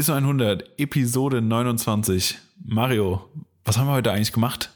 ISO 0.00 0.12
100, 0.12 0.78
Episode 0.78 1.42
29. 1.42 2.38
Mario, 2.64 3.28
was 3.64 3.78
haben 3.78 3.88
wir 3.88 3.94
heute 3.94 4.12
eigentlich 4.12 4.32
gemacht? 4.32 4.70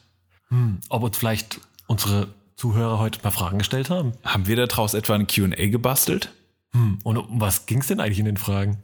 Hm, 0.48 0.80
ob 0.88 1.04
uns 1.04 1.16
vielleicht 1.16 1.60
unsere 1.86 2.26
Zuhörer 2.56 2.98
heute 2.98 3.20
paar 3.20 3.30
Fragen 3.30 3.58
gestellt 3.58 3.88
haben. 3.88 4.14
Haben 4.24 4.48
wir 4.48 4.56
daraus 4.56 4.94
etwa 4.94 5.14
ein 5.14 5.28
QA 5.28 5.68
gebastelt? 5.68 6.32
Hm, 6.72 6.98
und 7.04 7.18
um 7.18 7.40
was 7.40 7.66
ging 7.66 7.78
es 7.78 7.86
denn 7.86 8.00
eigentlich 8.00 8.18
in 8.18 8.24
den 8.24 8.36
Fragen? 8.36 8.78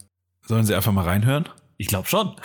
Sollen 0.46 0.64
sie 0.64 0.77
einfach 0.77 0.93
mal 0.93 1.03
reinhören? 1.03 1.48
Ich 1.77 1.88
glaube 1.88 2.06
schon. 2.06 2.37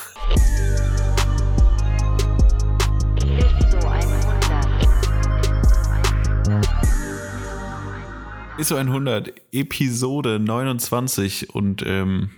ISO 8.57 8.75
100, 8.75 9.33
Episode 9.51 10.39
29 10.39 11.53
und 11.53 11.83
ähm, 11.85 12.31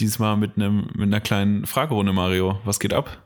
diesmal 0.00 0.36
mit, 0.36 0.56
einem, 0.56 0.88
mit 0.94 1.08
einer 1.08 1.20
kleinen 1.20 1.66
Fragerunde, 1.66 2.12
Mario. 2.12 2.60
Was 2.64 2.80
geht 2.80 2.92
ab? 2.92 3.22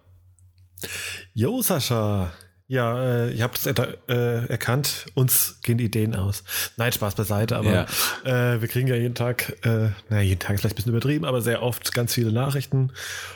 Jo, 1.32 1.62
Sascha. 1.62 2.32
Ja, 2.66 3.26
äh, 3.26 3.34
ihr 3.34 3.42
habt 3.42 3.58
es 3.58 3.66
äh, 3.66 4.46
erkannt, 4.48 5.06
uns 5.12 5.60
gehen 5.62 5.78
Ideen 5.78 6.14
aus. 6.14 6.44
Nein, 6.78 6.92
Spaß 6.92 7.14
beiseite, 7.14 7.56
aber 7.56 7.86
ja. 8.24 8.54
äh, 8.54 8.62
wir 8.62 8.68
kriegen 8.68 8.88
ja 8.88 8.96
jeden 8.96 9.14
Tag, 9.14 9.58
äh, 9.66 9.90
naja, 10.08 10.22
jeden 10.22 10.40
Tag 10.40 10.54
ist 10.54 10.62
vielleicht 10.62 10.74
ein 10.74 10.76
bisschen 10.76 10.92
übertrieben, 10.92 11.26
aber 11.26 11.42
sehr 11.42 11.62
oft 11.62 11.92
ganz 11.92 12.14
viele 12.14 12.32
Nachrichten 12.32 12.90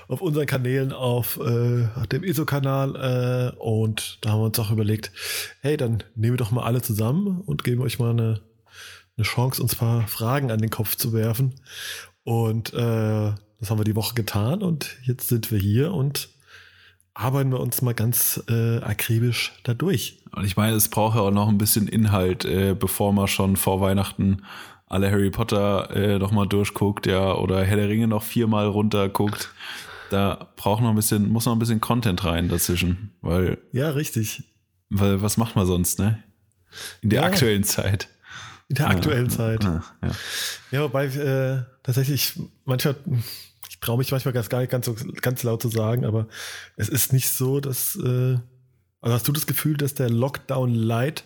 auf 0.09 0.23
unseren 0.23 0.47
Kanälen, 0.47 0.95
auf, 0.95 1.39
äh, 1.39 1.89
auf 1.95 2.07
dem 2.07 2.25
ISO-Kanal 2.25 3.53
äh, 3.55 3.59
und 3.59 4.19
da 4.23 4.31
haben 4.31 4.41
wir 4.41 4.47
uns 4.47 4.59
auch 4.59 4.71
überlegt, 4.71 5.13
hey, 5.61 5.77
dann 5.77 6.03
nehmen 6.15 6.33
wir 6.33 6.39
doch 6.39 6.51
mal 6.51 6.65
alle 6.65 6.81
zusammen 6.81 7.43
und 7.43 7.65
geben 7.65 7.83
euch 7.83 7.99
mal 7.99 8.11
eine, 8.11 8.41
eine 9.19 9.25
Chance, 9.25 9.63
uns 9.63 9.75
ein 9.75 9.79
paar 9.79 10.09
Fragen 10.09 10.51
an 10.51 10.61
den 10.61 10.71
Kopf 10.71 10.97
zu 10.97 11.13
werfen. 11.13 11.61
Und 12.29 12.75
äh, 12.75 13.33
das 13.59 13.71
haben 13.71 13.79
wir 13.79 13.85
die 13.85 13.97
Woche 13.97 14.13
getan 14.13 14.63
und 14.63 14.99
jetzt 15.05 15.29
sind 15.29 15.51
wir 15.51 15.59
hier 15.59 15.95
und 15.95 16.29
arbeiten 17.15 17.51
wir 17.51 17.59
uns 17.59 17.81
mal 17.81 17.95
ganz 17.95 18.45
äh, 18.51 18.81
akribisch 18.83 19.55
da 19.63 19.73
durch. 19.73 20.19
Und 20.33 20.45
ich 20.45 20.55
meine, 20.55 20.77
es 20.77 20.91
braucht 20.91 21.17
ja 21.17 21.23
auch 21.23 21.31
noch 21.31 21.49
ein 21.49 21.57
bisschen 21.57 21.89
Inhalt, 21.89 22.45
äh, 22.45 22.77
bevor 22.79 23.15
man 23.15 23.29
schon 23.29 23.57
vor 23.57 23.81
Weihnachten 23.81 24.43
alle 24.85 25.11
Harry 25.11 25.31
Potter 25.31 25.89
äh, 25.97 26.19
noch 26.19 26.31
mal 26.31 26.45
durchguckt, 26.45 27.07
ja, 27.07 27.33
oder 27.33 27.65
Herr 27.65 27.79
der 27.79 27.89
Ringe 27.89 28.09
noch 28.09 28.25
viermal 28.25 28.67
runterguckt. 28.67 29.49
Da 30.11 30.51
braucht 30.57 30.83
noch 30.83 30.91
ein 30.91 30.97
bisschen, 30.97 31.31
muss 31.31 31.47
noch 31.47 31.55
ein 31.55 31.59
bisschen 31.59 31.81
Content 31.81 32.27
rein 32.27 32.51
dazwischen, 32.51 33.15
weil. 33.23 33.57
Ja, 33.73 33.89
richtig. 33.89 34.43
Weil 34.91 35.23
was 35.23 35.39
macht 35.39 35.57
man 35.57 35.65
sonst, 35.65 35.99
ne? 35.99 36.23
In 37.01 37.09
der 37.09 37.23
ja. 37.23 37.27
aktuellen 37.27 37.65
Zeit. 37.65 38.11
In 38.69 38.77
der 38.77 38.89
aktuellen 38.89 39.31
ja, 39.31 39.37
Zeit. 39.37 39.65
Ja, 39.65 39.83
ja. 40.03 40.11
ja 40.71 40.83
wobei 40.83 41.07
äh, 41.07 41.63
tatsächlich 41.83 42.39
manchmal 42.65 42.97
ich 43.69 43.81
traue 43.81 43.99
mich 43.99 44.11
manchmal 44.11 44.35
ganz 44.35 44.49
gar 44.49 44.61
nicht 44.61 44.71
ganz 44.71 44.87
so 44.87 44.95
ganz 45.23 45.43
laut 45.43 45.63
zu 45.63 45.69
sagen, 45.69 46.05
aber 46.05 46.29
es 46.77 46.89
ist 46.89 47.13
nicht 47.13 47.31
so, 47.31 47.61
dass 47.61 47.97
äh, 47.97 48.39
also 49.01 49.15
hast 49.15 49.29
du 49.29 49.33
das 49.33 49.47
Gefühl, 49.47 49.77
dass 49.77 49.95
der 49.95 50.11
Lockdown 50.11 50.75
Light 50.75 51.25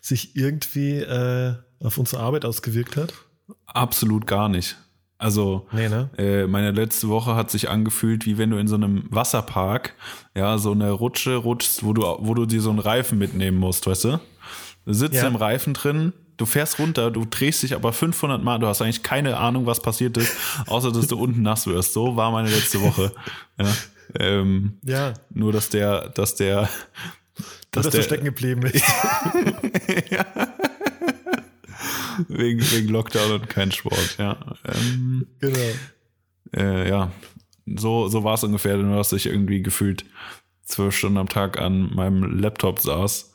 sich 0.00 0.36
irgendwie 0.36 0.96
äh, 0.96 1.54
auf 1.80 1.98
unsere 1.98 2.22
Arbeit 2.22 2.44
ausgewirkt 2.44 2.96
hat? 2.96 3.14
Absolut 3.66 4.26
gar 4.26 4.48
nicht. 4.48 4.76
Also 5.18 5.68
nee, 5.70 5.88
ne? 5.88 6.10
äh, 6.18 6.46
meine 6.48 6.72
letzte 6.72 7.08
Woche 7.08 7.36
hat 7.36 7.48
sich 7.48 7.70
angefühlt, 7.70 8.26
wie 8.26 8.38
wenn 8.38 8.50
du 8.50 8.56
in 8.56 8.66
so 8.66 8.74
einem 8.74 9.04
Wasserpark 9.08 9.94
ja 10.34 10.58
so 10.58 10.72
eine 10.72 10.90
Rutsche 10.90 11.36
rutschst, 11.36 11.84
wo 11.84 11.92
du 11.92 12.02
wo 12.02 12.34
du 12.34 12.44
dir 12.44 12.60
so 12.60 12.70
einen 12.70 12.80
Reifen 12.80 13.18
mitnehmen 13.18 13.58
musst, 13.58 13.86
weißt 13.86 14.04
du? 14.04 14.20
Du 14.84 14.92
sitzt 14.92 15.22
ja. 15.22 15.28
im 15.28 15.36
Reifen 15.36 15.74
drin, 15.74 16.12
du 16.42 16.46
fährst 16.46 16.80
runter, 16.80 17.12
du 17.12 17.24
drehst 17.24 17.62
dich 17.62 17.72
aber 17.72 17.92
500 17.92 18.42
Mal, 18.42 18.58
du 18.58 18.66
hast 18.66 18.82
eigentlich 18.82 19.04
keine 19.04 19.36
Ahnung, 19.36 19.64
was 19.64 19.80
passiert 19.80 20.16
ist, 20.16 20.36
außer 20.66 20.90
dass 20.90 21.06
du 21.06 21.16
unten 21.16 21.42
nass 21.42 21.68
wirst. 21.68 21.92
So 21.92 22.16
war 22.16 22.32
meine 22.32 22.50
letzte 22.50 22.82
Woche. 22.82 23.12
Ja. 23.58 23.72
Ähm, 24.18 24.78
ja. 24.82 25.14
Nur, 25.30 25.52
dass 25.52 25.68
der, 25.68 26.08
dass 26.08 26.34
der, 26.34 26.68
dass, 27.70 27.84
dass 27.84 27.92
der, 27.92 28.00
du 28.00 28.02
stecken 28.02 28.24
geblieben 28.24 28.62
bist. 28.62 28.84
ja. 30.10 30.26
wegen, 32.28 32.60
wegen 32.60 32.88
Lockdown 32.88 33.32
und 33.32 33.48
kein 33.48 33.70
Sport, 33.70 34.16
ja. 34.18 34.36
Ähm, 34.64 35.28
genau. 35.38 35.58
Äh, 36.56 36.88
ja, 36.88 37.12
so, 37.66 38.08
so 38.08 38.24
war 38.24 38.34
es 38.34 38.42
ungefähr, 38.42 38.76
nur 38.76 38.96
dass 38.96 39.12
ich 39.12 39.26
irgendwie 39.26 39.62
gefühlt 39.62 40.04
zwölf 40.64 40.96
Stunden 40.96 41.18
am 41.18 41.28
Tag 41.28 41.60
an 41.60 41.94
meinem 41.94 42.40
Laptop 42.40 42.80
saß. 42.80 43.32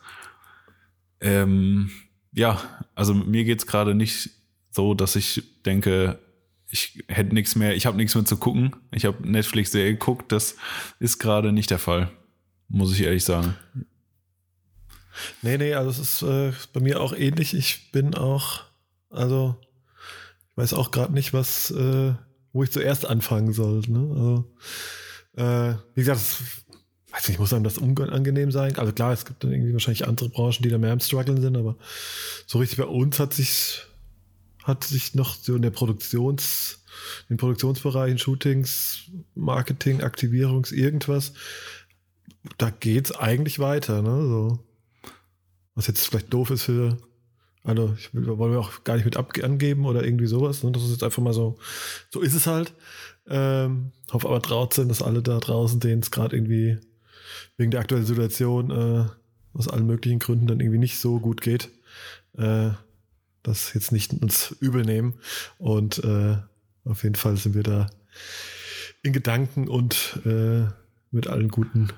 Ähm, 1.21 1.89
ja, 2.37 2.61
also 2.93 3.15
mir 3.15 3.43
geht's 3.43 3.65
gerade 3.65 3.95
nicht 3.95 4.29
so, 4.69 4.93
dass 4.93 5.15
ich 5.15 5.43
denke, 5.65 6.19
ich 6.69 7.03
hätte 7.07 7.33
nichts 7.33 7.55
mehr, 7.55 7.75
ich 7.75 7.87
habe 7.87 7.97
nichts 7.97 8.13
mehr 8.13 8.25
zu 8.25 8.37
gucken. 8.37 8.75
Ich 8.91 9.05
habe 9.05 9.27
Netflix 9.27 9.71
sehr 9.71 9.91
geguckt, 9.91 10.31
das 10.31 10.55
ist 10.99 11.17
gerade 11.17 11.51
nicht 11.51 11.71
der 11.71 11.79
Fall, 11.79 12.11
muss 12.67 12.93
ich 12.93 13.01
ehrlich 13.01 13.23
sagen. 13.23 13.55
Nee, 15.41 15.57
nee, 15.57 15.73
also 15.73 15.89
es 15.89 15.97
ist 15.97 16.21
äh, 16.21 16.51
bei 16.73 16.79
mir 16.79 17.01
auch 17.01 17.13
ähnlich. 17.13 17.55
Ich 17.55 17.91
bin 17.91 18.13
auch, 18.13 18.61
also 19.09 19.55
ich 20.51 20.57
weiß 20.57 20.73
auch 20.73 20.91
gerade 20.91 21.13
nicht, 21.13 21.33
was, 21.33 21.71
äh, 21.71 22.13
wo 22.53 22.61
ich 22.61 22.71
zuerst 22.71 23.07
anfangen 23.07 23.51
soll. 23.51 23.81
Ne? 23.87 24.45
Also, 25.35 25.43
äh, 25.43 25.75
wie 25.95 26.01
gesagt, 26.01 26.21
weiß 27.17 27.29
nicht, 27.29 27.39
muss 27.39 27.53
einem 27.53 27.63
das 27.63 27.77
unangenehm 27.77 28.51
sein? 28.51 28.77
Also 28.77 28.93
klar, 28.93 29.11
es 29.11 29.25
gibt 29.25 29.43
dann 29.43 29.51
irgendwie 29.51 29.73
wahrscheinlich 29.73 30.07
andere 30.07 30.29
Branchen, 30.29 30.61
die 30.61 30.69
da 30.69 30.77
mehr 30.77 30.93
am 30.93 30.99
struggeln 30.99 31.41
sind, 31.41 31.57
aber 31.57 31.75
so 32.45 32.59
richtig 32.59 32.77
bei 32.77 32.85
uns 32.85 33.19
hat 33.19 33.33
sich 33.33 33.83
hat 34.63 34.83
sich 34.83 35.15
noch 35.15 35.35
so 35.35 35.55
in 35.55 35.61
der 35.61 35.71
Produktions, 35.71 36.83
in 37.29 37.35
den 37.35 37.37
Produktionsbereichen, 37.37 38.17
Shootings, 38.17 39.05
Marketing, 39.33 40.03
Aktivierungs, 40.03 40.73
irgendwas, 40.73 41.31
da 42.57 42.69
geht's 42.69 43.13
eigentlich 43.13 43.59
weiter, 43.59 44.01
ne? 44.01 44.27
So. 44.27 44.59
Was 45.75 45.87
jetzt 45.87 46.07
vielleicht 46.07 46.33
doof 46.33 46.49
ist 46.49 46.63
für, 46.63 46.97
also 47.63 47.95
ich 47.97 48.13
will, 48.13 48.27
wollen 48.37 48.51
wir 48.51 48.59
auch 48.59 48.83
gar 48.83 48.95
nicht 48.95 49.05
mit 49.05 49.15
angeben 49.15 49.85
oder 49.85 50.03
irgendwie 50.03 50.27
sowas, 50.27 50.63
ne? 50.63 50.71
Das 50.73 50.83
ist 50.83 50.91
jetzt 50.91 51.03
einfach 51.03 51.23
mal 51.23 51.33
so, 51.33 51.57
so 52.09 52.19
ist 52.19 52.33
es 52.33 52.45
halt. 52.45 52.73
Ähm, 53.29 53.91
hoffe 54.11 54.27
aber 54.27 54.41
trotzdem, 54.41 54.89
dass 54.89 55.01
alle 55.01 55.21
da 55.21 55.39
draußen, 55.39 55.79
denen 55.79 56.01
es 56.01 56.11
gerade 56.11 56.35
irgendwie 56.35 56.77
wegen 57.57 57.71
der 57.71 57.81
aktuellen 57.81 58.05
Situation 58.05 58.71
äh, 58.71 59.05
aus 59.57 59.67
allen 59.67 59.87
möglichen 59.87 60.19
Gründen 60.19 60.47
dann 60.47 60.59
irgendwie 60.59 60.79
nicht 60.79 60.99
so 60.99 61.19
gut 61.19 61.41
geht, 61.41 61.69
äh, 62.37 62.69
das 63.43 63.73
jetzt 63.73 63.91
nicht 63.91 64.13
uns 64.13 64.55
übel 64.59 64.83
nehmen. 64.83 65.15
Und 65.57 66.03
äh, 66.03 66.37
auf 66.85 67.03
jeden 67.03 67.15
Fall 67.15 67.37
sind 67.37 67.55
wir 67.55 67.63
da 67.63 67.89
in 69.03 69.13
Gedanken 69.13 69.67
und 69.67 70.19
äh, 70.25 70.65
mit 71.11 71.27
allen 71.27 71.49
guten 71.49 71.89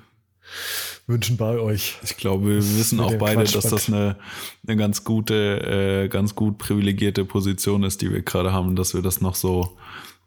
Wünschen 1.06 1.36
bei 1.36 1.58
euch. 1.58 1.98
Ich 2.02 2.16
glaube, 2.16 2.46
wir 2.46 2.56
wissen 2.56 3.00
auch 3.00 3.14
beide, 3.14 3.44
dass 3.44 3.68
das 3.68 3.88
eine, 3.88 4.16
eine 4.66 4.76
ganz 4.76 5.04
gute, 5.04 6.04
äh, 6.04 6.08
ganz 6.08 6.34
gut 6.34 6.58
privilegierte 6.58 7.24
Position 7.24 7.82
ist, 7.82 8.00
die 8.02 8.10
wir 8.12 8.22
gerade 8.22 8.52
haben, 8.52 8.76
dass 8.76 8.94
wir 8.94 9.02
das 9.02 9.20
noch 9.20 9.34
so 9.34 9.76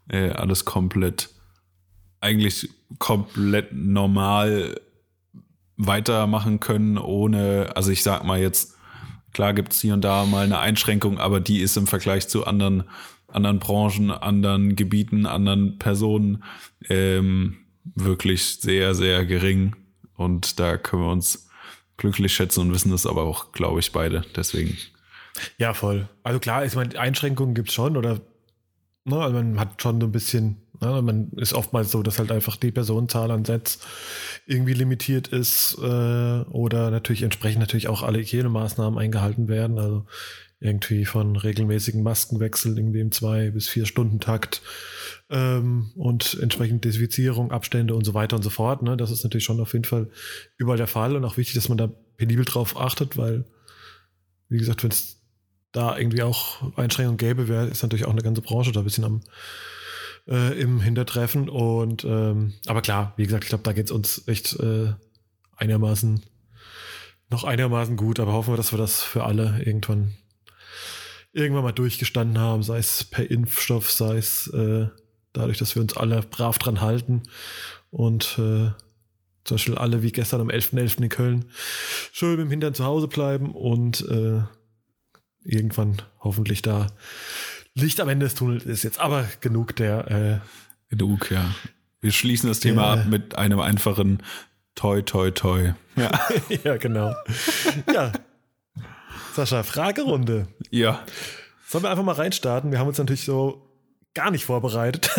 äh, 0.08 0.30
alles 0.30 0.64
komplett, 0.64 1.30
eigentlich 2.20 2.68
komplett 2.98 3.72
normal 3.72 4.80
weitermachen 5.76 6.60
können, 6.60 6.98
ohne, 6.98 7.72
also 7.74 7.90
ich 7.90 8.02
sag 8.02 8.24
mal 8.24 8.40
jetzt, 8.40 8.74
klar 9.32 9.54
gibt's 9.54 9.80
hier 9.80 9.94
und 9.94 10.02
da 10.02 10.24
mal 10.24 10.44
eine 10.44 10.58
Einschränkung, 10.58 11.18
aber 11.18 11.40
die 11.40 11.60
ist 11.60 11.76
im 11.76 11.86
Vergleich 11.86 12.28
zu 12.28 12.46
anderen, 12.46 12.84
anderen 13.28 13.58
Branchen, 13.58 14.10
anderen 14.10 14.76
Gebieten, 14.76 15.26
anderen 15.26 15.78
Personen 15.78 16.44
ähm, 16.88 17.56
wirklich 17.94 18.60
sehr, 18.60 18.94
sehr 18.94 19.26
gering. 19.26 19.74
Und 20.16 20.60
da 20.60 20.76
können 20.76 21.02
wir 21.02 21.10
uns 21.10 21.48
glücklich 21.96 22.34
schätzen 22.34 22.60
und 22.60 22.72
wissen 22.72 22.90
das 22.90 23.06
aber 23.06 23.22
auch, 23.22 23.52
glaube 23.52 23.80
ich, 23.80 23.92
beide. 23.92 24.24
Deswegen. 24.36 24.76
Ja, 25.58 25.74
voll. 25.74 26.08
Also 26.22 26.38
klar, 26.38 26.64
ich 26.64 26.74
meine, 26.76 26.98
Einschränkungen 26.98 27.54
gibt's 27.54 27.74
schon 27.74 27.96
oder 27.96 28.20
ne, 29.04 29.16
also 29.16 29.34
man 29.34 29.58
hat 29.58 29.82
schon 29.82 30.00
so 30.00 30.06
ein 30.06 30.12
bisschen 30.12 30.63
ja, 30.84 31.02
man 31.02 31.30
ist 31.36 31.54
oftmals 31.54 31.90
so, 31.90 32.02
dass 32.02 32.18
halt 32.18 32.30
einfach 32.30 32.56
die 32.56 32.70
Personenzahl 32.70 33.30
an 33.30 33.44
Sets 33.44 33.80
irgendwie 34.46 34.74
limitiert 34.74 35.28
ist 35.28 35.76
äh, 35.80 35.82
oder 35.82 36.90
natürlich 36.90 37.22
entsprechend 37.22 37.60
natürlich 37.60 37.88
auch 37.88 38.02
alle 38.02 38.18
Hygienemaßnahmen 38.18 38.98
eingehalten 38.98 39.48
werden. 39.48 39.78
Also 39.78 40.06
irgendwie 40.60 41.04
von 41.04 41.36
regelmäßigen 41.36 42.02
Maskenwechseln 42.02 42.76
irgendwie 42.76 43.00
im 43.00 43.12
zwei 43.12 43.50
bis 43.50 43.68
vier 43.68 43.84
Stunden 43.84 44.18
Takt 44.18 44.62
ähm, 45.28 45.92
und 45.94 46.38
entsprechend 46.40 46.84
Desinfizierung, 46.84 47.50
Abstände 47.50 47.94
und 47.94 48.04
so 48.04 48.14
weiter 48.14 48.36
und 48.36 48.42
so 48.42 48.50
fort. 48.50 48.82
Ne? 48.82 48.96
Das 48.96 49.10
ist 49.10 49.24
natürlich 49.24 49.44
schon 49.44 49.60
auf 49.60 49.74
jeden 49.74 49.84
Fall 49.84 50.08
überall 50.56 50.78
der 50.78 50.86
Fall 50.86 51.16
und 51.16 51.24
auch 51.24 51.36
wichtig, 51.36 51.54
dass 51.54 51.68
man 51.68 51.78
da 51.78 51.90
penibel 52.16 52.44
drauf 52.44 52.80
achtet, 52.80 53.16
weil 53.16 53.44
wie 54.48 54.58
gesagt, 54.58 54.82
wenn 54.82 54.90
es 54.90 55.20
da 55.72 55.98
irgendwie 55.98 56.22
auch 56.22 56.76
Einschränkungen 56.78 57.18
gäbe, 57.18 57.48
wäre 57.48 57.66
ist 57.66 57.82
natürlich 57.82 58.06
auch 58.06 58.12
eine 58.12 58.22
ganze 58.22 58.40
Branche 58.40 58.72
da 58.72 58.80
ein 58.80 58.84
bisschen 58.84 59.04
am 59.04 59.20
äh, 60.28 60.58
im 60.60 60.80
Hintertreffen. 60.80 61.48
Und 61.48 62.04
ähm, 62.04 62.54
aber 62.66 62.82
klar, 62.82 63.12
wie 63.16 63.24
gesagt, 63.24 63.44
ich 63.44 63.48
glaube, 63.48 63.64
da 63.64 63.72
geht 63.72 63.86
es 63.86 63.92
uns 63.92 64.26
echt 64.26 64.58
äh, 64.60 64.92
einigermaßen 65.56 66.22
noch 67.30 67.44
einigermaßen 67.44 67.96
gut, 67.96 68.20
aber 68.20 68.32
hoffen 68.32 68.52
wir, 68.52 68.56
dass 68.56 68.72
wir 68.72 68.78
das 68.78 69.02
für 69.02 69.24
alle 69.24 69.62
irgendwann 69.64 70.14
irgendwann 71.32 71.64
mal 71.64 71.72
durchgestanden 71.72 72.38
haben, 72.38 72.62
sei 72.62 72.78
es 72.78 73.04
per 73.04 73.28
Impfstoff, 73.28 73.90
sei 73.90 74.18
es 74.18 74.46
äh, 74.48 74.86
dadurch, 75.32 75.58
dass 75.58 75.74
wir 75.74 75.82
uns 75.82 75.96
alle 75.96 76.22
brav 76.22 76.58
dran 76.58 76.80
halten 76.80 77.22
und 77.90 78.38
äh, 78.38 78.70
zum 79.44 79.56
Beispiel 79.56 79.74
alle 79.76 80.02
wie 80.02 80.12
gestern 80.12 80.40
am 80.40 80.48
11.11. 80.48 80.78
.11. 80.78 81.02
in 81.02 81.08
Köln 81.08 81.44
schön 82.12 82.36
mit 82.36 82.40
dem 82.40 82.50
Hintern 82.50 82.74
zu 82.74 82.84
Hause 82.84 83.08
bleiben 83.08 83.52
und 83.52 84.08
äh, 84.08 84.42
irgendwann 85.42 86.00
hoffentlich 86.20 86.62
da 86.62 86.86
Licht 87.74 88.00
am 88.00 88.08
Ende 88.08 88.26
des 88.26 88.34
Tunnels 88.34 88.64
ist 88.64 88.84
jetzt 88.84 89.00
aber 89.00 89.28
genug 89.40 89.74
der 89.76 90.40
äh, 90.90 90.94
genug, 90.96 91.30
ja. 91.30 91.54
Wir 92.00 92.12
schließen 92.12 92.48
das 92.48 92.60
Thema 92.60 92.92
ab 92.92 93.06
mit 93.06 93.36
einem 93.36 93.60
einfachen 93.60 94.22
Toi, 94.74 95.02
toi, 95.02 95.30
toi. 95.30 95.74
Ja, 95.96 96.20
ja 96.64 96.76
genau. 96.76 97.14
ja. 97.92 98.12
Sascha, 99.34 99.62
Fragerunde. 99.62 100.48
Ja. 100.70 101.04
Sollen 101.66 101.84
wir 101.84 101.90
einfach 101.90 102.04
mal 102.04 102.12
reinstarten? 102.12 102.72
Wir 102.72 102.78
haben 102.78 102.88
uns 102.88 102.98
natürlich 102.98 103.24
so 103.24 103.68
gar 104.14 104.30
nicht 104.30 104.44
vorbereitet. 104.44 105.10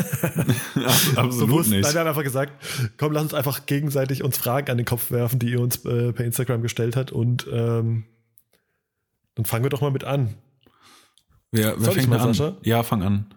Absolut 1.15 1.47
Bewusst, 1.47 1.69
nicht. 1.69 1.83
Nein, 1.83 1.93
wir 1.93 1.99
haben 2.01 2.07
einfach 2.07 2.23
gesagt, 2.23 2.53
komm, 2.97 3.11
lass 3.11 3.23
uns 3.23 3.33
einfach 3.33 3.65
gegenseitig 3.65 4.23
uns 4.23 4.37
Fragen 4.37 4.71
an 4.71 4.77
den 4.77 4.85
Kopf 4.85 5.11
werfen, 5.11 5.39
die 5.39 5.51
ihr 5.51 5.59
uns 5.59 5.83
äh, 5.85 6.13
per 6.13 6.25
Instagram 6.25 6.61
gestellt 6.61 6.95
habt 6.95 7.11
und 7.11 7.47
ähm, 7.51 8.05
dann 9.35 9.45
fangen 9.45 9.65
wir 9.65 9.69
doch 9.69 9.81
mal 9.81 9.91
mit 9.91 10.05
an. 10.05 10.35
Wer, 11.55 11.79
wer 11.79 11.91
fängt 11.91 12.09
mal 12.09 12.19
an? 12.19 12.33
Sascha? 12.33 12.57
Ja, 12.63 12.83
fang 12.83 13.03
an. 13.03 13.33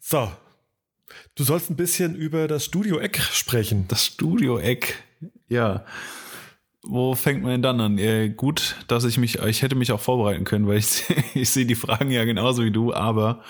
So, 0.00 0.30
Du 1.34 1.44
sollst 1.44 1.70
ein 1.70 1.76
bisschen 1.76 2.14
über 2.14 2.46
das 2.46 2.66
Studio 2.66 2.98
Eck 2.98 3.18
sprechen. 3.18 3.86
Das 3.88 4.04
Studio 4.04 4.58
Eck, 4.58 5.02
ja. 5.48 5.84
Wo 6.82 7.14
fängt 7.14 7.42
man 7.42 7.52
denn 7.52 7.62
dann 7.62 7.80
an? 7.80 7.98
Äh, 7.98 8.28
gut, 8.30 8.76
dass 8.88 9.04
ich 9.04 9.16
mich, 9.16 9.38
ich 9.38 9.62
hätte 9.62 9.76
mich 9.76 9.92
auch 9.92 10.00
vorbereiten 10.00 10.44
können, 10.44 10.66
weil 10.66 10.78
ich, 10.78 11.04
ich 11.34 11.48
sehe 11.48 11.64
die 11.64 11.74
Fragen 11.74 12.10
ja 12.10 12.24
genauso 12.24 12.64
wie 12.64 12.70
du, 12.70 12.92
aber 12.92 13.42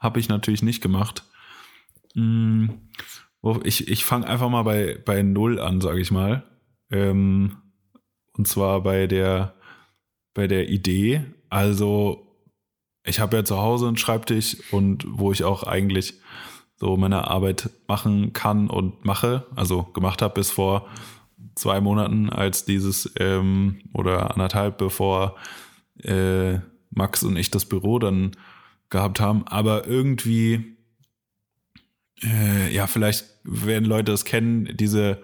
habe 0.00 0.18
ich 0.18 0.28
natürlich 0.28 0.62
nicht 0.62 0.82
gemacht. 0.82 1.22
Hm, 2.14 2.80
ich 3.62 3.86
ich 3.86 4.04
fange 4.04 4.26
einfach 4.26 4.48
mal 4.48 4.62
bei, 4.64 4.98
bei 5.04 5.22
Null 5.22 5.60
an, 5.60 5.80
sage 5.80 6.00
ich 6.00 6.10
mal. 6.10 6.42
Ähm, 6.90 7.58
und 8.32 8.48
zwar 8.48 8.82
bei 8.82 9.06
der, 9.06 9.54
bei 10.34 10.48
der 10.48 10.68
Idee. 10.70 11.24
Also, 11.50 12.27
ich 13.08 13.20
habe 13.20 13.36
ja 13.36 13.44
zu 13.44 13.58
Hause 13.58 13.88
einen 13.88 13.96
Schreibtisch 13.96 14.56
und 14.70 15.04
wo 15.08 15.32
ich 15.32 15.44
auch 15.44 15.62
eigentlich 15.62 16.14
so 16.76 16.96
meine 16.96 17.28
Arbeit 17.28 17.70
machen 17.88 18.32
kann 18.32 18.70
und 18.70 19.04
mache, 19.04 19.46
also 19.56 19.82
gemacht 19.82 20.22
habe 20.22 20.34
bis 20.34 20.50
vor 20.50 20.88
zwei 21.54 21.80
Monaten, 21.80 22.30
als 22.30 22.64
dieses 22.64 23.10
ähm, 23.18 23.80
oder 23.92 24.32
anderthalb, 24.32 24.78
bevor 24.78 25.36
äh, 26.02 26.58
Max 26.90 27.24
und 27.24 27.36
ich 27.36 27.50
das 27.50 27.66
Büro 27.66 27.98
dann 27.98 28.32
gehabt 28.90 29.20
haben. 29.20 29.46
Aber 29.46 29.86
irgendwie, 29.86 30.76
äh, 32.22 32.72
ja, 32.72 32.86
vielleicht 32.86 33.26
werden 33.42 33.84
Leute 33.84 34.12
das 34.12 34.24
kennen, 34.24 34.68
diese 34.76 35.20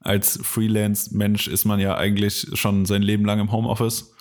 als 0.00 0.38
Freelance-Mensch 0.42 1.46
ist 1.46 1.64
man 1.64 1.78
ja 1.78 1.96
eigentlich 1.96 2.46
schon 2.54 2.86
sein 2.86 3.02
Leben 3.02 3.24
lang 3.24 3.38
im 3.38 3.52
Homeoffice. 3.52 4.14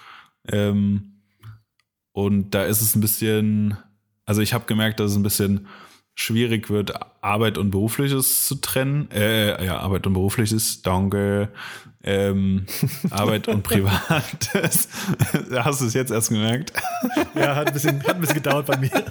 Ähm, 0.47 1.18
und 2.11 2.51
da 2.51 2.63
ist 2.63 2.81
es 2.81 2.95
ein 2.95 3.01
bisschen, 3.01 3.77
also 4.25 4.41
ich 4.41 4.53
habe 4.53 4.65
gemerkt, 4.65 4.99
dass 4.99 5.11
es 5.11 5.17
ein 5.17 5.23
bisschen 5.23 5.67
schwierig 6.15 6.69
wird, 6.69 6.93
Arbeit 7.21 7.57
und 7.57 7.71
Berufliches 7.71 8.45
zu 8.47 8.55
trennen. 8.55 9.09
Äh, 9.11 9.63
ja, 9.65 9.79
Arbeit 9.79 10.05
und 10.05 10.13
Berufliches, 10.13 10.81
danke. 10.81 11.49
Ähm, 12.03 12.65
Arbeit 13.09 13.47
und 13.47 13.63
Privates. 13.63 14.89
Hast 15.51 15.81
du 15.81 15.85
es 15.85 15.93
jetzt 15.93 16.11
erst 16.11 16.29
gemerkt? 16.29 16.73
Ja, 17.35 17.55
hat 17.55 17.67
ein 17.67 17.73
bisschen, 17.73 18.03
hat 18.03 18.15
ein 18.15 18.21
bisschen 18.21 18.35
gedauert 18.35 18.65
bei 18.65 18.77
mir. 18.77 19.05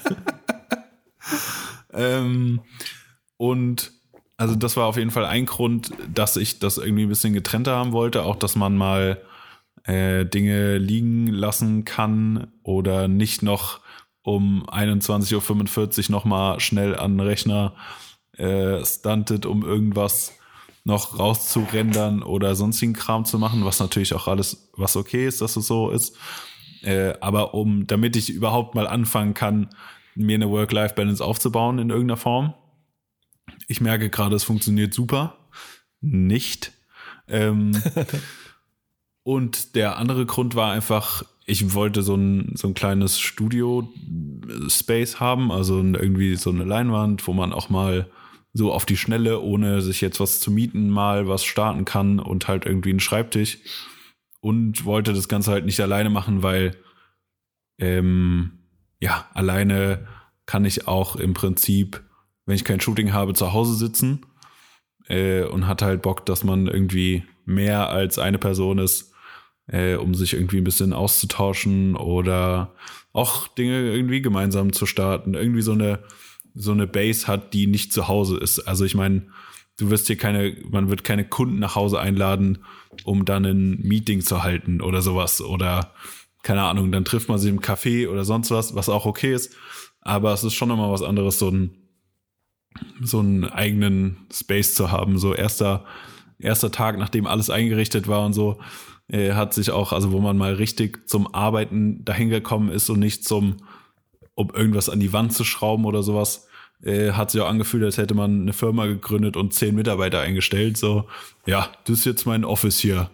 ähm, 1.92 2.60
und 3.38 3.92
also 4.36 4.54
das 4.54 4.76
war 4.76 4.86
auf 4.86 4.96
jeden 4.96 5.10
Fall 5.10 5.24
ein 5.24 5.46
Grund, 5.46 5.90
dass 6.14 6.36
ich 6.36 6.58
das 6.58 6.78
irgendwie 6.78 7.04
ein 7.04 7.08
bisschen 7.08 7.32
getrennter 7.32 7.74
haben 7.74 7.92
wollte. 7.92 8.22
Auch, 8.22 8.36
dass 8.36 8.54
man 8.54 8.76
mal 8.76 9.20
äh, 9.88 10.26
Dinge 10.26 10.76
liegen 10.76 11.28
lassen 11.28 11.84
kann 11.86 12.52
oder 12.62 13.08
nicht 13.08 13.42
noch 13.42 13.80
um 14.22 14.68
21.45 14.68 16.10
Uhr 16.10 16.12
nochmal 16.12 16.60
schnell 16.60 16.94
an 16.94 17.16
den 17.16 17.26
Rechner 17.26 17.74
äh, 18.36 18.84
stuntet, 18.84 19.46
um 19.46 19.64
irgendwas 19.64 20.34
noch 20.84 21.18
rauszurendern 21.18 22.22
oder 22.22 22.54
sonstigen 22.54 22.92
Kram 22.92 23.24
zu 23.24 23.38
machen, 23.38 23.64
was 23.64 23.80
natürlich 23.80 24.12
auch 24.12 24.28
alles, 24.28 24.70
was 24.76 24.94
okay 24.94 25.26
ist, 25.26 25.40
dass 25.40 25.56
es 25.56 25.66
so 25.66 25.90
ist. 25.90 26.16
Äh, 26.82 27.14
aber 27.20 27.54
um, 27.54 27.86
damit 27.86 28.14
ich 28.14 28.28
überhaupt 28.28 28.74
mal 28.74 28.86
anfangen 28.86 29.32
kann, 29.32 29.70
mir 30.14 30.34
eine 30.34 30.50
Work-Life-Balance 30.50 31.24
aufzubauen 31.24 31.78
in 31.78 31.88
irgendeiner 31.88 32.18
Form. 32.18 32.54
Ich 33.68 33.80
merke 33.80 34.10
gerade, 34.10 34.36
es 34.36 34.44
funktioniert 34.44 34.92
super. 34.92 35.36
Nicht. 36.00 36.72
Ähm, 37.26 37.72
und 39.28 39.74
der 39.74 39.98
andere 39.98 40.24
Grund 40.24 40.54
war 40.54 40.72
einfach, 40.72 41.22
ich 41.44 41.74
wollte 41.74 42.02
so 42.02 42.14
ein, 42.14 42.52
so 42.54 42.66
ein 42.66 42.72
kleines 42.72 43.20
Studio-Space 43.20 45.20
haben, 45.20 45.52
also 45.52 45.82
irgendwie 45.82 46.34
so 46.36 46.48
eine 46.48 46.64
Leinwand, 46.64 47.26
wo 47.26 47.34
man 47.34 47.52
auch 47.52 47.68
mal 47.68 48.10
so 48.54 48.72
auf 48.72 48.86
die 48.86 48.96
Schnelle, 48.96 49.42
ohne 49.42 49.82
sich 49.82 50.00
jetzt 50.00 50.18
was 50.18 50.40
zu 50.40 50.50
mieten, 50.50 50.88
mal 50.88 51.28
was 51.28 51.44
starten 51.44 51.84
kann 51.84 52.20
und 52.20 52.48
halt 52.48 52.64
irgendwie 52.64 52.88
einen 52.88 53.00
Schreibtisch. 53.00 53.58
Und 54.40 54.86
wollte 54.86 55.12
das 55.12 55.28
Ganze 55.28 55.50
halt 55.50 55.66
nicht 55.66 55.80
alleine 55.80 56.08
machen, 56.08 56.42
weil 56.42 56.74
ähm, 57.76 58.60
ja, 58.98 59.28
alleine 59.34 60.08
kann 60.46 60.64
ich 60.64 60.88
auch 60.88 61.16
im 61.16 61.34
Prinzip, 61.34 62.02
wenn 62.46 62.56
ich 62.56 62.64
kein 62.64 62.80
Shooting 62.80 63.12
habe, 63.12 63.34
zu 63.34 63.52
Hause 63.52 63.74
sitzen 63.74 64.24
äh, 65.06 65.42
und 65.42 65.66
hat 65.66 65.82
halt 65.82 66.00
Bock, 66.00 66.24
dass 66.24 66.44
man 66.44 66.66
irgendwie 66.66 67.24
mehr 67.44 67.90
als 67.90 68.18
eine 68.18 68.38
Person 68.38 68.78
ist 68.78 69.07
äh, 69.68 69.94
um 69.94 70.14
sich 70.14 70.34
irgendwie 70.34 70.58
ein 70.58 70.64
bisschen 70.64 70.92
auszutauschen 70.92 71.96
oder 71.96 72.74
auch 73.12 73.48
Dinge 73.48 73.92
irgendwie 73.92 74.22
gemeinsam 74.22 74.72
zu 74.72 74.86
starten. 74.86 75.34
Irgendwie 75.34 75.62
so 75.62 75.72
eine, 75.72 76.00
so 76.54 76.72
eine 76.72 76.86
Base 76.86 77.26
hat, 77.26 77.54
die 77.54 77.66
nicht 77.66 77.92
zu 77.92 78.08
Hause 78.08 78.38
ist. 78.38 78.60
Also 78.60 78.84
ich 78.84 78.94
meine, 78.94 79.28
du 79.78 79.90
wirst 79.90 80.06
hier 80.06 80.16
keine, 80.16 80.56
man 80.70 80.90
wird 80.90 81.04
keine 81.04 81.24
Kunden 81.26 81.58
nach 81.58 81.76
Hause 81.76 82.00
einladen, 82.00 82.58
um 83.04 83.24
dann 83.24 83.44
ein 83.44 83.80
Meeting 83.80 84.20
zu 84.20 84.42
halten 84.42 84.80
oder 84.80 85.02
sowas. 85.02 85.40
Oder 85.40 85.94
keine 86.42 86.62
Ahnung, 86.62 86.92
dann 86.92 87.04
trifft 87.04 87.28
man 87.28 87.38
sich 87.38 87.50
im 87.50 87.60
Café 87.60 88.08
oder 88.08 88.24
sonst 88.24 88.50
was, 88.50 88.74
was 88.74 88.88
auch 88.88 89.06
okay 89.06 89.34
ist. 89.34 89.54
Aber 90.00 90.32
es 90.32 90.44
ist 90.44 90.54
schon 90.54 90.68
nochmal 90.68 90.90
was 90.90 91.02
anderes, 91.02 91.38
so 91.38 91.50
ein 91.50 91.74
so 93.00 93.20
einen 93.20 93.44
eigenen 93.44 94.26
Space 94.32 94.74
zu 94.74 94.90
haben. 94.90 95.18
So 95.18 95.34
erster, 95.34 95.84
erster 96.38 96.70
Tag, 96.70 96.98
nachdem 96.98 97.26
alles 97.26 97.50
eingerichtet 97.50 98.08
war 98.08 98.24
und 98.24 98.32
so, 98.32 98.60
äh, 99.08 99.32
hat 99.32 99.54
sich 99.54 99.70
auch, 99.70 99.92
also 99.92 100.12
wo 100.12 100.20
man 100.20 100.36
mal 100.36 100.54
richtig 100.54 101.08
zum 101.08 101.32
Arbeiten 101.34 102.04
dahin 102.04 102.28
gekommen 102.28 102.70
ist 102.70 102.90
und 102.90 103.00
nicht 103.00 103.24
zum, 103.24 103.56
um 104.34 104.50
irgendwas 104.50 104.88
an 104.88 105.00
die 105.00 105.12
Wand 105.12 105.32
zu 105.32 105.44
schrauben 105.44 105.84
oder 105.84 106.02
sowas, 106.02 106.46
äh, 106.82 107.12
hat 107.12 107.30
sich 107.30 107.40
auch 107.40 107.48
angefühlt, 107.48 107.84
als 107.84 107.98
hätte 107.98 108.14
man 108.14 108.42
eine 108.42 108.52
Firma 108.52 108.86
gegründet 108.86 109.36
und 109.36 109.54
zehn 109.54 109.74
Mitarbeiter 109.74 110.20
eingestellt. 110.20 110.76
So, 110.76 111.08
ja, 111.46 111.70
das 111.84 112.00
ist 112.00 112.04
jetzt 112.04 112.26
mein 112.26 112.44
Office 112.44 112.78
hier. 112.78 113.10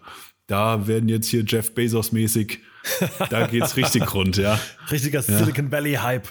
Da 0.47 0.87
werden 0.87 1.09
jetzt 1.09 1.29
hier 1.29 1.45
Jeff 1.47 1.75
Bezos 1.75 2.13
mäßig, 2.13 2.61
da 3.31 3.47
geht's 3.47 3.77
richtig 3.79 4.13
rund, 4.13 4.37
ja. 4.37 4.61
Richtiger 4.91 5.21
ja. 5.21 5.39
Silicon 5.39 5.73
Valley 5.73 5.95
Hype. 5.95 6.29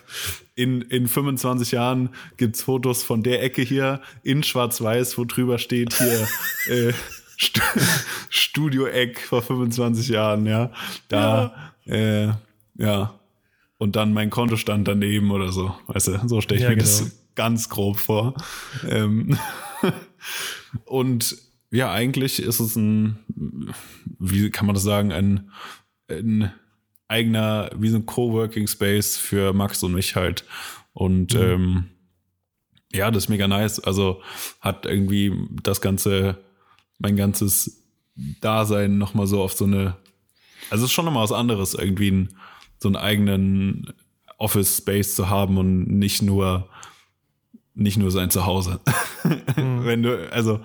In, 0.56 0.84
in 0.84 1.08
25 1.08 1.72
Jahren 1.72 2.10
gibt's 2.38 2.62
Fotos 2.62 3.02
von 3.02 3.24
der 3.24 3.42
Ecke 3.42 3.64
hier 3.64 4.02
in 4.22 4.44
Schwarz-Weiß, 4.44 5.18
wo 5.18 5.26
drüber 5.26 5.58
steht 5.58 5.96
hier, 5.96 6.28
äh, 6.90 6.94
Studio 8.30 8.86
Eck 8.88 9.20
vor 9.20 9.42
25 9.42 10.08
Jahren, 10.10 10.46
ja. 10.46 10.72
Da, 11.08 11.74
ja. 11.86 11.94
Äh, 11.94 12.34
ja. 12.76 13.20
Und 13.78 13.96
dann 13.96 14.14
mein 14.14 14.30
Kontostand 14.30 14.88
daneben 14.88 15.32
oder 15.32 15.52
so. 15.52 15.76
Weißt 15.88 16.08
du, 16.08 16.28
so 16.28 16.42
stelle 16.42 16.60
ich 16.60 16.64
ja, 16.64 16.70
mir 16.70 16.76
genau. 16.76 16.88
das 16.88 17.12
ganz 17.36 17.70
grob 17.70 18.00
vor. 18.00 18.34
Ähm 18.88 19.38
und 20.86 21.36
ja, 21.72 21.92
eigentlich 21.92 22.42
ist 22.42 22.60
es 22.60 22.76
ein, 22.76 23.20
wie 24.20 24.50
kann 24.52 24.68
man 24.68 24.76
das 24.76 24.84
sagen, 24.84 25.12
ein, 25.12 25.50
ein 26.08 26.54
eigener, 27.08 27.72
wie 27.76 27.90
so 27.90 27.98
ein 27.98 28.06
Coworking 28.06 28.68
Space 28.68 29.18
für 29.18 29.54
Max 29.54 29.84
und 29.84 29.94
mich 29.94 30.16
halt. 30.16 30.46
Und 30.94 31.34
mhm. 31.34 31.42
ähm, 31.42 31.84
ja, 32.94 33.10
das 33.10 33.26
ist 33.26 33.30
mega 33.30 33.48
nice. 33.48 33.80
Also 33.80 34.22
hat 34.62 34.86
irgendwie 34.86 35.34
das 35.64 35.82
ganze 35.82 36.38
mein 37.00 37.16
ganzes 37.16 37.84
Dasein 38.42 38.98
nochmal 38.98 39.28
so 39.28 39.42
auf 39.42 39.54
so 39.54 39.66
eine, 39.66 39.98
also 40.70 40.86
es 40.86 40.92
ist 40.92 40.94
schon 40.94 41.06
nochmal 41.06 41.24
was 41.24 41.32
anderes, 41.32 41.74
irgendwie 41.74 42.12
ein, 42.12 42.30
so 42.80 42.90
einen 42.90 42.96
eigenen 42.96 43.94
Office 44.38 44.78
Space 44.78 45.16
zu 45.16 45.30
haben 45.30 45.58
und 45.58 45.88
nicht 45.88 46.22
nur 46.22 46.70
nicht 47.76 47.98
nur 47.98 48.12
sein 48.12 48.30
Zuhause. 48.30 48.80
Mhm. 49.56 49.86
Wenn 49.86 50.04
du, 50.04 50.30
also 50.34 50.60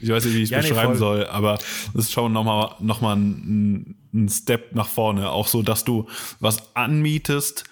ich 0.00 0.10
weiß 0.10 0.26
nicht, 0.26 0.34
wie 0.34 0.42
ich 0.42 0.44
es 0.44 0.50
ja, 0.50 0.58
beschreiben 0.58 0.92
nee, 0.92 0.98
soll, 0.98 1.26
aber 1.26 1.54
es 1.94 1.94
ist 1.94 2.12
schon 2.12 2.30
nochmal 2.30 2.74
noch 2.80 3.00
mal 3.00 3.16
ein, 3.16 3.96
ein 4.12 4.28
Step 4.28 4.74
nach 4.74 4.86
vorne. 4.86 5.30
Auch 5.30 5.48
so, 5.48 5.62
dass 5.62 5.84
du 5.84 6.06
was 6.38 6.76
anmietest, 6.76 7.64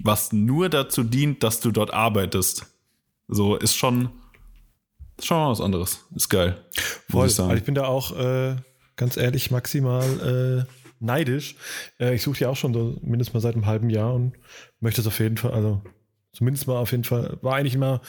was 0.00 0.32
nur 0.32 0.68
dazu 0.68 1.02
dient, 1.02 1.42
dass 1.42 1.58
du 1.58 1.72
dort 1.72 1.92
arbeitest. 1.92 2.66
So 3.26 3.56
ist 3.56 3.76
schon, 3.76 4.10
ist 5.20 5.26
schon 5.26 5.38
mal 5.38 5.50
was 5.50 5.60
anderes. 5.60 6.04
Ist 6.14 6.28
geil. 6.28 6.56
Voll. 7.08 7.26
Ich, 7.26 7.38
also 7.38 7.54
ich 7.54 7.64
bin 7.64 7.74
da 7.74 7.84
auch 7.84 8.16
äh, 8.16 8.56
ganz 8.96 9.16
ehrlich 9.16 9.50
maximal 9.50 10.66
äh, 10.66 10.72
neidisch. 10.98 11.56
Äh, 11.98 12.14
ich 12.14 12.22
suche 12.22 12.40
ja 12.40 12.48
auch 12.48 12.56
schon 12.56 12.74
so 12.74 12.98
mindestens 13.02 13.34
mal 13.34 13.40
seit 13.40 13.54
einem 13.54 13.66
halben 13.66 13.90
Jahr 13.90 14.14
und 14.14 14.34
möchte 14.80 15.00
es 15.00 15.06
auf 15.06 15.18
jeden 15.18 15.36
Fall, 15.36 15.52
also 15.52 15.82
zumindest 16.32 16.66
mal 16.66 16.76
auf 16.76 16.90
jeden 16.92 17.04
Fall, 17.04 17.38
war 17.42 17.56
eigentlich 17.56 17.74
immer 17.74 18.00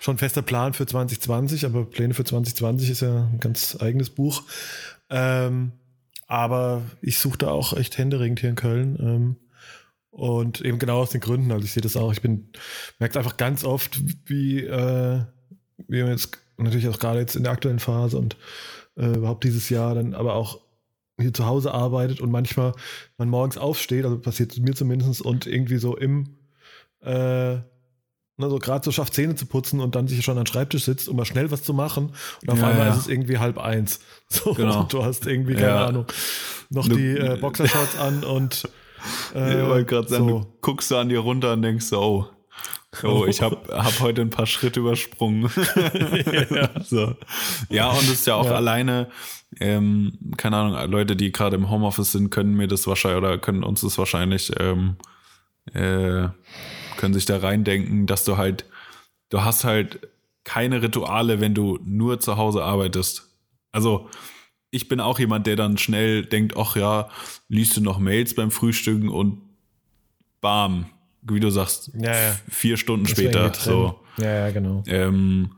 schon 0.00 0.18
fester 0.18 0.42
Plan 0.42 0.72
für 0.72 0.86
2020, 0.86 1.66
aber 1.66 1.84
Pläne 1.84 2.14
für 2.14 2.24
2020 2.24 2.90
ist 2.90 3.02
ja 3.02 3.28
ein 3.32 3.40
ganz 3.40 3.76
eigenes 3.80 4.10
Buch. 4.10 4.42
Ähm, 5.08 5.72
aber 6.26 6.82
ich 7.02 7.18
suche 7.18 7.38
da 7.38 7.50
auch 7.50 7.72
echt 7.72 7.98
händeringend 7.98 8.40
hier 8.40 8.50
in 8.50 8.56
Köln. 8.56 8.96
Ähm, 9.00 9.36
und 10.10 10.60
eben 10.60 10.78
genau 10.78 11.00
aus 11.00 11.10
den 11.10 11.20
Gründen. 11.20 11.52
Also 11.52 11.64
ich 11.64 11.72
sehe 11.72 11.82
das 11.82 11.96
auch. 11.96 12.12
Ich 12.12 12.20
bin, 12.20 12.50
merke 12.98 13.18
einfach 13.18 13.36
ganz 13.36 13.64
oft, 13.64 14.00
wie, 14.26 14.60
äh, 14.64 15.20
wie 15.88 16.02
man 16.02 16.12
jetzt 16.12 16.38
natürlich 16.64 16.88
auch 16.88 16.98
gerade 16.98 17.20
jetzt 17.20 17.36
in 17.36 17.44
der 17.44 17.52
aktuellen 17.52 17.78
Phase 17.78 18.18
und 18.18 18.36
äh, 18.96 19.06
überhaupt 19.06 19.44
dieses 19.44 19.68
Jahr 19.70 19.94
dann 19.94 20.14
aber 20.14 20.34
auch 20.34 20.60
hier 21.20 21.34
zu 21.34 21.46
Hause 21.46 21.72
arbeitet 21.72 22.20
und 22.20 22.30
manchmal 22.30 22.72
man 23.18 23.28
morgens 23.28 23.58
aufsteht, 23.58 24.04
also 24.04 24.18
passiert 24.18 24.58
mir 24.58 24.74
zumindest, 24.74 25.22
und 25.22 25.46
irgendwie 25.46 25.76
so 25.76 25.96
im, 25.96 26.36
äh, 27.02 27.54
ne, 27.54 27.62
so 28.38 28.58
gerade 28.58 28.84
so 28.84 28.90
schafft 28.90 29.14
Zähne 29.14 29.34
zu 29.34 29.46
putzen 29.46 29.80
und 29.80 29.94
dann 29.94 30.08
sich 30.08 30.24
schon 30.24 30.38
an 30.38 30.44
den 30.44 30.52
Schreibtisch 30.52 30.84
sitzt, 30.84 31.08
um 31.08 31.16
mal 31.16 31.24
schnell 31.24 31.50
was 31.50 31.62
zu 31.62 31.74
machen 31.74 32.12
und 32.42 32.50
auf 32.50 32.58
ja, 32.58 32.68
einmal 32.68 32.86
ja. 32.86 32.92
ist 32.92 33.00
es 33.00 33.08
irgendwie 33.08 33.38
halb 33.38 33.58
eins. 33.58 34.00
So, 34.32 34.54
genau. 34.54 34.84
du 34.84 35.04
hast 35.04 35.26
irgendwie, 35.26 35.54
keine 35.54 35.66
ja. 35.66 35.86
Ahnung, 35.86 36.06
noch 36.68 36.86
du, 36.86 36.94
die 36.94 37.16
äh, 37.16 37.36
Boxershorts 37.36 37.98
an 37.98 38.22
und 38.22 38.62
äh, 39.34 39.62
ich 39.62 39.68
wollte 39.68 39.86
gerade 39.86 40.08
sagen, 40.08 40.28
so. 40.28 40.38
du 40.40 40.46
guckst 40.60 40.88
du 40.92 40.96
an 40.96 41.08
dir 41.08 41.18
runter 41.18 41.54
und 41.54 41.62
denkst 41.62 41.86
so, 41.86 42.00
oh, 42.00 42.26
Oh, 43.02 43.24
ich 43.28 43.40
habe 43.42 43.60
hab 43.72 44.00
heute 44.00 44.22
ein 44.22 44.30
paar 44.30 44.46
Schritte 44.46 44.80
übersprungen. 44.80 45.50
ja. 46.50 46.70
so. 46.84 47.16
ja, 47.68 47.90
und 47.90 48.02
es 48.02 48.10
ist 48.10 48.26
ja 48.26 48.34
auch 48.34 48.46
ja. 48.46 48.56
alleine, 48.56 49.08
ähm, 49.60 50.18
keine 50.36 50.56
Ahnung, 50.56 50.90
Leute, 50.90 51.16
die 51.16 51.32
gerade 51.32 51.56
im 51.56 51.70
Homeoffice 51.70 52.12
sind, 52.12 52.30
können 52.30 52.54
mir 52.54 52.68
das 52.68 52.86
wahrscheinlich 52.86 53.18
oder 53.18 53.38
können 53.38 53.64
uns 53.64 53.80
das 53.82 53.98
wahrscheinlich, 53.98 54.52
ähm, 54.58 54.96
äh, 55.72 56.28
können 56.96 57.14
sich 57.14 57.24
da 57.24 57.38
reindenken, 57.38 58.06
dass 58.06 58.24
du 58.24 58.36
halt, 58.36 58.64
du 59.30 59.42
hast 59.42 59.64
halt 59.64 60.08
keine 60.44 60.82
Rituale, 60.82 61.40
wenn 61.40 61.54
du 61.54 61.78
nur 61.84 62.20
zu 62.20 62.36
Hause 62.36 62.64
arbeitest. 62.64 63.28
Also, 63.72 64.08
ich 64.72 64.88
bin 64.88 65.00
auch 65.00 65.18
jemand, 65.18 65.46
der 65.46 65.56
dann 65.56 65.78
schnell 65.78 66.24
denkt, 66.24 66.56
ach 66.56 66.76
ja, 66.76 67.08
liest 67.48 67.76
du 67.76 67.80
noch 67.80 67.98
Mails 67.98 68.34
beim 68.34 68.50
Frühstücken 68.50 69.08
und 69.08 69.40
bam, 70.40 70.86
wie 71.22 71.40
du 71.40 71.50
sagst, 71.50 71.90
ja, 71.94 72.12
ja. 72.12 72.36
vier 72.48 72.76
Stunden 72.76 73.04
das 73.04 73.12
später. 73.12 73.52
So. 73.54 74.00
Ja, 74.18 74.46
ja, 74.46 74.50
genau. 74.50 74.82
Ähm, 74.86 75.52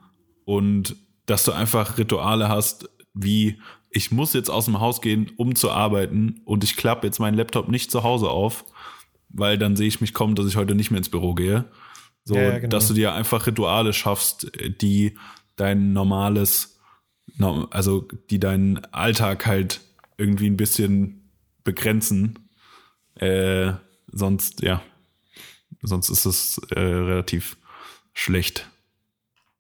und 0.45 0.97
dass 1.27 1.45
du 1.45 1.53
einfach 1.53 1.99
Rituale 1.99 2.49
hast, 2.49 2.89
wie 3.15 3.61
ich 3.91 4.11
muss 4.11 4.33
jetzt 4.33 4.51
aus 4.51 4.65
dem 4.65 4.81
Haus 4.81 5.01
gehen, 5.01 5.31
um 5.37 5.55
zu 5.55 5.71
arbeiten 5.71 6.41
und 6.45 6.65
ich 6.65 6.77
klappe 6.77 7.07
jetzt 7.07 7.19
meinen 7.19 7.37
Laptop 7.37 7.69
nicht 7.69 7.91
zu 7.91 8.03
Hause 8.03 8.31
auf, 8.31 8.65
weil 9.29 9.59
dann 9.59 9.77
sehe 9.77 9.87
ich 9.87 10.01
mich 10.01 10.15
kommen, 10.15 10.35
dass 10.35 10.47
ich 10.47 10.57
heute 10.57 10.75
nicht 10.75 10.91
mehr 10.91 10.99
ins 10.99 11.11
Büro 11.11 11.35
gehe. 11.35 11.67
So, 12.25 12.37
ja, 12.37 12.59
genau. 12.59 12.69
dass 12.69 12.89
du 12.89 12.95
dir 12.95 13.13
einfach 13.13 13.47
Rituale 13.47 13.93
schaffst, 13.93 14.51
die 14.81 15.17
dein 15.57 15.93
normales, 15.93 16.81
also 17.71 18.09
die 18.31 18.39
deinen 18.39 18.85
Alltag 18.93 19.47
halt 19.47 19.81
irgendwie 20.17 20.49
ein 20.49 20.57
bisschen 20.57 21.31
begrenzen. 21.65 22.39
Äh, 23.17 23.73
sonst, 24.11 24.63
ja, 24.63 24.83
sonst 25.83 26.09
ist 26.09 26.25
es 26.25 26.61
äh, 26.71 26.81
relativ 26.81 27.57
schlecht. 28.13 28.69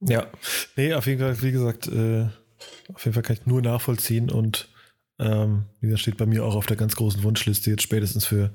Ja, 0.00 0.26
nee, 0.76 0.95
auf 0.95 1.07
jeden 1.07 1.21
Fall, 1.21 1.41
wie 1.43 1.52
gesagt, 1.52 1.87
äh, 1.88 2.29
auf 2.93 3.05
jeden 3.05 3.14
Fall 3.14 3.23
kann 3.23 3.37
ich 3.37 3.47
nur 3.47 3.62
nachvollziehen 3.62 4.31
und 4.31 4.69
ähm, 5.19 5.67
wie 5.81 5.87
gesagt, 5.87 6.02
steht 6.02 6.17
bei 6.17 6.26
mir 6.26 6.45
auch 6.45 6.57
auf 6.57 6.67
der 6.67 6.76
ganz 6.76 6.97
großen 6.97 7.23
Wunschliste 7.23 7.71
jetzt 7.71 7.83
spätestens 7.83 8.25
für 8.25 8.55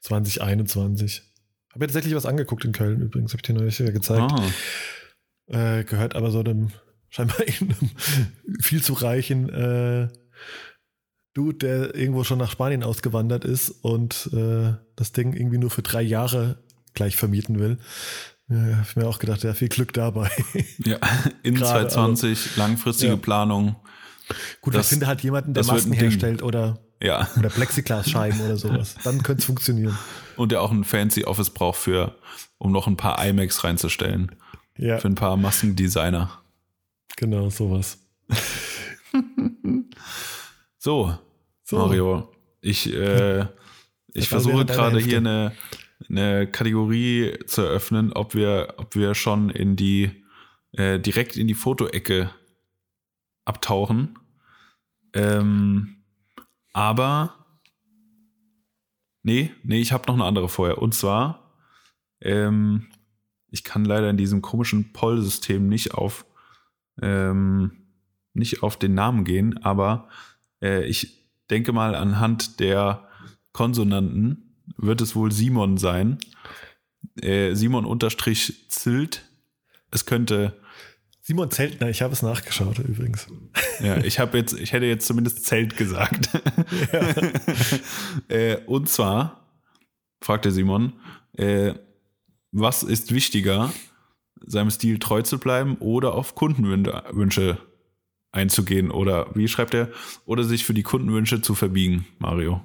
2021. 0.00 1.22
Habe 1.70 1.80
mir 1.80 1.86
tatsächlich 1.86 2.14
was 2.14 2.26
angeguckt 2.26 2.64
in 2.64 2.72
Köln 2.72 3.00
übrigens, 3.00 3.32
habe 3.32 3.38
ich 3.38 3.42
dir 3.42 3.54
neulich 3.54 3.76
gezeigt. 3.76 4.32
Ah. 4.32 5.78
Äh, 5.78 5.84
gehört 5.84 6.14
aber 6.14 6.30
so 6.30 6.40
einem 6.40 6.70
scheinbar 7.08 7.38
einem 7.40 7.74
viel 8.60 8.82
zu 8.82 8.92
reichen 8.92 9.48
äh, 9.48 10.08
Dude, 11.34 11.58
der 11.58 11.94
irgendwo 11.94 12.24
schon 12.24 12.38
nach 12.38 12.50
Spanien 12.50 12.82
ausgewandert 12.82 13.44
ist 13.44 13.70
und 13.70 14.30
äh, 14.32 14.72
das 14.96 15.12
Ding 15.12 15.34
irgendwie 15.34 15.58
nur 15.58 15.70
für 15.70 15.82
drei 15.82 16.00
Jahre 16.00 16.64
gleich 16.96 17.16
vermieten 17.16 17.60
will. 17.60 17.78
Ja, 18.48 18.56
habe 18.56 18.86
ich 18.88 18.96
mir 18.96 19.06
auch 19.06 19.18
gedacht, 19.18 19.42
ja, 19.42 19.54
viel 19.54 19.68
Glück 19.68 19.92
dabei. 19.92 20.30
Ja, 20.78 20.98
in 21.42 21.54
Gerade, 21.54 21.88
2020 21.88 22.50
aber, 22.52 22.68
langfristige 22.68 23.12
ja. 23.12 23.16
Planung. 23.16 23.76
Gut, 24.60 24.74
das, 24.74 24.86
ich 24.86 24.90
finde 24.90 25.06
halt 25.06 25.20
jemanden, 25.22 25.54
der 25.54 25.64
Masken 25.64 25.92
herstellt 25.92 26.42
oder, 26.42 26.80
ja. 27.00 27.28
oder 27.38 27.48
Plexiglasscheiben 27.48 28.40
oder 28.40 28.56
sowas. 28.56 28.96
Dann 29.04 29.22
könnte 29.22 29.40
es 29.40 29.46
funktionieren. 29.46 29.96
Und 30.36 30.52
der 30.52 30.62
auch 30.62 30.72
ein 30.72 30.84
fancy 30.84 31.24
Office 31.24 31.50
braucht 31.50 31.78
für, 31.78 32.16
um 32.58 32.72
noch 32.72 32.86
ein 32.86 32.96
paar 32.96 33.24
iMacs 33.24 33.62
reinzustellen. 33.64 34.34
Ja. 34.76 34.98
Für 34.98 35.08
ein 35.08 35.14
paar 35.14 35.36
Maskendesigner. 35.36 36.30
Genau, 37.16 37.50
sowas. 37.50 37.98
so, 40.78 41.16
so, 41.64 41.78
Mario. 41.78 42.32
Ich, 42.60 42.92
äh, 42.92 43.46
ich 44.12 44.28
versuche 44.28 44.64
gerade 44.66 44.98
hier 44.98 45.18
eine, 45.18 45.52
eine 46.08 46.46
Kategorie 46.46 47.38
zu 47.46 47.62
eröffnen, 47.62 48.12
ob 48.12 48.34
wir, 48.34 48.74
ob 48.76 48.94
wir 48.94 49.14
schon 49.14 49.50
in 49.50 49.76
die, 49.76 50.24
äh, 50.72 51.00
direkt 51.00 51.36
in 51.36 51.46
die 51.46 51.54
Fotoecke 51.54 52.30
abtauchen. 53.44 54.18
Ähm, 55.14 56.02
aber, 56.72 57.46
nee, 59.22 59.52
nee, 59.62 59.80
ich 59.80 59.92
habe 59.92 60.04
noch 60.06 60.14
eine 60.14 60.24
andere 60.24 60.48
vorher. 60.48 60.78
Und 60.78 60.94
zwar, 60.94 61.54
ähm, 62.20 62.88
ich 63.50 63.64
kann 63.64 63.84
leider 63.84 64.10
in 64.10 64.18
diesem 64.18 64.42
komischen 64.42 64.92
Poll-System 64.92 65.68
nicht 65.68 65.94
auf, 65.94 66.26
ähm, 67.00 67.86
nicht 68.34 68.62
auf 68.62 68.78
den 68.78 68.94
Namen 68.94 69.24
gehen, 69.24 69.62
aber 69.62 70.08
äh, 70.60 70.84
ich 70.84 71.26
denke 71.48 71.72
mal 71.72 71.94
anhand 71.94 72.60
der 72.60 73.08
Konsonanten 73.52 74.45
wird 74.76 75.00
es 75.00 75.14
wohl 75.14 75.32
Simon 75.32 75.78
sein. 75.78 76.18
Äh, 77.20 77.54
Simon 77.54 77.84
unterstrich 77.84 78.68
Zilt. 78.68 79.24
Es 79.90 80.06
könnte. 80.06 80.60
Simon 81.20 81.50
Zeltner, 81.50 81.88
ich 81.88 82.02
habe 82.02 82.12
es 82.12 82.22
nachgeschaut 82.22 82.78
übrigens. 82.78 83.26
Ja, 83.80 83.96
ich 83.98 84.20
habe 84.20 84.38
jetzt, 84.38 84.52
ich 84.52 84.72
hätte 84.72 84.86
jetzt 84.86 85.06
zumindest 85.06 85.44
Zelt 85.44 85.76
gesagt. 85.76 86.28
Ja. 86.92 87.14
äh, 88.28 88.56
und 88.66 88.88
zwar, 88.88 89.48
fragte 90.20 90.52
Simon, 90.52 90.92
äh, 91.32 91.74
was 92.52 92.82
ist 92.84 93.12
wichtiger, 93.12 93.72
seinem 94.46 94.70
Stil 94.70 94.98
treu 94.98 95.22
zu 95.22 95.38
bleiben 95.38 95.76
oder 95.78 96.14
auf 96.14 96.34
Kundenwünsche 96.36 97.58
einzugehen? 98.30 98.90
Oder 98.90 99.34
wie 99.34 99.48
schreibt 99.48 99.74
er? 99.74 99.90
Oder 100.26 100.44
sich 100.44 100.64
für 100.64 100.74
die 100.74 100.84
Kundenwünsche 100.84 101.42
zu 101.42 101.54
verbiegen, 101.54 102.06
Mario? 102.18 102.64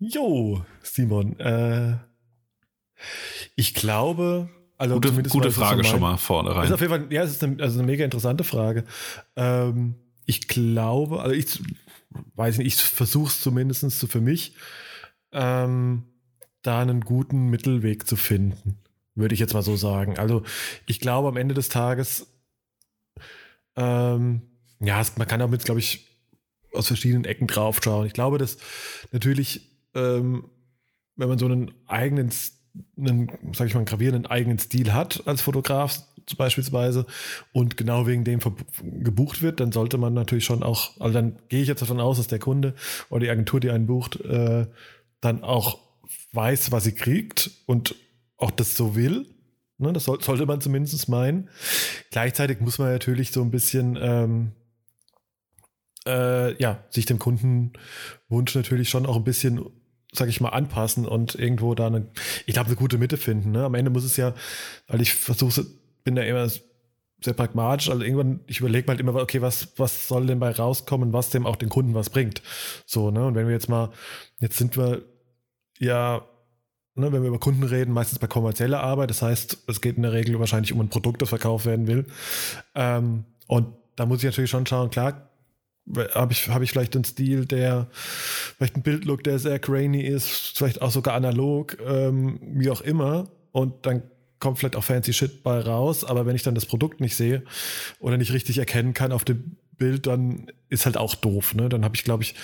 Jo, 0.00 0.64
Simon. 0.82 1.38
Äh, 1.38 1.98
ich 3.54 3.74
glaube, 3.74 4.48
also 4.78 4.94
gute, 4.94 5.22
gute 5.24 5.52
Frage 5.52 5.84
schon 5.84 6.00
mal 6.00 6.16
vorne 6.16 6.56
rein. 6.56 6.64
Ist 6.64 6.72
auf 6.72 6.80
jeden 6.80 6.90
Fall, 6.90 7.12
ja, 7.12 7.22
es 7.22 7.32
ist 7.32 7.44
eine, 7.44 7.62
also 7.62 7.78
eine 7.78 7.86
mega 7.86 8.04
interessante 8.04 8.44
Frage. 8.44 8.84
Ähm, 9.36 9.94
ich 10.24 10.48
glaube, 10.48 11.20
also 11.20 11.34
ich 11.34 11.60
weiß 12.34 12.58
nicht, 12.58 12.66
ich 12.66 12.76
versuche 12.76 13.28
es 13.28 13.42
zumindest 13.42 13.82
so 13.90 14.06
für 14.06 14.22
mich, 14.22 14.54
ähm, 15.32 16.04
da 16.62 16.80
einen 16.80 17.02
guten 17.02 17.50
Mittelweg 17.50 18.06
zu 18.06 18.16
finden, 18.16 18.78
würde 19.14 19.34
ich 19.34 19.40
jetzt 19.40 19.52
mal 19.52 19.62
so 19.62 19.76
sagen. 19.76 20.18
Also 20.18 20.42
ich 20.86 21.00
glaube, 21.00 21.28
am 21.28 21.36
Ende 21.36 21.54
des 21.54 21.68
Tages, 21.68 22.26
ähm, 23.76 24.42
ja, 24.80 24.98
es, 25.00 25.18
man 25.18 25.28
kann 25.28 25.40
damit, 25.40 25.64
glaube 25.64 25.80
ich, 25.80 26.06
aus 26.72 26.86
verschiedenen 26.86 27.24
Ecken 27.26 27.46
drauf 27.46 27.80
schauen. 27.82 28.06
Ich 28.06 28.12
glaube, 28.14 28.38
dass 28.38 28.56
natürlich 29.12 29.69
ähm, 29.94 30.44
wenn 31.16 31.28
man 31.28 31.38
so 31.38 31.46
einen 31.46 31.72
eigenen, 31.86 32.30
einen, 32.96 33.28
sag 33.52 33.66
ich 33.66 33.74
mal, 33.74 33.80
einen 33.80 33.86
gravierenden 33.86 34.26
eigenen 34.26 34.58
Stil 34.58 34.92
hat 34.92 35.26
als 35.26 35.42
Fotograf 35.42 36.02
beispielsweise 36.36 37.06
und 37.52 37.76
genau 37.76 38.06
wegen 38.06 38.24
dem 38.24 38.40
gebucht 39.02 39.42
wird, 39.42 39.60
dann 39.60 39.72
sollte 39.72 39.98
man 39.98 40.14
natürlich 40.14 40.44
schon 40.44 40.62
auch, 40.62 41.00
also 41.00 41.12
dann 41.14 41.38
gehe 41.48 41.62
ich 41.62 41.68
jetzt 41.68 41.82
davon 41.82 42.00
aus, 42.00 42.18
dass 42.18 42.28
der 42.28 42.38
Kunde 42.38 42.74
oder 43.08 43.20
die 43.20 43.30
Agentur, 43.30 43.60
die 43.60 43.70
einen 43.70 43.86
bucht, 43.86 44.20
äh, 44.20 44.66
dann 45.20 45.42
auch 45.42 45.78
weiß, 46.32 46.72
was 46.72 46.84
sie 46.84 46.94
kriegt 46.94 47.50
und 47.66 47.94
auch 48.36 48.50
das 48.50 48.76
so 48.76 48.94
will. 48.94 49.26
Ne, 49.78 49.92
das 49.92 50.04
soll, 50.04 50.22
sollte 50.22 50.46
man 50.46 50.60
zumindest 50.60 51.08
meinen. 51.08 51.48
Gleichzeitig 52.10 52.60
muss 52.60 52.78
man 52.78 52.92
natürlich 52.92 53.32
so 53.32 53.42
ein 53.42 53.50
bisschen 53.50 53.98
ähm, 54.00 54.52
äh, 56.06 56.54
ja, 56.60 56.84
sich 56.90 57.06
dem 57.06 57.18
Kundenwunsch 57.18 58.54
natürlich 58.54 58.90
schon 58.90 59.06
auch 59.06 59.16
ein 59.16 59.24
bisschen 59.24 59.64
sag 60.12 60.28
ich 60.28 60.40
mal, 60.40 60.50
anpassen 60.50 61.06
und 61.06 61.34
irgendwo 61.34 61.74
da 61.74 61.86
eine, 61.86 62.06
ich 62.46 62.54
glaube, 62.54 62.68
eine 62.68 62.76
gute 62.76 62.98
Mitte 62.98 63.16
finden. 63.16 63.52
Ne? 63.52 63.64
Am 63.64 63.74
Ende 63.74 63.90
muss 63.90 64.04
es 64.04 64.16
ja, 64.16 64.34
weil 64.88 65.00
ich 65.00 65.14
versuche 65.14 65.66
bin 66.04 66.14
da 66.14 66.22
immer 66.22 66.48
sehr 67.22 67.34
pragmatisch. 67.34 67.90
Also 67.90 68.02
irgendwann, 68.02 68.40
ich 68.46 68.60
überlege 68.60 68.88
halt 68.88 69.00
immer, 69.00 69.14
okay, 69.14 69.42
was, 69.42 69.68
was 69.76 70.08
soll 70.08 70.26
denn 70.26 70.40
bei 70.40 70.50
rauskommen, 70.50 71.12
was 71.12 71.30
dem 71.30 71.46
auch 71.46 71.56
den 71.56 71.68
Kunden 71.68 71.94
was 71.94 72.10
bringt. 72.10 72.42
So, 72.86 73.10
ne? 73.10 73.26
Und 73.26 73.34
wenn 73.34 73.46
wir 73.46 73.54
jetzt 73.54 73.68
mal, 73.68 73.90
jetzt 74.40 74.56
sind 74.56 74.76
wir 74.76 75.02
ja, 75.78 76.26
ne, 76.94 77.12
wenn 77.12 77.22
wir 77.22 77.28
über 77.28 77.38
Kunden 77.38 77.62
reden, 77.62 77.92
meistens 77.92 78.18
bei 78.18 78.26
kommerzieller 78.26 78.80
Arbeit. 78.80 79.10
Das 79.10 79.22
heißt, 79.22 79.64
es 79.66 79.80
geht 79.80 79.96
in 79.96 80.02
der 80.02 80.12
Regel 80.12 80.38
wahrscheinlich 80.38 80.72
um 80.72 80.80
ein 80.80 80.88
Produkt, 80.88 81.22
das 81.22 81.30
verkauft 81.30 81.66
werden 81.66 81.86
will. 81.86 82.06
Ähm, 82.74 83.24
und 83.46 83.74
da 83.96 84.06
muss 84.06 84.18
ich 84.18 84.24
natürlich 84.24 84.50
schon 84.50 84.66
schauen, 84.66 84.90
klar, 84.90 85.29
habe 86.14 86.32
ich, 86.32 86.48
hab 86.48 86.62
ich 86.62 86.70
vielleicht 86.70 86.94
einen 86.94 87.04
Stil, 87.04 87.46
der 87.46 87.88
vielleicht 88.56 88.76
ein 88.76 88.82
Bildlook, 88.82 89.24
der 89.24 89.38
sehr 89.38 89.58
grainy 89.58 90.02
ist, 90.02 90.56
vielleicht 90.56 90.82
auch 90.82 90.90
sogar 90.90 91.14
analog, 91.14 91.76
ähm, 91.84 92.40
wie 92.42 92.70
auch 92.70 92.80
immer. 92.80 93.28
Und 93.52 93.86
dann 93.86 94.02
kommt 94.38 94.58
vielleicht 94.58 94.76
auch 94.76 94.84
fancy 94.84 95.12
Shit 95.12 95.42
bei 95.42 95.60
raus, 95.60 96.04
aber 96.04 96.26
wenn 96.26 96.36
ich 96.36 96.42
dann 96.42 96.54
das 96.54 96.66
Produkt 96.66 97.00
nicht 97.00 97.14
sehe 97.14 97.42
oder 97.98 98.16
nicht 98.16 98.32
richtig 98.32 98.58
erkennen 98.58 98.94
kann 98.94 99.12
auf 99.12 99.24
dem 99.24 99.56
Bild, 99.76 100.06
dann 100.06 100.50
ist 100.68 100.86
halt 100.86 100.96
auch 100.96 101.14
doof. 101.14 101.54
Ne? 101.54 101.68
Dann 101.68 101.84
habe 101.84 101.94
ich, 101.94 102.04
glaube 102.04 102.22
ich, 102.22 102.34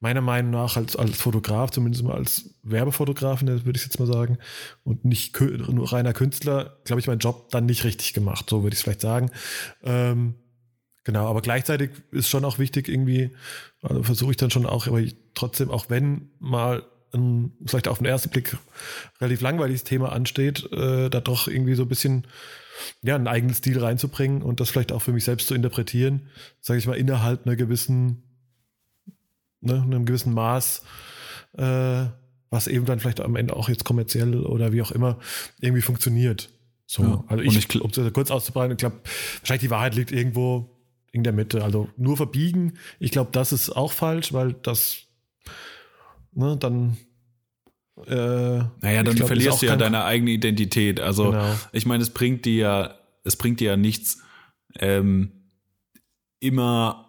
meiner 0.00 0.20
Meinung 0.20 0.50
nach 0.50 0.76
als, 0.76 0.96
als 0.96 1.16
Fotograf, 1.16 1.70
zumindest 1.70 2.04
mal 2.04 2.14
als 2.14 2.50
Werbefotograf, 2.62 3.42
ne, 3.42 3.64
würde 3.64 3.78
ich 3.78 3.84
jetzt 3.84 3.98
mal 3.98 4.06
sagen, 4.06 4.36
und 4.82 5.04
nicht 5.06 5.38
nur 5.40 5.92
reiner 5.92 6.12
Künstler, 6.12 6.76
glaube 6.84 7.00
ich, 7.00 7.06
meinen 7.06 7.20
Job 7.20 7.48
dann 7.50 7.64
nicht 7.64 7.84
richtig 7.84 8.12
gemacht, 8.12 8.50
so 8.50 8.62
würde 8.62 8.74
ich 8.74 8.80
es 8.80 8.82
vielleicht 8.82 9.00
sagen. 9.00 9.30
Ähm, 9.82 10.34
genau, 11.04 11.28
aber 11.28 11.40
gleichzeitig 11.40 11.90
ist 12.10 12.28
schon 12.28 12.44
auch 12.44 12.58
wichtig, 12.58 12.88
irgendwie, 12.88 13.30
also 13.82 14.02
versuche 14.02 14.32
ich 14.32 14.36
dann 14.36 14.50
schon 14.50 14.66
auch, 14.66 14.86
aber 14.86 15.02
trotzdem, 15.34 15.70
auch 15.70 15.90
wenn 15.90 16.30
mal 16.38 16.84
ein, 17.12 17.52
vielleicht 17.64 17.88
auf 17.88 17.98
den 17.98 18.06
ersten 18.06 18.30
Blick 18.30 18.56
relativ 19.20 19.40
langweiliges 19.40 19.84
Thema 19.84 20.12
ansteht, 20.12 20.70
äh, 20.72 21.08
da 21.08 21.20
doch 21.20 21.48
irgendwie 21.48 21.74
so 21.74 21.82
ein 21.82 21.88
bisschen 21.88 22.26
ja, 23.02 23.14
einen 23.14 23.28
eigenen 23.28 23.54
Stil 23.54 23.78
reinzubringen 23.78 24.42
und 24.42 24.60
das 24.60 24.70
vielleicht 24.70 24.92
auch 24.92 25.02
für 25.02 25.12
mich 25.12 25.24
selbst 25.24 25.48
zu 25.48 25.54
interpretieren, 25.54 26.28
sage 26.60 26.78
ich 26.78 26.86
mal, 26.86 26.96
innerhalb 26.96 27.46
einer 27.46 27.56
gewissen, 27.56 28.22
ne, 29.60 29.80
einem 29.80 30.04
gewissen 30.04 30.34
Maß, 30.34 30.82
äh, 31.56 32.06
was 32.50 32.66
eben 32.66 32.84
dann 32.84 33.00
vielleicht 33.00 33.20
am 33.20 33.36
Ende 33.36 33.54
auch 33.54 33.68
jetzt 33.68 33.84
kommerziell 33.84 34.34
oder 34.44 34.72
wie 34.72 34.82
auch 34.82 34.90
immer 34.90 35.18
irgendwie 35.60 35.82
funktioniert. 35.82 36.50
So, 36.86 37.02
ja, 37.02 37.24
also 37.28 37.42
ich, 37.42 37.56
ich 37.56 37.80
um 37.80 37.90
es 37.90 38.12
kurz 38.12 38.30
auszubreiten, 38.30 38.72
ich 38.72 38.78
glaube, 38.78 39.00
wahrscheinlich 39.40 39.62
die 39.62 39.70
Wahrheit 39.70 39.94
liegt 39.94 40.12
irgendwo 40.12 40.73
in 41.14 41.22
der 41.22 41.32
Mitte. 41.32 41.62
Also 41.62 41.88
nur 41.96 42.16
verbiegen, 42.16 42.74
ich 42.98 43.12
glaube, 43.12 43.30
das 43.32 43.52
ist 43.52 43.70
auch 43.70 43.92
falsch, 43.92 44.32
weil 44.32 44.52
das 44.52 45.06
ne, 46.32 46.56
dann. 46.58 46.96
Äh, 48.06 48.64
naja, 48.80 49.04
dann 49.04 49.14
glaub, 49.14 49.28
verlierst 49.28 49.62
du 49.62 49.66
ja 49.66 49.76
deine 49.76 50.04
eigene 50.04 50.32
Identität. 50.32 50.98
Also, 50.98 51.30
genau. 51.30 51.54
ich 51.70 51.86
meine, 51.86 52.02
es 52.02 52.10
bringt 52.10 52.44
dir 52.44 52.54
ja, 52.54 52.94
es 53.22 53.36
bringt 53.36 53.60
dir 53.60 53.70
ja 53.70 53.76
nichts, 53.76 54.20
ähm, 54.80 55.30
immer 56.40 57.08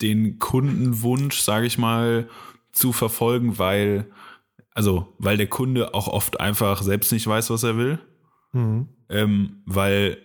den 0.00 0.38
Kundenwunsch, 0.38 1.40
sage 1.40 1.66
ich 1.66 1.76
mal, 1.76 2.30
zu 2.72 2.92
verfolgen, 2.92 3.58
weil, 3.58 4.10
also, 4.72 5.14
weil 5.18 5.36
der 5.36 5.48
Kunde 5.48 5.92
auch 5.92 6.08
oft 6.08 6.40
einfach 6.40 6.80
selbst 6.80 7.12
nicht 7.12 7.26
weiß, 7.26 7.50
was 7.50 7.62
er 7.62 7.76
will. 7.76 7.98
Mhm. 8.52 8.88
Ähm, 9.10 9.62
weil 9.66 10.16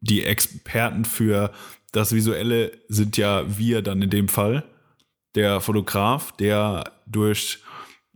die 0.00 0.24
Experten 0.24 1.04
für 1.04 1.52
das 1.92 2.12
Visuelle 2.14 2.72
sind 2.88 3.16
ja 3.16 3.44
wir 3.58 3.82
dann 3.82 4.02
in 4.02 4.10
dem 4.10 4.28
Fall 4.28 4.64
der 5.34 5.60
Fotograf, 5.60 6.32
der 6.32 6.92
durch 7.06 7.58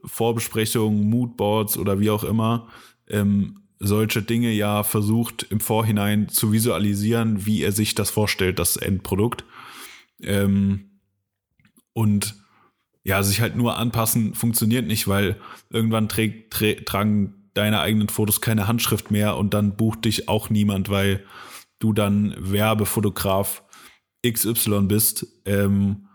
Vorbesprechungen, 0.04 1.08
Moodboards 1.08 1.78
oder 1.78 2.00
wie 2.00 2.10
auch 2.10 2.24
immer 2.24 2.68
ähm, 3.08 3.60
solche 3.78 4.22
Dinge 4.22 4.50
ja 4.52 4.82
versucht 4.82 5.46
im 5.50 5.60
Vorhinein 5.60 6.28
zu 6.28 6.52
visualisieren, 6.52 7.46
wie 7.46 7.62
er 7.62 7.72
sich 7.72 7.94
das 7.94 8.10
vorstellt, 8.10 8.58
das 8.58 8.76
Endprodukt. 8.76 9.44
Ähm, 10.20 11.00
und 11.92 12.34
ja, 13.02 13.22
sich 13.22 13.40
halt 13.40 13.56
nur 13.56 13.76
anpassen 13.76 14.34
funktioniert 14.34 14.86
nicht, 14.86 15.06
weil 15.06 15.36
irgendwann 15.70 16.08
trägt, 16.08 16.52
trä 16.52 16.74
tragen 16.76 17.50
deine 17.52 17.80
eigenen 17.80 18.08
Fotos 18.08 18.40
keine 18.40 18.66
Handschrift 18.66 19.10
mehr 19.10 19.36
und 19.36 19.54
dann 19.54 19.76
bucht 19.76 20.04
dich 20.06 20.28
auch 20.28 20.50
niemand, 20.50 20.88
weil 20.88 21.24
du 21.78 21.92
dann 21.92 22.34
Werbefotograf 22.38 23.62
XY 24.24 24.82
bist. 24.82 25.26
Ähm, 25.44 26.08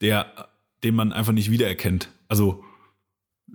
der, 0.00 0.48
den 0.84 0.94
man 0.94 1.12
einfach 1.12 1.32
nicht 1.32 1.50
wiedererkennt. 1.50 2.08
Also 2.28 2.64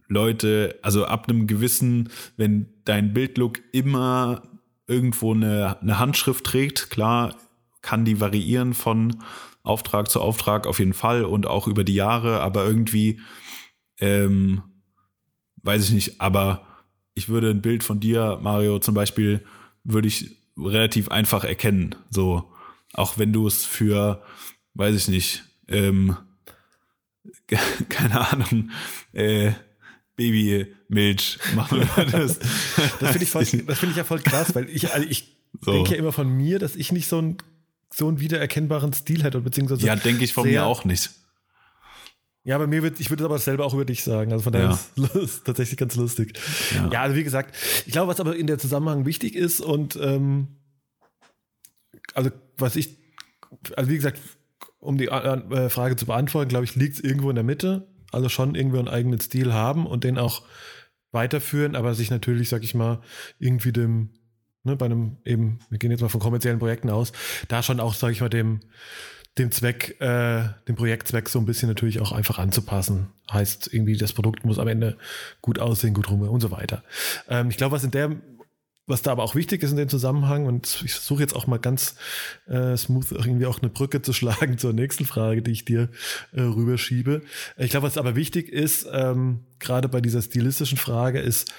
Leute, 0.07 0.79
also 0.81 1.05
ab 1.05 1.29
einem 1.29 1.47
gewissen, 1.47 2.09
wenn 2.37 2.67
dein 2.85 3.13
Bildlook 3.13 3.61
immer 3.71 4.43
irgendwo 4.87 5.33
eine, 5.33 5.79
eine 5.81 5.99
Handschrift 5.99 6.43
trägt, 6.43 6.89
klar, 6.89 7.35
kann 7.81 8.05
die 8.05 8.19
variieren 8.19 8.73
von 8.73 9.17
Auftrag 9.61 10.09
zu 10.09 10.19
Auftrag 10.19 10.67
auf 10.67 10.79
jeden 10.79 10.93
Fall 10.93 11.23
und 11.23 11.47
auch 11.47 11.67
über 11.67 11.83
die 11.83 11.95
Jahre, 11.95 12.41
aber 12.41 12.65
irgendwie, 12.65 13.21
ähm, 13.99 14.61
weiß 15.61 15.85
ich 15.85 15.91
nicht, 15.91 16.21
aber 16.21 16.67
ich 17.13 17.29
würde 17.29 17.49
ein 17.51 17.61
Bild 17.61 17.83
von 17.83 17.99
dir, 17.99 18.39
Mario, 18.41 18.79
zum 18.79 18.95
Beispiel, 18.95 19.45
würde 19.83 20.07
ich 20.07 20.37
relativ 20.57 21.09
einfach 21.09 21.43
erkennen. 21.43 21.95
So, 22.09 22.52
auch 22.93 23.17
wenn 23.17 23.33
du 23.33 23.47
es 23.47 23.65
für, 23.65 24.23
weiß 24.75 24.95
ich 24.95 25.07
nicht, 25.07 25.43
ähm, 25.67 26.15
keine 27.89 28.31
Ahnung, 28.31 28.71
äh, 29.11 29.51
Babymilch 30.15 31.39
machen 31.55 31.87
würdest. 31.95 32.41
das 32.99 33.11
finde 33.11 33.23
ich, 33.23 33.29
voll, 33.29 33.45
find 33.45 33.91
ich 33.91 33.97
ja 33.97 34.03
voll 34.03 34.19
krass, 34.19 34.53
weil 34.55 34.69
ich, 34.69 34.93
also 34.93 35.07
ich 35.07 35.35
so. 35.61 35.71
denke 35.71 35.91
ja 35.91 35.97
immer 35.97 36.11
von 36.11 36.29
mir, 36.29 36.59
dass 36.59 36.75
ich 36.75 36.91
nicht 36.91 37.07
so, 37.07 37.21
ein, 37.21 37.37
so 37.93 38.07
einen 38.07 38.19
wiedererkennbaren 38.19 38.93
Stil 38.93 39.23
hätte, 39.23 39.41
beziehungsweise. 39.41 39.85
Ja, 39.85 39.95
denke 39.95 40.23
ich 40.23 40.33
von 40.33 40.47
mir 40.47 40.65
auch 40.65 40.85
nicht. 40.85 41.11
Ja, 42.45 42.57
bei 42.57 42.67
mir 42.67 42.83
wird, 42.83 42.99
ich 42.99 43.09
würde 43.09 43.23
es 43.23 43.25
aber 43.25 43.39
selber 43.39 43.65
auch 43.65 43.73
über 43.73 43.85
dich 43.85 44.03
sagen. 44.03 44.33
Also 44.33 44.43
von 44.43 44.53
daher 44.53 44.77
ja. 44.95 45.05
ist 45.05 45.15
es 45.15 45.43
tatsächlich 45.45 45.77
ganz 45.77 45.95
lustig. 45.95 46.37
Ja. 46.75 46.89
ja. 46.91 47.01
also 47.01 47.15
wie 47.15 47.23
gesagt, 47.23 47.55
ich 47.85 47.93
glaube, 47.93 48.09
was 48.09 48.19
aber 48.19 48.35
in 48.35 48.47
der 48.47 48.57
Zusammenhang 48.57 49.05
wichtig 49.05 49.35
ist 49.35 49.61
und 49.61 49.97
ähm, 50.01 50.47
also 52.13 52.31
was 52.57 52.75
ich, 52.75 52.97
also 53.75 53.89
wie 53.89 53.95
gesagt, 53.95 54.19
um 54.79 54.97
die 54.97 55.07
äh, 55.07 55.69
Frage 55.69 55.95
zu 55.95 56.05
beantworten, 56.05 56.49
glaube 56.49 56.65
ich, 56.65 56.75
liegt 56.75 56.95
es 56.95 57.03
irgendwo 57.03 57.29
in 57.29 57.35
der 57.35 57.43
Mitte. 57.43 57.87
Also 58.11 58.29
schon 58.29 58.53
irgendwo 58.53 58.77
einen 58.77 58.89
eigenen 58.89 59.19
Stil 59.19 59.53
haben 59.53 59.87
und 59.87 60.03
den 60.03 60.19
auch 60.19 60.43
weiterführen, 61.11 61.75
aber 61.75 61.95
sich 61.95 62.11
natürlich, 62.11 62.49
sag 62.49 62.63
ich 62.63 62.75
mal, 62.75 63.01
irgendwie 63.39 63.71
dem, 63.71 64.09
ne, 64.63 64.75
bei 64.75 64.85
einem 64.85 65.17
eben, 65.25 65.59
wir 65.69 65.79
gehen 65.79 65.91
jetzt 65.91 66.01
mal 66.01 66.09
von 66.09 66.19
kommerziellen 66.19 66.59
Projekten 66.59 66.89
aus, 66.89 67.11
da 67.47 67.63
schon 67.63 67.79
auch, 67.79 67.93
sag 67.93 68.11
ich 68.11 68.21
mal, 68.21 68.29
dem, 68.29 68.59
dem 69.37 69.51
Zweck, 69.51 69.99
äh, 69.99 70.43
dem 70.67 70.75
Projektzweck 70.75 71.27
so 71.27 71.39
ein 71.39 71.45
bisschen 71.45 71.67
natürlich 71.67 71.99
auch 72.01 72.11
einfach 72.11 72.37
anzupassen. 72.37 73.07
Heißt 73.31 73.73
irgendwie, 73.73 73.97
das 73.97 74.13
Produkt 74.13 74.45
muss 74.45 74.59
am 74.59 74.67
Ende 74.67 74.97
gut 75.41 75.57
aussehen, 75.57 75.95
gut 75.95 76.09
rum 76.09 76.21
und 76.21 76.41
so 76.41 76.51
weiter. 76.51 76.83
Ähm, 77.27 77.49
ich 77.49 77.57
glaube, 77.57 77.75
was 77.75 77.83
in 77.83 77.91
der 77.91 78.11
was 78.85 79.01
da 79.01 79.11
aber 79.11 79.23
auch 79.23 79.35
wichtig 79.35 79.63
ist 79.63 79.71
in 79.71 79.77
dem 79.77 79.89
Zusammenhang, 79.89 80.45
und 80.45 80.81
ich 80.83 80.93
versuche 80.93 81.21
jetzt 81.21 81.35
auch 81.35 81.47
mal 81.47 81.59
ganz 81.59 81.95
äh, 82.47 82.75
smooth 82.75 83.11
irgendwie 83.11 83.45
auch 83.45 83.61
eine 83.61 83.69
Brücke 83.69 84.01
zu 84.01 84.13
schlagen 84.13 84.57
zur 84.57 84.73
nächsten 84.73 85.05
Frage, 85.05 85.41
die 85.41 85.51
ich 85.51 85.65
dir 85.65 85.89
äh, 86.33 86.41
rüberschiebe. 86.41 87.21
Ich 87.57 87.71
glaube, 87.71 87.87
was 87.87 87.97
aber 87.97 88.15
wichtig 88.15 88.49
ist, 88.49 88.87
ähm, 88.91 89.45
gerade 89.59 89.87
bei 89.87 90.01
dieser 90.01 90.21
stilistischen 90.21 90.77
Frage, 90.77 91.19
ist, 91.19 91.53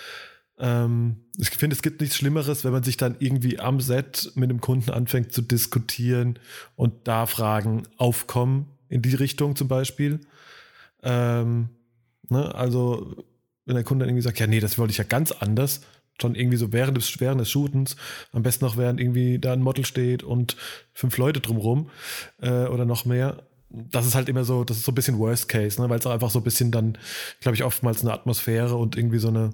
ähm, 0.58 1.16
ich 1.38 1.50
finde, 1.50 1.74
es 1.74 1.82
gibt 1.82 2.00
nichts 2.00 2.16
Schlimmeres, 2.16 2.64
wenn 2.64 2.72
man 2.72 2.84
sich 2.84 2.96
dann 2.96 3.16
irgendwie 3.18 3.58
am 3.58 3.80
Set 3.80 4.32
mit 4.34 4.50
dem 4.50 4.60
Kunden 4.60 4.90
anfängt 4.90 5.32
zu 5.32 5.42
diskutieren 5.42 6.38
und 6.76 7.08
da 7.08 7.26
Fragen 7.26 7.84
aufkommen, 7.96 8.66
in 8.88 9.02
die 9.02 9.14
Richtung 9.14 9.56
zum 9.56 9.66
Beispiel. 9.66 10.20
Ähm, 11.02 11.70
ne, 12.28 12.54
also, 12.54 13.24
wenn 13.64 13.74
der 13.74 13.84
Kunde 13.84 14.04
dann 14.04 14.10
irgendwie 14.10 14.22
sagt, 14.22 14.38
ja, 14.38 14.46
nee, 14.46 14.60
das 14.60 14.78
wollte 14.78 14.92
ich 14.92 14.98
ja 14.98 15.04
ganz 15.04 15.32
anders, 15.32 15.80
schon 16.20 16.34
irgendwie 16.34 16.56
so 16.56 16.72
während 16.72 16.96
des, 16.96 17.20
während 17.20 17.40
des 17.40 17.50
Shootens, 17.50 17.96
am 18.32 18.42
besten 18.42 18.64
noch 18.64 18.76
während 18.76 19.00
irgendwie 19.00 19.38
da 19.38 19.52
ein 19.52 19.62
Model 19.62 19.84
steht 19.84 20.22
und 20.22 20.56
fünf 20.92 21.16
Leute 21.18 21.40
drumrum 21.40 21.90
äh, 22.40 22.66
oder 22.66 22.84
noch 22.84 23.04
mehr. 23.04 23.42
Das 23.68 24.06
ist 24.06 24.14
halt 24.14 24.28
immer 24.28 24.44
so, 24.44 24.62
das 24.62 24.76
ist 24.76 24.84
so 24.84 24.92
ein 24.92 24.94
bisschen 24.94 25.18
Worst 25.18 25.48
Case, 25.48 25.80
ne? 25.80 25.88
weil 25.90 25.98
es 25.98 26.06
einfach 26.06 26.30
so 26.30 26.38
ein 26.38 26.44
bisschen 26.44 26.70
dann, 26.70 26.96
glaube 27.40 27.56
ich, 27.56 27.64
oftmals 27.64 28.02
eine 28.02 28.12
Atmosphäre 28.12 28.76
und 28.76 28.96
irgendwie 28.96 29.18
so 29.18 29.28
eine, 29.28 29.50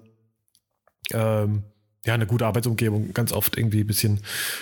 ähm, 1.12 1.64
ja, 2.06 2.14
eine 2.14 2.26
gute 2.26 2.46
Arbeitsumgebung 2.46 3.12
ganz 3.12 3.32
oft 3.32 3.58
irgendwie 3.58 3.80
ein 3.80 3.86
bisschen 3.86 4.20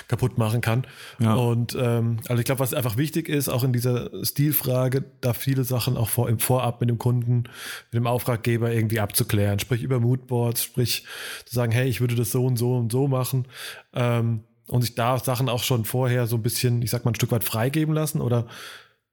kaputt 0.09 0.38
machen 0.38 0.61
kann. 0.61 0.85
Ja. 1.20 1.35
Und 1.35 1.77
ähm, 1.79 2.18
also 2.27 2.40
ich 2.40 2.44
glaube, 2.44 2.59
was 2.59 2.74
einfach 2.74 2.96
wichtig 2.96 3.29
ist, 3.29 3.48
auch 3.48 3.62
in 3.62 3.72
dieser 3.72 4.11
Stilfrage, 4.24 5.05
da 5.20 5.35
viele 5.35 5.62
Sachen 5.62 5.96
auch 5.96 6.09
vor, 6.09 6.29
im 6.29 6.40
Vorab 6.40 6.81
mit 6.81 6.90
dem 6.90 6.98
Kunden, 6.98 7.44
mit 7.92 7.94
dem 7.94 8.09
Auftraggeber 8.09 8.72
irgendwie 8.72 8.98
abzuklären. 8.98 9.61
Sprich 9.61 9.83
über 9.83 10.01
Moodboards, 10.01 10.64
sprich 10.64 11.05
zu 11.44 11.55
sagen, 11.55 11.70
hey, 11.70 11.88
ich 11.88 12.01
würde 12.01 12.16
das 12.16 12.33
so 12.33 12.44
und 12.44 12.57
so 12.57 12.77
und 12.77 12.90
so 12.90 13.07
machen. 13.07 13.46
Ähm, 13.94 14.42
und 14.66 14.83
sich 14.83 14.96
da 14.96 15.18
Sachen 15.18 15.48
auch 15.48 15.62
schon 15.62 15.85
vorher 15.85 16.27
so 16.27 16.37
ein 16.37 16.42
bisschen, 16.42 16.83
ich 16.83 16.90
sag 16.90 17.05
mal, 17.05 17.12
ein 17.12 17.14
Stück 17.14 17.31
weit 17.31 17.44
freigeben 17.44 17.94
lassen 17.94 18.20
oder 18.20 18.48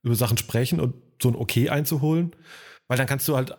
über 0.02 0.16
Sachen 0.16 0.38
sprechen 0.38 0.80
und 0.80 0.96
so 1.22 1.30
ein 1.30 1.36
Okay 1.36 1.70
einzuholen. 1.70 2.36
Weil 2.88 2.98
dann 2.98 3.08
kannst 3.08 3.28
du 3.28 3.36
halt 3.36 3.56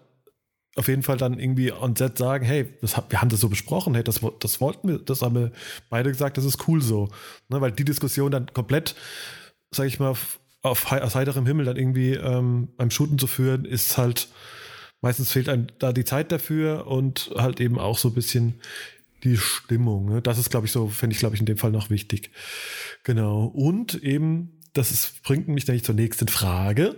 auf 0.76 0.88
jeden 0.88 1.02
Fall 1.02 1.16
dann 1.16 1.38
irgendwie 1.38 1.72
on 1.72 1.96
set 1.96 2.18
sagen, 2.18 2.44
hey, 2.44 2.68
das, 2.82 2.96
wir 3.08 3.20
haben 3.20 3.30
das 3.30 3.40
so 3.40 3.48
besprochen, 3.48 3.94
hey, 3.94 4.04
das, 4.04 4.20
das 4.40 4.60
wollten 4.60 4.88
wir, 4.88 4.98
das 4.98 5.22
haben 5.22 5.34
wir 5.34 5.52
beide 5.88 6.10
gesagt, 6.10 6.36
das 6.36 6.44
ist 6.44 6.68
cool 6.68 6.82
so. 6.82 7.08
Ne, 7.48 7.60
weil 7.60 7.72
die 7.72 7.84
Diskussion 7.84 8.30
dann 8.30 8.52
komplett, 8.52 8.94
sag 9.70 9.86
ich 9.86 9.98
mal, 9.98 10.10
auf, 10.10 10.38
auf, 10.62 10.92
aus 10.92 11.14
heiterem 11.14 11.46
Himmel 11.46 11.64
dann 11.64 11.76
irgendwie 11.76 12.12
ähm, 12.12 12.68
beim 12.76 12.90
Shooten 12.90 13.18
zu 13.18 13.26
führen, 13.26 13.64
ist 13.64 13.96
halt, 13.96 14.28
meistens 15.00 15.32
fehlt 15.32 15.48
einem 15.48 15.68
da 15.78 15.92
die 15.92 16.04
Zeit 16.04 16.30
dafür 16.30 16.86
und 16.86 17.30
halt 17.36 17.58
eben 17.60 17.78
auch 17.78 17.96
so 17.96 18.08
ein 18.08 18.14
bisschen 18.14 18.60
die 19.24 19.38
Stimmung. 19.38 20.10
Ne? 20.10 20.20
Das 20.20 20.36
ist, 20.36 20.50
glaube 20.50 20.66
ich, 20.66 20.72
so, 20.72 20.88
finde 20.88 21.14
ich, 21.14 21.20
glaube 21.20 21.34
ich, 21.34 21.40
in 21.40 21.46
dem 21.46 21.56
Fall 21.56 21.70
noch 21.70 21.88
wichtig. 21.88 22.30
Genau. 23.02 23.46
Und 23.46 23.94
eben, 24.02 24.60
das 24.74 24.90
ist, 24.90 25.22
bringt 25.22 25.48
mich 25.48 25.66
nämlich 25.66 25.84
zur 25.84 25.94
nächsten 25.94 26.28
Frage, 26.28 26.96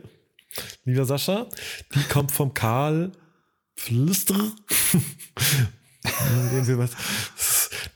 lieber 0.84 1.04
Sascha. 1.04 1.46
Die 1.94 2.02
kommt 2.08 2.32
vom 2.32 2.54
Karl 2.54 3.12
Flüster. 3.78 4.34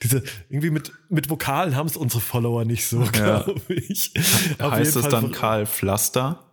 Diese, 0.03 0.23
irgendwie 0.49 0.71
mit, 0.71 0.93
mit 1.09 1.29
Vokalen 1.29 1.75
haben 1.77 1.87
es 1.87 1.97
unsere 1.97 2.21
Follower 2.21 2.65
nicht 2.65 2.87
so, 2.87 3.01
glaube 3.01 3.61
ja. 3.69 3.75
ich. 3.77 4.13
heißt 4.61 4.97
es 4.97 5.09
dann 5.09 5.33
Karl 5.33 5.67
Pflaster? 5.67 6.45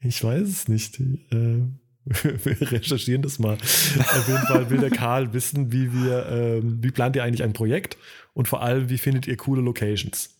Ich 0.00 0.24
weiß 0.24 0.48
es 0.48 0.68
nicht. 0.68 0.98
Äh, 0.98 1.62
wir 2.04 2.72
recherchieren 2.72 3.22
das 3.22 3.38
mal. 3.38 3.54
Auf 3.54 4.28
jeden 4.28 4.46
Fall 4.46 4.70
will 4.70 4.78
der 4.80 4.90
Karl 4.90 5.34
wissen, 5.34 5.72
wie 5.72 5.92
wir, 5.92 6.26
ähm, 6.26 6.82
wie 6.82 6.90
plant 6.90 7.16
ihr 7.16 7.22
eigentlich 7.22 7.42
ein 7.42 7.52
Projekt 7.52 7.98
und 8.32 8.48
vor 8.48 8.62
allem, 8.62 8.88
wie 8.88 8.98
findet 8.98 9.26
ihr 9.26 9.36
coole 9.36 9.60
Locations? 9.60 10.30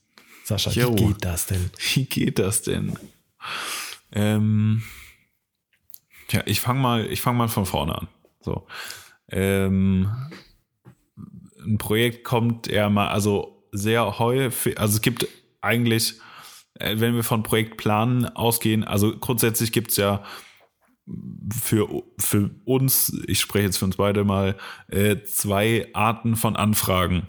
Sascha, 0.44 0.70
jo. 0.70 0.92
wie 0.92 1.07
geht 1.07 1.24
das 1.24 1.46
denn? 1.46 1.70
Wie 1.92 2.05
geht 2.07 2.38
das 2.38 2.62
denn? 2.62 2.98
Ähm, 4.12 4.83
ja, 6.31 6.42
ich 6.46 6.61
fange 6.61 6.81
mal, 6.81 7.07
ich 7.07 7.20
fange 7.20 7.37
mal 7.38 7.48
von 7.48 7.66
vorne 7.66 7.96
an. 7.96 8.09
So. 8.40 8.66
Ähm, 9.31 10.11
ein 11.64 11.79
Projekt 11.79 12.24
kommt 12.24 12.68
eher 12.68 12.90
mal, 12.90 13.09
also 13.09 13.64
sehr 13.72 14.18
häufig, 14.18 14.79
also 14.79 14.96
es 14.96 15.03
gibt 15.03 15.29
eigentlich, 15.61 16.14
äh, 16.74 16.96
wenn 16.98 17.14
wir 17.14 17.22
von 17.22 17.42
Projektplanen 17.42 18.26
ausgehen, 18.26 18.85
also 18.85 19.16
grundsätzlich 19.16 19.72
gibt 19.72 19.90
es 19.90 19.96
ja 19.96 20.22
für, 21.62 22.03
für 22.18 22.50
uns, 22.64 23.12
ich 23.26 23.40
spreche 23.40 23.66
jetzt 23.66 23.79
für 23.79 23.85
uns 23.85 23.96
beide 23.96 24.24
mal, 24.24 24.57
äh, 24.88 25.22
zwei 25.24 25.88
Arten 25.92 26.37
von 26.37 26.57
Anfragen. 26.57 27.26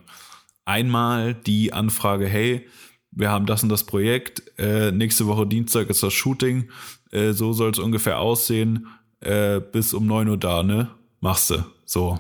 Einmal 0.66 1.34
die 1.34 1.74
Anfrage, 1.74 2.28
hey, 2.28 2.68
wir 3.12 3.30
haben 3.30 3.46
das 3.46 3.64
und 3.64 3.70
das 3.70 3.86
Projekt, 3.86 4.44
äh, 4.58 4.92
nächste 4.92 5.28
Woche 5.28 5.48
Dienstag 5.48 5.90
ist 5.90 6.04
das 6.04 6.14
Shooting, 6.14 6.70
äh, 7.12 7.34
so 7.34 7.54
soll 7.54 7.72
es 7.72 7.80
ungefähr 7.80 8.20
aussehen, 8.20 8.88
äh, 9.20 9.60
bis 9.60 9.94
um 9.94 10.06
neun 10.06 10.30
Uhr 10.30 10.38
da, 10.38 10.64
ne? 10.64 10.92
Machst 11.22 11.50
du. 11.52 11.64
So. 11.86 12.20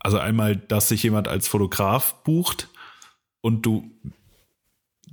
Also 0.00 0.18
einmal, 0.18 0.56
dass 0.56 0.88
sich 0.88 1.02
jemand 1.02 1.28
als 1.28 1.48
Fotograf 1.48 2.22
bucht 2.24 2.68
und 3.40 3.64
du 3.64 3.90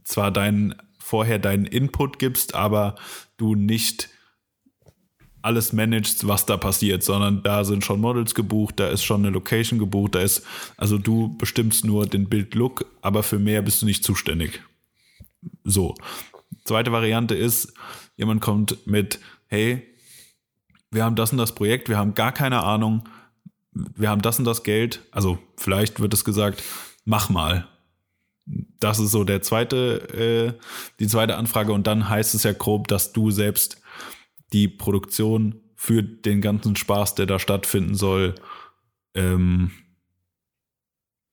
zwar 0.04 0.32
deinen 0.32 0.76
vorher 1.00 1.40
deinen 1.40 1.66
Input 1.66 2.20
gibst, 2.20 2.56
aber 2.56 2.96
du 3.38 3.56
nicht 3.56 4.10
alles 5.42 5.74
managst, 5.74 6.28
was 6.28 6.46
da 6.46 6.58
passiert, 6.58 7.04
sondern 7.04 7.44
da 7.44 7.64
sind 7.64 7.84
schon 7.84 8.00
Models 8.00 8.36
gebucht, 8.36 8.80
da 8.80 8.90
ist 8.90 9.04
schon 9.04 9.22
eine 9.22 9.32
Location 9.32 9.80
gebucht, 9.80 10.16
da 10.16 10.22
ist, 10.22 10.46
also 10.78 10.98
du 10.98 11.36
bestimmst 11.38 11.84
nur 11.84 12.06
den 12.06 12.30
Bildlook, 12.30 12.86
aber 13.02 13.24
für 13.24 13.40
mehr 13.40 13.62
bist 13.62 13.82
du 13.82 13.86
nicht 13.86 14.04
zuständig. 14.04 14.62
So. 15.64 15.96
Zweite 16.64 16.92
Variante 16.92 17.36
ist, 17.36 17.74
jemand 18.16 18.42
kommt 18.42 18.86
mit, 18.86 19.20
hey, 19.48 19.91
wir 20.92 21.04
haben 21.04 21.16
das 21.16 21.32
und 21.32 21.38
das 21.38 21.56
Projekt, 21.56 21.90
wir 21.90 21.98
haben 21.98 22.14
gar 22.14 22.32
keine 22.32 22.64
Ahnung, 22.64 23.08
wir 23.74 24.10
haben 24.10 24.22
das 24.22 24.38
und 24.38 24.46
das 24.46 24.64
Geld, 24.64 25.02
also 25.12 25.40
vielleicht 25.58 26.00
wird 26.00 26.14
es 26.14 26.26
gesagt, 26.26 26.62
mach 27.06 27.30
mal. 27.30 27.68
Das 28.80 29.00
ist 29.00 29.12
so 29.12 29.24
der 29.24 29.42
zweite, 29.42 30.58
äh, 30.58 30.60
die 31.00 31.08
zweite 31.08 31.38
Anfrage 31.38 31.72
und 31.72 31.88
dann 31.88 32.10
heißt 32.10 32.36
es 32.36 32.44
ja 32.44 32.54
grob, 32.54 32.88
dass 32.88 33.14
du 33.14 33.32
selbst 33.32 33.82
die 34.52 34.68
Produktion 34.68 35.62
für 35.76 36.04
den 36.04 36.42
ganzen 36.42 36.76
Spaß, 36.76 37.16
der 37.16 37.28
da 37.28 37.40
stattfinden 37.40 37.96
soll, 37.96 38.36
ähm, 39.14 39.72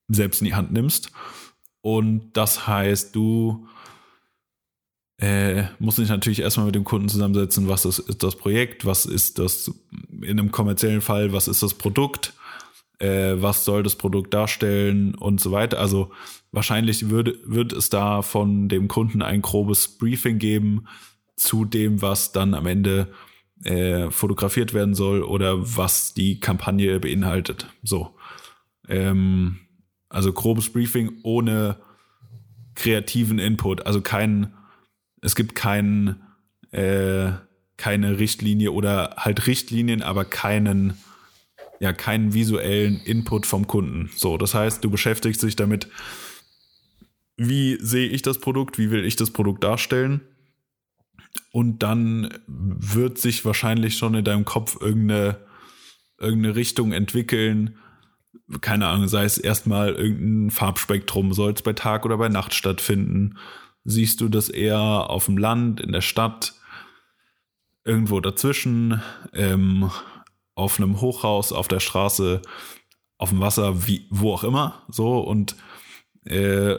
selbst 0.07 0.41
in 0.41 0.45
die 0.45 0.55
Hand 0.55 0.71
nimmst. 0.71 1.11
Und 1.81 2.31
das 2.33 2.67
heißt, 2.67 3.15
du 3.15 3.67
äh, 5.19 5.63
musst 5.79 5.97
dich 5.97 6.09
natürlich 6.09 6.39
erstmal 6.39 6.67
mit 6.67 6.75
dem 6.75 6.85
Kunden 6.85 7.09
zusammensetzen, 7.09 7.67
was 7.67 7.85
ist, 7.85 7.99
ist 7.99 8.23
das 8.23 8.35
Projekt, 8.35 8.85
was 8.85 9.05
ist 9.05 9.37
das 9.37 9.71
in 10.21 10.39
einem 10.39 10.51
kommerziellen 10.51 11.01
Fall, 11.01 11.33
was 11.33 11.47
ist 11.47 11.61
das 11.61 11.73
Produkt, 11.73 12.33
äh, 12.99 13.35
was 13.35 13.65
soll 13.65 13.83
das 13.83 13.95
Produkt 13.95 14.33
darstellen 14.33 15.15
und 15.15 15.41
so 15.41 15.51
weiter. 15.51 15.79
Also 15.79 16.11
wahrscheinlich 16.51 17.09
würde, 17.09 17.37
wird 17.45 17.73
es 17.73 17.89
da 17.89 18.21
von 18.21 18.69
dem 18.69 18.87
Kunden 18.87 19.21
ein 19.21 19.41
grobes 19.41 19.87
Briefing 19.87 20.39
geben, 20.39 20.85
zu 21.35 21.65
dem, 21.65 22.01
was 22.01 22.31
dann 22.31 22.53
am 22.53 22.65
Ende 22.65 23.07
äh, 23.63 24.09
fotografiert 24.11 24.73
werden 24.73 24.93
soll 24.93 25.23
oder 25.23 25.77
was 25.77 26.13
die 26.13 26.39
Kampagne 26.39 26.99
beinhaltet. 26.99 27.67
So. 27.83 28.15
Ähm, 28.87 29.59
also 30.09 30.33
grobes 30.33 30.69
Briefing 30.69 31.19
ohne 31.23 31.77
kreativen 32.75 33.39
Input. 33.39 33.85
Also 33.85 34.01
kein, 34.01 34.53
es 35.21 35.35
gibt 35.35 35.55
kein, 35.55 36.21
äh, 36.71 37.31
keine 37.77 38.19
Richtlinie 38.19 38.71
oder 38.71 39.15
halt 39.17 39.47
Richtlinien, 39.47 40.01
aber 40.01 40.25
keinen, 40.25 40.97
ja, 41.79 41.93
keinen 41.93 42.33
visuellen 42.33 42.99
Input 43.01 43.45
vom 43.45 43.67
Kunden. 43.67 44.09
So, 44.15 44.37
das 44.37 44.53
heißt, 44.53 44.83
du 44.83 44.89
beschäftigst 44.89 45.43
dich 45.43 45.55
damit, 45.55 45.87
wie 47.37 47.77
sehe 47.81 48.09
ich 48.09 48.21
das 48.21 48.39
Produkt, 48.39 48.77
wie 48.77 48.91
will 48.91 49.05
ich 49.05 49.15
das 49.15 49.31
Produkt 49.31 49.63
darstellen 49.63 50.21
und 51.51 51.83
dann 51.83 52.33
wird 52.47 53.17
sich 53.17 53.45
wahrscheinlich 53.45 53.97
schon 53.97 54.15
in 54.15 54.23
deinem 54.23 54.45
Kopf 54.45 54.77
irgendeine, 54.79 55.37
irgendeine 56.19 56.55
Richtung 56.55 56.91
entwickeln. 56.91 57.77
Keine 58.61 58.87
Ahnung, 58.87 59.07
sei 59.07 59.23
es 59.23 59.37
erstmal 59.37 59.95
irgendein 59.95 60.51
Farbspektrum, 60.51 61.33
soll 61.33 61.53
es 61.53 61.61
bei 61.61 61.73
Tag 61.73 62.05
oder 62.05 62.17
bei 62.17 62.29
Nacht 62.29 62.53
stattfinden? 62.53 63.37
Siehst 63.85 64.21
du 64.21 64.29
das 64.29 64.49
eher 64.49 64.79
auf 64.79 65.25
dem 65.25 65.37
Land, 65.37 65.79
in 65.79 65.91
der 65.91 66.01
Stadt, 66.01 66.53
irgendwo 67.83 68.19
dazwischen, 68.19 69.01
ähm, 69.33 69.89
auf 70.55 70.77
einem 70.77 70.99
Hochhaus, 71.01 71.51
auf 71.51 71.67
der 71.67 71.79
Straße, 71.79 72.41
auf 73.17 73.29
dem 73.29 73.39
Wasser, 73.39 73.87
wie, 73.87 74.07
wo 74.09 74.33
auch 74.33 74.43
immer, 74.43 74.83
so? 74.89 75.19
Und 75.19 75.55
äh, 76.25 76.75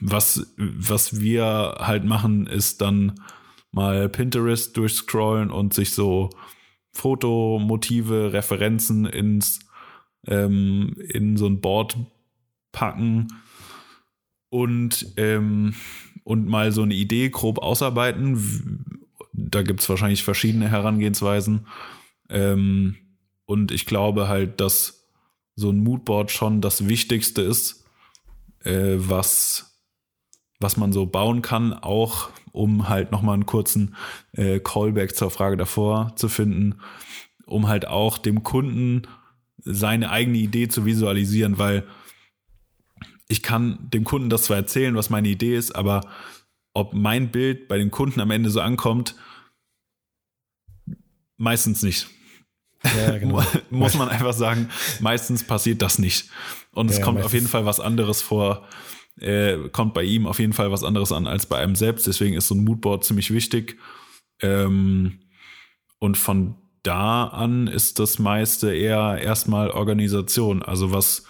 was, 0.00 0.54
was 0.56 1.20
wir 1.20 1.76
halt 1.80 2.04
machen, 2.04 2.46
ist 2.46 2.80
dann 2.80 3.20
mal 3.72 4.08
Pinterest 4.08 4.76
durchscrollen 4.76 5.50
und 5.50 5.74
sich 5.74 5.92
so 5.92 6.30
Fotomotive, 6.92 8.32
Referenzen 8.32 9.04
ins 9.06 9.60
ähm, 10.26 10.96
in 10.98 11.36
so 11.36 11.46
ein 11.46 11.60
Board 11.60 11.96
packen 12.72 13.28
und 14.50 15.12
ähm, 15.16 15.74
und 16.28 16.46
mal 16.46 16.72
so 16.72 16.82
eine 16.82 16.94
Idee 16.94 17.30
grob 17.30 17.58
ausarbeiten. 17.58 19.00
Da 19.32 19.62
gibt 19.62 19.80
es 19.80 19.88
wahrscheinlich 19.88 20.22
verschiedene 20.22 20.68
Herangehensweisen. 20.68 21.66
Ähm, 22.28 22.96
und 23.46 23.72
ich 23.72 23.86
glaube 23.86 24.28
halt, 24.28 24.60
dass 24.60 25.08
so 25.56 25.70
ein 25.70 25.78
Moodboard 25.78 26.30
schon 26.30 26.60
das 26.60 26.86
Wichtigste 26.86 27.40
ist, 27.40 27.86
äh, 28.62 28.96
was, 28.98 29.80
was 30.60 30.76
man 30.76 30.92
so 30.92 31.06
bauen 31.06 31.40
kann, 31.40 31.72
auch 31.72 32.28
um 32.52 32.90
halt 32.90 33.10
nochmal 33.10 33.34
einen 33.34 33.46
kurzen 33.46 33.96
äh, 34.32 34.60
Callback 34.60 35.16
zur 35.16 35.30
Frage 35.30 35.56
davor 35.56 36.12
zu 36.16 36.28
finden, 36.28 36.80
um 37.46 37.68
halt 37.68 37.88
auch 37.88 38.18
dem 38.18 38.42
Kunden 38.42 39.02
seine 39.56 40.10
eigene 40.10 40.36
Idee 40.36 40.68
zu 40.68 40.84
visualisieren, 40.84 41.58
weil 41.58 41.84
ich 43.28 43.42
kann 43.42 43.78
dem 43.90 44.04
Kunden 44.04 44.30
das 44.30 44.44
zwar 44.44 44.56
erzählen, 44.56 44.96
was 44.96 45.10
meine 45.10 45.28
Idee 45.28 45.56
ist, 45.56 45.72
aber 45.76 46.08
ob 46.72 46.94
mein 46.94 47.30
Bild 47.30 47.68
bei 47.68 47.78
den 47.78 47.90
Kunden 47.90 48.20
am 48.20 48.30
Ende 48.30 48.50
so 48.50 48.60
ankommt, 48.60 49.14
meistens 51.36 51.82
nicht. 51.82 52.08
Ja, 52.96 53.18
genau. 53.18 53.42
Muss 53.70 53.94
man 53.94 54.08
einfach 54.08 54.32
sagen, 54.32 54.68
meistens 55.00 55.44
passiert 55.44 55.82
das 55.82 55.98
nicht. 55.98 56.30
Und 56.72 56.90
es 56.90 56.98
ja, 56.98 57.04
kommt 57.04 57.22
auf 57.22 57.34
jeden 57.34 57.48
Fall 57.48 57.66
was 57.66 57.80
anderes 57.80 58.22
vor, 58.22 58.66
äh, 59.20 59.56
kommt 59.70 59.94
bei 59.94 60.04
ihm 60.04 60.26
auf 60.26 60.38
jeden 60.38 60.52
Fall 60.52 60.70
was 60.70 60.84
anderes 60.84 61.12
an 61.12 61.26
als 61.26 61.46
bei 61.46 61.58
einem 61.58 61.74
selbst. 61.74 62.06
Deswegen 62.06 62.34
ist 62.34 62.48
so 62.48 62.54
ein 62.54 62.64
Moodboard 62.64 63.04
ziemlich 63.04 63.32
wichtig. 63.32 63.78
Ähm, 64.40 65.20
und 65.98 66.16
von 66.16 66.54
da 66.84 67.24
an 67.24 67.66
ist 67.66 67.98
das 67.98 68.18
meiste 68.18 68.72
eher 68.72 69.18
erstmal 69.20 69.70
Organisation. 69.70 70.62
Also 70.62 70.92
was, 70.92 71.24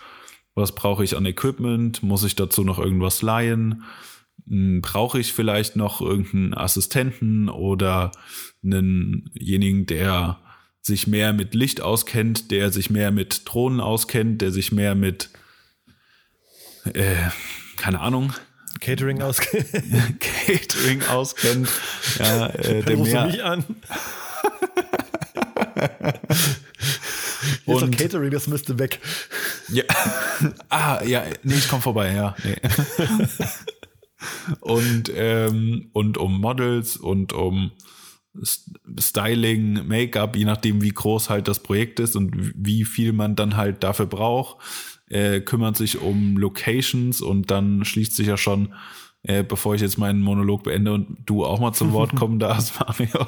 was 0.59 0.75
brauche 0.75 1.05
ich 1.05 1.16
an 1.16 1.27
Equipment? 1.27 2.03
Muss 2.03 2.25
ich 2.25 2.37
dazu 2.37 2.64
noch 2.64 2.79
irgendwas 2.79 3.23
leihen? 3.23 3.85
Hm, 4.47 4.83
brauche 4.83 5.18
ich 5.18 5.33
vielleicht 5.33 5.77
noch 5.77 6.01
irgendeinen 6.01 6.55
Assistenten 6.55 7.49
oder 7.49 8.12
einenjenigen, 8.64 9.87
der 9.87 10.40
sich 10.83 11.07
mehr 11.07 11.33
mit 11.33 11.55
Licht 11.55 11.81
auskennt, 11.81 12.51
der 12.51 12.73
sich 12.73 12.90
mehr 12.90 13.11
mit 13.11 13.42
Drohnen 13.44 13.81
auskennt, 13.81 14.42
der 14.42 14.53
sich 14.53 14.73
mehr 14.73 14.94
mit, 14.94 15.31
äh, 16.92 17.14
keine 17.77 18.01
Ahnung, 18.01 18.33
Catering 18.81 19.23
auskennt. 19.23 19.66
Catering 20.21 21.03
auskennt. 21.05 21.68
Ja, 22.18 22.47
äh, 22.49 22.83
der 22.83 22.97
mehr, 22.97 23.27
mich 23.27 23.42
an? 23.42 23.64
Hier 27.64 27.74
ist 27.74 27.83
doch 27.83 27.90
Catering, 27.90 28.31
das 28.31 28.46
müsste 28.46 28.79
weg. 28.79 29.01
Ja. 29.68 29.85
ah, 30.68 31.03
ja, 31.05 31.24
nee, 31.42 31.55
ich 31.55 31.68
komm 31.68 31.81
vorbei, 31.81 32.14
ja. 32.14 32.35
Nee. 32.44 32.57
und, 34.61 35.12
ähm, 35.14 35.90
und 35.92 36.18
um 36.18 36.40
Models 36.40 36.96
und 36.96 37.33
um 37.33 37.72
Styling, 38.98 39.87
Make-up, 39.87 40.37
je 40.37 40.44
nachdem, 40.44 40.83
wie 40.83 40.90
groß 40.90 41.31
halt 41.31 41.48
das 41.48 41.61
Projekt 41.61 42.01
ist 42.01 42.16
und 42.16 42.33
wie 42.55 42.85
viel 42.85 43.12
man 43.12 43.37
dann 43.37 43.57
halt 43.57 43.83
dafür 43.83 44.07
braucht, 44.07 44.59
äh, 45.09 45.40
kümmert 45.40 45.77
sich 45.77 46.01
um 46.01 46.37
Locations 46.37 47.20
und 47.20 47.51
dann 47.51 47.85
schließt 47.85 48.14
sich 48.14 48.27
ja 48.27 48.37
schon, 48.37 48.74
äh, 49.22 49.42
bevor 49.42 49.74
ich 49.74 49.81
jetzt 49.81 49.98
meinen 49.98 50.20
Monolog 50.20 50.64
beende 50.64 50.92
und 50.92 51.18
du 51.27 51.44
auch 51.44 51.61
mal 51.61 51.72
zum 51.72 51.92
Wort 51.92 52.14
kommen 52.16 52.38
darfst, 52.38 52.79
Mario, 52.79 53.27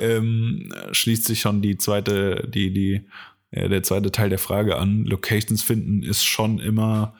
ähm, 0.00 0.72
schließt 0.90 1.24
sich 1.24 1.40
schon 1.40 1.62
die 1.62 1.78
zweite, 1.78 2.48
die, 2.52 2.72
die, 2.72 3.06
äh, 3.50 3.68
der 3.68 3.82
zweite 3.82 4.12
Teil 4.12 4.28
der 4.28 4.38
Frage 4.38 4.76
an. 4.76 5.04
Locations 5.04 5.62
finden 5.62 6.02
ist 6.02 6.24
schon 6.24 6.58
immer, 6.58 7.14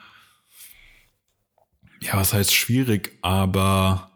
ja, 2.00 2.14
was 2.14 2.32
heißt 2.32 2.54
schwierig, 2.54 3.18
aber 3.22 4.10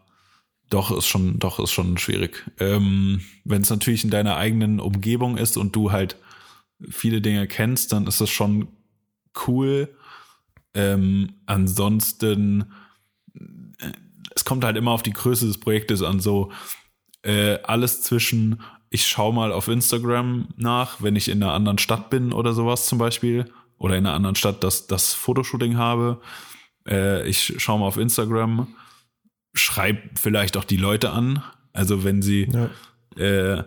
doch, 0.69 0.95
ist 0.95 1.07
schon, 1.07 1.37
doch, 1.39 1.59
ist 1.59 1.71
schon 1.71 1.97
schwierig. 1.97 2.49
Ähm, 2.59 3.21
Wenn 3.43 3.61
es 3.61 3.69
natürlich 3.69 4.03
in 4.03 4.09
deiner 4.09 4.37
eigenen 4.37 4.79
Umgebung 4.79 5.37
ist 5.37 5.57
und 5.57 5.75
du 5.75 5.91
halt 5.91 6.17
viele 6.89 7.21
Dinge 7.21 7.47
kennst, 7.47 7.93
dann 7.93 8.07
ist 8.07 8.21
das 8.21 8.29
schon 8.29 8.69
cool. 9.47 9.95
Ähm, 10.73 11.33
ansonsten, 11.45 12.73
äh, 13.79 13.91
es 14.35 14.45
kommt 14.45 14.63
halt 14.63 14.77
immer 14.77 14.91
auf 14.91 15.03
die 15.03 15.13
Größe 15.13 15.45
des 15.45 15.59
Projektes 15.59 16.01
an, 16.01 16.19
so 16.19 16.51
äh, 17.21 17.59
alles 17.63 18.01
zwischen, 18.01 18.61
ich 18.93 19.07
schaue 19.07 19.33
mal 19.33 19.51
auf 19.51 19.67
Instagram 19.67 20.49
nach, 20.55 21.01
wenn 21.01 21.15
ich 21.15 21.27
in 21.27 21.41
einer 21.41 21.53
anderen 21.53 21.79
Stadt 21.79 22.11
bin 22.11 22.31
oder 22.31 22.53
sowas 22.53 22.85
zum 22.85 22.99
Beispiel, 22.99 23.51
oder 23.79 23.97
in 23.97 24.05
einer 24.05 24.15
anderen 24.15 24.35
Stadt 24.35 24.63
das, 24.63 24.85
das 24.85 25.15
Fotoshooting 25.15 25.77
habe. 25.77 26.21
Äh, 26.87 27.27
ich 27.27 27.55
schaue 27.57 27.79
mal 27.79 27.87
auf 27.87 27.97
Instagram 27.97 28.67
schreibt 29.55 30.19
vielleicht 30.19 30.57
auch 30.57 30.63
die 30.63 30.77
Leute 30.77 31.09
an. 31.09 31.41
Also 31.73 32.03
wenn 32.03 32.21
sie 32.21 32.47
ja. 33.17 33.57
äh, 33.57 33.63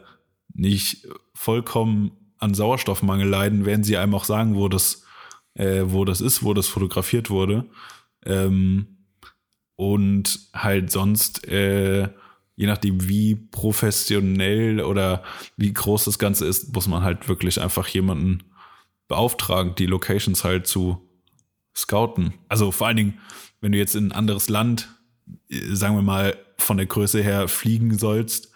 nicht 0.55 1.09
vollkommen 1.35 2.13
an 2.39 2.55
Sauerstoffmangel 2.55 3.29
leiden, 3.29 3.67
werden 3.67 3.83
sie 3.83 3.97
einem 3.97 4.15
auch 4.15 4.25
sagen, 4.25 4.55
wo 4.55 4.69
das, 4.69 5.05
äh, 5.55 5.83
wo 5.87 6.05
das 6.05 6.21
ist, 6.21 6.45
wo 6.45 6.55
das 6.55 6.69
fotografiert 6.69 7.31
wurde. 7.31 7.67
Ähm, 8.25 8.99
und 9.75 10.39
halt 10.55 10.93
sonst, 10.93 11.47
äh, 11.49 12.11
je 12.57 12.67
nachdem, 12.67 13.09
wie 13.09 13.35
professionell 13.35 14.81
oder 14.81 15.23
wie 15.57 15.73
groß 15.73 16.05
das 16.05 16.19
Ganze 16.19 16.47
ist, 16.47 16.75
muss 16.75 16.89
man 16.89 17.03
halt 17.03 17.29
wirklich 17.29 17.61
einfach 17.61 17.87
jemanden 17.89 18.43
beauftragen, 19.09 19.75
die 19.77 19.87
Locations 19.87 20.43
halt 20.43 20.67
zu 20.67 21.01
scouten. 21.77 22.35
Also 22.49 22.73
vor 22.73 22.89
allen 22.89 22.97
Dingen, 22.97 23.19
wenn 23.61 23.73
du 23.73 23.79
jetzt 23.79 23.95
in 23.95 24.09
ein 24.09 24.13
anderes 24.13 24.49
Land 24.49 24.89
sagen 25.49 25.97
wir 25.97 26.03
mal, 26.03 26.37
von 26.59 26.77
der 26.77 26.87
Größe 26.87 27.23
her 27.23 27.49
fliegen 27.49 27.99
sollst, 27.99 28.53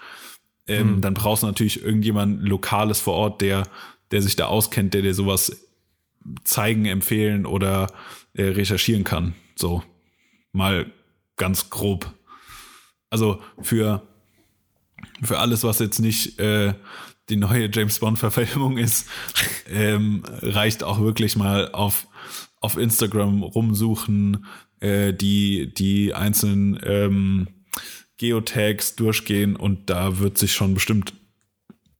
ähm, 0.66 0.96
mhm. 0.96 1.00
dann 1.00 1.14
brauchst 1.14 1.42
du 1.42 1.46
natürlich 1.46 1.82
irgendjemand 1.82 2.42
Lokales 2.42 3.00
vor 3.00 3.14
Ort, 3.14 3.40
der, 3.40 3.64
der 4.10 4.22
sich 4.22 4.36
da 4.36 4.46
auskennt, 4.46 4.94
der 4.94 5.02
dir 5.02 5.14
sowas 5.14 5.68
zeigen, 6.44 6.86
empfehlen 6.86 7.46
oder 7.46 7.92
äh, 8.34 8.44
recherchieren 8.44 9.04
kann. 9.04 9.34
So, 9.56 9.82
mal 10.52 10.90
ganz 11.36 11.70
grob. 11.70 12.12
Also 13.10 13.40
für, 13.60 14.02
für 15.22 15.38
alles, 15.38 15.64
was 15.64 15.80
jetzt 15.80 15.98
nicht 15.98 16.38
äh, 16.38 16.74
die 17.28 17.36
neue 17.36 17.70
James 17.72 17.98
Bond-Verfilmung 17.98 18.78
ist, 18.78 19.08
ähm, 19.68 20.22
reicht 20.42 20.82
auch 20.82 21.00
wirklich 21.00 21.36
mal 21.36 21.70
auf, 21.72 22.06
auf 22.60 22.76
Instagram 22.76 23.42
rumsuchen, 23.42 24.46
äh, 24.80 25.12
die, 25.12 25.72
die 25.74 26.14
einzelnen 26.14 26.78
ähm, 26.82 27.48
Geotags 28.16 28.96
durchgehen 28.96 29.56
und 29.56 29.88
da 29.88 30.18
wird 30.18 30.38
sich 30.38 30.52
schon 30.52 30.74
bestimmt 30.74 31.14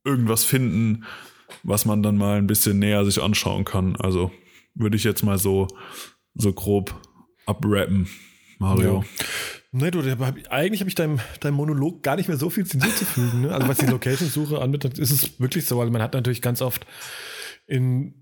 irgendwas 0.04 0.44
finden, 0.44 1.04
was 1.62 1.84
man 1.84 2.02
dann 2.02 2.16
mal 2.16 2.38
ein 2.38 2.46
bisschen 2.46 2.78
näher 2.78 3.04
sich 3.04 3.22
anschauen 3.22 3.64
kann. 3.64 3.96
Also 3.96 4.30
würde 4.74 4.96
ich 4.96 5.04
jetzt 5.04 5.22
mal 5.22 5.38
so, 5.38 5.68
so 6.34 6.52
grob 6.52 6.94
abrappen, 7.46 8.08
Mario. 8.58 9.02
Ja. 9.02 9.24
Nee, 9.72 9.92
du, 9.92 10.00
eigentlich 10.50 10.80
habe 10.80 10.88
ich 10.88 10.96
deinem, 10.96 11.20
deinem 11.38 11.54
Monolog 11.54 12.02
gar 12.02 12.16
nicht 12.16 12.28
mehr 12.28 12.36
so 12.36 12.50
viel 12.50 12.66
hinzuzufügen. 12.66 13.42
Ne? 13.42 13.54
Also 13.54 13.68
was 13.68 13.78
die 13.78 13.86
Location-Suche 13.86 14.60
anbetrifft, 14.60 14.98
ist 14.98 15.12
es 15.12 15.38
wirklich 15.38 15.64
so, 15.66 15.78
weil 15.78 15.90
man 15.90 16.02
hat 16.02 16.12
natürlich 16.12 16.42
ganz 16.42 16.60
oft 16.60 16.86
in 17.66 18.14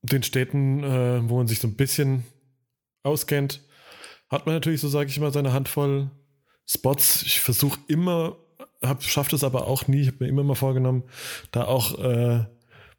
den 0.00 0.22
Städten, 0.22 0.82
äh, 0.82 1.28
wo 1.28 1.36
man 1.36 1.48
sich 1.48 1.58
so 1.60 1.68
ein 1.68 1.76
bisschen 1.76 2.24
auskennt, 3.02 3.62
hat 4.30 4.46
man 4.46 4.54
natürlich, 4.54 4.80
so 4.80 4.88
sage 4.88 5.10
ich 5.10 5.20
mal, 5.20 5.32
seine 5.32 5.52
Handvoll 5.52 6.10
Spots. 6.66 7.22
Ich 7.22 7.40
versuche 7.40 7.78
immer, 7.88 8.38
hab, 8.82 9.02
schafft 9.02 9.34
es 9.34 9.44
aber 9.44 9.66
auch 9.66 9.88
nie, 9.88 10.00
ich 10.00 10.08
habe 10.08 10.24
mir 10.24 10.28
immer 10.30 10.44
mal 10.44 10.54
vorgenommen, 10.54 11.04
da 11.52 11.64
auch 11.66 11.98
äh, 11.98 12.44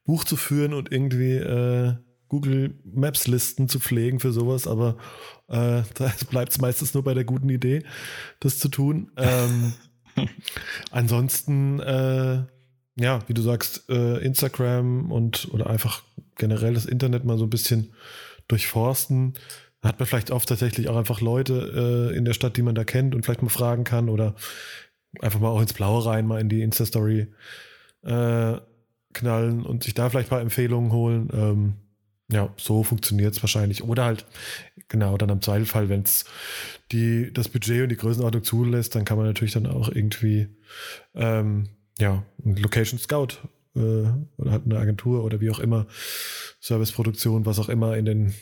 Buch 0.06 0.24
zu 0.24 0.38
führen 0.38 0.74
und 0.74 0.92
irgendwie 0.92 1.34
äh, 1.34 1.96
Google 2.30 2.76
Maps 2.84 3.28
Listen 3.28 3.70
zu 3.70 3.80
pflegen 3.80 4.20
für 4.20 4.32
sowas, 4.32 4.68
aber 4.68 4.98
äh, 5.48 5.84
da 5.94 6.12
bleibt 6.30 6.52
es 6.52 6.62
meistens 6.62 6.94
nur 6.94 7.04
bei 7.04 7.14
der 7.14 7.26
guten 7.26 7.50
Idee, 7.50 7.84
das 8.40 8.60
zu 8.60 8.70
tun. 8.70 9.12
Ähm, 9.18 9.74
ansonsten, 10.92 11.80
äh, 11.80 12.44
ja, 13.00 13.20
wie 13.28 13.34
du 13.34 13.42
sagst, 13.42 13.90
äh, 13.90 14.18
Instagram 14.24 15.12
und 15.12 15.50
oder 15.52 15.70
einfach 15.70 16.04
generell 16.36 16.74
das 16.74 16.86
Internet 16.86 17.26
mal 17.26 17.38
so 17.38 17.46
ein 17.46 17.50
bisschen 17.50 17.94
durchforsten 18.48 19.34
hat 19.84 20.00
man 20.00 20.08
vielleicht 20.08 20.32
oft 20.32 20.50
tatsächlich 20.50 20.90
auch 20.90 20.98
einfach 20.98 21.22
Leute 21.22 22.12
äh, 22.12 22.18
in 22.18 22.26
der 22.26 22.34
Stadt, 22.34 22.58
die 22.58 22.62
man 22.62 22.76
da 22.76 22.84
kennt 22.84 23.16
und 23.16 23.24
vielleicht 23.24 23.42
mal 23.42 23.50
fragen 23.50 23.84
kann 23.84 24.10
oder 24.10 24.36
einfach 25.22 25.40
mal 25.40 25.50
auch 25.50 25.62
ins 25.62 25.74
Blaue 25.74 26.06
rein, 26.06 26.28
mal 26.28 26.42
in 26.42 26.50
die 26.50 26.62
Insta-Story 26.62 27.28
äh, 28.04 28.58
knallen 29.14 29.66
und 29.66 29.84
sich 29.84 29.94
da 29.94 30.10
vielleicht 30.10 30.28
ein 30.28 30.30
paar 30.30 30.42
Empfehlungen 30.42 30.92
holen. 30.92 31.30
Ähm, 31.34 31.74
ja, 32.30 32.54
so 32.58 32.84
funktioniert 32.84 33.36
es 33.36 33.42
wahrscheinlich. 33.42 33.84
Oder 33.84 34.06
halt, 34.06 34.26
genau, 34.90 35.18
dann 35.18 35.32
am 35.32 35.42
Zweifelfall, 35.42 35.90
wenn 35.90 36.02
es 36.02 36.26
das 37.34 37.50
Budget 37.50 37.84
und 37.84 37.90
die 37.90 37.98
Größenordnung 37.98 38.44
zulässt, 38.44 38.96
dann 38.96 39.06
kann 39.06 39.18
man 39.18 39.28
natürlich 39.28 39.54
dann 39.54 39.66
auch 39.66 39.90
irgendwie 39.90 40.48
ähm, 41.16 41.70
ja, 42.00 42.24
ein 42.46 42.56
Location 42.58 43.00
Scout 43.00 43.40
äh, 43.76 43.80
oder 44.38 44.52
halt 44.52 44.66
eine 44.66 44.78
Agentur 44.78 45.24
oder 45.24 45.40
wie 45.40 45.50
auch 45.52 45.60
immer, 45.60 45.88
Serviceproduktion, 46.60 47.46
was 47.46 47.60
auch 47.60 47.70
immer 47.70 47.96
in 47.98 48.06
den 48.06 48.34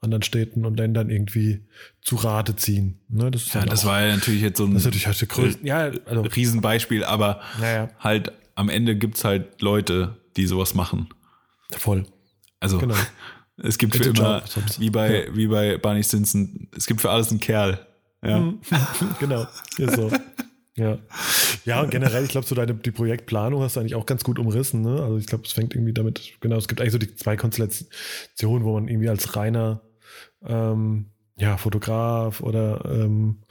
anderen 0.00 0.22
Städten 0.22 0.64
und 0.64 0.76
Ländern 0.76 1.10
irgendwie 1.10 1.66
zu 2.02 2.16
Rate 2.16 2.56
ziehen. 2.56 3.00
Ne, 3.08 3.30
das 3.30 3.52
ja, 3.52 3.64
das 3.64 3.84
auch, 3.84 3.88
war 3.88 4.02
ja 4.06 4.14
natürlich 4.14 4.42
jetzt 4.42 4.58
so 4.58 4.64
ein 4.64 4.74
das 4.74 4.84
natürlich 4.84 5.06
halt 5.06 5.28
größte, 5.28 5.66
ja, 5.66 5.90
also, 6.06 6.22
Riesenbeispiel, 6.22 7.04
aber 7.04 7.40
ja. 7.60 7.88
halt 7.98 8.32
am 8.54 8.68
Ende 8.68 8.96
gibt 8.96 9.16
es 9.16 9.24
halt 9.24 9.60
Leute, 9.60 10.16
die 10.36 10.46
sowas 10.46 10.74
machen. 10.74 11.08
Voll. 11.70 12.06
Also 12.60 12.78
genau. 12.78 12.96
Es 13.56 13.78
gibt 13.78 13.96
für 13.96 14.04
immer, 14.04 14.42
wie 14.78 14.90
bei, 14.90 15.26
ja. 15.26 15.36
wie 15.36 15.46
bei 15.46 15.78
Barney 15.78 16.02
Stinson, 16.02 16.68
es 16.76 16.86
gibt 16.86 17.00
für 17.00 17.10
alles 17.10 17.30
einen 17.30 17.40
Kerl. 17.40 17.86
Ja. 18.22 18.40
Mhm. 18.40 18.60
genau, 19.20 19.46
ist 19.78 19.94
so. 19.94 20.10
Ja. 20.76 20.98
Ja, 21.64 21.82
und 21.82 21.90
generell, 21.90 22.24
ich 22.24 22.30
glaube, 22.30 22.46
so 22.46 22.54
deine 22.54 22.74
die 22.74 22.90
Projektplanung 22.90 23.62
hast 23.62 23.76
du 23.76 23.80
eigentlich 23.80 23.94
auch 23.94 24.06
ganz 24.06 24.24
gut 24.24 24.38
umrissen. 24.38 24.80
Ne? 24.80 25.02
Also 25.02 25.18
ich 25.18 25.26
glaube, 25.26 25.44
es 25.44 25.52
fängt 25.52 25.74
irgendwie 25.74 25.92
damit, 25.92 26.32
genau, 26.40 26.56
es 26.56 26.66
gibt 26.66 26.80
eigentlich 26.80 26.92
so 26.92 26.98
die 26.98 27.14
zwei 27.14 27.36
Konstellationen, 27.36 28.64
wo 28.64 28.74
man 28.74 28.88
irgendwie 28.88 29.08
als 29.08 29.36
reiner 29.36 29.82
ähm, 30.44 31.10
ja, 31.36 31.56
Fotograf 31.56 32.40
oder 32.40 32.84
ähm, 32.86 33.42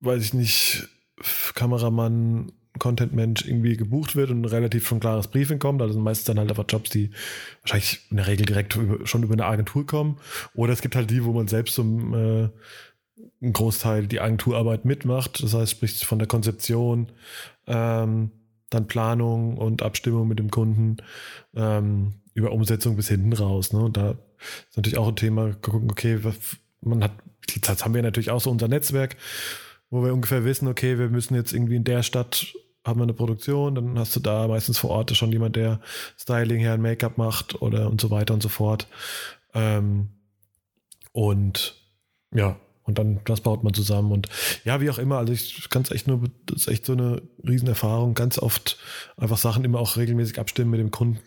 weiß 0.00 0.22
ich 0.22 0.34
nicht, 0.34 0.88
Kameramann, 1.54 2.52
Content-Mensch 2.78 3.46
irgendwie 3.46 3.76
gebucht 3.76 4.16
wird 4.16 4.30
und 4.30 4.44
relativ 4.44 4.86
schon 4.86 5.00
klares 5.00 5.28
Briefing 5.28 5.58
kommt. 5.58 5.80
Also 5.80 5.98
meistens 5.98 6.26
dann 6.26 6.38
halt 6.38 6.50
einfach 6.50 6.64
Jobs, 6.68 6.90
die 6.90 7.10
wahrscheinlich 7.62 8.00
in 8.10 8.16
der 8.16 8.26
Regel 8.26 8.46
direkt 8.46 8.74
über, 8.76 9.06
schon 9.06 9.22
über 9.22 9.34
eine 9.34 9.46
Agentur 9.46 9.86
kommen. 9.86 10.18
Oder 10.54 10.72
es 10.72 10.82
gibt 10.82 10.96
halt 10.96 11.10
die, 11.10 11.24
wo 11.24 11.32
man 11.32 11.48
selbst 11.48 11.74
so 11.74 11.82
äh, 11.82 12.48
einen 13.40 13.52
Großteil 13.52 14.06
die 14.06 14.20
Agenturarbeit 14.20 14.84
mitmacht. 14.84 15.42
Das 15.42 15.54
heißt, 15.54 15.72
sprich 15.72 16.04
von 16.04 16.18
der 16.18 16.28
Konzeption, 16.28 17.08
ähm, 17.66 18.30
dann 18.70 18.88
Planung 18.88 19.56
und 19.56 19.82
Abstimmung 19.82 20.26
mit 20.26 20.38
dem 20.38 20.50
Kunden 20.50 20.96
ähm, 21.54 22.14
über 22.34 22.50
Umsetzung 22.50 22.96
bis 22.96 23.08
hinten 23.08 23.32
raus. 23.32 23.72
Ne? 23.72 23.80
Und 23.80 23.96
da 23.96 24.10
ist 24.40 24.76
natürlich 24.76 24.98
auch 24.98 25.08
ein 25.08 25.16
Thema, 25.16 25.54
gucken, 25.62 25.90
okay, 25.90 26.18
man 26.80 27.04
hat, 27.04 27.12
jetzt 27.48 27.84
haben 27.84 27.94
wir 27.94 28.02
natürlich 28.02 28.30
auch 28.30 28.40
so 28.40 28.50
unser 28.50 28.68
Netzwerk, 28.68 29.16
wo 29.90 30.02
wir 30.02 30.12
ungefähr 30.12 30.44
wissen, 30.44 30.66
okay, 30.66 30.98
wir 30.98 31.08
müssen 31.08 31.34
jetzt 31.34 31.52
irgendwie 31.52 31.76
in 31.76 31.84
der 31.84 32.02
Stadt 32.02 32.52
haben 32.84 33.00
wir 33.00 33.04
eine 33.04 33.14
Produktion, 33.14 33.74
dann 33.74 33.98
hast 33.98 34.14
du 34.14 34.20
da 34.20 34.46
meistens 34.46 34.78
vor 34.78 34.90
Ort 34.90 35.16
schon 35.16 35.32
jemand, 35.32 35.56
der 35.56 35.80
Styling 36.18 36.60
her, 36.60 36.76
Make-up 36.76 37.18
macht 37.18 37.60
oder 37.62 37.88
und 37.88 38.00
so 38.00 38.10
weiter 38.10 38.34
und 38.34 38.42
so 38.42 38.48
fort. 38.48 38.86
Ähm, 39.54 40.10
und 41.12 41.76
ja, 42.32 42.56
und 42.84 42.98
dann 42.98 43.20
das 43.24 43.40
baut 43.40 43.64
man 43.64 43.72
zusammen 43.72 44.12
und 44.12 44.28
ja, 44.64 44.80
wie 44.80 44.90
auch 44.90 44.98
immer, 44.98 45.16
also 45.16 45.32
ich 45.32 45.70
kann 45.70 45.82
es 45.82 45.90
echt 45.90 46.06
nur, 46.06 46.22
das 46.46 46.62
ist 46.62 46.68
echt 46.68 46.84
so 46.84 46.92
eine 46.92 47.22
Riesenerfahrung, 47.46 48.12
ganz 48.12 48.38
oft 48.38 48.78
einfach 49.16 49.38
Sachen 49.38 49.64
immer 49.64 49.80
auch 49.80 49.96
regelmäßig 49.96 50.38
abstimmen 50.38 50.70
mit 50.70 50.80
dem 50.80 50.90
Kunden 50.90 51.20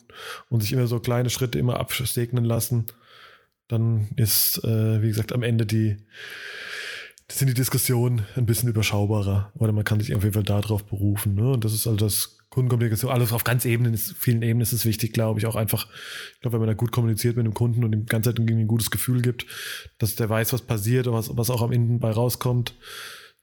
und 0.50 0.62
sich 0.62 0.72
immer 0.72 0.86
so 0.86 1.00
kleine 1.00 1.32
Schritte 1.32 1.58
immer 1.58 1.80
absegnen 1.80 2.46
lassen. 2.46 2.86
Dann 3.68 4.10
ist, 4.16 4.64
äh, 4.64 5.02
wie 5.02 5.08
gesagt, 5.08 5.34
am 5.34 5.44
Ende 5.44 5.66
die, 5.66 5.98
sind 7.30 7.48
die 7.48 7.54
Diskussionen 7.54 8.26
ein 8.36 8.46
bisschen 8.46 8.70
überschaubarer 8.70 9.52
oder 9.56 9.74
man 9.74 9.84
kann 9.84 10.00
sich 10.00 10.16
auf 10.16 10.24
jeden 10.24 10.34
Fall 10.34 10.44
darauf 10.44 10.86
berufen. 10.86 11.36
Ne? 11.36 11.52
Und 11.52 11.66
das 11.66 11.74
ist 11.74 11.86
also 11.86 11.98
das 11.98 12.38
Kundenkommunikation, 12.50 13.12
alles 13.12 13.34
auf 13.34 13.44
ganz 13.44 13.66
Ebenen, 13.66 13.94
ist, 13.94 14.16
vielen 14.18 14.42
Ebenen 14.42 14.62
ist 14.62 14.72
es 14.72 14.86
wichtig, 14.86 15.12
glaube 15.12 15.40
ich, 15.40 15.46
auch 15.46 15.56
einfach, 15.56 15.88
ich 16.34 16.40
glaube, 16.40 16.54
wenn 16.54 16.62
man 16.62 16.68
da 16.68 16.74
gut 16.74 16.92
kommuniziert 16.92 17.36
mit 17.36 17.46
dem 17.46 17.54
Kunden 17.54 17.84
und 17.84 17.94
ihm 17.94 18.02
die 18.02 18.06
ganze 18.06 18.30
Zeit 18.34 18.40
ein 18.40 18.68
gutes 18.68 18.90
Gefühl 18.90 19.22
gibt, 19.22 19.46
dass 19.98 20.16
der 20.16 20.30
weiß, 20.30 20.54
was 20.54 20.62
passiert 20.62 21.08
und 21.08 21.14
was, 21.14 21.36
was 21.36 21.50
auch 21.50 21.62
am 21.62 21.74
Ende 21.74 22.00
bei 22.00 22.10
rauskommt, 22.10 22.74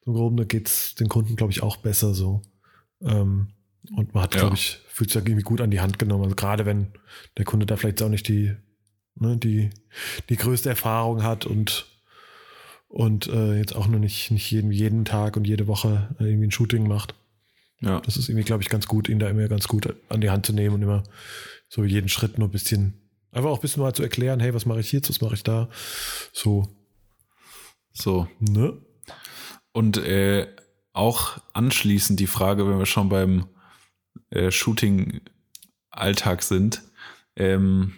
so 0.04 0.12
grob, 0.12 0.36
da 0.36 0.44
geht 0.44 0.68
es 0.68 0.94
den 0.94 1.08
Kunden, 1.08 1.36
glaube 1.36 1.52
ich, 1.52 1.62
auch 1.62 1.76
besser 1.76 2.14
so. 2.14 2.42
Ähm, 3.02 3.48
und 3.94 4.14
man 4.14 4.22
hat, 4.22 4.34
ja. 4.34 4.40
glaube 4.40 4.56
ich, 4.56 4.80
fühlt 4.88 5.10
sich 5.10 5.22
da 5.22 5.28
irgendwie 5.28 5.44
gut 5.44 5.60
an 5.60 5.70
die 5.70 5.80
Hand 5.80 5.98
genommen. 5.98 6.24
Also 6.24 6.36
gerade 6.36 6.64
wenn 6.64 6.88
der 7.36 7.44
Kunde 7.44 7.66
da 7.66 7.76
vielleicht 7.76 8.02
auch 8.02 8.08
nicht 8.08 8.28
die, 8.28 8.54
ne, 9.16 9.36
die, 9.36 9.70
die 10.30 10.36
größte 10.36 10.70
Erfahrung 10.70 11.22
hat 11.22 11.44
und 11.44 11.86
und 12.94 13.26
äh, 13.26 13.58
jetzt 13.58 13.74
auch 13.74 13.88
noch 13.88 13.98
nicht, 13.98 14.30
nicht 14.30 14.48
jeden, 14.52 14.70
jeden 14.70 15.04
Tag 15.04 15.36
und 15.36 15.48
jede 15.48 15.66
Woche 15.66 16.14
irgendwie 16.20 16.46
ein 16.46 16.52
Shooting 16.52 16.86
macht. 16.86 17.16
Ja. 17.80 17.98
Das 18.00 18.16
ist 18.16 18.28
irgendwie, 18.28 18.44
glaube 18.44 18.62
ich, 18.62 18.68
ganz 18.68 18.86
gut, 18.86 19.08
ihn 19.08 19.18
da 19.18 19.28
immer 19.28 19.48
ganz 19.48 19.66
gut 19.66 19.96
an 20.08 20.20
die 20.20 20.30
Hand 20.30 20.46
zu 20.46 20.52
nehmen 20.52 20.76
und 20.76 20.82
immer 20.82 21.02
so 21.68 21.82
jeden 21.82 22.08
Schritt 22.08 22.38
nur 22.38 22.46
ein 22.46 22.52
bisschen, 22.52 22.94
einfach 23.32 23.50
auch 23.50 23.58
ein 23.58 23.62
bisschen 23.62 23.82
mal 23.82 23.94
zu 23.94 24.04
erklären, 24.04 24.38
hey, 24.38 24.54
was 24.54 24.64
mache 24.64 24.78
ich 24.78 24.92
jetzt, 24.92 25.08
was 25.08 25.20
mache 25.20 25.34
ich 25.34 25.42
da? 25.42 25.68
So. 26.32 26.68
So. 27.92 28.28
Ne? 28.38 28.80
Und 29.72 29.96
äh, 29.96 30.46
auch 30.92 31.38
anschließend 31.52 32.20
die 32.20 32.28
Frage, 32.28 32.64
wenn 32.68 32.78
wir 32.78 32.86
schon 32.86 33.08
beim 33.08 33.48
äh, 34.30 34.52
Shooting-Alltag 34.52 36.44
sind. 36.44 36.82
Ähm, 37.34 37.94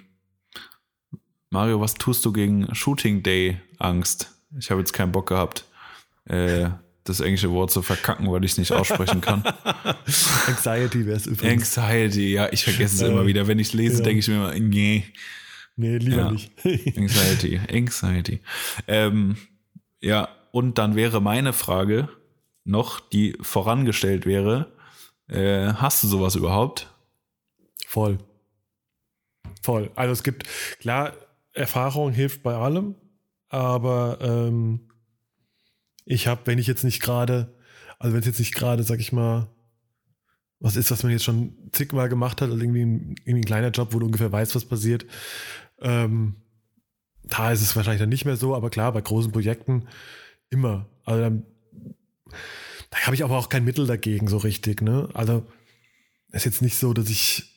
Mario, 1.50 1.82
was 1.82 1.92
tust 1.92 2.24
du 2.24 2.32
gegen 2.32 2.74
Shooting 2.74 3.22
Day 3.22 3.60
Angst? 3.78 4.35
Ich 4.58 4.70
habe 4.70 4.80
jetzt 4.80 4.92
keinen 4.92 5.12
Bock 5.12 5.28
gehabt, 5.28 5.64
äh, 6.24 6.70
das 7.04 7.20
englische 7.20 7.50
Wort 7.50 7.70
zu 7.70 7.82
verkacken, 7.82 8.30
weil 8.30 8.44
ich 8.44 8.52
es 8.52 8.58
nicht 8.58 8.72
aussprechen 8.72 9.20
kann. 9.20 9.44
Anxiety 10.46 11.06
wäre 11.06 11.16
es 11.16 11.26
übrigens. 11.26 11.78
Anxiety, 11.78 12.32
ja, 12.32 12.52
ich 12.52 12.64
vergesse 12.64 12.96
es 12.96 13.02
äh, 13.02 13.08
immer 13.12 13.26
wieder. 13.26 13.46
Wenn 13.46 13.58
ich 13.58 13.68
es 13.68 13.74
lese, 13.74 13.98
ja. 13.98 14.04
denke 14.04 14.20
ich 14.20 14.28
mir 14.28 14.34
immer, 14.34 14.54
nee. 14.54 15.04
Nee, 15.76 15.98
lieber 15.98 16.16
ja. 16.16 16.30
nicht. 16.32 16.52
Anxiety, 16.96 17.60
Anxiety. 17.70 18.40
Ähm, 18.88 19.36
ja, 20.00 20.28
und 20.50 20.78
dann 20.78 20.96
wäre 20.96 21.20
meine 21.20 21.52
Frage 21.52 22.08
noch, 22.64 23.00
die 23.00 23.36
vorangestellt 23.40 24.26
wäre, 24.26 24.72
äh, 25.28 25.74
hast 25.74 26.02
du 26.02 26.08
sowas 26.08 26.34
überhaupt? 26.34 26.92
Voll. 27.86 28.18
Voll. 29.62 29.90
Also 29.94 30.12
es 30.12 30.22
gibt, 30.22 30.44
klar, 30.80 31.12
Erfahrung 31.52 32.12
hilft 32.12 32.42
bei 32.42 32.54
allem, 32.54 32.94
aber 33.48 34.18
ähm, 34.20 34.90
ich 36.04 36.26
habe, 36.26 36.42
wenn 36.44 36.58
ich 36.58 36.66
jetzt 36.66 36.84
nicht 36.84 37.00
gerade, 37.00 37.54
also 37.98 38.12
wenn 38.12 38.20
es 38.20 38.26
jetzt 38.26 38.38
nicht 38.38 38.54
gerade, 38.54 38.82
sag 38.82 39.00
ich 39.00 39.12
mal, 39.12 39.48
was 40.58 40.76
ist, 40.76 40.90
was 40.90 41.02
man 41.02 41.12
jetzt 41.12 41.24
schon 41.24 41.70
zigmal 41.72 42.08
gemacht 42.08 42.40
hat, 42.40 42.50
also 42.50 42.60
irgendwie 42.60 42.84
ein, 42.84 43.14
irgendwie 43.24 43.40
ein 43.40 43.44
kleiner 43.44 43.70
Job, 43.70 43.92
wo 43.92 43.98
du 43.98 44.06
ungefähr 44.06 44.32
weißt, 44.32 44.54
was 44.54 44.64
passiert, 44.64 45.04
ähm, 45.80 46.36
da 47.24 47.52
ist 47.52 47.62
es 47.62 47.74
wahrscheinlich 47.76 48.00
dann 48.00 48.08
nicht 48.08 48.24
mehr 48.24 48.36
so, 48.36 48.54
aber 48.54 48.70
klar, 48.70 48.92
bei 48.92 49.00
großen 49.00 49.32
Projekten 49.32 49.88
immer. 50.48 50.88
Also 51.04 51.22
dann, 51.22 51.46
da 52.90 52.98
habe 53.00 53.14
ich 53.14 53.24
aber 53.24 53.36
auch 53.36 53.48
kein 53.48 53.64
Mittel 53.64 53.86
dagegen 53.86 54.28
so 54.28 54.38
richtig, 54.38 54.80
ne? 54.80 55.08
Also 55.12 55.46
ist 56.30 56.44
jetzt 56.44 56.62
nicht 56.62 56.76
so, 56.76 56.92
dass 56.92 57.10
ich 57.10 57.55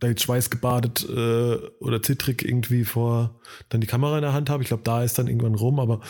da 0.00 0.08
jetzt 0.08 0.22
schweißgebadet 0.22 1.08
äh, 1.08 1.56
oder 1.80 2.02
zittrig 2.02 2.44
irgendwie 2.44 2.84
vor 2.84 3.40
dann 3.68 3.80
die 3.80 3.86
Kamera 3.86 4.16
in 4.16 4.22
der 4.22 4.32
Hand 4.32 4.50
habe. 4.50 4.62
Ich 4.62 4.68
glaube, 4.68 4.84
da 4.84 5.02
ist 5.02 5.18
dann 5.18 5.26
irgendwann 5.26 5.54
rum, 5.54 5.80
aber 5.80 6.00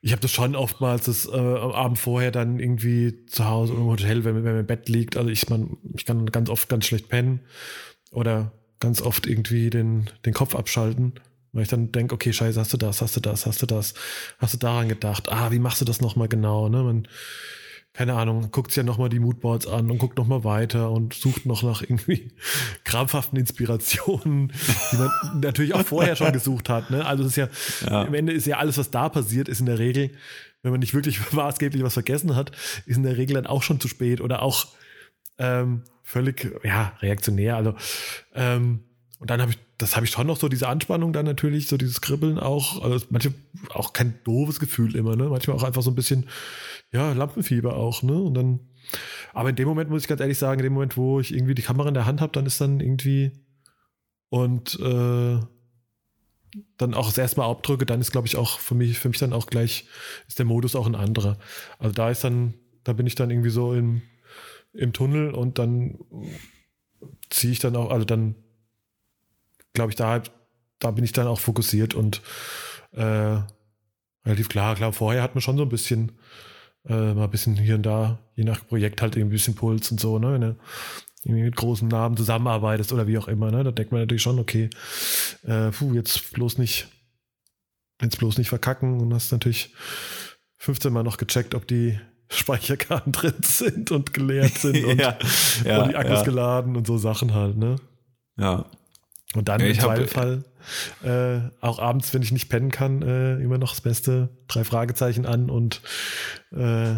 ich 0.00 0.12
habe 0.12 0.22
das 0.22 0.30
schon 0.30 0.54
oftmals 0.54 1.06
das 1.06 1.26
äh, 1.26 1.36
am 1.36 1.72
Abend 1.72 1.98
vorher 1.98 2.30
dann 2.30 2.58
irgendwie 2.58 3.26
zu 3.26 3.46
Hause 3.46 3.72
im 3.74 3.84
Hotel, 3.84 4.24
wenn, 4.24 4.36
wenn 4.36 4.44
man 4.44 4.60
im 4.60 4.66
Bett 4.66 4.88
liegt. 4.88 5.16
Also 5.16 5.30
ich, 5.30 5.48
man, 5.48 5.76
ich 5.94 6.04
kann 6.04 6.26
ganz 6.26 6.48
oft 6.48 6.68
ganz 6.68 6.86
schlecht 6.86 7.08
pennen 7.08 7.40
oder 8.12 8.52
ganz 8.80 9.02
oft 9.02 9.26
irgendwie 9.26 9.70
den, 9.70 10.08
den 10.24 10.32
Kopf 10.32 10.54
abschalten, 10.54 11.14
weil 11.52 11.64
ich 11.64 11.68
dann 11.68 11.92
denke, 11.92 12.14
okay, 12.14 12.32
scheiße, 12.32 12.60
hast 12.60 12.72
du 12.72 12.76
das, 12.76 13.02
hast 13.02 13.16
du 13.16 13.20
das, 13.20 13.46
hast 13.46 13.62
du 13.62 13.66
das, 13.66 13.94
hast 14.38 14.54
du 14.54 14.58
daran 14.58 14.88
gedacht, 14.88 15.30
ah, 15.30 15.50
wie 15.50 15.58
machst 15.58 15.80
du 15.80 15.84
das 15.84 16.00
nochmal 16.00 16.28
genau? 16.28 16.68
Ne? 16.68 16.82
Man, 16.82 17.08
keine 17.96 18.12
Ahnung, 18.12 18.50
guckt 18.50 18.72
sich 18.72 18.76
ja 18.76 18.82
nochmal 18.82 19.08
die 19.08 19.18
Moodboards 19.18 19.66
an 19.66 19.90
und 19.90 19.96
guckt 19.96 20.18
nochmal 20.18 20.44
weiter 20.44 20.90
und 20.90 21.14
sucht 21.14 21.46
noch 21.46 21.62
nach 21.62 21.80
irgendwie 21.80 22.30
krampfhaften 22.84 23.38
Inspirationen, 23.38 24.52
die 24.92 24.96
man 24.96 25.10
natürlich 25.40 25.72
auch 25.72 25.86
vorher 25.86 26.14
schon 26.14 26.30
gesucht 26.30 26.68
hat. 26.68 26.90
Ne? 26.90 27.06
Also 27.06 27.24
es 27.24 27.30
ist 27.30 27.36
ja, 27.36 27.48
ja, 27.88 28.02
am 28.02 28.12
Ende 28.12 28.34
ist 28.34 28.46
ja 28.46 28.58
alles, 28.58 28.76
was 28.76 28.90
da 28.90 29.08
passiert, 29.08 29.48
ist 29.48 29.60
in 29.60 29.66
der 29.66 29.78
Regel, 29.78 30.10
wenn 30.62 30.72
man 30.72 30.80
nicht 30.80 30.92
wirklich 30.92 31.20
maßgeblich 31.32 31.82
was 31.82 31.94
vergessen 31.94 32.36
hat, 32.36 32.52
ist 32.84 32.98
in 32.98 33.02
der 33.02 33.16
Regel 33.16 33.34
dann 33.34 33.46
auch 33.46 33.62
schon 33.62 33.80
zu 33.80 33.88
spät 33.88 34.20
oder 34.20 34.42
auch 34.42 34.66
ähm, 35.38 35.82
völlig, 36.02 36.54
ja, 36.64 36.92
reaktionär. 37.00 37.56
Also 37.56 37.76
ähm, 38.34 38.80
und 39.18 39.30
dann 39.30 39.40
habe 39.40 39.52
ich, 39.52 39.58
das 39.78 39.96
habe 39.96 40.04
ich 40.04 40.12
schon 40.12 40.26
noch 40.26 40.36
so 40.36 40.48
diese 40.48 40.68
Anspannung 40.68 41.12
dann 41.12 41.24
natürlich, 41.24 41.68
so 41.68 41.76
dieses 41.76 42.00
Kribbeln 42.00 42.38
auch, 42.38 42.82
also 42.82 43.04
manchmal 43.10 43.34
auch 43.70 43.92
kein 43.92 44.18
doofes 44.24 44.60
Gefühl 44.60 44.94
immer, 44.94 45.16
ne? 45.16 45.28
Manchmal 45.28 45.56
auch 45.56 45.62
einfach 45.62 45.82
so 45.82 45.90
ein 45.90 45.94
bisschen, 45.94 46.28
ja, 46.92 47.12
Lampenfieber 47.12 47.76
auch, 47.76 48.02
ne? 48.02 48.14
Und 48.14 48.34
dann, 48.34 48.60
aber 49.32 49.50
in 49.50 49.56
dem 49.56 49.68
Moment 49.68 49.88
muss 49.90 50.02
ich 50.02 50.08
ganz 50.08 50.20
ehrlich 50.20 50.38
sagen, 50.38 50.60
in 50.60 50.64
dem 50.64 50.74
Moment, 50.74 50.96
wo 50.96 51.18
ich 51.18 51.32
irgendwie 51.32 51.54
die 51.54 51.62
Kamera 51.62 51.88
in 51.88 51.94
der 51.94 52.06
Hand 52.06 52.20
habe, 52.20 52.32
dann 52.32 52.46
ist 52.46 52.60
dann 52.60 52.80
irgendwie 52.80 53.32
und 54.28 54.78
äh, 54.80 55.40
dann 56.76 56.94
auch 56.94 57.06
das 57.06 57.18
erste 57.18 57.40
Mal 57.40 57.50
abdrücke, 57.50 57.86
dann 57.86 58.00
ist, 58.00 58.12
glaube 58.12 58.26
ich, 58.26 58.36
auch 58.36 58.58
für 58.58 58.74
mich, 58.74 58.98
für 58.98 59.08
mich 59.08 59.18
dann 59.18 59.32
auch 59.32 59.46
gleich, 59.46 59.88
ist 60.28 60.38
der 60.38 60.46
Modus 60.46 60.76
auch 60.76 60.86
ein 60.86 60.94
anderer. 60.94 61.38
Also 61.78 61.94
da 61.94 62.10
ist 62.10 62.22
dann, 62.22 62.54
da 62.84 62.92
bin 62.92 63.06
ich 63.06 63.14
dann 63.14 63.30
irgendwie 63.30 63.50
so 63.50 63.72
im, 63.72 64.02
im 64.72 64.92
Tunnel 64.92 65.30
und 65.30 65.58
dann 65.58 65.98
ziehe 67.30 67.52
ich 67.52 67.58
dann 67.58 67.76
auch, 67.76 67.90
also 67.90 68.04
dann 68.04 68.36
glaube 69.76 69.92
ich, 69.92 69.96
da, 69.96 70.22
da 70.80 70.90
bin 70.90 71.04
ich 71.04 71.12
dann 71.12 71.28
auch 71.28 71.38
fokussiert 71.38 71.94
und 71.94 72.20
äh, 72.92 73.38
relativ 74.26 74.48
klar, 74.48 74.74
klar, 74.74 74.92
vorher 74.92 75.22
hat 75.22 75.34
man 75.34 75.42
schon 75.42 75.56
so 75.56 75.62
ein 75.62 75.68
bisschen, 75.68 76.12
äh, 76.88 77.14
mal 77.14 77.24
ein 77.24 77.30
bisschen 77.30 77.56
hier 77.56 77.76
und 77.76 77.84
da, 77.84 78.18
je 78.34 78.44
nach 78.44 78.66
Projekt 78.66 79.00
halt 79.00 79.16
irgendwie 79.16 79.34
ein 79.34 79.38
bisschen 79.38 79.54
Puls 79.54 79.90
und 79.90 80.00
so, 80.00 80.18
ne? 80.18 80.32
Wenn 80.32 80.40
du 80.40 80.56
irgendwie 81.24 81.44
mit 81.44 81.56
großen 81.56 81.88
Namen 81.88 82.16
zusammenarbeitest 82.16 82.92
oder 82.92 83.06
wie 83.06 83.18
auch 83.18 83.28
immer, 83.28 83.50
ne? 83.50 83.64
Da 83.64 83.70
denkt 83.70 83.92
man 83.92 84.00
natürlich 84.00 84.22
schon, 84.22 84.38
okay, 84.38 84.68
äh, 85.44 85.70
puh, 85.70 85.94
jetzt 85.94 86.32
bloß 86.32 86.58
nicht, 86.58 86.88
jetzt 88.02 88.18
bloß 88.18 88.38
nicht 88.38 88.48
verkacken 88.48 89.00
und 89.00 89.14
hast 89.14 89.32
natürlich 89.32 89.72
15 90.58 90.92
Mal 90.92 91.04
noch 91.04 91.16
gecheckt, 91.16 91.54
ob 91.54 91.66
die 91.66 91.98
Speicherkarten 92.28 93.12
drin 93.12 93.34
sind 93.42 93.90
und 93.92 94.12
geleert 94.12 94.58
sind 94.58 94.84
und, 94.84 95.00
ja, 95.00 95.18
ja, 95.64 95.82
und 95.82 95.90
die 95.90 95.96
Akkus 95.96 96.18
ja. 96.18 96.24
geladen 96.24 96.76
und 96.76 96.86
so 96.86 96.98
Sachen 96.98 97.34
halt, 97.34 97.56
ne? 97.56 97.76
Ja. 98.38 98.66
Und 99.36 99.48
dann 99.48 99.60
ja, 99.60 99.66
im 99.66 99.78
Zweifelsfall 99.78 100.44
äh, 101.04 101.38
auch 101.60 101.78
abends, 101.78 102.12
wenn 102.14 102.22
ich 102.22 102.32
nicht 102.32 102.48
pennen 102.48 102.70
kann, 102.70 103.02
äh, 103.02 103.36
immer 103.36 103.58
noch 103.58 103.70
das 103.70 103.80
Beste, 103.80 104.30
drei 104.48 104.64
Fragezeichen 104.64 105.26
an 105.26 105.50
und 105.50 105.82
äh, 106.52 106.96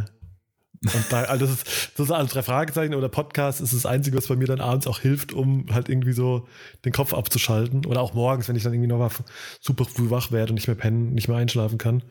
und 0.82 1.04
da, 1.10 1.22
also 1.24 1.44
das 1.44 1.54
ist, 1.56 1.92
das 1.96 2.06
ist 2.06 2.12
alles 2.12 2.32
drei 2.32 2.42
Fragezeichen 2.42 2.94
oder 2.94 3.08
Podcast 3.08 3.60
ist 3.60 3.74
das 3.74 3.84
Einzige, 3.84 4.16
was 4.16 4.28
bei 4.28 4.36
mir 4.36 4.46
dann 4.46 4.60
abends 4.60 4.86
auch 4.86 5.00
hilft, 5.00 5.32
um 5.32 5.66
halt 5.72 5.88
irgendwie 5.88 6.12
so 6.12 6.46
den 6.84 6.92
Kopf 6.92 7.12
abzuschalten. 7.12 7.84
Oder 7.84 8.00
auch 8.00 8.14
morgens, 8.14 8.48
wenn 8.48 8.54
ich 8.54 8.62
dann 8.62 8.72
irgendwie 8.72 8.88
noch 8.88 8.98
mal 8.98 9.10
super 9.60 9.84
früh 9.84 10.10
wach 10.10 10.30
werde 10.30 10.52
und 10.52 10.54
nicht 10.54 10.68
mehr 10.68 10.76
pennen, 10.76 11.14
nicht 11.14 11.26
mehr 11.26 11.36
einschlafen 11.36 11.78
kann. 11.78 12.04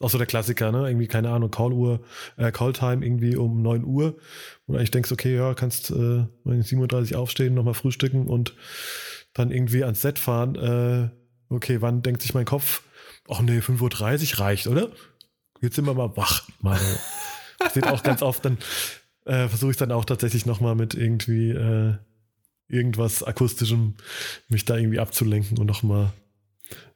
Auch 0.00 0.10
so 0.10 0.18
der 0.18 0.26
Klassiker, 0.26 0.70
ne? 0.70 0.88
Irgendwie, 0.88 1.06
keine 1.06 1.30
Ahnung, 1.30 1.50
Call-Uhr, 1.50 2.00
äh, 2.36 2.52
Call-Time 2.52 3.04
irgendwie 3.04 3.36
um 3.36 3.62
9 3.62 3.84
Uhr. 3.84 4.16
Du 4.66 4.74
eigentlich 4.74 4.90
denkst, 4.90 5.12
okay, 5.12 5.36
ja, 5.36 5.54
kannst 5.54 5.90
äh, 5.90 6.24
7.30 6.46 7.14
Uhr 7.14 7.20
aufstehen, 7.20 7.54
nochmal 7.54 7.74
frühstücken 7.74 8.26
und 8.26 8.54
dann 9.32 9.50
irgendwie 9.50 9.84
ans 9.84 10.02
Set 10.02 10.18
fahren, 10.18 10.54
äh, 10.56 11.10
okay, 11.48 11.80
wann 11.80 12.02
denkt 12.02 12.22
sich 12.22 12.34
mein 12.34 12.44
Kopf, 12.44 12.82
ach 13.28 13.40
nee, 13.42 13.58
5.30 13.58 14.34
Uhr 14.34 14.40
reicht, 14.40 14.66
oder? 14.66 14.90
Jetzt 15.60 15.76
sind 15.76 15.86
wir 15.86 15.94
mal 15.94 16.16
wach. 16.16 16.48
Mal. 16.60 16.80
Seht 17.72 17.86
auch 17.86 18.02
ganz 18.02 18.22
oft, 18.22 18.44
dann 18.44 18.58
äh, 19.26 19.48
versuche 19.48 19.72
ich 19.72 19.76
dann 19.76 19.92
auch 19.92 20.04
tatsächlich 20.04 20.46
nochmal 20.46 20.74
mit 20.74 20.94
irgendwie 20.94 21.50
äh, 21.50 21.94
irgendwas 22.68 23.22
Akustischem 23.22 23.94
mich 24.48 24.64
da 24.64 24.76
irgendwie 24.76 25.00
abzulenken 25.00 25.58
und 25.58 25.66
nochmal 25.66 26.12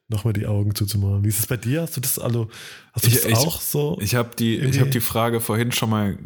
noch 0.08 0.24
mal 0.24 0.32
die 0.32 0.46
Augen 0.46 0.74
zuzumachen. 0.74 1.24
Wie 1.24 1.28
ist 1.28 1.40
es 1.40 1.46
bei 1.46 1.56
dir? 1.56 1.82
Hast 1.82 1.96
du 1.96 2.00
das 2.00 2.18
also, 2.18 2.48
hast 2.92 3.06
du 3.06 3.08
ich, 3.10 3.16
das 3.16 3.24
ich, 3.26 3.36
auch 3.36 3.60
so? 3.60 3.98
Ich 4.00 4.14
habe 4.14 4.36
die, 4.36 4.56
ich 4.56 4.80
hab 4.80 4.90
die 4.90 5.00
Frage 5.00 5.40
vorhin 5.40 5.72
schon 5.72 5.90
mal 5.90 6.18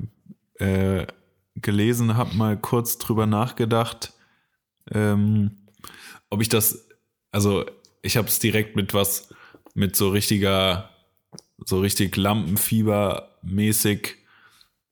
äh, 0.54 1.06
gelesen 1.54 2.16
habe, 2.16 2.34
mal 2.34 2.56
kurz 2.56 2.98
drüber 2.98 3.26
nachgedacht, 3.26 4.12
ähm, 4.92 5.67
ob 6.30 6.40
ich 6.40 6.48
das, 6.48 6.88
also 7.30 7.66
ich 8.02 8.16
habe 8.16 8.28
es 8.28 8.38
direkt 8.38 8.76
mit 8.76 8.94
was, 8.94 9.34
mit 9.74 9.96
so 9.96 10.10
richtiger, 10.10 10.90
so 11.64 11.80
richtig 11.80 12.16
Lampenfieber-mäßig, 12.16 14.14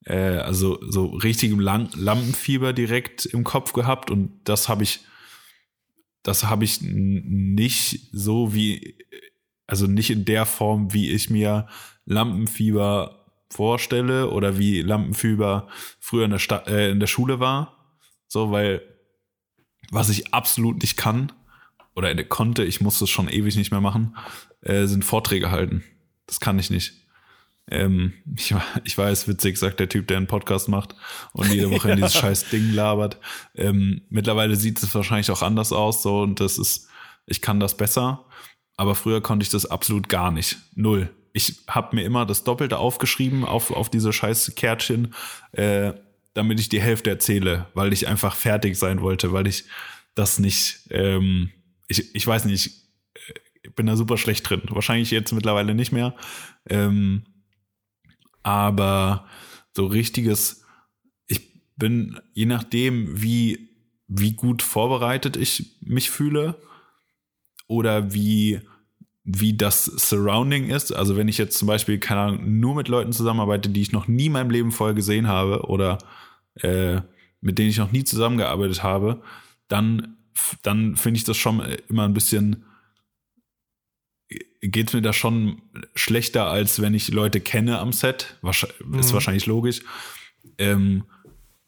äh, 0.05 0.39
also 0.39 0.79
so 0.89 1.07
richtigem 1.07 1.61
Lang 1.61 1.91
Lampenfieber 1.95 2.73
direkt 2.73 3.27
im 3.27 3.45
Kopf 3.45 3.73
gehabt 3.73 4.11
und 4.11 4.41
das 4.45 4.69
habe 4.69 4.83
ich, 4.83 5.01
das 6.23 6.45
habe 6.45 6.65
ich 6.65 6.81
nicht 6.83 8.09
so 8.13 8.55
wie, 8.55 8.99
also 9.67 9.87
nicht 9.87 10.11
in 10.11 10.25
der 10.25 10.47
Form, 10.47 10.93
wie 10.93 11.11
ich 11.11 11.31
mir 11.31 11.69
Lampenfieber 12.05 13.27
vorstelle 13.51 14.31
oder 14.31 14.59
wie 14.59 14.83
Lampenfieber 14.83 15.69
früher 16.01 16.25
in 16.25 16.31
der, 16.31 16.39
Sta 16.39 16.59
äh, 16.67 16.91
in 16.91 17.01
der 17.01 17.07
Schule 17.07 17.41
war. 17.41 17.73
So, 18.29 18.51
weil 18.51 18.83
was 19.91 20.09
ich 20.09 20.35
absolut 20.35 20.83
nicht 20.83 20.97
kann 20.97 21.33
oder 21.95 22.15
konnte, 22.25 22.65
ich 22.65 22.81
musste 22.81 23.05
es 23.05 23.11
schon 23.11 23.29
ewig 23.29 23.57
nicht 23.57 23.71
mehr 23.71 23.81
machen, 23.81 24.17
äh, 24.61 24.87
sind 24.87 25.05
Vorträge 25.05 25.51
halten. 25.51 25.85
Das 26.27 26.41
kann 26.41 26.59
ich 26.59 26.71
nicht. 26.71 27.07
Ähm, 27.69 28.13
ich, 28.37 28.55
ich 28.85 28.97
weiß, 28.97 29.27
witzig, 29.27 29.59
sagt 29.59 29.81
der 29.81 29.89
Typ, 29.89 30.07
der 30.07 30.19
einen 30.19 30.29
Podcast 30.29 30.69
macht 30.69 30.95
und 31.33 31.51
jede 31.51 31.71
Woche 31.71 31.89
ja. 31.89 31.95
in 31.95 32.01
dieses 32.01 32.15
scheiß 32.21 32.51
Ding 32.51 32.73
labert. 32.73 33.19
Ähm, 33.55 34.03
mittlerweile 34.09 34.57
sieht 34.57 34.81
es 34.83 34.95
wahrscheinlich 34.95 35.31
auch 35.31 35.43
anders 35.43 35.73
aus, 35.73 36.03
so, 36.03 36.21
und 36.21 36.39
das 36.39 36.59
ist, 36.59 36.89
ich 37.27 37.43
kann 37.43 37.59
das 37.59 37.77
besser, 37.77 38.27
aber 38.77 38.95
früher 38.95 39.21
konnte 39.21 39.43
ich 39.43 39.51
das 39.51 39.67
absolut 39.67 40.09
gar 40.09 40.31
nicht. 40.31 40.59
Null. 40.75 41.11
Ich 41.33 41.65
habe 41.69 41.97
mir 41.97 42.05
immer 42.05 42.25
das 42.25 42.45
Doppelte 42.45 42.79
aufgeschrieben 42.79 43.45
auf, 43.45 43.71
auf 43.71 43.91
diese 43.91 44.13
scheiß 44.13 44.53
Kärtchen, 44.55 45.13
äh, 45.53 45.93
damit 46.37 46.61
ich 46.61 46.69
die 46.69 46.81
Hälfte 46.81 47.09
erzähle, 47.09 47.67
weil 47.73 47.93
ich 47.95 48.09
einfach 48.09 48.37
fertig 48.37 48.77
sein 48.77 49.01
wollte, 49.01 49.33
weil 49.33 49.47
ich 49.47 49.65
das 50.15 50.39
nicht, 50.39 50.81
ähm, 50.91 51.51
ich, 51.89 52.15
ich 52.15 52.27
weiß 52.27 52.45
nicht, 52.45 52.71
ich 53.63 53.75
bin 53.75 53.87
da 53.87 53.97
super 53.97 54.19
schlecht 54.19 54.49
drin. 54.49 54.63
Wahrscheinlich 54.69 55.11
jetzt 55.11 55.33
mittlerweile 55.33 55.75
nicht 55.75 55.93
mehr. 55.93 56.15
Ähm, 56.69 57.25
aber 58.43 59.27
so 59.75 59.87
richtiges, 59.87 60.65
ich 61.27 61.41
bin, 61.77 62.21
je 62.35 62.47
nachdem, 62.47 63.23
wie, 63.23 63.71
wie 64.07 64.35
gut 64.35 64.63
vorbereitet 64.63 65.37
ich 65.37 65.79
mich 65.81 66.11
fühle 66.11 66.61
oder 67.67 68.13
wie, 68.13 68.61
wie 69.25 69.57
das 69.57 69.87
Surrounding 69.87 70.69
ist. 70.69 70.93
Also 70.93 71.17
wenn 71.17 71.29
ich 71.29 71.39
jetzt 71.39 71.59
zum 71.59 71.67
Beispiel, 71.67 71.99
keine 71.99 72.21
Ahnung, 72.21 72.61
nur 72.61 72.75
mit 72.75 72.89
Leuten 72.89 73.13
zusammenarbeite, 73.13 73.71
die 73.71 73.81
ich 73.81 73.93
noch 73.93 74.07
nie 74.07 74.27
in 74.27 74.33
meinem 74.33 74.51
Leben 74.51 74.71
vorher 74.71 74.95
gesehen 74.95 75.27
habe 75.27 75.63
oder 75.63 75.99
äh, 76.63 77.01
mit 77.41 77.59
denen 77.59 77.71
ich 77.71 77.79
noch 77.79 77.93
nie 77.93 78.05
zusammengearbeitet 78.05 78.83
habe, 78.83 79.23
dann, 79.69 80.17
dann 80.63 80.97
finde 80.97 81.19
ich 81.19 81.25
das 81.25 81.37
schon 81.37 81.61
immer 81.89 82.05
ein 82.05 82.15
bisschen 82.15 82.65
geht 84.61 84.93
mir 84.93 85.03
da 85.03 85.13
schon 85.13 85.63
schlechter, 85.95 86.47
als 86.47 86.81
wenn 86.81 86.95
ich 86.95 87.09
Leute 87.09 87.41
kenne 87.41 87.79
am 87.79 87.93
Set. 87.93 88.37
Mhm. 88.43 88.99
Ist 88.99 89.13
wahrscheinlich 89.13 89.47
logisch. 89.47 89.83
Ähm, 90.59 91.05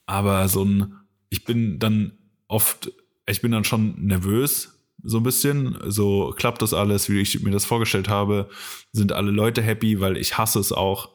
aber 0.07 0.49
so 0.49 0.65
ein, 0.65 0.95
ich 1.29 1.45
bin 1.45 1.79
dann 1.79 2.13
oft, 2.47 2.91
ich 3.27 3.41
bin 3.41 3.53
dann 3.53 3.65
schon 3.65 4.07
nervös, 4.07 4.79
so 5.03 5.19
ein 5.19 5.23
bisschen. 5.23 5.79
So 5.87 6.35
klappt 6.37 6.63
das 6.63 6.75
alles, 6.75 7.09
wie 7.09 7.21
ich 7.21 7.41
mir 7.43 7.51
das 7.51 7.65
vorgestellt 7.65 8.09
habe. 8.09 8.49
Sind 8.93 9.13
alle 9.13 9.31
Leute 9.31 9.63
happy, 9.63 10.01
weil 10.01 10.17
ich 10.17 10.39
hasse 10.39 10.59
es 10.59 10.73
auch, 10.73 11.11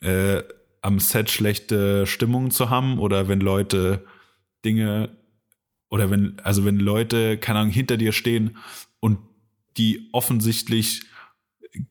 äh, 0.00 0.42
am 0.82 0.98
Set 0.98 1.30
schlechte 1.30 2.06
Stimmung 2.06 2.50
zu 2.50 2.70
haben 2.70 2.98
oder 2.98 3.28
wenn 3.28 3.40
Leute 3.40 4.04
Dinge 4.64 5.10
oder 5.90 6.10
wenn, 6.10 6.38
also 6.40 6.64
wenn 6.64 6.78
Leute, 6.78 7.38
keine 7.38 7.60
Ahnung, 7.60 7.72
hinter 7.72 7.96
dir 7.96 8.12
stehen 8.12 8.56
und 9.00 9.18
die 9.76 10.08
offensichtlich 10.12 11.02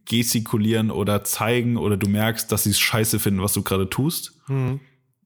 gestikulieren 0.06 0.92
oder 0.92 1.24
zeigen 1.24 1.78
oder 1.78 1.98
du 1.98 2.10
merkst, 2.10 2.52
dass 2.52 2.64
sie 2.64 2.72
es 2.72 2.80
scheiße 2.80 3.20
finden, 3.20 3.42
was 3.42 3.54
du 3.54 3.64
gerade 3.64 3.90
tust. 3.90 4.40
Mhm. 4.48 4.80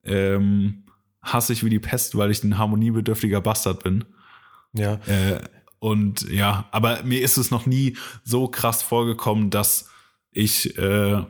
Ähm, 0.03 0.83
hasse 1.21 1.53
ich 1.53 1.63
wie 1.63 1.69
die 1.69 1.79
Pest, 1.79 2.17
weil 2.17 2.31
ich 2.31 2.43
ein 2.43 2.57
harmoniebedürftiger 2.57 3.41
Bastard 3.41 3.83
bin. 3.83 4.05
Ja. 4.73 4.95
Äh, 5.05 5.41
und 5.79 6.29
ja, 6.29 6.67
aber 6.71 7.03
mir 7.03 7.21
ist 7.21 7.37
es 7.37 7.51
noch 7.51 7.65
nie 7.65 7.97
so 8.23 8.47
krass 8.47 8.83
vorgekommen, 8.83 9.49
dass 9.49 9.89
ich, 10.31 10.77
äh, 10.77 11.23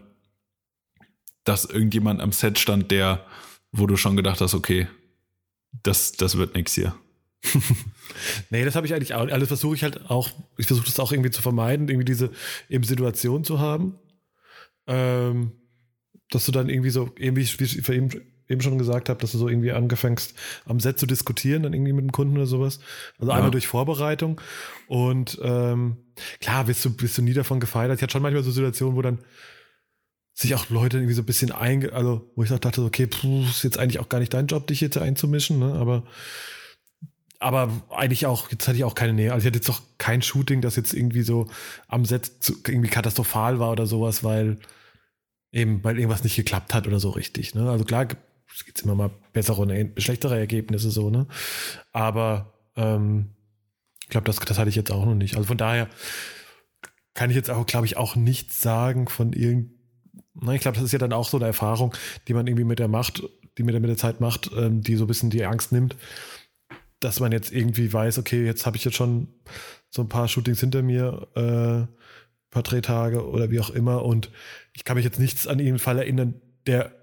dass 1.44 1.66
irgendjemand 1.66 2.22
am 2.22 2.32
Set 2.32 2.60
stand, 2.60 2.92
der, 2.92 3.26
wo 3.72 3.88
du 3.88 3.98
schon 3.98 4.16
gedacht 4.16 4.42
hast, 4.42 4.54
okay, 4.54 4.88
das, 5.84 6.12
das 6.14 6.38
wird 6.38 6.56
nix 6.56 6.74
hier. 6.74 6.96
nee, 8.50 8.64
das 8.64 8.76
habe 8.76 8.86
ich 8.86 8.94
eigentlich 8.94 9.14
auch. 9.16 9.28
Alles 9.28 9.48
versuche 9.48 9.76
ich 9.76 9.84
halt 9.84 10.10
auch, 10.10 10.30
ich 10.58 10.68
versuche 10.68 10.86
das 10.86 11.00
auch 11.00 11.12
irgendwie 11.12 11.32
zu 11.32 11.42
vermeiden, 11.42 11.90
irgendwie 11.90 12.06
diese 12.06 12.32
eben 12.70 12.84
Situation 12.84 13.44
zu 13.44 13.60
haben. 13.60 13.96
Ähm, 14.88 15.52
dass 16.30 16.46
du 16.46 16.52
dann 16.52 16.70
irgendwie 16.70 16.90
so, 16.90 17.12
irgendwie, 17.18 17.48
wie 17.60 17.64
ich 17.64 17.90
eben, 17.90 18.10
eben 18.48 18.62
schon 18.62 18.78
gesagt 18.78 19.10
habe, 19.10 19.20
dass 19.20 19.32
du 19.32 19.38
so 19.38 19.50
irgendwie 19.50 19.72
angefängst, 19.72 20.34
am 20.66 20.80
Set 20.80 20.98
zu 20.98 21.06
diskutieren, 21.06 21.64
dann 21.64 21.74
irgendwie 21.74 21.94
mit 21.94 22.04
dem 22.04 22.12
Kunden 22.12 22.38
oder 22.38 22.46
sowas. 22.46 22.80
Also 23.20 23.32
ja. 23.32 23.38
einmal 23.38 23.52
durch 23.52 23.68
Vorbereitung. 23.68 24.40
Und 24.88 25.40
ähm, 25.42 25.98
klar, 26.40 26.66
bist 26.66 26.84
du, 26.86 26.96
bist 26.96 27.18
du 27.18 27.22
nie 27.22 27.34
davon 27.34 27.60
gefeiert. 27.60 27.96
Ich 27.96 28.02
hatte 28.02 28.14
schon 28.14 28.22
manchmal 28.22 28.44
so 28.44 28.52
Situationen, 28.52 28.96
wo 28.96 29.02
dann 29.02 29.20
sich 30.34 30.56
auch 30.56 30.70
Leute 30.70 30.98
irgendwie 30.98 31.14
so 31.14 31.22
ein 31.22 31.26
bisschen 31.26 31.52
einge, 31.52 31.94
also 31.94 32.32
wo 32.36 32.44
ich 32.44 32.52
auch 32.52 32.60
dachte, 32.60 32.84
okay, 32.84 33.08
puh, 33.08 33.44
ist 33.44 33.64
jetzt 33.64 33.78
eigentlich 33.78 34.00
auch 34.00 34.10
gar 34.10 34.20
nicht 34.20 34.34
dein 34.34 34.48
Job, 34.48 34.68
dich 34.68 34.82
jetzt 34.82 34.98
einzumischen, 34.98 35.60
ne? 35.60 35.74
Aber 35.74 36.04
aber 37.40 37.72
eigentlich 37.90 38.28
auch, 38.28 38.52
jetzt 38.52 38.68
hatte 38.68 38.78
ich 38.78 38.84
auch 38.84 38.94
keine 38.94 39.14
Nähe. 39.14 39.34
Also 39.34 39.44
ich 39.44 39.48
hatte 39.48 39.58
jetzt 39.58 39.70
auch 39.70 39.82
kein 39.98 40.22
Shooting, 40.22 40.62
das 40.62 40.76
jetzt 40.76 40.94
irgendwie 40.94 41.24
so 41.24 41.48
am 41.88 42.06
Set 42.06 42.32
zu, 42.40 42.54
irgendwie 42.68 42.90
katastrophal 42.90 43.60
war 43.60 43.72
oder 43.72 43.88
sowas, 43.88 44.24
weil 44.24 44.60
eben, 45.52 45.84
weil 45.84 45.98
irgendwas 45.98 46.24
nicht 46.24 46.36
geklappt 46.36 46.74
hat 46.76 46.86
oder 46.86 47.00
so 47.00 47.10
richtig. 47.10 47.56
Ne? 47.56 47.68
Also 47.68 47.84
klar, 47.84 48.08
es 48.54 48.64
gibt 48.64 48.82
immer 48.84 48.94
mal 48.94 49.10
bessere 49.34 49.60
und 49.60 50.02
schlechtere 50.02 50.38
Ergebnisse 50.38 50.92
so, 50.92 51.10
ne? 51.10 51.26
Aber 51.92 52.54
ähm, 52.76 53.32
ich 54.04 54.10
glaube, 54.10 54.26
das, 54.26 54.38
das 54.38 54.60
hatte 54.60 54.70
ich 54.70 54.76
jetzt 54.76 54.92
auch 54.92 55.06
noch 55.06 55.16
nicht. 55.16 55.36
Also 55.36 55.48
von 55.48 55.58
daher 55.58 55.90
kann 57.16 57.32
ich 57.32 57.36
jetzt 57.36 57.50
auch, 57.50 57.66
glaube 57.66 57.88
ich, 57.88 57.98
auch 57.98 58.16
nichts 58.16 58.62
sagen 58.62 59.08
von 59.08 59.34
irgend. 59.34 59.72
Na, 60.34 60.54
ich 60.54 60.62
glaube, 60.62 60.76
das 60.76 60.86
ist 60.86 60.92
ja 60.94 61.00
dann 61.00 61.14
auch 61.14 61.28
so 61.28 61.38
eine 61.38 61.48
Erfahrung, 61.48 61.94
die 62.28 62.34
man 62.34 62.48
irgendwie 62.48 62.64
mit 62.64 62.80
der 62.80 62.88
Macht, 62.88 63.24
die 63.58 63.64
man 63.64 63.74
mit 63.74 63.90
der 63.90 63.98
Zeit 63.98 64.22
macht, 64.22 64.50
ähm, 64.56 64.82
die 64.82 64.96
so 64.96 65.04
ein 65.04 65.08
bisschen 65.08 65.30
die 65.30 65.46
Angst 65.46 65.72
nimmt 65.72 65.96
dass 67.02 67.20
man 67.20 67.32
jetzt 67.32 67.52
irgendwie 67.52 67.92
weiß, 67.92 68.20
okay, 68.20 68.46
jetzt 68.46 68.66
habe 68.66 68.78
ich 68.78 68.86
jetzt 68.86 68.96
schon 68.96 69.28
so 69.90 70.04
ein 70.04 70.10
paar 70.10 70.28
Shootings 70.28 70.62
hinter 70.62 70.84
mir, 70.84 71.28
äh, 71.36 71.92
paar 72.52 72.64
Drehtage 72.64 73.28
oder 73.28 73.50
wie 73.50 73.60
auch 73.60 73.72
immer. 73.72 74.06
Und 74.06 74.30
ich 74.74 74.86
kann 74.86 74.96
mich 74.96 75.04
jetzt 75.04 75.20
nichts 75.20 75.48
an 75.48 75.60
jeden 75.60 75.80
Fall 75.80 75.98
erinnern, 75.98 76.40
der 76.68 76.94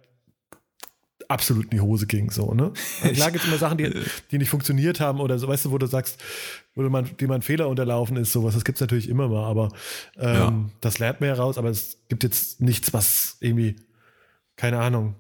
absolut 1.29 1.65
in 1.65 1.71
die 1.71 1.81
Hose 1.81 2.07
ging, 2.07 2.31
so, 2.31 2.55
ne? 2.55 2.73
Also 3.03 3.15
klar 3.15 3.31
gibt 3.31 3.45
es 3.45 3.51
immer 3.51 3.59
Sachen, 3.59 3.79
die, 3.79 3.93
die 4.31 4.39
nicht 4.39 4.49
funktioniert 4.49 4.99
haben 4.99 5.21
oder 5.21 5.39
so, 5.39 5.47
weißt 5.47 5.67
du, 5.67 5.71
wo 5.71 5.79
du 5.79 5.87
sagst, 5.87 6.19
wo 6.75 6.83
du 6.83 6.89
man, 6.89 7.17
dem 7.19 7.29
man 7.29 7.43
Fehler 7.43 7.69
unterlaufen 7.69 8.17
ist, 8.17 8.33
sowas, 8.33 8.55
das 8.55 8.65
gibt 8.65 8.77
es 8.77 8.81
natürlich 8.81 9.09
immer 9.09 9.29
mal, 9.29 9.45
aber 9.45 9.69
ähm, 10.17 10.35
ja. 10.35 10.65
das 10.81 10.99
lernt 10.99 11.21
man 11.21 11.29
ja 11.29 11.35
raus, 11.35 11.59
aber 11.59 11.69
es 11.69 11.99
gibt 12.09 12.25
jetzt 12.25 12.63
nichts, 12.63 12.95
was 12.95 13.37
irgendwie, 13.41 13.77
keine 14.57 14.79
Ahnung, 14.79 15.17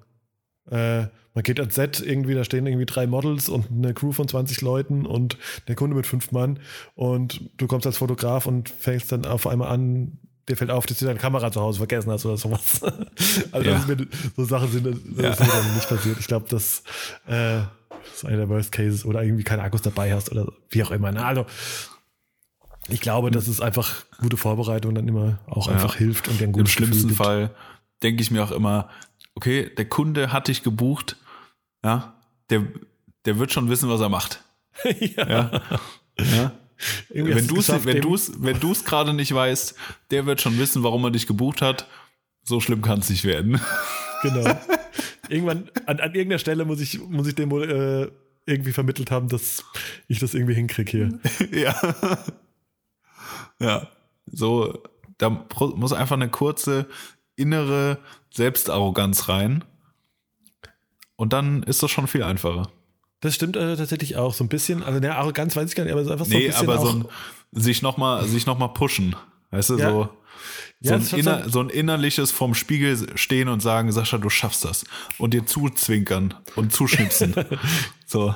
äh, 0.70 1.06
man 1.34 1.44
geht 1.44 1.60
ans 1.60 1.74
Set 1.74 2.00
irgendwie, 2.00 2.34
da 2.34 2.42
stehen 2.42 2.66
irgendwie 2.66 2.86
drei 2.86 3.06
Models 3.06 3.48
und 3.48 3.70
eine 3.70 3.94
Crew 3.94 4.12
von 4.12 4.26
20 4.26 4.60
Leuten 4.60 5.06
und 5.06 5.36
der 5.68 5.76
Kunde 5.76 5.94
mit 5.94 6.06
fünf 6.06 6.32
Mann 6.32 6.58
und 6.94 7.42
du 7.58 7.66
kommst 7.66 7.86
als 7.86 7.98
Fotograf 7.98 8.46
und 8.46 8.70
fängst 8.70 9.12
dann 9.12 9.24
auf 9.24 9.46
einmal 9.46 9.68
an, 9.68 10.18
dir 10.48 10.56
fällt 10.56 10.70
auf, 10.70 10.86
dass 10.86 10.98
du 10.98 11.04
deine 11.04 11.18
Kamera 11.18 11.50
zu 11.52 11.60
Hause 11.60 11.78
vergessen 11.78 12.10
hast 12.10 12.24
oder 12.26 12.36
sowas. 12.36 12.80
also 13.52 13.70
ja. 13.70 13.84
mir, 13.86 14.06
so 14.36 14.44
Sachen 14.44 14.70
sind, 14.70 14.86
das 14.86 15.22
ja. 15.22 15.30
ist 15.30 15.40
mir 15.40 15.46
dann 15.46 15.74
nicht 15.74 15.88
passiert. 15.88 16.16
Ich 16.18 16.26
glaube, 16.26 16.46
das 16.48 16.82
äh, 17.28 17.60
ist 18.12 18.24
einer 18.24 18.38
der 18.38 18.48
Worst 18.48 18.72
Cases 18.72 19.04
oder 19.04 19.22
irgendwie 19.22 19.44
keine 19.44 19.62
Akkus 19.62 19.82
dabei 19.82 20.12
hast 20.12 20.30
oder 20.30 20.50
wie 20.70 20.82
auch 20.82 20.90
immer. 20.90 21.12
Na, 21.12 21.26
also 21.26 21.46
ich 22.88 23.00
glaube, 23.00 23.30
dass 23.30 23.48
es 23.48 23.60
einfach 23.60 24.04
gute 24.18 24.36
Vorbereitung 24.36 24.94
dann 24.94 25.06
immer 25.06 25.38
auch 25.46 25.68
ja. 25.68 25.74
einfach 25.74 25.96
hilft 25.96 26.28
und 26.28 26.40
den 26.40 26.54
Im 26.54 26.66
schlimmsten 26.66 27.10
Fall 27.10 27.50
denke 28.02 28.22
ich 28.22 28.30
mir 28.30 28.42
auch 28.42 28.50
immer, 28.50 28.88
okay, 29.34 29.70
der 29.76 29.88
Kunde 29.88 30.32
hat 30.32 30.48
dich 30.48 30.62
gebucht, 30.62 31.16
ja, 31.84 32.14
der, 32.50 32.64
der 33.24 33.38
wird 33.38 33.52
schon 33.52 33.68
wissen, 33.68 33.88
was 33.88 34.00
er 34.00 34.08
macht. 34.08 34.42
ja. 34.84 35.28
ja. 35.28 35.62
ja. 36.18 36.52
Wenn 37.08 37.46
du 37.46 37.56
es 37.58 37.84
wenn 37.84 38.00
du's, 38.00 38.32
wenn 38.38 38.60
du's 38.60 38.84
gerade 38.84 39.12
nicht 39.12 39.34
weißt, 39.34 39.74
der 40.10 40.26
wird 40.26 40.40
schon 40.40 40.58
wissen, 40.58 40.82
warum 40.82 41.04
er 41.04 41.10
dich 41.10 41.26
gebucht 41.26 41.62
hat. 41.62 41.88
So 42.44 42.60
schlimm 42.60 42.82
kann 42.82 43.00
es 43.00 43.10
nicht 43.10 43.24
werden. 43.24 43.60
Genau. 44.20 44.52
Irgendwann, 45.28 45.70
an, 45.86 46.00
an 46.00 46.12
irgendeiner 46.12 46.40
Stelle 46.40 46.64
muss 46.64 46.80
ich, 46.80 46.98
muss 47.00 47.28
ich 47.28 47.36
dem 47.36 47.52
wohl 47.52 47.70
äh, 47.70 48.50
irgendwie 48.50 48.72
vermittelt 48.72 49.12
haben, 49.12 49.28
dass 49.28 49.62
ich 50.08 50.18
das 50.18 50.34
irgendwie 50.34 50.54
hinkriege 50.54 50.90
hier. 50.90 51.20
ja. 51.52 52.18
Ja. 53.60 53.88
So, 54.26 54.82
da 55.18 55.46
muss 55.76 55.92
einfach 55.92 56.16
eine 56.16 56.30
kurze 56.30 56.88
innere 57.36 57.98
Selbstarroganz 58.34 59.28
rein. 59.28 59.62
und 61.14 61.32
dann 61.32 61.62
ist 61.62 61.80
das 61.82 61.92
schon 61.92 62.08
viel 62.08 62.24
einfacher. 62.24 62.70
Das 63.20 63.34
stimmt 63.34 63.56
äh, 63.56 63.76
tatsächlich 63.76 64.16
auch. 64.16 64.34
So 64.34 64.44
ein 64.44 64.48
bisschen, 64.48 64.82
also 64.82 65.00
der 65.00 65.16
Arroganz 65.18 65.56
weiß 65.56 65.68
ich 65.68 65.76
gar 65.76 65.84
nicht, 65.84 65.92
aber 65.92 66.04
so 66.04 66.12
einfach 66.12 66.26
so 66.26 66.32
nee, 66.32 66.44
ein 66.44 66.50
bisschen. 66.50 66.70
aber 66.70 66.78
so 66.78 66.92
ein, 66.92 67.04
sich 67.52 67.82
nochmal 67.82 68.24
noch 68.24 68.74
pushen. 68.74 69.16
Weißt 69.50 69.70
du, 69.70 69.78
ja. 69.78 69.90
so. 69.90 70.08
So, 70.80 70.90
ja, 70.90 70.96
ein 70.96 71.06
inner, 71.18 71.48
so 71.48 71.60
ein 71.60 71.70
innerliches 71.70 72.30
vorm 72.30 72.54
Spiegel 72.54 73.16
stehen 73.18 73.48
und 73.48 73.60
sagen, 73.60 73.90
Sascha, 73.90 74.18
du 74.18 74.30
schaffst 74.30 74.64
das. 74.64 74.84
Und 75.18 75.34
dir 75.34 75.44
zuzwinkern 75.44 76.34
und 76.54 76.72
zuschnipsen. 76.72 77.34
so. 78.06 78.32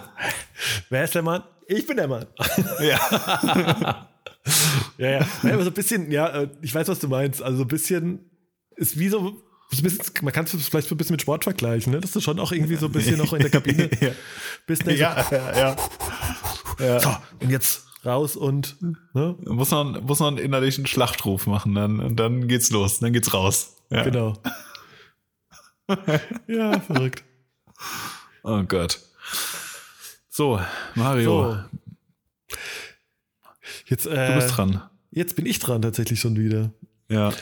Wer 0.90 1.04
ist 1.04 1.14
der 1.14 1.22
Mann? 1.22 1.44
Ich 1.68 1.86
bin 1.86 1.98
der 1.98 2.08
Mann. 2.08 2.26
ja. 2.80 4.08
ja, 4.98 5.10
ja. 5.10 5.26
ja. 5.42 5.62
so 5.62 5.70
ein 5.70 5.72
bisschen, 5.72 6.10
ja, 6.10 6.26
äh, 6.28 6.48
ich 6.62 6.74
weiß, 6.74 6.88
was 6.88 6.98
du 6.98 7.06
meinst. 7.06 7.40
Also 7.40 7.58
so 7.58 7.64
ein 7.64 7.68
bisschen 7.68 8.28
ist 8.74 8.98
wie 8.98 9.08
so 9.08 9.40
man 10.22 10.32
kann 10.32 10.44
es 10.44 10.68
vielleicht 10.68 10.88
so 10.88 10.94
ein 10.94 10.98
bisschen 10.98 11.14
mit 11.14 11.22
Sport 11.22 11.44
vergleichen, 11.44 11.92
ne? 11.92 12.00
dass 12.00 12.12
du 12.12 12.20
schon 12.20 12.38
auch 12.38 12.52
irgendwie 12.52 12.76
so 12.76 12.86
ein 12.86 12.92
bisschen 12.92 13.18
noch 13.18 13.32
in 13.32 13.40
der 13.40 13.50
Kabine 13.50 13.90
ja. 14.00 14.10
bist. 14.66 14.86
Ne? 14.86 14.96
Ja, 14.96 15.26
ja, 15.30 15.56
ja, 15.56 15.76
ja. 16.78 17.00
So, 17.00 17.16
und 17.40 17.50
jetzt 17.50 17.86
raus 18.04 18.36
und 18.36 18.76
ne? 18.80 19.36
muss, 19.46 19.70
man, 19.70 20.04
muss 20.04 20.20
man 20.20 20.38
innerlich 20.38 20.76
einen 20.76 20.86
Schlachtruf 20.86 21.46
machen, 21.46 21.74
dann, 21.74 22.00
und 22.00 22.16
dann 22.16 22.48
geht's 22.48 22.70
los, 22.70 22.98
dann 23.00 23.12
geht's 23.12 23.32
raus. 23.32 23.76
Ja. 23.90 24.02
Genau. 24.02 24.34
ja, 26.46 26.80
verrückt. 26.80 27.24
Oh 28.42 28.62
Gott. 28.64 29.00
So, 30.28 30.60
Mario. 30.94 31.52
So. 31.52 32.56
Jetzt, 33.86 34.06
äh, 34.06 34.28
du 34.28 34.34
bist 34.34 34.56
dran. 34.56 34.82
Jetzt 35.10 35.36
bin 35.36 35.44
ich 35.44 35.58
dran 35.58 35.82
tatsächlich 35.82 36.18
schon 36.20 36.36
wieder. 36.36 36.72
Ja. 37.08 37.32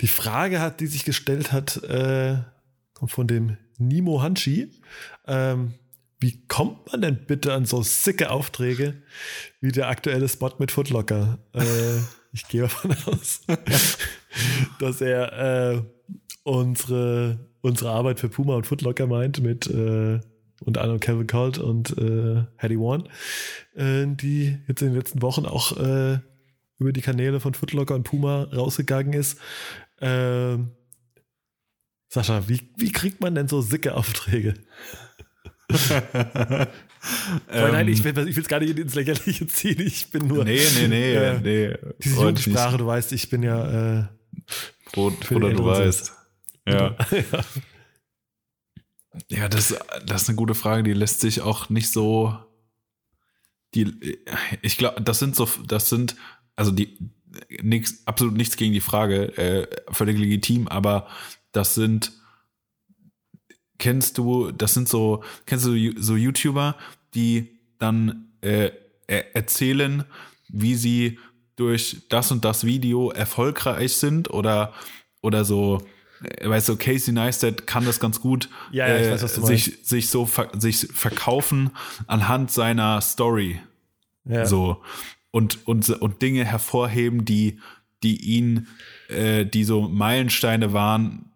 Die 0.00 0.08
Frage 0.08 0.60
hat, 0.60 0.80
die 0.80 0.86
sich 0.86 1.04
gestellt 1.04 1.52
hat, 1.52 1.82
äh, 1.84 2.36
kommt 2.94 3.10
von 3.10 3.26
dem 3.26 3.56
Nimo 3.78 4.22
Hanshi. 4.22 4.70
Ähm, 5.26 5.74
wie 6.20 6.46
kommt 6.46 6.90
man 6.90 7.00
denn 7.00 7.26
bitte 7.26 7.52
an 7.52 7.64
so 7.64 7.82
sicke 7.82 8.30
Aufträge 8.30 9.02
wie 9.60 9.70
der 9.70 9.88
aktuelle 9.88 10.28
Spot 10.28 10.52
mit 10.58 10.72
Footlocker? 10.72 11.38
Äh, 11.52 11.98
ich 12.32 12.46
gehe 12.48 12.62
davon 12.62 12.94
aus, 13.06 13.42
dass 14.80 15.00
er 15.00 15.74
äh, 15.74 15.82
unsere, 16.42 17.38
unsere 17.60 17.90
Arbeit 17.90 18.20
für 18.20 18.28
Puma 18.28 18.54
und 18.54 18.66
Footlocker 18.66 19.06
meint 19.06 19.40
mit 19.40 19.68
äh, 19.68 20.20
unter 20.64 20.80
anderem 20.80 21.00
Kevin 21.00 21.26
Colt 21.26 21.58
und 21.58 21.96
äh, 21.98 22.44
Hattie 22.56 22.78
Warren, 22.78 23.08
äh, 23.74 24.06
die 24.06 24.58
jetzt 24.66 24.82
in 24.82 24.88
den 24.88 24.96
letzten 24.96 25.22
Wochen 25.22 25.46
auch 25.46 25.76
äh, 25.76 26.18
über 26.78 26.92
die 26.92 27.00
Kanäle 27.00 27.40
von 27.40 27.54
Footlocker 27.54 27.94
und 27.94 28.04
Puma 28.04 28.44
rausgegangen 28.44 29.12
ist. 29.12 29.38
Ähm, 30.00 30.70
Sascha, 32.08 32.48
wie, 32.48 32.70
wie 32.76 32.92
kriegt 32.92 33.20
man 33.20 33.34
denn 33.34 33.48
so 33.48 33.60
sicke 33.60 33.94
Aufträge? 33.94 34.54
ähm, 35.90 36.66
nein, 37.50 37.88
ich 37.88 38.02
will 38.02 38.38
es 38.38 38.48
gar 38.48 38.60
nicht 38.60 38.78
ins 38.78 38.94
Lächerliche 38.94 39.46
ziehen. 39.46 39.80
Ich 39.80 40.10
bin 40.10 40.26
nur. 40.26 40.44
Nee, 40.44 40.66
nee, 40.76 40.88
nee. 40.88 41.14
Äh, 41.14 41.40
nee 41.40 41.76
diese 42.02 42.16
Jugendsprache, 42.16 42.78
du 42.78 42.86
weißt, 42.86 43.12
ich 43.12 43.28
bin 43.28 43.42
ja. 43.42 44.00
Äh, 44.00 44.08
Brot, 44.92 45.30
oder 45.30 45.52
du 45.52 45.64
weißt. 45.64 46.12
Ja. 46.66 46.96
ja. 47.10 47.44
Ja, 49.28 49.48
das, 49.48 49.74
das 50.06 50.22
ist 50.22 50.28
eine 50.28 50.36
gute 50.36 50.54
Frage. 50.54 50.82
Die 50.82 50.92
lässt 50.92 51.20
sich 51.20 51.40
auch 51.40 51.68
nicht 51.68 51.90
so. 51.90 52.36
Die, 53.74 54.18
ich 54.62 54.78
glaube, 54.78 55.02
das 55.02 55.18
sind 55.18 55.36
so, 55.36 55.46
das 55.66 55.88
sind, 55.88 56.16
also 56.56 56.70
die, 56.70 56.98
nix, 57.62 58.02
absolut 58.06 58.34
nichts 58.34 58.56
gegen 58.56 58.72
die 58.72 58.80
Frage, 58.80 59.36
äh, 59.38 59.66
völlig 59.92 60.18
legitim, 60.18 60.68
aber 60.68 61.06
das 61.52 61.74
sind, 61.74 62.12
kennst 63.78 64.18
du, 64.18 64.52
das 64.52 64.74
sind 64.74 64.88
so, 64.88 65.22
kennst 65.46 65.66
du 65.66 65.92
so 66.00 66.16
YouTuber, 66.16 66.76
die 67.14 67.58
dann 67.78 68.32
äh, 68.40 68.70
erzählen, 69.06 70.04
wie 70.48 70.74
sie 70.74 71.18
durch 71.56 72.02
das 72.08 72.30
und 72.30 72.44
das 72.44 72.64
Video 72.64 73.10
erfolgreich 73.10 73.94
sind 73.94 74.30
oder, 74.30 74.72
oder 75.22 75.44
so, 75.44 75.82
äh, 76.22 76.48
weißt 76.48 76.68
du, 76.68 76.76
Casey 76.76 77.12
Neistat 77.12 77.66
kann 77.66 77.84
das 77.84 78.00
ganz 78.00 78.20
gut, 78.20 78.48
ja, 78.70 78.86
ja, 78.86 78.96
äh, 78.96 79.10
weiß, 79.22 79.34
sich, 79.34 79.78
sich 79.82 80.10
so 80.10 80.28
sich 80.58 80.88
verkaufen 80.92 81.70
anhand 82.06 82.50
seiner 82.50 83.00
Story. 83.00 83.60
Ja. 84.24 84.46
So 84.46 84.82
und, 85.30 85.66
und, 85.66 85.88
und 85.90 86.22
Dinge 86.22 86.44
hervorheben, 86.44 87.24
die, 87.24 87.60
die 88.02 88.16
ihn, 88.16 88.66
äh, 89.08 89.44
die 89.44 89.64
so 89.64 89.88
Meilensteine 89.88 90.72
waren, 90.72 91.30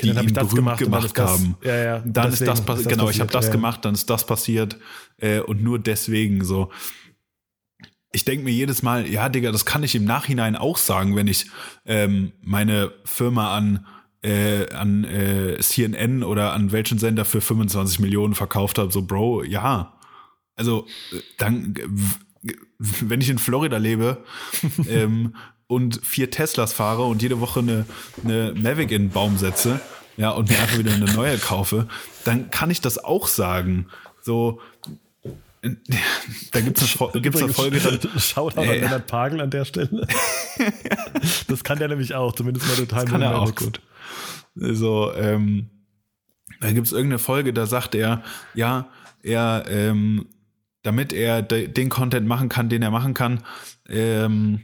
die 0.00 0.08
ihn 0.08 0.32
berühmt 0.32 0.54
gemacht, 0.54 0.78
gemacht 0.78 1.18
haben. 1.18 1.56
Das, 1.60 1.68
ja, 1.68 1.76
ja. 1.76 2.02
Dann 2.04 2.32
ist 2.32 2.46
das, 2.46 2.60
ist 2.60 2.88
genau, 2.88 3.10
ich 3.10 3.20
habe 3.20 3.30
das 3.30 3.46
ja. 3.46 3.52
gemacht, 3.52 3.84
dann 3.84 3.94
ist 3.94 4.10
das 4.10 4.26
passiert 4.26 4.78
äh, 5.18 5.40
und 5.40 5.62
nur 5.62 5.78
deswegen 5.78 6.44
so. 6.44 6.70
Ich 8.12 8.24
denke 8.24 8.44
mir 8.44 8.52
jedes 8.52 8.82
Mal, 8.82 9.08
ja, 9.08 9.28
Digga, 9.28 9.50
das 9.50 9.64
kann 9.64 9.82
ich 9.82 9.94
im 9.96 10.04
Nachhinein 10.04 10.54
auch 10.54 10.76
sagen, 10.76 11.16
wenn 11.16 11.26
ich 11.26 11.46
ähm, 11.84 12.32
meine 12.42 12.92
Firma 13.04 13.56
an 13.56 13.86
äh, 14.22 14.72
an 14.72 15.04
äh, 15.04 15.58
CNN 15.60 16.22
oder 16.22 16.54
an 16.54 16.72
welchen 16.72 16.98
Sender 16.98 17.24
für 17.24 17.40
25 17.40 18.00
Millionen 18.00 18.34
verkauft 18.34 18.78
habe. 18.78 18.90
So, 18.90 19.02
Bro, 19.02 19.44
ja. 19.44 19.98
Also 20.56 20.86
äh, 21.12 21.18
dann 21.36 21.74
wenn 22.78 23.20
ich 23.20 23.30
in 23.30 23.38
Florida 23.38 23.76
lebe 23.76 24.24
ähm, 24.88 25.34
und 25.66 26.04
vier 26.04 26.30
Teslas 26.30 26.72
fahre 26.72 27.04
und 27.04 27.22
jede 27.22 27.40
Woche 27.40 27.60
eine, 27.60 27.86
eine 28.22 28.52
Mavic 28.54 28.90
in 28.90 29.04
den 29.04 29.10
Baum 29.10 29.38
setze, 29.38 29.80
ja, 30.16 30.30
und 30.30 30.48
mir 30.48 30.58
einfach 30.60 30.78
wieder 30.78 30.92
eine 30.92 31.06
neue 31.06 31.38
kaufe, 31.38 31.88
dann 32.24 32.50
kann 32.50 32.70
ich 32.70 32.80
das 32.80 33.02
auch 33.02 33.26
sagen. 33.26 33.88
So, 34.22 34.60
da 36.52 36.60
gibt 36.60 36.80
es 36.80 37.00
eine, 37.00 37.20
gibt's 37.20 37.42
eine 37.42 37.52
Folge. 37.52 37.80
Dann, 37.80 38.20
Schaut 38.20 38.56
auch 38.56 38.64
äh, 38.64 38.68
an 38.68 38.80
Leonard 38.80 39.06
Pagel 39.06 39.40
an 39.40 39.50
der 39.50 39.64
Stelle. 39.64 40.06
das 41.48 41.64
kann 41.64 41.78
der 41.78 41.88
nämlich 41.88 42.14
auch, 42.14 42.32
zumindest 42.34 42.68
mal 42.68 42.76
total. 42.76 43.02
Das 43.02 43.10
kann 43.10 43.22
er 43.22 43.40
auch 43.40 43.54
gut. 43.54 43.80
So, 44.54 45.12
ähm, 45.14 45.70
da 46.60 46.70
gibt 46.72 46.86
es 46.86 46.92
irgendeine 46.92 47.18
Folge, 47.18 47.52
da 47.52 47.66
sagt 47.66 47.94
er, 47.94 48.22
ja, 48.54 48.88
er 49.22 49.64
ähm, 49.68 50.26
damit 50.84 51.12
er 51.12 51.42
den 51.42 51.88
Content 51.88 52.28
machen 52.28 52.48
kann, 52.48 52.68
den 52.68 52.82
er 52.82 52.90
machen 52.90 53.14
kann, 53.14 53.42
ähm, 53.88 54.60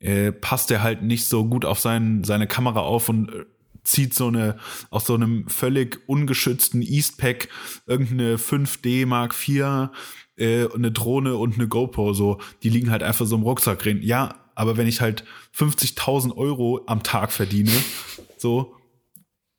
äh, 0.00 0.32
passt 0.32 0.70
er 0.70 0.82
halt 0.82 1.02
nicht 1.02 1.26
so 1.26 1.44
gut 1.46 1.64
auf 1.64 1.78
sein, 1.78 2.24
seine 2.24 2.46
Kamera 2.46 2.80
auf 2.80 3.08
und 3.08 3.28
äh, 3.30 3.44
zieht 3.84 4.14
so 4.14 4.28
eine 4.28 4.56
aus 4.90 5.06
so 5.06 5.14
einem 5.14 5.46
völlig 5.48 6.00
ungeschützten 6.08 6.82
Eastpack 6.82 7.48
irgendeine 7.86 8.36
5D 8.36 9.06
Mark 9.06 9.34
IV, 9.34 9.90
äh, 10.36 10.66
eine 10.74 10.90
Drohne 10.90 11.36
und 11.36 11.54
eine 11.54 11.68
GoPro 11.68 12.12
so, 12.12 12.40
die 12.62 12.70
liegen 12.70 12.90
halt 12.90 13.02
einfach 13.02 13.26
so 13.26 13.36
im 13.36 13.42
Rucksack 13.42 13.78
drin. 13.78 14.00
Ja, 14.02 14.34
aber 14.54 14.76
wenn 14.76 14.86
ich 14.86 15.00
halt 15.00 15.24
50.000 15.54 16.34
Euro 16.36 16.82
am 16.86 17.02
Tag 17.02 17.30
verdiene, 17.30 17.72
so, 18.38 18.74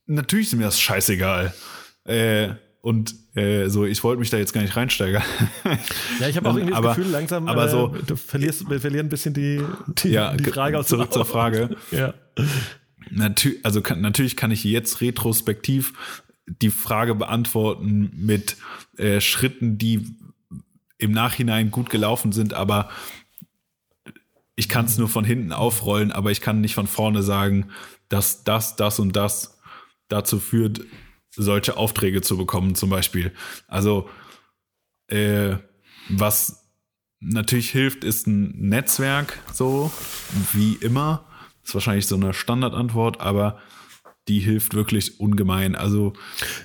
natürlich 0.08 0.48
ist 0.48 0.56
mir 0.56 0.64
das 0.66 0.80
scheißegal. 0.80 1.54
Äh, 2.04 2.56
und 2.82 3.16
äh, 3.36 3.68
so, 3.70 3.86
ich 3.86 4.04
wollte 4.04 4.20
mich 4.20 4.30
da 4.30 4.38
jetzt 4.38 4.54
gar 4.54 4.62
nicht 4.62 4.76
reinsteigern. 4.76 5.24
Ja, 6.20 6.30
ich 6.30 6.38
habe 6.38 6.50
auch 6.50 6.56
irgendwie 6.56 6.74
aber, 6.74 6.90
das 6.90 6.98
Gefühl, 6.98 7.12
langsam 7.12 7.48
aber 7.48 7.70
so, 7.70 7.94
äh, 7.96 8.04
du 8.06 8.16
verlierst, 8.16 8.70
wir 8.70 8.80
verlieren 8.80 9.08
ein 9.08 9.10
bisschen 9.10 9.34
die, 9.34 9.62
die, 9.88 10.10
ja, 10.10 10.36
die 10.36 10.46
Frage 10.46 10.80
aus 10.80 10.88
Zurück 10.88 11.14
zur 11.14 11.26
Frage. 11.26 11.76
ja. 11.92 12.14
Natür 13.12 13.54
also 13.64 13.82
kann, 13.82 14.02
natürlich 14.02 14.36
kann 14.36 14.52
ich 14.52 14.64
jetzt 14.64 15.02
retrospektiv 15.02 15.94
die 16.48 16.70
Frage 16.70 17.14
beantworten 17.14 18.12
mit 18.16 18.58
äh, 18.98 19.22
Schritten, 19.22 19.78
die 19.78 20.16
im 20.98 21.12
Nachhinein 21.12 21.72
gut 21.72 21.90
gelaufen 21.90 22.32
sind, 22.32 22.54
aber 22.54 22.90
ich 24.56 24.70
kann 24.70 24.86
es 24.86 24.98
nur 24.98 25.08
von 25.08 25.24
hinten 25.24 25.52
aufrollen, 25.52 26.12
aber 26.12 26.32
ich 26.32 26.42
kann 26.42 26.62
nicht 26.62 26.74
von 26.74 26.88
vorne 26.88 27.22
sagen, 27.22 27.68
dass 28.10 28.44
das, 28.44 28.76
das 28.76 29.00
und 29.00 29.16
das 29.16 29.60
dazu 30.08 30.40
führt, 30.40 30.82
solche 31.38 31.78
Aufträge 31.78 32.22
zu 32.22 32.38
bekommen, 32.38 32.76
zum 32.76 32.90
Beispiel. 32.90 33.32
Also, 33.68 34.10
äh, 35.08 35.56
was 36.10 36.68
natürlich 37.20 37.70
hilft, 37.70 38.04
ist 38.04 38.28
ein 38.28 38.70
Netzwerk, 38.70 39.40
so 39.54 39.92
wie 40.54 40.74
immer. 40.82 41.26
ist 41.64 41.74
wahrscheinlich 41.74 42.08
so 42.08 42.16
eine 42.16 42.34
Standardantwort, 42.34 43.22
aber 43.22 43.60
die 44.28 44.40
hilft 44.40 44.74
wirklich 44.74 45.20
ungemein. 45.20 45.76
Also, 45.76 46.14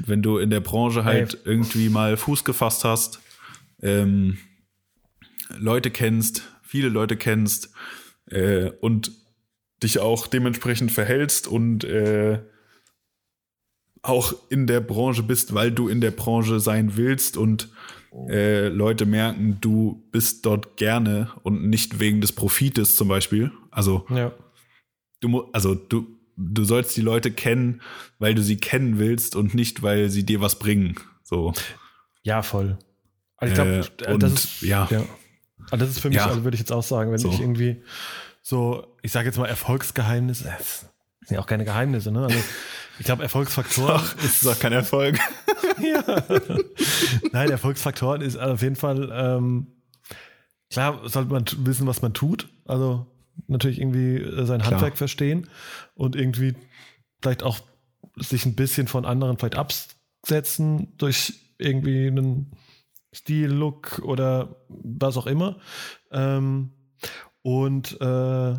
wenn 0.04 0.22
du 0.22 0.38
in 0.38 0.50
der 0.50 0.60
Branche 0.60 1.04
halt 1.04 1.32
hey. 1.32 1.40
irgendwie 1.44 1.88
mal 1.88 2.16
Fuß 2.16 2.44
gefasst 2.44 2.84
hast, 2.84 3.20
ähm, 3.80 4.38
Leute 5.56 5.90
kennst, 5.90 6.42
viele 6.62 6.88
Leute 6.88 7.16
kennst 7.16 7.72
äh, 8.26 8.70
und 8.80 9.12
dich 9.82 9.98
auch 9.98 10.26
dementsprechend 10.26 10.92
verhältst 10.92 11.46
und 11.46 11.84
äh, 11.84 12.40
auch 14.02 14.34
in 14.48 14.66
der 14.66 14.80
Branche 14.80 15.22
bist, 15.22 15.54
weil 15.54 15.70
du 15.70 15.88
in 15.88 16.00
der 16.00 16.10
Branche 16.10 16.60
sein 16.60 16.96
willst 16.96 17.36
und 17.36 17.68
äh, 18.28 18.68
Leute 18.68 19.06
merken, 19.06 19.58
du 19.60 20.02
bist 20.10 20.44
dort 20.44 20.76
gerne 20.76 21.30
und 21.42 21.68
nicht 21.68 22.00
wegen 22.00 22.20
des 22.20 22.32
Profites 22.32 22.96
zum 22.96 23.08
Beispiel. 23.08 23.52
Also, 23.70 24.04
ja. 24.10 24.32
du, 25.20 25.48
also 25.52 25.74
du, 25.74 26.06
du 26.36 26.64
sollst 26.64 26.96
die 26.96 27.00
Leute 27.00 27.30
kennen, 27.30 27.80
weil 28.18 28.34
du 28.34 28.42
sie 28.42 28.56
kennen 28.56 28.98
willst 28.98 29.36
und 29.36 29.54
nicht, 29.54 29.82
weil 29.82 30.10
sie 30.10 30.24
dir 30.24 30.40
was 30.40 30.58
bringen. 30.58 30.96
So. 31.22 31.54
Ja, 32.22 32.42
voll. 32.42 32.78
Also 33.36 33.50
ich 33.50 33.54
glaube, 33.54 34.14
äh, 34.14 34.18
das 34.18 34.32
ist, 34.32 34.62
ja. 34.62 34.88
ja. 34.90 35.04
Also 35.70 35.84
das 35.84 35.90
ist 35.90 36.00
für 36.00 36.08
mich, 36.08 36.18
ja. 36.18 36.26
also 36.26 36.44
würde 36.44 36.54
ich 36.56 36.60
jetzt 36.60 36.72
auch 36.72 36.82
sagen, 36.82 37.12
wenn 37.12 37.18
so. 37.18 37.30
ich 37.30 37.40
irgendwie 37.40 37.82
so, 38.42 38.96
ich 39.02 39.12
sage 39.12 39.26
jetzt 39.26 39.38
mal 39.38 39.46
Erfolgsgeheimnisse, 39.46 40.52
das 40.58 40.86
sind 41.20 41.36
ja 41.36 41.40
auch 41.40 41.46
keine 41.46 41.64
Geheimnisse, 41.64 42.10
ne? 42.10 42.24
Also 42.24 42.38
ich 43.02 43.06
glaube, 43.06 43.24
Erfolgsfaktoren 43.24 43.96
Ach, 43.96 44.24
ist 44.24 44.46
doch 44.46 44.56
kein 44.60 44.72
Erfolg. 44.72 45.18
ja. 45.82 46.22
Nein, 47.32 47.50
Erfolgsfaktoren 47.50 48.22
ist 48.22 48.36
auf 48.36 48.62
jeden 48.62 48.76
Fall 48.76 49.10
ähm, 49.12 49.66
klar, 50.70 51.00
sollte 51.08 51.32
man 51.32 51.44
wissen, 51.66 51.88
was 51.88 52.00
man 52.00 52.14
tut. 52.14 52.48
Also 52.64 53.08
natürlich 53.48 53.80
irgendwie 53.80 54.18
äh, 54.18 54.44
sein 54.46 54.60
Klar. 54.60 54.74
Handwerk 54.74 54.98
verstehen 54.98 55.48
und 55.96 56.14
irgendwie 56.14 56.54
vielleicht 57.20 57.42
auch 57.42 57.58
sich 58.14 58.46
ein 58.46 58.54
bisschen 58.54 58.86
von 58.86 59.04
anderen 59.04 59.36
vielleicht 59.36 59.56
absetzen 59.56 60.96
durch 60.96 61.34
irgendwie 61.58 62.06
einen 62.06 62.52
Stil, 63.12 63.50
Look 63.50 63.98
oder 64.04 64.64
was 64.68 65.16
auch 65.16 65.26
immer. 65.26 65.58
Ähm, 66.12 66.70
und 67.42 68.00
äh, 68.00 68.54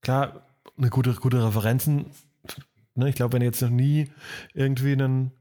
klar, 0.00 0.46
eine 0.76 0.90
gute, 0.90 1.14
gute 1.14 1.46
Referenzen. 1.46 2.06
Ne, 2.96 3.08
ich 3.08 3.14
glaube, 3.14 3.34
wenn 3.34 3.40
du 3.40 3.46
jetzt 3.46 3.62
noch 3.62 3.70
nie 3.70 4.08
irgendwie 4.54 4.92
einen, 4.92 5.32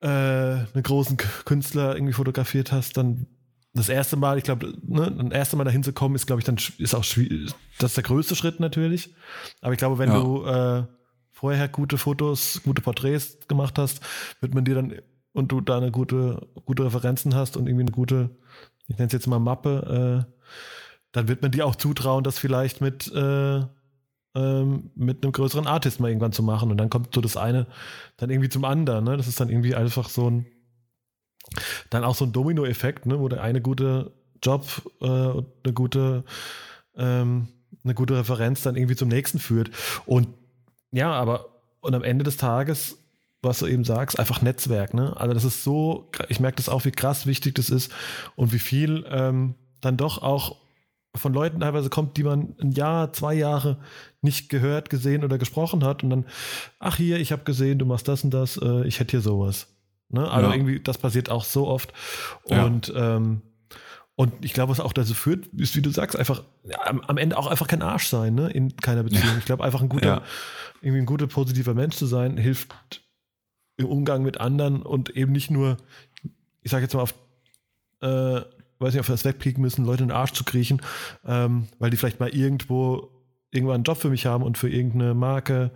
äh, 0.00 0.08
einen 0.08 0.82
großen 0.82 1.16
Künstler 1.44 1.94
irgendwie 1.94 2.12
fotografiert 2.12 2.72
hast, 2.72 2.96
dann 2.96 3.26
das 3.74 3.88
erste 3.88 4.16
Mal, 4.16 4.38
ich 4.38 4.44
glaube, 4.44 4.72
ne, 4.82 5.10
das 5.10 5.32
erste 5.32 5.56
Mal 5.56 5.64
dahin 5.64 5.82
zu 5.82 5.92
kommen, 5.92 6.14
ist, 6.14 6.26
glaube 6.26 6.40
ich, 6.40 6.46
dann 6.46 6.56
ist 6.78 6.94
auch 6.94 7.02
schwierig. 7.02 7.52
Das 7.80 7.90
ist 7.90 7.96
der 7.96 8.04
größte 8.04 8.36
Schritt 8.36 8.60
natürlich. 8.60 9.14
Aber 9.60 9.72
ich 9.72 9.78
glaube, 9.78 9.98
wenn 9.98 10.10
ja. 10.10 10.20
du 10.20 10.44
äh, 10.46 10.84
vorher 11.32 11.68
gute 11.68 11.98
Fotos, 11.98 12.62
gute 12.64 12.80
Porträts 12.80 13.38
gemacht 13.48 13.76
hast, 13.76 14.00
wird 14.40 14.54
man 14.54 14.64
dir 14.64 14.76
dann 14.76 14.94
und 15.32 15.50
du 15.50 15.60
da 15.60 15.78
eine 15.78 15.90
gute, 15.90 16.46
gute 16.64 16.84
Referenzen 16.84 17.34
hast 17.34 17.56
und 17.56 17.66
irgendwie 17.66 17.82
eine 17.82 17.90
gute, 17.90 18.30
ich 18.86 18.96
nenne 18.96 19.08
es 19.08 19.12
jetzt 19.12 19.26
mal 19.26 19.40
Mappe, 19.40 20.24
äh, 20.24 20.32
dann 21.10 21.28
wird 21.28 21.42
man 21.42 21.50
dir 21.50 21.66
auch 21.66 21.74
zutrauen, 21.74 22.22
das 22.22 22.38
vielleicht 22.38 22.80
mit, 22.80 23.12
äh, 23.12 23.62
ähm, 24.34 24.90
mit 24.94 25.22
einem 25.22 25.32
größeren 25.32 25.66
Artist 25.66 26.00
mal 26.00 26.08
irgendwann 26.08 26.32
zu 26.32 26.42
machen. 26.42 26.70
Und 26.70 26.78
dann 26.78 26.90
kommt 26.90 27.14
so 27.14 27.20
das 27.20 27.36
eine 27.36 27.66
dann 28.16 28.30
irgendwie 28.30 28.48
zum 28.48 28.64
anderen. 28.64 29.04
Ne? 29.04 29.16
Das 29.16 29.28
ist 29.28 29.40
dann 29.40 29.48
irgendwie 29.48 29.74
einfach 29.74 30.08
so 30.08 30.30
ein 30.30 30.46
dann 31.90 32.04
auch 32.04 32.14
so 32.14 32.24
ein 32.24 32.32
Domino-Effekt, 32.32 33.06
ne, 33.06 33.20
wo 33.20 33.28
der 33.28 33.42
eine 33.42 33.60
gute 33.60 34.12
Job 34.42 34.66
äh, 35.00 35.06
und 35.06 35.46
eine 35.64 35.72
gute, 35.72 36.24
ähm, 36.96 37.48
eine 37.82 37.94
gute 37.94 38.16
Referenz 38.16 38.62
dann 38.62 38.76
irgendwie 38.76 38.96
zum 38.96 39.08
nächsten 39.08 39.38
führt. 39.38 39.70
Und 40.06 40.28
ja, 40.92 41.12
aber 41.12 41.46
und 41.80 41.94
am 41.94 42.02
Ende 42.02 42.24
des 42.24 42.36
Tages, 42.36 42.98
was 43.42 43.58
du 43.58 43.66
eben 43.66 43.84
sagst, 43.84 44.18
einfach 44.18 44.40
Netzwerk, 44.40 44.94
ne? 44.94 45.14
Also 45.18 45.34
das 45.34 45.44
ist 45.44 45.64
so, 45.64 46.10
ich 46.28 46.40
merke 46.40 46.56
das 46.56 46.68
auch, 46.68 46.84
wie 46.84 46.92
krass 46.92 47.26
wichtig 47.26 47.54
das 47.56 47.68
ist 47.68 47.92
und 48.36 48.52
wie 48.52 48.58
viel 48.58 49.04
ähm, 49.10 49.54
dann 49.80 49.96
doch 49.96 50.22
auch 50.22 50.56
von 51.16 51.32
Leuten 51.32 51.60
teilweise 51.60 51.90
kommt, 51.90 52.16
die 52.16 52.24
man 52.24 52.54
ein 52.60 52.72
Jahr, 52.72 53.12
zwei 53.12 53.34
Jahre 53.34 53.78
nicht 54.20 54.48
gehört, 54.48 54.90
gesehen 54.90 55.24
oder 55.24 55.38
gesprochen 55.38 55.84
hat 55.84 56.02
und 56.02 56.10
dann, 56.10 56.26
ach 56.78 56.96
hier, 56.96 57.18
ich 57.18 57.30
habe 57.30 57.44
gesehen, 57.44 57.78
du 57.78 57.86
machst 57.86 58.08
das 58.08 58.24
und 58.24 58.32
das, 58.32 58.56
äh, 58.56 58.86
ich 58.86 59.00
hätte 59.00 59.12
hier 59.12 59.20
sowas. 59.20 59.68
Ne? 60.08 60.28
Also 60.28 60.48
ja. 60.48 60.54
irgendwie, 60.54 60.80
das 60.80 60.98
passiert 60.98 61.30
auch 61.30 61.44
so 61.44 61.66
oft. 61.66 61.92
Und, 62.44 62.88
ja. 62.88 63.16
ähm, 63.16 63.42
und 64.16 64.32
ich 64.44 64.52
glaube, 64.52 64.70
was 64.70 64.80
auch 64.80 64.92
dazu 64.92 65.14
führt, 65.14 65.46
ist, 65.48 65.76
wie 65.76 65.82
du 65.82 65.90
sagst, 65.90 66.16
einfach 66.16 66.42
ja, 66.64 66.78
am, 66.86 67.00
am, 67.00 67.18
Ende 67.18 67.36
auch 67.36 67.48
einfach 67.48 67.66
kein 67.66 67.82
Arsch 67.82 68.06
sein, 68.06 68.34
ne? 68.34 68.48
In 68.50 68.76
keiner 68.76 69.02
Beziehung. 69.02 69.38
Ich 69.38 69.44
glaube, 69.44 69.64
einfach 69.64 69.82
ein 69.82 69.88
guter, 69.88 70.22
irgendwie 70.80 71.00
ein 71.00 71.06
guter, 71.06 71.26
positiver 71.26 71.74
Mensch 71.74 71.96
zu 71.96 72.06
sein, 72.06 72.36
hilft 72.36 73.02
im 73.76 73.86
Umgang 73.86 74.22
mit 74.22 74.40
anderen 74.40 74.82
und 74.82 75.10
eben 75.10 75.32
nicht 75.32 75.50
nur, 75.50 75.78
ich 76.62 76.70
sage 76.70 76.84
jetzt 76.84 76.94
mal 76.94 77.02
auf, 77.02 77.14
äh, 78.02 78.42
weiß 78.78 78.94
nicht, 78.94 79.00
auf 79.00 79.06
das 79.06 79.24
wegpieken 79.24 79.62
müssen, 79.62 79.84
Leute 79.84 80.02
in 80.02 80.08
den 80.08 80.16
Arsch 80.16 80.32
zu 80.32 80.44
kriechen, 80.44 80.80
ähm, 81.24 81.68
weil 81.78 81.90
die 81.90 81.96
vielleicht 81.96 82.20
mal 82.20 82.34
irgendwo 82.34 83.10
irgendwann 83.50 83.76
einen 83.76 83.84
Job 83.84 83.98
für 83.98 84.10
mich 84.10 84.26
haben 84.26 84.44
und 84.44 84.58
für 84.58 84.68
irgendeine 84.68 85.14
Marke 85.14 85.70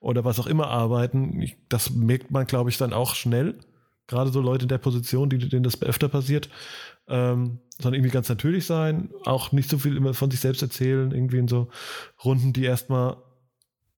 oder 0.00 0.24
was 0.24 0.40
auch 0.40 0.46
immer 0.46 0.68
arbeiten. 0.68 1.44
das 1.68 1.90
merkt 1.90 2.30
man, 2.30 2.46
glaube 2.46 2.70
ich, 2.70 2.78
dann 2.78 2.92
auch 2.92 3.14
schnell. 3.14 3.58
Gerade 4.08 4.32
so 4.32 4.40
Leute 4.40 4.64
in 4.64 4.68
der 4.68 4.78
Position, 4.78 5.30
die, 5.30 5.38
denen 5.38 5.62
das 5.62 5.80
öfter 5.80 6.08
passiert, 6.08 6.48
ähm, 7.08 7.60
sondern 7.78 7.94
irgendwie 7.94 8.12
ganz 8.12 8.28
natürlich 8.28 8.66
sein, 8.66 9.10
auch 9.24 9.52
nicht 9.52 9.70
so 9.70 9.78
viel 9.78 9.96
immer 9.96 10.12
von 10.12 10.30
sich 10.30 10.40
selbst 10.40 10.62
erzählen, 10.62 11.12
irgendwie 11.12 11.38
in 11.38 11.48
so 11.48 11.68
Runden, 12.24 12.52
die 12.52 12.64
erstmal, 12.64 13.16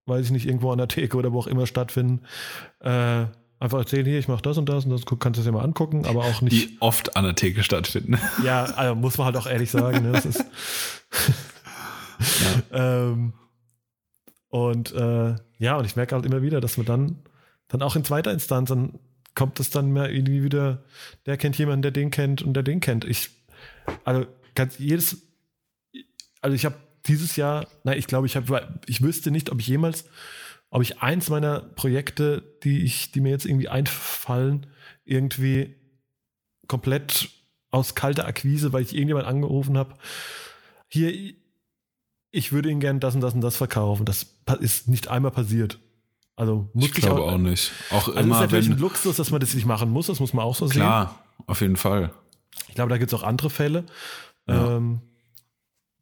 weiß 0.06 0.26
ich 0.26 0.32
nicht, 0.32 0.46
irgendwo 0.46 0.70
an 0.70 0.78
der 0.78 0.88
Theke 0.88 1.16
oder 1.16 1.32
wo 1.32 1.38
auch 1.38 1.46
immer 1.46 1.66
stattfinden. 1.66 2.22
Äh, 2.80 3.26
einfach 3.64 3.78
erzählen, 3.78 4.06
hier, 4.06 4.18
ich 4.18 4.28
mache 4.28 4.42
das 4.42 4.58
und 4.58 4.68
das 4.68 4.84
und 4.84 4.90
das, 4.90 5.04
kannst 5.18 5.38
du 5.38 5.40
es 5.40 5.46
ja 5.46 5.52
mal 5.52 5.64
angucken, 5.64 6.06
aber 6.06 6.24
auch 6.24 6.42
nicht. 6.42 6.52
Die 6.52 6.76
oft 6.80 7.16
an 7.16 7.24
der 7.24 7.34
Theke 7.34 7.62
stattfinden. 7.62 8.18
Ja, 8.44 8.64
also 8.64 8.94
muss 8.94 9.18
man 9.18 9.26
halt 9.26 9.36
auch 9.36 9.46
ehrlich 9.46 9.70
sagen. 9.70 10.02
Ne? 10.02 10.12
Das 10.12 10.26
ist 10.26 10.44
ja. 12.72 13.08
ähm, 13.10 13.32
und 14.48 14.92
äh, 14.92 15.34
ja, 15.58 15.76
und 15.76 15.84
ich 15.84 15.96
merke 15.96 16.14
halt 16.14 16.26
immer 16.26 16.42
wieder, 16.42 16.60
dass 16.60 16.76
man 16.76 16.86
dann, 16.86 17.22
dann 17.68 17.82
auch 17.82 17.96
in 17.96 18.04
zweiter 18.04 18.32
Instanz, 18.32 18.68
dann 18.68 18.98
kommt 19.34 19.58
es 19.58 19.70
dann 19.70 19.90
mehr 19.90 20.12
irgendwie 20.12 20.44
wieder, 20.44 20.84
der 21.26 21.36
kennt 21.36 21.58
jemanden, 21.58 21.82
der 21.82 21.90
den 21.90 22.10
kennt 22.10 22.42
und 22.42 22.54
der 22.54 22.62
den 22.62 22.80
kennt. 22.80 23.04
Ich, 23.04 23.30
also 24.04 24.26
ganz 24.54 24.78
jedes, 24.78 25.22
also 26.40 26.54
ich 26.54 26.64
habe 26.64 26.76
dieses 27.06 27.36
Jahr, 27.36 27.66
nein, 27.82 27.98
ich 27.98 28.06
glaube, 28.06 28.26
ich 28.26 28.36
habe, 28.36 28.78
ich 28.86 29.02
wüsste 29.02 29.30
nicht, 29.30 29.50
ob 29.50 29.60
ich 29.60 29.66
jemals, 29.66 30.04
ob 30.74 30.82
ich 30.82 31.00
eins 31.02 31.30
meiner 31.30 31.60
Projekte, 31.60 32.42
die 32.64 32.82
ich, 32.82 33.12
die 33.12 33.20
mir 33.20 33.30
jetzt 33.30 33.46
irgendwie 33.46 33.68
einfallen, 33.68 34.66
irgendwie 35.04 35.76
komplett 36.66 37.28
aus 37.70 37.94
kalter 37.94 38.26
Akquise, 38.26 38.72
weil 38.72 38.82
ich 38.82 38.92
irgendjemand 38.92 39.24
angerufen 39.24 39.78
habe, 39.78 39.94
hier, 40.88 41.32
ich 42.32 42.50
würde 42.50 42.70
Ihnen 42.70 42.80
gerne 42.80 42.98
das 42.98 43.14
und 43.14 43.20
das 43.20 43.34
und 43.34 43.40
das 43.40 43.56
verkaufen. 43.56 44.04
Das 44.04 44.26
ist 44.58 44.88
nicht 44.88 45.06
einmal 45.06 45.30
passiert. 45.30 45.78
Also 46.34 46.68
muss 46.72 46.86
ich 46.86 46.94
glaube 46.94 47.22
auch, 47.22 47.34
auch, 47.34 47.38
nicht. 47.38 47.70
Auch 47.90 48.08
also 48.08 48.18
immer, 48.18 48.34
ist 48.34 48.40
natürlich 48.40 48.66
wenn, 48.66 48.74
ein 48.74 48.80
Luxus, 48.80 49.14
dass 49.14 49.30
man 49.30 49.40
das 49.40 49.54
nicht 49.54 49.66
machen 49.66 49.90
muss. 49.90 50.08
Das 50.08 50.18
muss 50.18 50.32
man 50.32 50.44
auch 50.44 50.56
so 50.56 50.66
klar, 50.66 50.72
sehen. 50.72 50.80
Klar, 50.80 51.24
auf 51.46 51.60
jeden 51.60 51.76
Fall. 51.76 52.12
Ich 52.66 52.74
glaube, 52.74 52.90
da 52.90 52.98
gibt 52.98 53.12
es 53.12 53.14
auch 53.16 53.22
andere 53.22 53.48
Fälle. 53.48 53.84
Ja. 54.48 54.78
Ähm, 54.78 55.02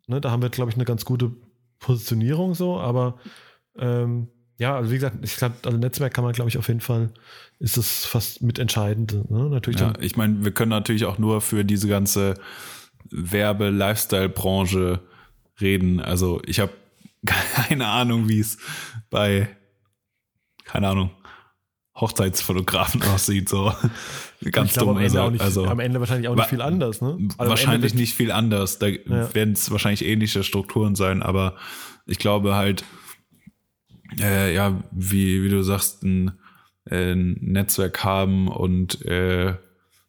ne, 0.07 0.23
da 0.23 0.31
haben 0.31 0.41
wir, 0.41 0.49
glaube 0.49 0.70
ich, 0.70 0.77
eine 0.77 0.87
ganz 0.87 1.05
gute 1.05 1.31
Positionierung 1.79 2.55
so. 2.55 2.81
Aber 2.81 3.18
ähm, 3.77 4.29
ja, 4.59 4.76
also 4.76 4.90
wie 4.90 4.94
gesagt, 4.94 5.16
ich 5.22 5.36
glaube, 5.36 5.57
also 5.64 5.76
Netzwerk 5.78 6.14
kann 6.14 6.24
man, 6.24 6.32
glaube 6.32 6.48
ich, 6.48 6.59
auf 6.59 6.68
jeden 6.68 6.80
Fall 6.80 7.11
ist 7.59 7.76
das 7.76 8.05
fast 8.05 8.42
mitentscheidend. 8.42 9.30
Ne? 9.30 9.48
Natürlich. 9.48 9.80
Ja, 9.80 9.92
ich 10.00 10.16
meine, 10.16 10.44
wir 10.44 10.53
können 10.53 10.70
natürlich 10.70 11.05
auch 11.05 11.18
nur 11.18 11.40
für 11.40 11.64
diese 11.64 11.88
ganze 11.88 12.34
Werbe-Lifestyle-Branche 13.11 15.00
reden. 15.61 16.00
Also 16.00 16.40
ich 16.46 16.61
habe 16.61 16.72
keine 17.26 17.86
Ahnung, 17.86 18.28
wie 18.28 18.40
es 18.40 18.59
bei, 19.11 19.48
keine 20.64 20.88
Ahnung, 20.88 21.11
Hochzeitsfotografen 21.94 23.03
aussieht. 23.14 23.48
So 23.48 23.72
ganz 24.50 24.74
dumm. 24.74 24.90
Am 24.90 24.98
Ende, 24.98 25.30
nicht, 25.30 25.40
also, 25.40 25.66
am 25.66 25.78
Ende 25.78 26.00
wahrscheinlich 26.00 26.28
auch 26.28 26.34
nicht 26.34 26.48
viel 26.48 26.62
anders. 26.62 27.00
Ne? 27.00 27.28
Also 27.38 27.50
wahrscheinlich 27.50 27.94
nicht 27.94 28.14
viel 28.14 28.32
anders. 28.32 28.78
Da 28.78 28.88
ja. 28.88 29.34
werden 29.34 29.53
es 29.53 29.70
wahrscheinlich 29.70 30.05
ähnliche 30.05 30.42
Strukturen 30.42 30.94
sein, 30.94 31.22
aber 31.22 31.57
ich 32.07 32.18
glaube 32.18 32.55
halt, 32.57 32.84
äh, 34.20 34.54
ja, 34.54 34.82
wie, 34.90 35.42
wie 35.42 35.48
du 35.48 35.62
sagst, 35.62 36.02
ein, 36.02 36.32
äh, 36.84 37.12
ein 37.12 37.38
Netzwerk 37.40 38.04
haben 38.04 38.48
und 38.48 39.04
äh, 39.04 39.54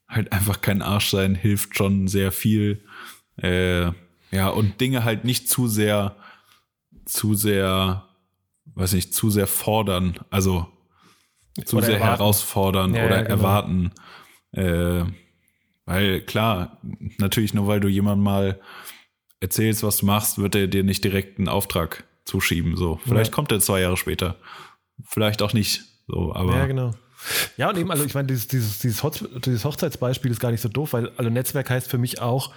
halt 0.07 0.31
einfach 0.31 0.61
kein 0.61 0.81
Arsch 0.81 1.09
sein 1.09 1.35
hilft 1.35 1.77
schon 1.77 2.07
sehr 2.07 2.31
viel. 2.31 2.83
Äh, 3.37 3.91
ja, 4.31 4.49
und 4.49 4.79
Dinge 4.81 5.03
halt 5.03 5.25
nicht 5.25 5.49
zu 5.49 5.67
sehr, 5.67 6.15
zu 7.05 7.33
sehr, 7.33 8.05
weiß 8.75 8.93
nicht, 8.93 9.13
zu 9.13 9.29
sehr 9.29 9.47
fordern, 9.47 10.19
also 10.29 10.67
zu 11.65 11.77
oder 11.77 11.85
sehr 11.85 11.95
erwarten. 11.95 12.17
herausfordern 12.17 12.95
ja, 12.95 13.05
oder 13.05 13.15
ja, 13.17 13.21
genau. 13.23 13.35
erwarten. 13.35 13.91
Äh, 14.51 15.05
weil 15.85 16.21
klar, 16.21 16.79
natürlich 17.17 17.53
nur 17.53 17.67
weil 17.67 17.79
du 17.79 17.87
jemand 17.87 18.21
mal 18.21 18.59
erzählst, 19.39 19.83
was 19.83 19.97
du 19.97 20.05
machst, 20.05 20.37
wird 20.37 20.55
er 20.55 20.67
dir 20.67 20.83
nicht 20.83 21.03
direkt 21.03 21.37
einen 21.37 21.49
Auftrag 21.49 22.05
zuschieben. 22.25 22.75
So, 22.77 22.99
vielleicht 23.03 23.31
ja. 23.31 23.35
kommt 23.35 23.51
er 23.51 23.59
zwei 23.59 23.81
Jahre 23.81 23.97
später, 23.97 24.35
vielleicht 25.05 25.41
auch 25.41 25.53
nicht. 25.53 25.81
So, 26.07 26.33
aber 26.33 26.55
ja, 26.55 26.65
genau. 26.65 26.93
Ja, 27.55 27.69
und 27.69 27.77
eben, 27.77 27.89
also 27.89 28.03
ich 28.03 28.13
meine, 28.13 28.27
dieses, 28.27 28.49
dieses, 28.49 28.79
dieses, 28.79 29.63
Hochzeitsbeispiel 29.63 30.29
ist 30.29 30.41
gar 30.41 30.51
nicht 30.51 30.59
so 30.59 30.67
doof, 30.67 30.91
weil 30.91 31.09
also 31.15 31.29
Netzwerk 31.29 31.69
heißt 31.69 31.89
für 31.89 31.97
mich 31.97 32.21
auch, 32.21 32.53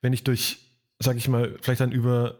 wenn 0.00 0.14
ich 0.14 0.24
durch 0.24 0.68
sag 0.98 1.16
ich 1.16 1.28
mal, 1.28 1.56
vielleicht 1.60 1.80
dann 1.80 1.92
über, 1.92 2.38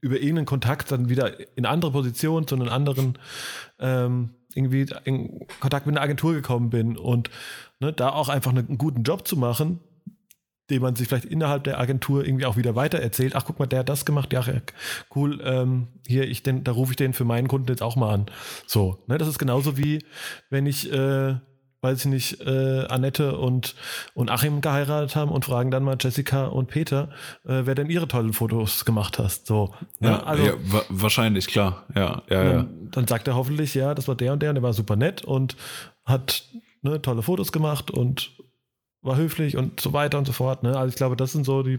über 0.00 0.16
irgendeinen 0.16 0.46
Kontakt 0.46 0.90
dann 0.90 1.08
wieder 1.08 1.56
in 1.56 1.66
andere 1.66 1.92
Position 1.92 2.46
zu 2.46 2.54
einem 2.54 2.68
anderen 2.68 3.18
ähm, 3.78 4.30
irgendwie 4.54 4.86
in 5.04 5.46
Kontakt 5.60 5.86
mit 5.86 5.96
einer 5.96 6.04
Agentur 6.04 6.32
gekommen 6.32 6.70
bin 6.70 6.96
und 6.96 7.30
ne, 7.80 7.92
da 7.92 8.10
auch 8.10 8.28
einfach 8.28 8.50
einen 8.50 8.78
guten 8.78 9.02
Job 9.02 9.28
zu 9.28 9.36
machen, 9.36 9.80
dem 10.70 10.82
man 10.82 10.96
sich 10.96 11.08
vielleicht 11.08 11.24
innerhalb 11.24 11.64
der 11.64 11.78
Agentur 11.78 12.24
irgendwie 12.24 12.46
auch 12.46 12.56
wieder 12.56 12.74
weiter 12.76 12.98
erzählt. 12.98 13.34
Ach, 13.34 13.44
guck 13.46 13.58
mal, 13.58 13.66
der 13.66 13.80
hat 13.80 13.88
das 13.88 14.04
gemacht. 14.04 14.32
Ja, 14.32 14.44
cool. 15.14 15.40
Ähm, 15.42 15.88
hier, 16.06 16.28
ich 16.28 16.42
den, 16.42 16.64
da 16.64 16.72
rufe 16.72 16.92
ich 16.92 16.96
den 16.96 17.14
für 17.14 17.24
meinen 17.24 17.48
Kunden 17.48 17.68
jetzt 17.68 17.82
auch 17.82 17.96
mal 17.96 18.12
an. 18.12 18.26
So, 18.66 19.02
ne, 19.06 19.18
das 19.18 19.28
ist 19.28 19.38
genauso 19.38 19.78
wie, 19.78 20.04
wenn 20.50 20.66
ich, 20.66 20.92
äh, 20.92 21.36
weiß 21.80 22.00
ich 22.00 22.06
nicht, 22.06 22.40
äh, 22.40 22.86
Annette 22.88 23.38
und, 23.38 23.76
und 24.12 24.30
Achim 24.30 24.60
geheiratet 24.60 25.16
haben 25.16 25.30
und 25.30 25.44
fragen 25.44 25.70
dann 25.70 25.84
mal 25.84 25.96
Jessica 25.98 26.46
und 26.46 26.66
Peter, 26.66 27.10
äh, 27.44 27.62
wer 27.64 27.74
denn 27.74 27.88
ihre 27.88 28.08
tollen 28.08 28.32
Fotos 28.32 28.84
gemacht 28.84 29.18
hast. 29.18 29.46
So, 29.46 29.74
ne? 30.00 30.08
ja, 30.08 30.22
also, 30.24 30.44
ja 30.44 30.52
wa 30.60 30.82
wahrscheinlich, 30.88 31.46
klar. 31.46 31.86
Ja, 31.94 32.22
ja, 32.28 32.44
ja. 32.44 32.52
Dann, 32.52 32.90
dann 32.90 33.06
sagt 33.06 33.28
er 33.28 33.36
hoffentlich, 33.36 33.74
ja, 33.74 33.94
das 33.94 34.08
war 34.08 34.16
der 34.16 34.32
und 34.32 34.42
der 34.42 34.50
und 34.50 34.56
der 34.56 34.62
war 34.62 34.72
super 34.72 34.96
nett 34.96 35.24
und 35.24 35.56
hat 36.04 36.44
ne, 36.82 37.00
tolle 37.00 37.22
Fotos 37.22 37.52
gemacht 37.52 37.90
und 37.90 38.32
war 39.02 39.16
höflich 39.16 39.56
und 39.56 39.80
so 39.80 39.92
weiter 39.92 40.18
und 40.18 40.26
so 40.26 40.32
fort. 40.32 40.62
Ne? 40.62 40.76
Also 40.76 40.88
ich 40.90 40.96
glaube, 40.96 41.16
das 41.16 41.32
sind 41.32 41.44
so 41.44 41.62
die, 41.62 41.78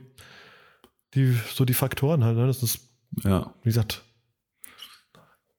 die, 1.14 1.36
so 1.54 1.66
die 1.66 1.74
Faktoren 1.74 2.24
halt. 2.24 2.38
Ne? 2.38 2.48
Das 2.48 2.64
ist, 2.64 2.90
ja. 3.24 3.54
wie 3.64 3.70
gesagt. 3.70 4.04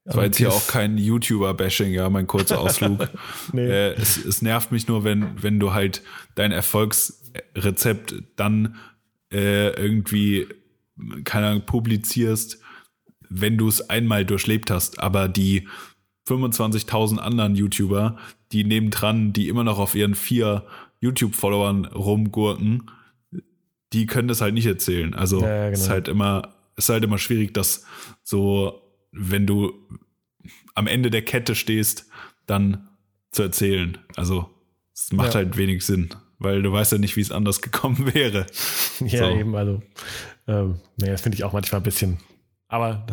Das 0.04 0.16
war 0.16 0.24
jetzt 0.24 0.38
hier 0.38 0.50
auch 0.50 0.66
kein 0.66 0.96
YouTuber-Bashing, 0.96 1.92
ja, 1.92 2.08
mein 2.08 2.26
kurzer 2.26 2.58
Ausflug. 2.58 3.08
nee. 3.52 3.66
äh, 3.66 3.92
es, 3.92 4.16
es 4.16 4.42
nervt 4.42 4.72
mich 4.72 4.88
nur, 4.88 5.04
wenn, 5.04 5.42
wenn 5.42 5.60
du 5.60 5.72
halt 5.72 6.02
dein 6.34 6.52
Erfolgsrezept 6.52 8.14
dann 8.34 8.76
äh, 9.32 9.68
irgendwie, 9.70 10.48
keine 11.24 11.48
Ahnung, 11.48 11.66
publizierst, 11.66 12.60
wenn 13.28 13.58
du 13.58 13.68
es 13.68 13.88
einmal 13.88 14.24
durchlebt 14.24 14.70
hast, 14.70 14.98
aber 14.98 15.28
die 15.28 15.68
25.000 16.28 17.18
anderen 17.18 17.54
YouTuber, 17.54 18.16
die 18.52 18.64
nebendran, 18.64 19.32
die 19.32 19.48
immer 19.48 19.64
noch 19.64 19.78
auf 19.78 19.94
ihren 19.94 20.14
vier 20.14 20.66
YouTube-Followern 21.00 21.86
rumgurken, 21.86 22.90
die 23.92 24.06
können 24.06 24.28
das 24.28 24.40
halt 24.40 24.54
nicht 24.54 24.66
erzählen. 24.66 25.14
Also 25.14 25.42
ja, 25.42 25.64
genau. 25.64 25.72
ist 25.72 25.88
halt 25.88 26.08
immer, 26.08 26.54
ist 26.76 26.88
halt 26.88 27.04
immer 27.04 27.18
schwierig, 27.18 27.52
dass 27.54 27.84
so, 28.22 28.82
wenn 29.12 29.46
du 29.46 29.72
am 30.74 30.86
Ende 30.86 31.10
der 31.10 31.22
Kette 31.22 31.54
stehst, 31.54 32.06
dann 32.46 32.88
zu 33.32 33.42
erzählen. 33.42 33.98
Also 34.16 34.48
es 34.94 35.12
macht 35.12 35.30
ja. 35.30 35.36
halt 35.36 35.56
wenig 35.56 35.84
Sinn, 35.84 36.10
weil 36.38 36.62
du 36.62 36.72
weißt 36.72 36.92
ja 36.92 36.98
nicht, 36.98 37.16
wie 37.16 37.20
es 37.20 37.32
anders 37.32 37.60
gekommen 37.62 38.14
wäre. 38.14 38.46
Ja, 39.00 39.30
so. 39.30 39.36
eben, 39.36 39.56
also 39.56 39.82
ähm, 40.46 40.80
nee, 40.96 41.08
das 41.08 41.22
finde 41.22 41.36
ich 41.36 41.44
auch 41.44 41.52
manchmal 41.52 41.80
ein 41.80 41.84
bisschen. 41.84 42.18
Aber 42.68 43.04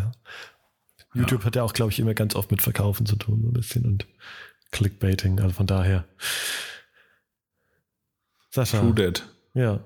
YouTube 1.13 1.41
ja. 1.41 1.45
hat 1.45 1.55
ja 1.55 1.63
auch, 1.63 1.73
glaube 1.73 1.91
ich, 1.91 1.99
immer 1.99 2.13
ganz 2.13 2.35
oft 2.35 2.51
mit 2.51 2.61
Verkaufen 2.61 3.05
zu 3.05 3.15
tun, 3.15 3.41
so 3.41 3.49
ein 3.49 3.53
bisschen 3.53 3.85
und 3.85 4.05
Clickbaiting. 4.71 5.39
Also 5.39 5.53
von 5.53 5.67
daher. 5.67 6.05
Sascha. 8.57 8.79
True 8.79 8.93
Dead. 8.95 9.23
Ja. 9.53 9.83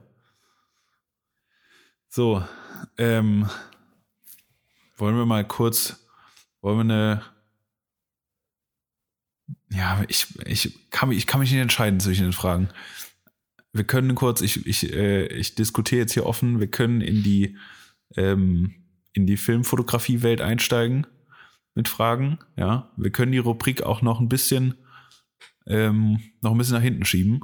So, 2.08 2.42
ähm, 2.98 3.50
wollen 4.96 5.18
wir 5.18 5.26
mal 5.26 5.46
kurz, 5.46 6.08
wollen 6.62 6.88
wir 6.88 6.94
eine, 6.96 7.22
ja, 9.72 10.06
ich, 10.08 10.28
ich, 10.46 10.90
kann, 10.90 11.10
mich, 11.10 11.18
ich 11.18 11.28
kann 11.28 11.42
mich 11.42 11.52
nicht 11.52 11.60
entscheiden 11.60 12.00
zwischen 12.00 12.24
den 12.24 12.34
Fragen. 12.34 12.70
Wir 13.74 13.84
können 13.84 14.16
kurz, 14.16 14.40
ich, 14.40 14.66
ich, 14.66 14.94
äh, 14.94 15.26
ich 15.28 15.56
diskutiere 15.56 16.02
jetzt 16.02 16.14
hier 16.14 16.26
offen, 16.26 16.62
wir 16.62 16.72
können 16.72 17.02
in 17.02 17.24
die, 17.24 17.58
ähm, 18.16 18.74
in 19.12 19.28
die 19.28 19.38
Filmfotografie-Welt 19.38 20.40
einsteigen 20.40 21.08
mit 21.76 21.90
Fragen. 21.90 22.40
Ja, 22.56 22.90
wir 22.96 23.12
können 23.12 23.34
die 23.34 23.38
Rubrik 23.38 23.84
auch 23.84 24.02
noch 24.02 24.22
ein 24.22 24.30
bisschen, 24.30 24.76
ähm, 25.68 26.22
noch 26.42 26.52
ein 26.52 26.58
bisschen 26.58 26.76
nach 26.76 26.82
hinten 26.82 27.04
schieben. 27.04 27.42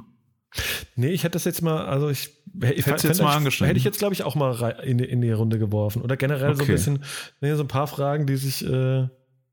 Nee, 0.96 1.08
ich 1.08 1.24
hätte 1.24 1.32
das 1.32 1.44
jetzt 1.44 1.62
mal, 1.62 1.86
also 1.86 2.08
ich, 2.08 2.30
ich 2.60 2.86
hätte 2.86 3.06
jetzt 3.06 3.22
mal 3.22 3.36
angeschnitten. 3.36 3.68
Hätte 3.68 3.78
ich 3.78 3.84
jetzt, 3.84 3.98
glaube 3.98 4.14
ich, 4.14 4.24
auch 4.24 4.34
mal 4.34 4.80
in, 4.82 4.98
in, 4.98 5.20
die 5.20 5.30
Runde 5.30 5.58
geworfen. 5.58 6.02
Oder 6.02 6.16
generell 6.16 6.50
okay. 6.50 6.58
so 6.58 6.64
ein 6.64 6.68
bisschen, 6.68 7.04
nee, 7.40 7.54
so 7.54 7.62
ein 7.62 7.68
paar 7.68 7.86
Fragen, 7.86 8.26
die 8.26 8.36
sich, 8.36 8.64
äh, 8.64 9.08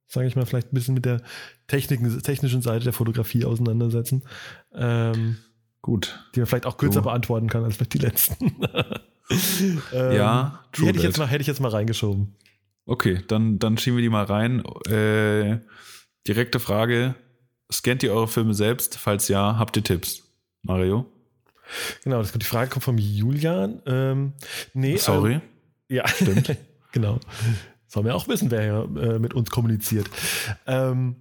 sage 0.08 0.28
ich 0.28 0.36
mal, 0.36 0.46
vielleicht 0.46 0.72
ein 0.72 0.76
bisschen 0.76 0.93
mit 0.93 1.06
der 1.06 1.22
Techniken, 1.68 2.22
technischen 2.22 2.62
Seite 2.62 2.86
der 2.86 2.93
Fotografie 2.93 3.46
auseinandersetzen. 3.46 4.24
Ähm, 4.74 5.38
Gut. 5.86 6.20
Die 6.34 6.39
man 6.39 6.48
vielleicht 6.48 6.66
auch 6.66 6.78
kürzer 6.78 7.02
so. 7.02 7.04
beantworten 7.04 7.48
kann 7.48 7.64
als 7.64 7.76
vielleicht 7.76 7.93
die 7.93 8.00
letzten. 8.00 8.46
ähm, 9.93 10.12
ja, 10.12 10.66
die 10.76 10.88
hätte 10.88 10.98
ich, 10.98 11.04
jetzt 11.04 11.20
mal, 11.20 11.28
hätte 11.28 11.41
ich 11.41 11.48
jetzt 11.48 11.60
mal 11.60 11.70
reingeschoben. 11.70 12.36
Okay, 12.88 13.22
dann, 13.28 13.60
dann 13.60 13.78
schieben 13.78 13.98
wir 13.98 14.02
die 14.02 14.10
mal 14.10 14.26
rein. 14.26 14.64
Äh, 14.88 15.60
direkte 16.28 16.60
Frage: 16.60 17.14
Scannt 17.72 18.02
ihr 18.02 18.14
eure 18.14 18.28
Filme 18.28 18.56
selbst? 18.56 18.98
Falls 18.98 19.28
ja, 19.28 19.60
habt 19.60 19.78
ihr 19.78 19.84
Tipps? 19.84 20.24
Mario? 20.66 21.05
Genau, 22.03 22.20
das, 22.20 22.32
die 22.32 22.45
Frage 22.45 22.70
kommt 22.70 22.84
vom 22.84 22.97
Julian. 22.97 23.82
Ähm, 23.86 24.34
nee, 24.74 24.97
Sorry. 24.97 25.34
Ähm, 25.36 25.41
ja, 25.89 26.07
stimmt. 26.07 26.55
genau. 26.91 27.20
Sollen 27.88 28.05
wir 28.05 28.16
auch 28.16 28.28
wissen, 28.28 28.51
wer 28.51 28.88
äh, 28.97 29.20
mit 29.20 29.34
uns 29.34 29.49
kommuniziert. 29.49 30.09
Ähm, 30.68 31.16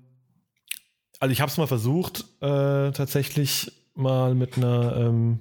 also 1.20 1.32
ich 1.32 1.40
habe 1.40 1.50
es 1.50 1.56
mal 1.56 1.66
versucht, 1.66 2.24
äh, 2.40 2.90
tatsächlich 2.90 3.72
mal 3.94 4.34
mit 4.34 4.56
einer, 4.56 4.96
ähm, 4.96 5.40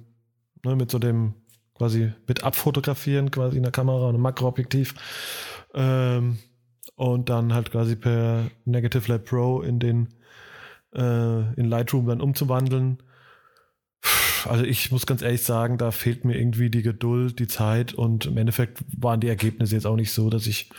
ne, 0.64 0.76
mit 0.76 0.90
so 0.90 0.98
dem 0.98 1.34
quasi 1.74 2.12
mit 2.26 2.44
abfotografieren, 2.44 3.30
quasi 3.30 3.56
in 3.56 3.62
der 3.62 3.72
Kamera 3.72 4.04
und 4.04 4.14
einem 4.14 4.22
Makroobjektiv. 4.22 4.94
Ähm, 5.74 6.38
und 6.96 7.28
dann 7.28 7.52
halt 7.52 7.72
quasi 7.72 7.96
per 7.96 8.50
Negative 8.64 9.10
Lab 9.10 9.24
Pro 9.24 9.62
in 9.62 9.80
den 9.80 10.08
äh, 10.94 11.52
in 11.54 11.64
Lightroom 11.64 12.06
dann 12.06 12.20
umzuwandeln 12.20 12.98
also 14.46 14.64
ich 14.64 14.90
muss 14.90 15.06
ganz 15.06 15.22
ehrlich 15.22 15.42
sagen, 15.42 15.78
da 15.78 15.90
fehlt 15.90 16.24
mir 16.24 16.38
irgendwie 16.38 16.70
die 16.70 16.82
Geduld, 16.82 17.38
die 17.38 17.46
Zeit 17.46 17.94
und 17.94 18.26
im 18.26 18.36
Endeffekt 18.36 18.84
waren 18.96 19.20
die 19.20 19.28
Ergebnisse 19.28 19.74
jetzt 19.74 19.86
auch 19.86 19.96
nicht 19.96 20.12
so, 20.12 20.30
dass 20.30 20.46
ich 20.46 20.70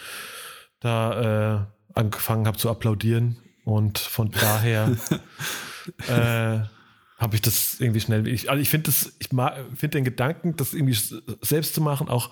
da 0.80 1.62
äh, 1.62 1.66
angefangen 1.94 2.48
habe 2.48 2.58
zu 2.58 2.70
applaudieren 2.70 3.38
und 3.64 3.98
von 3.98 4.32
daher 4.32 4.96
äh, 6.08 6.68
habe 7.18 7.36
ich 7.36 7.42
das 7.42 7.80
irgendwie 7.80 8.02
schnell. 8.02 8.28
Ich, 8.28 8.50
also 8.50 8.62
ich 8.62 8.70
finde 8.70 8.88
das, 8.88 9.16
ich 9.20 9.30
finde 9.30 9.90
den 9.90 10.04
Gedanken, 10.04 10.56
das 10.58 10.74
irgendwie 10.74 10.98
selbst 11.42 11.74
zu 11.74 11.82
machen, 11.82 12.10
auch 12.10 12.32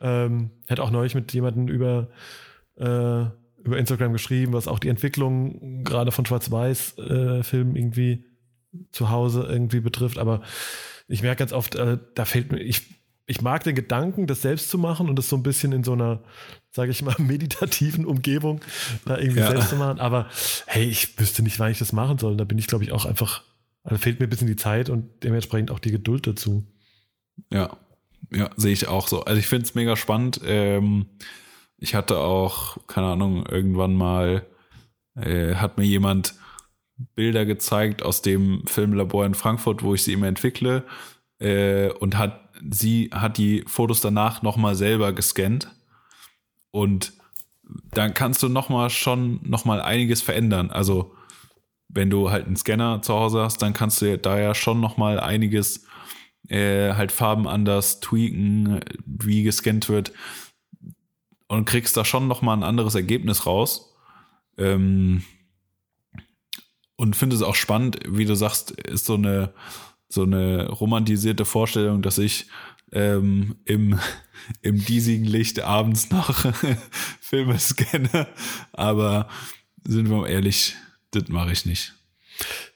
ähm, 0.00 0.50
hätte 0.66 0.82
auch 0.82 0.90
neulich 0.90 1.14
mit 1.14 1.32
jemandem 1.32 1.68
über 1.68 2.08
äh, 2.76 3.26
über 3.64 3.78
Instagram 3.78 4.12
geschrieben, 4.12 4.52
was 4.52 4.68
auch 4.68 4.78
die 4.78 4.88
Entwicklung 4.88 5.84
gerade 5.84 6.12
von 6.12 6.26
Schwarz-Weiß-Filmen 6.26 7.76
äh, 7.76 7.78
irgendwie 7.78 8.24
zu 8.92 9.10
Hause 9.10 9.46
irgendwie 9.48 9.80
betrifft. 9.80 10.18
Aber 10.18 10.42
ich 11.08 11.22
merke 11.22 11.40
ganz 11.40 11.52
oft, 11.52 11.74
äh, 11.74 11.98
da 12.14 12.24
fehlt 12.24 12.52
mir, 12.52 12.60
ich, 12.60 12.82
ich 13.26 13.40
mag 13.40 13.64
den 13.64 13.74
Gedanken, 13.74 14.26
das 14.26 14.42
selbst 14.42 14.70
zu 14.70 14.78
machen 14.78 15.08
und 15.08 15.16
das 15.16 15.28
so 15.28 15.36
ein 15.36 15.42
bisschen 15.42 15.72
in 15.72 15.84
so 15.84 15.92
einer, 15.92 16.22
sage 16.70 16.90
ich 16.90 17.02
mal, 17.02 17.16
meditativen 17.18 18.06
Umgebung 18.06 18.60
da 19.04 19.18
irgendwie 19.18 19.40
ja. 19.40 19.50
selbst 19.50 19.70
zu 19.70 19.76
machen. 19.76 20.00
Aber 20.00 20.28
hey, 20.66 20.84
ich 20.84 21.18
wüsste 21.18 21.42
nicht, 21.42 21.58
wann 21.58 21.70
ich 21.70 21.78
das 21.78 21.92
machen 21.92 22.18
soll. 22.18 22.36
Da 22.36 22.44
bin 22.44 22.58
ich, 22.58 22.66
glaube 22.66 22.84
ich, 22.84 22.92
auch 22.92 23.04
einfach, 23.04 23.42
also 23.82 23.98
fehlt 23.98 24.20
mir 24.20 24.26
ein 24.26 24.30
bisschen 24.30 24.46
die 24.48 24.56
Zeit 24.56 24.90
und 24.90 25.22
dementsprechend 25.22 25.70
auch 25.70 25.78
die 25.78 25.90
Geduld 25.90 26.26
dazu. 26.26 26.64
Ja, 27.50 27.76
ja, 28.30 28.50
sehe 28.56 28.72
ich 28.72 28.88
auch 28.88 29.08
so. 29.08 29.24
Also 29.24 29.38
ich 29.38 29.46
finde 29.46 29.66
es 29.66 29.74
mega 29.74 29.96
spannend. 29.96 30.40
Ähm, 30.44 31.06
ich 31.78 31.94
hatte 31.94 32.18
auch, 32.18 32.78
keine 32.86 33.08
Ahnung, 33.08 33.46
irgendwann 33.46 33.94
mal 33.94 34.46
äh, 35.16 35.54
hat 35.56 35.78
mir 35.78 35.84
jemand 35.84 36.34
Bilder 36.96 37.44
gezeigt 37.44 38.02
aus 38.02 38.22
dem 38.22 38.62
Filmlabor 38.66 39.26
in 39.26 39.34
Frankfurt, 39.34 39.82
wo 39.82 39.94
ich 39.94 40.04
sie 40.04 40.12
immer 40.12 40.28
entwickle. 40.28 40.84
Äh, 41.38 41.90
und 41.90 42.16
hat 42.16 42.50
sie 42.70 43.10
hat 43.12 43.38
die 43.38 43.64
Fotos 43.66 44.00
danach 44.00 44.42
nochmal 44.42 44.74
selber 44.74 45.12
gescannt. 45.12 45.70
Und 46.70 47.12
dann 47.92 48.14
kannst 48.14 48.42
du 48.42 48.48
nochmal 48.48 48.90
schon 48.90 49.40
nochmal 49.42 49.80
einiges 49.80 50.22
verändern. 50.22 50.70
Also 50.70 51.14
wenn 51.88 52.10
du 52.10 52.30
halt 52.30 52.46
einen 52.46 52.56
Scanner 52.56 53.02
zu 53.02 53.14
Hause 53.14 53.42
hast, 53.42 53.62
dann 53.62 53.72
kannst 53.72 54.02
du 54.02 54.18
da 54.18 54.38
ja 54.38 54.54
schon 54.54 54.80
nochmal 54.80 55.20
einiges 55.20 55.86
äh, 56.48 56.92
halt 56.94 57.12
Farben 57.12 57.46
anders 57.46 58.00
tweaken, 58.00 58.80
wie 59.04 59.42
gescannt 59.42 59.88
wird 59.88 60.12
und 61.48 61.64
kriegst 61.64 61.96
da 61.96 62.04
schon 62.04 62.26
nochmal 62.28 62.56
ein 62.56 62.62
anderes 62.62 62.94
Ergebnis 62.94 63.46
raus. 63.46 63.94
Ähm, 64.58 65.24
und 67.04 67.16
finde 67.16 67.36
es 67.36 67.42
auch 67.42 67.54
spannend, 67.54 68.00
wie 68.08 68.24
du 68.24 68.34
sagst, 68.34 68.70
ist 68.70 69.04
so 69.04 69.14
eine 69.14 69.52
so 70.08 70.22
eine 70.22 70.68
romantisierte 70.68 71.44
Vorstellung, 71.44 72.00
dass 72.00 72.18
ich 72.18 72.46
ähm, 72.92 73.56
im, 73.66 73.98
im 74.62 74.82
diesigen 74.82 75.24
Licht 75.24 75.60
abends 75.60 76.10
noch 76.10 76.46
Filme 77.20 77.58
scanne. 77.58 78.28
Aber 78.72 79.28
sind 79.84 80.08
wir 80.08 80.16
mal 80.16 80.28
ehrlich, 80.28 80.76
das 81.10 81.28
mache 81.28 81.52
ich 81.52 81.66
nicht. 81.66 81.94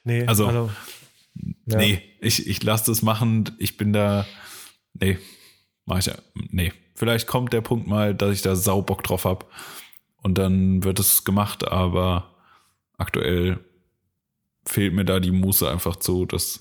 Nee, 0.04 0.26
also, 0.26 0.70
ja. 1.66 1.78
nee, 1.78 2.02
ich, 2.20 2.46
ich 2.46 2.62
lasse 2.62 2.90
das 2.90 3.02
machen. 3.02 3.50
Ich 3.58 3.76
bin 3.76 3.92
da, 3.92 4.26
nee, 4.94 5.18
mache 5.86 6.00
ich 6.00 6.06
ja, 6.06 6.14
nee. 6.50 6.72
Vielleicht 6.94 7.28
kommt 7.28 7.52
der 7.52 7.60
Punkt 7.60 7.86
mal, 7.86 8.14
dass 8.14 8.34
ich 8.34 8.42
da 8.42 8.56
Saubock 8.56 9.04
drauf 9.04 9.24
hab 9.24 9.48
und 10.16 10.36
dann 10.36 10.82
wird 10.82 10.98
es 10.98 11.24
gemacht, 11.24 11.66
aber 11.66 12.34
aktuell 12.96 13.60
fehlt 14.68 14.94
mir 14.94 15.04
da 15.04 15.20
die 15.20 15.30
Muße 15.30 15.68
einfach 15.68 15.96
zu, 15.96 16.26
das, 16.26 16.58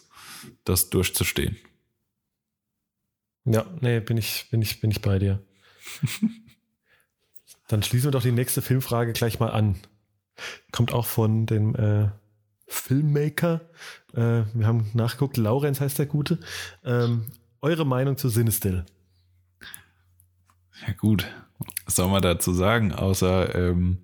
das 0.64 0.89
durchzustehen. 0.89 1.58
Ja, 3.45 3.66
nee, 3.80 3.99
bin 3.99 4.18
ich, 4.18 4.47
bin 4.51 4.62
ich, 4.62 4.82
bin 4.82 4.91
ich 4.91 5.01
bei 5.01 5.20
dir. 5.20 5.41
Dann 7.68 7.84
schließen 7.84 8.08
wir 8.08 8.12
doch 8.12 8.24
die 8.24 8.32
nächste 8.32 8.62
Filmfrage 8.62 9.14
gleich 9.14 9.39
mal 9.39 9.49
an. 9.49 9.76
Kommt 10.72 10.93
auch 10.93 11.05
von 11.05 11.45
dem 11.45 11.76
äh, 11.76 12.10
Filmmaker. 12.68 13.62
Äh, 14.14 14.43
wir 14.53 14.68
haben 14.68 14.89
nachgeguckt, 14.93 15.38
Laurenz 15.38 15.80
heißt 15.80 15.99
der 15.99 16.05
Gute. 16.05 16.39
Ähm, 16.84 17.28
eure 17.62 17.86
Meinung 17.86 18.18
zu 18.18 18.30
Sinestill? 18.30 18.86
Ja, 20.86 20.93
gut. 20.93 21.26
Was 21.86 21.95
soll 21.95 22.10
man 22.10 22.22
dazu 22.22 22.53
sagen, 22.53 22.93
außer 22.93 23.55
ähm, 23.55 23.97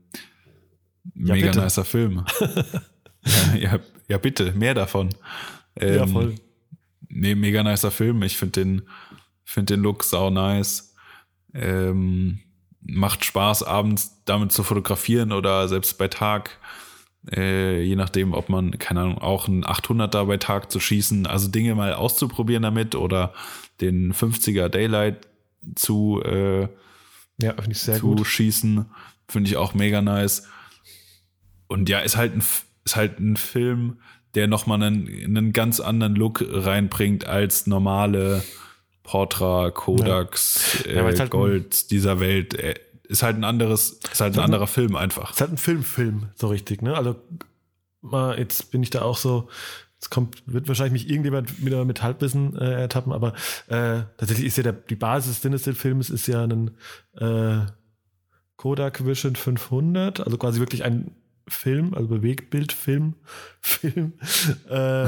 ja, 1.16 1.36
mega 1.36 1.47
bitte. 1.47 1.62
nicer 1.62 1.86
Film. 1.86 2.26
ja, 3.26 3.56
ja, 3.56 3.80
ja, 4.08 4.18
bitte, 4.18 4.54
mehr 4.54 4.74
davon. 4.74 5.10
Ähm, 5.76 5.95
ja, 5.95 6.08
voll. 6.08 6.36
Nee, 7.10 7.36
mega 7.36 7.64
nicer 7.64 7.91
Film. 7.91 8.24
Ich 8.24 8.38
finde 8.38 8.62
den, 8.62 8.82
find 9.43 9.70
den 9.70 9.82
Look 9.82 10.04
sau 10.04 10.30
nice. 10.30 10.95
Ähm, 11.54 12.39
macht 12.82 13.24
Spaß, 13.24 13.64
abends 13.64 14.22
damit 14.26 14.51
zu 14.51 14.64
fotografieren 14.64 15.32
oder 15.32 15.68
selbst 15.68 15.97
bei 15.97 16.08
Tag. 16.08 16.58
Äh, 17.32 17.82
je 17.84 17.95
nachdem, 17.95 18.34
ob 18.34 18.49
man, 18.49 18.78
keine 18.80 19.01
Ahnung, 19.01 19.18
auch 19.20 19.47
ein 19.47 19.64
800er 19.64 20.26
bei 20.26 20.38
Tag 20.38 20.72
zu 20.72 20.80
schießen, 20.80 21.26
also 21.26 21.47
Dinge 21.47 21.74
mal 21.76 21.93
auszuprobieren 21.93 22.64
damit 22.64 22.95
oder 22.95 23.34
den 23.80 24.14
50er 24.14 24.68
Daylight 24.68 25.28
zu, 25.76 26.22
äh, 26.24 26.68
ja, 27.38 27.56
zu 27.72 28.01
gut. 28.01 28.28
schießen, 28.28 28.86
finde 29.30 29.49
ich 29.49 29.56
auch 29.56 29.74
mega 29.74 30.01
nice. 30.01 30.47
Und 31.68 31.88
ja, 31.88 31.99
ist 31.99 32.18
halt 32.18 32.36
ein, 32.36 32.43
ist 32.86 32.96
halt 32.96 33.20
ein 33.20 33.38
Film, 33.38 34.00
der 34.36 34.48
nochmal 34.48 34.82
einen, 34.82 35.08
einen 35.08 35.54
ganz 35.54 35.80
anderen 35.80 36.16
Look 36.16 36.44
reinbringt 36.48 37.26
als 37.26 37.68
normale 37.68 38.44
Portra, 39.04 39.70
Kodaks, 39.72 40.84
ja. 40.86 41.08
äh, 41.08 41.18
halt 41.18 41.30
Gold 41.30 41.92
dieser 41.92 42.20
Welt. 42.20 42.54
Äh, 42.56 42.76
ist 43.04 43.22
halt 43.22 43.38
ein 43.38 43.44
anderes, 43.44 44.00
ist 44.12 44.22
halt 44.22 44.36
ein 44.38 44.44
anderer 44.44 44.66
Film 44.66 44.96
einfach. 44.96 45.32
Ist 45.32 45.42
halt 45.42 45.52
ein 45.52 45.58
Filmfilm, 45.58 46.30
so 46.36 46.48
richtig, 46.48 46.82
ne? 46.82 46.96
Also 46.96 47.16
mal, 48.02 48.40
jetzt 48.40 48.72
bin 48.72 48.82
ich 48.82 48.90
da 48.90 49.02
auch 49.02 49.18
so, 49.18 49.50
es 50.00 50.10
kommt, 50.10 50.42
wird 50.46 50.68
wahrscheinlich 50.68 51.04
mich 51.04 51.12
irgendjemand 51.12 51.66
wieder 51.66 51.86
mit 51.86 52.02
Halbwissen 52.02 52.58
äh, 52.58 52.82
ertappen, 52.82 53.14
aber 53.14 53.34
äh, 53.68 54.04
tatsächlich 54.18 54.48
ist 54.48 54.58
ja 54.58 54.64
der, 54.64 54.74
die 54.74 54.96
Basis 54.96 55.42
des 55.42 55.78
Films 55.78 56.10
ist 56.10 56.28
ja 56.28 56.44
ein 56.44 56.72
äh, 57.18 57.60
Kodak 58.56 59.06
Vision 59.06 59.36
500, 59.36 60.22
also 60.22 60.38
quasi 60.38 60.60
wirklich 60.60 60.84
ein 60.84 61.12
Film, 61.48 61.94
also 61.94 62.08
Bewegtbildfilm, 62.08 63.16
Film. 63.60 64.14
äh, 64.70 65.08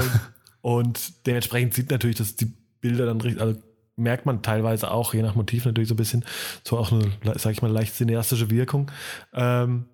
und 0.62 1.26
dementsprechend 1.28 1.74
sieht 1.74 1.92
natürlich, 1.92 2.18
dass 2.18 2.36
die 2.36 2.52
Bilder 2.82 3.06
dann 3.06 3.22
richtig, 3.22 3.42
also 3.42 3.60
merkt 3.96 4.26
man 4.26 4.42
teilweise 4.42 4.92
auch, 4.92 5.14
je 5.14 5.22
nach 5.22 5.36
Motiv 5.36 5.66
natürlich 5.66 5.90
so 5.90 5.94
ein 5.94 5.98
bisschen, 5.98 6.26
so 6.64 6.78
auch 6.78 6.92
eine, 6.92 7.12
sag 7.38 7.52
ich 7.52 7.62
mal, 7.62 7.72
leicht 7.72 7.96
cineastische 7.96 8.50
Wirkung. 8.50 8.92
Ähm, 9.34 9.86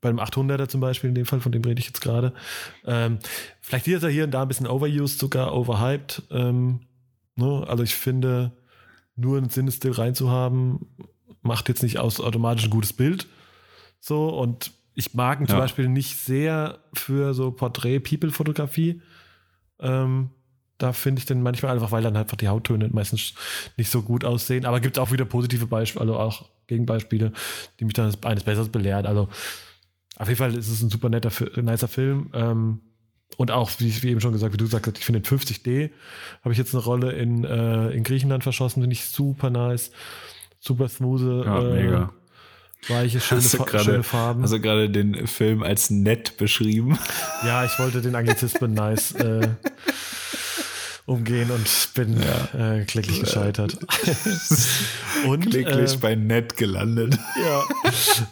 beim 0.00 0.20
800er 0.20 0.68
zum 0.68 0.80
Beispiel, 0.80 1.08
in 1.08 1.14
dem 1.14 1.26
Fall, 1.26 1.40
von 1.40 1.52
dem 1.52 1.64
rede 1.64 1.80
ich 1.80 1.86
jetzt 1.86 2.00
gerade. 2.00 2.32
Ähm, 2.86 3.18
vielleicht 3.60 3.88
ist 3.88 4.02
er 4.02 4.10
hier 4.10 4.24
und 4.24 4.30
da 4.30 4.42
ein 4.42 4.48
bisschen 4.48 4.66
overused, 4.66 5.18
sogar 5.18 5.54
overhyped. 5.54 6.22
Ähm, 6.30 6.80
ne? 7.36 7.64
Also 7.66 7.82
ich 7.82 7.94
finde, 7.94 8.52
nur 9.16 9.38
einen 9.38 9.50
Sinnestil 9.50 9.92
reinzuhaben, 9.92 10.86
macht 11.42 11.68
jetzt 11.68 11.82
nicht 11.82 11.98
aus 11.98 12.20
automatisch 12.20 12.64
ein 12.64 12.70
gutes 12.70 12.92
Bild. 12.92 13.26
So, 14.00 14.28
und 14.28 14.72
ich 14.98 15.14
mag 15.14 15.38
ihn 15.38 15.44
ja. 15.46 15.50
zum 15.50 15.58
Beispiel 15.58 15.88
nicht 15.88 16.18
sehr 16.18 16.80
für 16.92 17.32
so 17.32 17.52
Porträt-People-Fotografie. 17.52 19.00
Ähm, 19.78 20.30
da 20.76 20.92
finde 20.92 21.20
ich 21.20 21.26
den 21.26 21.40
manchmal 21.40 21.72
einfach, 21.72 21.92
weil 21.92 22.02
dann 22.02 22.16
einfach 22.16 22.36
die 22.36 22.48
Hauttöne 22.48 22.88
meistens 22.92 23.34
nicht 23.76 23.92
so 23.92 24.02
gut 24.02 24.24
aussehen. 24.24 24.66
Aber 24.66 24.80
gibt 24.80 24.98
auch 24.98 25.12
wieder 25.12 25.24
positive 25.24 25.66
Beispiele, 25.66 26.00
also 26.00 26.18
auch 26.18 26.48
Gegenbeispiele, 26.66 27.32
die 27.78 27.84
mich 27.84 27.94
dann 27.94 28.12
eines 28.22 28.42
Besseres 28.42 28.70
belehren. 28.70 29.06
Also 29.06 29.28
auf 30.16 30.26
jeden 30.26 30.38
Fall 30.38 30.56
ist 30.56 30.68
es 30.68 30.82
ein 30.82 30.90
super 30.90 31.10
netter, 31.10 31.30
nicer 31.62 31.86
Film. 31.86 32.30
Ähm, 32.34 32.80
und 33.36 33.52
auch, 33.52 33.70
wie, 33.78 34.02
wie 34.02 34.08
eben 34.08 34.20
schon 34.20 34.32
gesagt, 34.32 34.52
wie 34.52 34.56
du 34.56 34.64
gesagt 34.64 34.88
hast, 34.88 34.98
ich 34.98 35.04
finde 35.04 35.20
den 35.20 35.38
50D, 35.38 35.92
habe 36.42 36.50
ich 36.50 36.58
jetzt 36.58 36.74
eine 36.74 36.82
Rolle 36.82 37.12
in, 37.12 37.44
äh, 37.44 37.90
in 37.90 38.02
Griechenland 38.02 38.42
verschossen, 38.42 38.82
finde 38.82 38.94
ich 38.94 39.04
super 39.04 39.50
nice, 39.50 39.92
super 40.58 40.88
smooth. 40.88 41.46
Ja, 41.46 41.60
äh, 41.60 41.84
mega. 41.84 42.12
Weiche, 42.86 43.20
schöne, 43.20 43.42
hast 43.42 43.58
grade, 43.58 43.84
schöne 43.84 44.02
Farben. 44.02 44.42
Also 44.42 44.60
gerade 44.60 44.88
den 44.88 45.26
Film 45.26 45.62
als 45.62 45.90
nett 45.90 46.36
beschrieben. 46.36 46.98
Ja, 47.44 47.64
ich 47.64 47.78
wollte 47.78 48.00
den 48.00 48.14
Anglizismen 48.14 48.72
nice 48.72 49.12
äh, 49.14 49.48
umgehen 51.08 51.50
und 51.50 51.90
bin 51.94 52.20
ja. 52.20 52.76
äh, 52.76 52.84
kläglich 52.84 53.20
gescheitert. 53.20 53.78
und, 55.26 55.50
kläglich 55.50 55.94
äh, 55.94 55.98
bei 55.98 56.14
nett 56.14 56.56
gelandet. 56.56 57.18
Ja, 57.42 57.64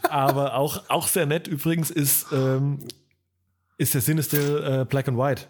aber 0.10 0.54
auch, 0.54 0.82
auch 0.88 1.08
sehr 1.08 1.26
nett 1.26 1.48
übrigens 1.48 1.90
ist, 1.90 2.26
ähm, 2.32 2.78
ist 3.78 3.94
der 3.94 4.00
Sinnestil 4.00 4.62
äh, 4.62 4.84
Black 4.84 5.08
and 5.08 5.18
White. 5.18 5.46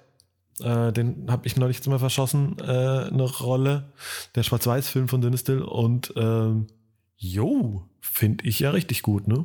Äh, 0.61 0.93
den 0.93 1.27
habe 1.29 1.47
ich 1.47 1.57
neulich 1.57 1.85
mal 1.87 1.99
verschossen, 1.99 2.57
äh, 2.61 2.63
eine 2.63 3.25
Rolle. 3.41 3.93
Der 4.35 4.43
Schwarz-Weiß-Film 4.43 5.09
von 5.09 5.21
Sinnestil 5.21 5.63
und 5.63 6.13
ähm, 6.17 6.69
jo, 7.17 7.89
finde 8.01 8.45
ich 8.45 8.61
ja 8.61 8.71
richtig 8.71 9.03
gut, 9.03 9.29
ne? 9.29 9.45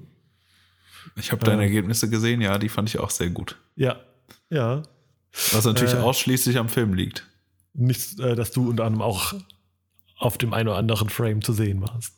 Ich 1.16 1.32
habe 1.32 1.44
deine 1.44 1.64
ähm, 1.64 1.70
Ergebnisse 1.70 2.10
gesehen, 2.10 2.42
ja, 2.42 2.58
die 2.58 2.70
fand 2.70 2.90
ich 2.90 3.00
auch 3.00 3.10
sehr 3.10 3.30
gut. 3.30 3.58
Ja, 3.76 4.00
ja. 4.50 4.84
Was 5.52 5.66
natürlich 5.66 5.94
äh, 5.94 5.98
ausschließlich 5.98 6.58
am 6.58 6.70
Film 6.70 6.94
liegt 6.94 7.26
nicht, 7.74 8.20
äh, 8.20 8.36
dass 8.36 8.52
du 8.52 8.70
unter 8.70 8.86
anderem 8.86 9.02
auch 9.02 9.34
auf 10.18 10.38
dem 10.38 10.54
einen 10.54 10.70
oder 10.70 10.78
anderen 10.78 11.10
Frame 11.10 11.42
zu 11.42 11.54
sehen 11.54 11.82
warst. 11.82 12.14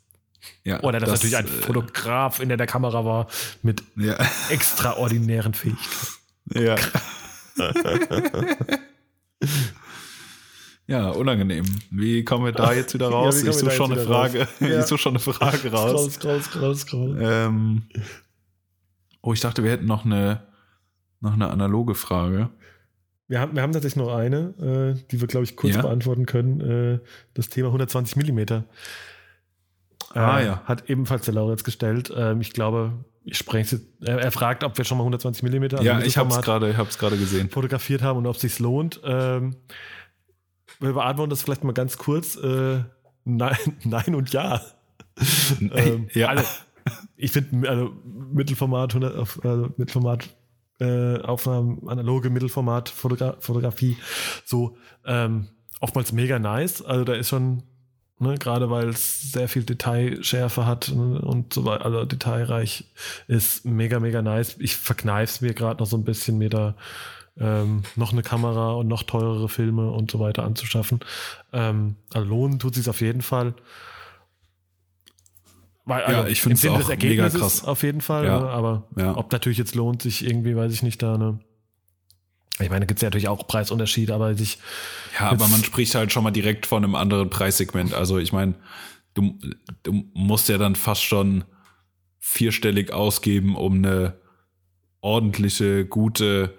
Ja, 0.65 0.81
oder 0.83 0.99
dass 0.99 1.09
das, 1.09 1.23
natürlich 1.23 1.37
ein 1.37 1.45
äh, 1.45 1.61
Fotograf 1.61 2.41
in 2.41 2.49
der, 2.49 2.57
der 2.57 2.67
Kamera 2.67 3.05
war 3.05 3.27
mit 3.61 3.81
ja. 3.95 4.17
extraordinären 4.49 5.53
Fähigkeiten. 5.53 5.87
Ja. 6.53 6.75
ja, 10.87 11.09
unangenehm. 11.09 11.65
Wie 11.91 12.23
kommen 12.23 12.45
wir 12.45 12.51
da 12.51 12.73
jetzt 12.73 12.93
wieder 12.93 13.07
raus? 13.09 13.41
Ja, 13.43 13.49
ich 13.49 13.55
suche 13.55 13.71
schon, 13.71 13.91
eine 13.91 14.01
Frage. 14.01 14.47
Ja. 14.59 14.79
Ich 14.79 14.85
suche 14.85 14.99
schon 14.99 15.13
eine 15.13 15.19
Frage 15.19 15.71
raus. 15.71 16.13
Scroll, 16.13 16.41
scroll, 16.41 16.75
scroll, 16.75 17.19
ähm, 17.21 17.83
oh, 19.21 19.33
ich 19.33 19.39
dachte, 19.39 19.63
wir 19.63 19.71
hätten 19.71 19.85
noch 19.85 20.05
eine, 20.05 20.43
noch 21.21 21.33
eine 21.33 21.49
analoge 21.49 21.95
Frage. 21.95 22.49
Wir 23.27 23.39
haben, 23.39 23.55
wir 23.55 23.61
haben 23.61 23.71
tatsächlich 23.71 24.03
noch 24.03 24.13
eine, 24.13 24.95
äh, 24.97 25.03
die 25.09 25.21
wir, 25.21 25.27
glaube 25.27 25.45
ich, 25.45 25.55
kurz 25.55 25.75
ja? 25.75 25.81
beantworten 25.81 26.25
können. 26.25 26.59
Äh, 26.61 26.99
das 27.33 27.49
Thema 27.49 27.67
120 27.67 28.17
Millimeter. 28.17 28.65
Ah, 30.13 30.39
äh, 30.39 30.45
ja. 30.45 30.61
Hat 30.65 30.89
ebenfalls 30.89 31.25
der 31.25 31.33
Lauritz 31.33 31.63
gestellt. 31.63 32.13
Ähm, 32.15 32.41
ich 32.41 32.53
glaube, 32.53 32.93
ich 33.23 33.37
spreche 33.37 33.79
er, 34.01 34.19
er 34.19 34.31
fragt, 34.31 34.63
ob 34.63 34.77
wir 34.77 34.85
schon 34.85 34.97
mal 34.97 35.03
120 35.03 35.43
Millimeter. 35.43 35.77
Also 35.77 35.89
ja, 35.89 35.99
ich 36.01 36.17
habe 36.17 36.29
es 36.29 36.41
gerade, 36.41 36.73
gerade 36.73 37.17
gesehen. 37.17 37.49
Fotografiert 37.49 38.01
haben 38.01 38.19
und 38.19 38.27
ob 38.27 38.35
es 38.35 38.41
sich 38.41 38.59
lohnt. 38.59 38.99
Ähm, 39.03 39.55
wir 40.83 40.93
beantworten 40.93 41.29
das 41.29 41.41
vielleicht 41.41 41.63
mal 41.63 41.73
ganz 41.73 41.97
kurz. 41.97 42.35
Äh, 42.35 42.83
nein, 43.25 43.57
nein 43.83 44.15
und 44.15 44.31
ja. 44.33 44.61
ähm, 45.59 46.09
ja. 46.13 46.27
Alle, 46.27 46.43
ich 47.15 47.31
finde, 47.31 47.69
also 47.69 47.93
Mittelformat, 48.03 48.95
100, 48.95 49.45
also 49.45 49.69
Mittelformat 49.77 50.29
äh, 50.79 51.19
Aufnahmen, 51.21 51.87
analoge 51.87 52.29
Mittelformat-Fotografie, 52.29 53.97
so 54.43 54.77
ähm, 55.05 55.47
oftmals 55.79 56.11
mega 56.11 56.39
nice. 56.39 56.81
Also 56.81 57.05
da 57.05 57.13
ist 57.13 57.29
schon, 57.29 57.63
ne, 58.19 58.37
gerade 58.37 58.69
weil 58.69 58.89
es 58.89 59.31
sehr 59.31 59.47
viel 59.47 59.63
Detailschärfe 59.63 60.65
hat 60.65 60.89
und 60.89 61.53
so 61.53 61.65
weiter, 61.65 61.85
also 61.85 62.05
detailreich 62.05 62.91
ist 63.27 63.65
mega, 63.65 63.99
mega 63.99 64.21
nice. 64.21 64.55
Ich 64.59 64.75
verkneife 64.75 65.31
es 65.31 65.41
mir 65.41 65.53
gerade 65.53 65.79
noch 65.79 65.87
so 65.87 65.95
ein 65.95 66.03
bisschen, 66.03 66.37
mir 66.37 66.49
da 66.49 66.75
ähm, 67.39 67.83
noch 67.95 68.11
eine 68.11 68.21
Kamera 68.21 68.73
und 68.73 68.87
noch 68.87 69.03
teurere 69.03 69.49
Filme 69.49 69.89
und 69.91 70.11
so 70.11 70.19
weiter 70.19 70.43
anzuschaffen. 70.43 70.99
Ähm, 71.51 71.95
also 72.13 72.27
lohnen 72.27 72.59
tut 72.59 72.75
sich 72.75 72.89
auf 72.89 73.01
jeden 73.01 73.21
Fall. 73.21 73.55
Weil, 75.85 76.03
also 76.03 76.21
ja, 76.21 76.27
ich 76.27 76.41
finde 76.41 76.55
es 76.55 76.65
auch 76.65 76.87
mega 76.97 77.29
krass. 77.29 77.65
Auf 77.65 77.83
jeden 77.83 78.01
Fall, 78.01 78.25
ja. 78.25 78.39
ne? 78.39 78.49
aber 78.49 78.87
ja. 78.95 79.17
ob 79.17 79.31
natürlich 79.31 79.57
jetzt 79.57 79.75
lohnt 79.75 80.01
sich 80.01 80.25
irgendwie, 80.25 80.55
weiß 80.55 80.71
ich 80.73 80.83
nicht, 80.83 81.01
da 81.01 81.17
ne. 81.17 81.39
Ich 82.59 82.69
meine, 82.69 82.85
gibt 82.85 82.99
es 82.99 83.01
ja 83.01 83.07
natürlich 83.07 83.27
auch 83.27 83.47
Preisunterschiede, 83.47 84.13
aber 84.13 84.35
sich. 84.35 84.59
Ja, 85.19 85.31
aber 85.31 85.47
man 85.47 85.63
spricht 85.63 85.95
halt 85.95 86.11
schon 86.11 86.23
mal 86.23 86.31
direkt 86.31 86.67
von 86.67 86.83
einem 86.83 86.93
anderen 86.93 87.29
Preissegment. 87.31 87.95
Also 87.95 88.19
ich 88.19 88.31
meine, 88.31 88.53
du, 89.15 89.39
du 89.81 90.05
musst 90.13 90.49
ja 90.49 90.59
dann 90.59 90.75
fast 90.75 91.03
schon 91.03 91.45
vierstellig 92.19 92.93
ausgeben, 92.93 93.55
um 93.55 93.77
eine 93.77 94.13
ordentliche, 95.01 95.85
gute, 95.85 96.53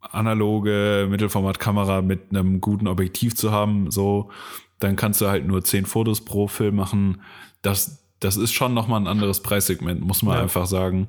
analoge 0.00 1.06
Mittelformatkamera 1.10 2.02
mit 2.02 2.30
einem 2.30 2.60
guten 2.60 2.86
Objektiv 2.86 3.34
zu 3.34 3.52
haben. 3.52 3.90
So, 3.90 4.30
dann 4.78 4.96
kannst 4.96 5.20
du 5.20 5.28
halt 5.28 5.46
nur 5.46 5.62
zehn 5.62 5.86
Fotos 5.86 6.24
pro 6.24 6.48
Film 6.48 6.76
machen. 6.76 7.22
Das, 7.62 8.04
das 8.20 8.36
ist 8.36 8.52
schon 8.52 8.74
nochmal 8.74 9.00
ein 9.00 9.06
anderes 9.06 9.42
Preissegment, 9.42 10.00
muss 10.00 10.22
man 10.22 10.36
ja. 10.36 10.42
einfach 10.42 10.66
sagen. 10.66 11.08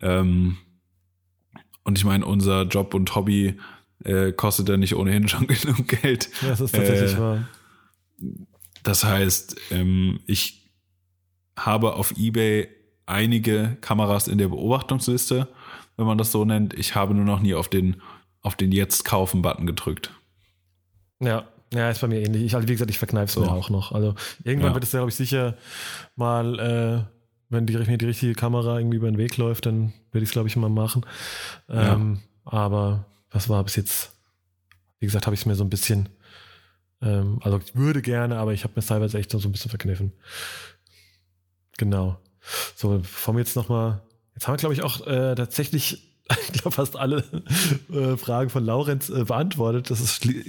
Ähm, 0.00 0.58
und 1.84 1.98
ich 1.98 2.04
meine, 2.04 2.24
unser 2.26 2.62
Job 2.62 2.94
und 2.94 3.14
Hobby 3.14 3.58
äh, 4.04 4.32
kostet 4.32 4.68
ja 4.68 4.76
nicht 4.76 4.96
ohnehin 4.96 5.28
schon 5.28 5.46
genug 5.46 5.88
Geld. 5.88 6.30
Ja, 6.42 6.48
das 6.50 6.60
ist 6.60 6.74
tatsächlich 6.74 7.14
äh, 7.14 7.18
wahr. 7.18 7.48
Das 8.82 9.04
heißt, 9.04 9.56
ähm, 9.70 10.20
ich 10.26 10.70
habe 11.56 11.94
auf 11.94 12.12
eBay 12.16 12.68
einige 13.06 13.76
Kameras 13.80 14.28
in 14.28 14.38
der 14.38 14.48
Beobachtungsliste, 14.48 15.48
wenn 15.96 16.06
man 16.06 16.18
das 16.18 16.32
so 16.32 16.44
nennt. 16.44 16.74
Ich 16.74 16.94
habe 16.94 17.14
nur 17.14 17.24
noch 17.24 17.40
nie 17.40 17.54
auf 17.54 17.68
den, 17.68 18.00
auf 18.42 18.56
den 18.56 18.72
Jetzt 18.72 19.04
kaufen-Button 19.04 19.66
gedrückt. 19.66 20.10
Ja, 21.20 21.46
ja, 21.72 21.90
ist 21.90 22.00
bei 22.00 22.08
mir 22.08 22.20
ähnlich. 22.20 22.42
Ich, 22.42 22.54
also 22.54 22.68
wie 22.68 22.72
gesagt, 22.72 22.90
ich 22.90 22.98
verkneife 22.98 23.26
es 23.26 23.32
so. 23.32 23.40
mir 23.40 23.50
auch 23.50 23.70
noch. 23.70 23.92
Also 23.92 24.14
irgendwann 24.44 24.70
ja. 24.70 24.74
wird 24.74 24.84
es, 24.84 24.90
glaube 24.90 25.08
ich, 25.08 25.14
sicher 25.14 25.56
mal, 26.16 26.58
äh, 26.58 27.04
wenn 27.48 27.66
die, 27.66 27.76
mir 27.76 27.98
die 27.98 28.06
richtige 28.06 28.34
Kamera 28.34 28.78
irgendwie 28.78 28.96
über 28.96 29.10
den 29.10 29.18
Weg 29.18 29.36
läuft, 29.36 29.66
dann 29.66 29.92
werde 30.10 30.22
ich 30.22 30.30
es, 30.30 30.32
glaube 30.32 30.48
ich, 30.48 30.56
mal 30.56 30.68
machen. 30.68 31.06
Ähm, 31.68 32.20
ja. 32.44 32.52
Aber 32.52 33.06
was 33.30 33.48
war 33.48 33.62
bis 33.64 33.76
jetzt? 33.76 34.12
Wie 34.98 35.06
gesagt, 35.06 35.26
habe 35.26 35.34
ich 35.34 35.40
es 35.40 35.46
mir 35.46 35.54
so 35.54 35.64
ein 35.64 35.70
bisschen, 35.70 36.08
ähm, 37.00 37.38
also 37.42 37.58
ich 37.58 37.74
würde 37.74 38.02
gerne, 38.02 38.38
aber 38.38 38.52
ich 38.52 38.64
habe 38.64 38.74
mir 38.76 38.84
teilweise 38.84 39.18
echt 39.18 39.30
so 39.30 39.38
ein 39.38 39.52
bisschen 39.52 39.70
verkniffen. 39.70 40.12
Genau. 41.78 42.18
So, 42.74 42.98
bevor 42.98 43.34
wir 43.34 43.40
jetzt 43.40 43.56
nochmal, 43.56 44.02
jetzt 44.34 44.46
haben 44.46 44.54
wir, 44.54 44.58
glaube 44.58 44.74
ich, 44.74 44.82
auch 44.82 45.06
äh, 45.06 45.34
tatsächlich 45.34 46.11
ich 46.42 46.52
glaube, 46.52 46.72
fast 46.72 46.96
alle 46.96 47.24
äh, 47.92 48.16
Fragen 48.16 48.50
von 48.50 48.64
Laurenz 48.64 49.10
äh, 49.10 49.24
beantwortet. 49.24 49.90
Das 49.90 50.00
ist 50.00 50.24
die, 50.24 50.42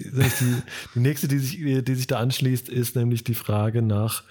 die 0.96 1.00
nächste, 1.00 1.28
die 1.28 1.40
sich, 1.40 1.84
die 1.84 1.96
sich 1.96 2.08
da 2.08 2.20
anschließt, 2.20 2.70
ist 2.70 2.96
nämlich 2.96 3.24
die 3.24 3.34
Frage 3.34 3.82
nach 3.82 4.24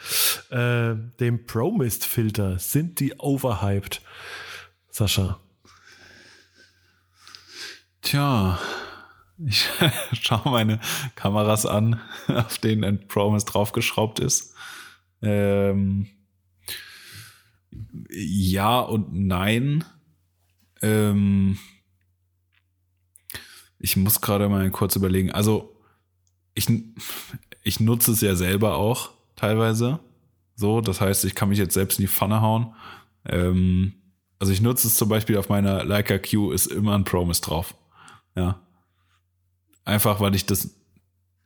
äh, 0.51 0.95
dem 1.21 1.45
Promist-Filter. 1.47 2.59
Sind 2.59 3.01
die 3.01 3.15
overhyped? 3.19 4.01
Sascha. 4.91 5.41
Tja, 8.03 8.59
ich 9.47 9.69
schaue 10.21 10.51
meine 10.51 10.81
Kameras 11.15 11.67
an, 11.67 12.01
auf 12.29 12.59
denen 12.59 12.85
ein 12.85 13.09
Promist 13.09 13.53
draufgeschraubt 13.53 14.21
ist. 14.21 14.55
Ähm, 15.23 16.09
ja 18.11 18.81
und 18.81 19.13
nein. 19.13 19.85
Ähm, 20.83 21.59
ich 23.79 23.97
muss 23.97 24.21
gerade 24.21 24.49
mal 24.49 24.71
kurz 24.71 24.97
überlegen. 24.97 25.33
Also, 25.33 25.75
ich, 26.55 26.67
ich 27.63 27.81
nutze 27.81 28.13
es 28.13 28.21
ja 28.21 28.37
selber 28.37 28.77
auch 28.77 29.11
teilweise. 29.37 30.01
So, 30.55 30.81
das 30.81 31.01
heißt, 31.01 31.25
ich 31.25 31.35
kann 31.35 31.49
mich 31.49 31.59
jetzt 31.59 31.75
selbst 31.75 31.99
in 31.99 32.05
die 32.05 32.13
Pfanne 32.13 32.41
hauen. 32.41 32.75
Ähm, 33.25 33.95
also 34.39 34.53
ich 34.53 34.61
nutze 34.61 34.89
es 34.89 34.97
zum 34.97 35.09
Beispiel 35.09 35.37
auf 35.37 35.49
meiner 35.49 35.85
Leica 35.85 36.19
Q 36.19 36.51
ist 36.51 36.67
immer 36.67 36.95
ein 36.95 37.05
Promise 37.05 37.41
drauf. 37.41 37.75
Ja. 38.35 38.61
Einfach, 39.85 40.21
weil 40.21 40.35
ich 40.35 40.47
das 40.47 40.77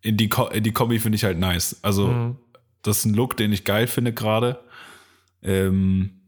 in 0.00 0.16
die, 0.16 0.30
in 0.52 0.64
die 0.64 0.72
Kombi 0.72 0.98
finde 0.98 1.16
ich 1.16 1.24
halt 1.24 1.38
nice. 1.38 1.78
Also, 1.82 2.08
mhm. 2.08 2.36
das 2.82 2.98
ist 2.98 3.04
ein 3.06 3.14
Look, 3.14 3.36
den 3.36 3.52
ich 3.52 3.64
geil 3.64 3.86
finde 3.86 4.12
gerade. 4.12 4.60
Ähm, 5.42 6.22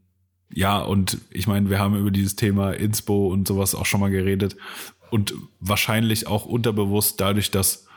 ja, 0.53 0.79
und 0.79 1.19
ich 1.29 1.47
meine, 1.47 1.69
wir 1.69 1.79
haben 1.79 1.95
über 1.95 2.11
dieses 2.11 2.35
Thema 2.35 2.71
Inspo 2.71 3.27
und 3.27 3.47
sowas 3.47 3.75
auch 3.75 3.85
schon 3.85 3.99
mal 3.99 4.11
geredet. 4.11 4.55
Und 5.11 5.33
wahrscheinlich 5.59 6.27
auch 6.27 6.45
unterbewusst 6.45 7.19
dadurch, 7.19 7.51
dass 7.51 7.87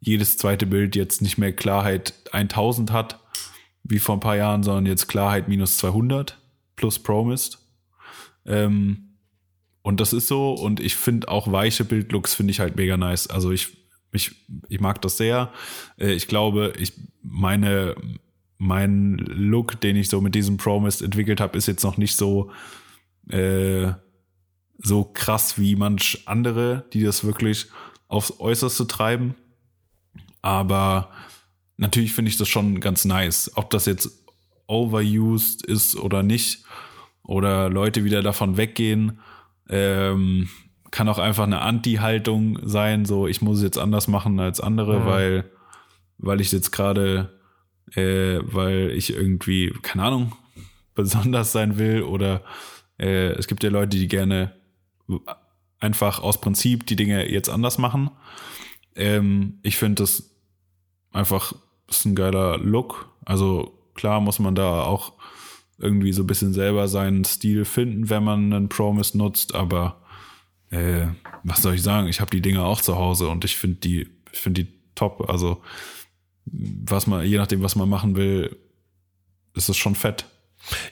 jedes 0.00 0.36
zweite 0.36 0.66
Bild 0.66 0.96
jetzt 0.96 1.22
nicht 1.22 1.38
mehr 1.38 1.52
Klarheit 1.52 2.14
1000 2.32 2.92
hat, 2.92 3.20
wie 3.84 3.98
vor 3.98 4.16
ein 4.16 4.20
paar 4.20 4.36
Jahren, 4.36 4.62
sondern 4.62 4.86
jetzt 4.86 5.08
Klarheit 5.08 5.48
minus 5.48 5.76
200 5.78 6.38
plus 6.76 6.98
Promised. 6.98 7.58
Ähm, 8.46 9.16
und 9.82 10.00
das 10.00 10.12
ist 10.12 10.28
so. 10.28 10.52
Und 10.52 10.80
ich 10.80 10.96
finde 10.96 11.28
auch 11.28 11.50
weiche 11.50 11.84
Bildlooks 11.84 12.34
finde 12.34 12.52
ich 12.52 12.60
halt 12.60 12.76
mega 12.76 12.96
nice. 12.96 13.28
Also 13.28 13.50
ich, 13.50 13.76
ich, 14.12 14.32
ich 14.68 14.80
mag 14.80 15.00
das 15.02 15.16
sehr. 15.16 15.52
Äh, 15.98 16.12
ich 16.12 16.28
glaube, 16.28 16.72
ich 16.78 16.92
meine, 17.22 17.94
mein 18.62 19.18
Look, 19.18 19.80
den 19.80 19.96
ich 19.96 20.08
so 20.08 20.20
mit 20.20 20.34
diesem 20.34 20.56
Promise 20.56 21.04
entwickelt 21.04 21.40
habe, 21.40 21.58
ist 21.58 21.66
jetzt 21.66 21.82
noch 21.82 21.96
nicht 21.96 22.16
so 22.16 22.50
äh, 23.28 23.92
so 24.78 25.04
krass 25.04 25.58
wie 25.58 25.76
manch 25.76 26.22
andere, 26.26 26.84
die 26.92 27.02
das 27.02 27.24
wirklich 27.24 27.66
aufs 28.08 28.38
Äußerste 28.38 28.86
treiben. 28.86 29.34
Aber 30.42 31.10
natürlich 31.76 32.12
finde 32.12 32.30
ich 32.30 32.36
das 32.36 32.48
schon 32.48 32.80
ganz 32.80 33.04
nice. 33.04 33.50
Ob 33.54 33.70
das 33.70 33.86
jetzt 33.86 34.24
overused 34.66 35.64
ist 35.64 35.96
oder 35.96 36.22
nicht, 36.22 36.64
oder 37.24 37.68
Leute 37.68 38.04
wieder 38.04 38.22
davon 38.22 38.56
weggehen, 38.56 39.20
ähm, 39.68 40.48
kann 40.90 41.08
auch 41.08 41.18
einfach 41.18 41.44
eine 41.44 41.60
Anti-Haltung 41.60 42.58
sein, 42.62 43.04
so 43.04 43.26
ich 43.26 43.40
muss 43.40 43.58
es 43.58 43.62
jetzt 43.62 43.78
anders 43.78 44.08
machen 44.08 44.38
als 44.40 44.60
andere, 44.60 45.00
mhm. 45.00 45.06
weil, 45.06 45.50
weil 46.18 46.40
ich 46.40 46.52
jetzt 46.52 46.72
gerade 46.72 47.40
äh, 47.94 48.38
weil 48.42 48.90
ich 48.90 49.12
irgendwie, 49.12 49.72
keine 49.82 50.04
Ahnung, 50.04 50.36
besonders 50.94 51.52
sein 51.52 51.78
will 51.78 52.02
oder 52.02 52.42
äh, 52.98 53.32
es 53.32 53.46
gibt 53.46 53.62
ja 53.62 53.70
Leute, 53.70 53.96
die 53.96 54.08
gerne 54.08 54.54
einfach 55.80 56.20
aus 56.20 56.40
Prinzip 56.40 56.86
die 56.86 56.96
Dinge 56.96 57.30
jetzt 57.30 57.48
anders 57.48 57.78
machen. 57.78 58.10
Ähm, 58.94 59.58
ich 59.62 59.76
finde 59.76 60.02
das 60.02 60.30
einfach 61.10 61.54
ist 61.88 62.04
ein 62.04 62.14
geiler 62.14 62.58
Look. 62.58 63.10
Also 63.24 63.78
klar 63.94 64.20
muss 64.20 64.38
man 64.38 64.54
da 64.54 64.82
auch 64.82 65.12
irgendwie 65.78 66.12
so 66.12 66.22
ein 66.22 66.26
bisschen 66.26 66.52
selber 66.52 66.88
seinen 66.88 67.24
Stil 67.24 67.64
finden, 67.64 68.08
wenn 68.08 68.24
man 68.24 68.52
einen 68.52 68.68
Promise 68.68 69.18
nutzt, 69.18 69.54
aber 69.54 70.02
äh, 70.70 71.06
was 71.42 71.62
soll 71.62 71.74
ich 71.74 71.82
sagen? 71.82 72.08
Ich 72.08 72.20
habe 72.20 72.30
die 72.30 72.40
Dinge 72.40 72.64
auch 72.64 72.80
zu 72.80 72.96
Hause 72.96 73.28
und 73.28 73.44
ich 73.44 73.56
finde 73.56 73.78
die, 73.80 74.08
ich 74.32 74.38
finde 74.38 74.64
die 74.64 74.72
top. 74.94 75.28
Also 75.28 75.60
was 76.44 77.06
man, 77.06 77.24
je 77.24 77.38
nachdem, 77.38 77.62
was 77.62 77.76
man 77.76 77.88
machen 77.88 78.16
will, 78.16 78.56
ist 79.54 79.68
es 79.68 79.76
schon 79.76 79.94
fett. 79.94 80.26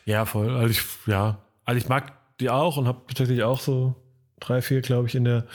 Ja, 0.05 0.25
voll. 0.25 0.51
Also 0.51 0.71
ich, 0.71 0.83
ja, 1.07 1.39
also 1.65 1.79
ich 1.79 1.89
mag 1.89 2.13
die 2.41 2.51
auch 2.51 2.77
und 2.77 2.87
habe 2.87 3.01
tatsächlich 3.09 3.43
auch 3.43 3.61
so 3.61 3.95
drei, 4.41 4.63
vier, 4.63 4.81
glaube 4.81 5.07
ich, 5.07 5.15
in 5.15 5.25
der, 5.25 5.47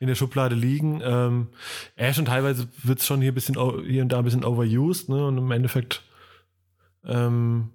in 0.00 0.08
der 0.08 0.14
Schublade 0.14 0.54
liegen. 0.54 1.00
Ähm, 1.02 1.48
ja, 1.96 2.12
schon 2.12 2.24
teilweise 2.24 2.68
wird 2.82 2.98
es 2.98 3.06
schon 3.06 3.22
hier, 3.22 3.32
bisschen, 3.32 3.54
hier 3.84 4.02
und 4.02 4.08
da 4.08 4.18
ein 4.18 4.24
bisschen 4.24 4.44
overused, 4.44 5.08
ne? 5.08 5.26
Und 5.26 5.38
im 5.38 5.50
Endeffekt, 5.50 6.02
ähm, 7.04 7.70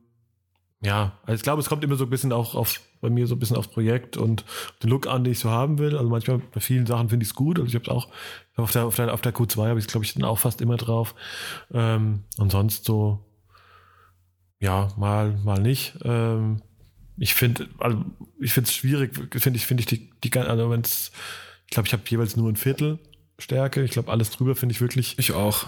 ja, 0.82 1.13
also 1.23 1.36
ich 1.36 1.43
glaube, 1.43 1.61
es 1.61 1.69
kommt 1.69 1.84
immer 1.84 1.95
so 1.95 2.03
ein 2.03 2.09
bisschen 2.09 2.34
auch 2.34 2.53
auf, 2.53 2.82
bei 3.01 3.09
mir 3.09 3.27
so 3.27 3.35
ein 3.35 3.39
bisschen 3.39 3.57
aufs 3.57 3.67
Projekt 3.67 4.17
und 4.17 4.45
den 4.83 4.89
Look 4.89 5.07
an, 5.07 5.23
den 5.23 5.33
ich 5.33 5.39
so 5.39 5.49
haben 5.49 5.77
will. 5.77 5.97
Also 5.97 6.09
manchmal 6.09 6.39
bei 6.39 6.59
vielen 6.59 6.85
Sachen 6.85 7.09
finde 7.09 7.23
ich 7.23 7.29
es 7.29 7.35
gut. 7.35 7.59
Also 7.59 7.67
ich 7.67 7.75
habe 7.75 7.85
es 7.85 7.89
auch 7.89 8.07
auf 8.55 8.71
der, 8.71 8.85
auf 8.85 8.95
der, 8.95 9.13
auf 9.13 9.21
der 9.21 9.33
Q2 9.33 9.69
habe 9.69 9.79
ich 9.79 9.85
es, 9.85 9.91
glaube 9.91 10.05
ich, 10.05 10.13
dann 10.13 10.23
auch 10.23 10.39
fast 10.39 10.61
immer 10.61 10.77
drauf. 10.77 11.15
Ähm, 11.73 12.23
und 12.37 12.51
sonst 12.51 12.85
so, 12.85 13.19
ja, 14.59 14.89
mal, 14.97 15.37
mal 15.43 15.61
nicht. 15.61 15.97
Ähm, 16.03 16.61
ich 17.17 17.33
finde, 17.33 17.67
also 17.79 18.03
ich 18.39 18.53
finde 18.53 18.67
es 18.67 18.75
schwierig, 18.75 19.13
finde 19.35 19.57
ich, 19.57 19.65
finde 19.65 19.81
ich 19.81 19.87
die, 19.87 20.09
die, 20.23 20.37
also 20.39 20.69
wenn 20.69 20.81
es, 20.81 21.11
ich 21.65 21.71
glaube, 21.71 21.87
ich 21.87 21.93
habe 21.93 22.03
jeweils 22.07 22.35
nur 22.35 22.49
ein 22.49 22.55
Viertel 22.55 22.99
Stärke. 23.39 23.83
Ich 23.83 23.91
glaube, 23.91 24.11
alles 24.11 24.31
drüber 24.31 24.55
finde 24.55 24.73
ich 24.73 24.81
wirklich. 24.81 25.17
Ich 25.19 25.33
auch. 25.33 25.67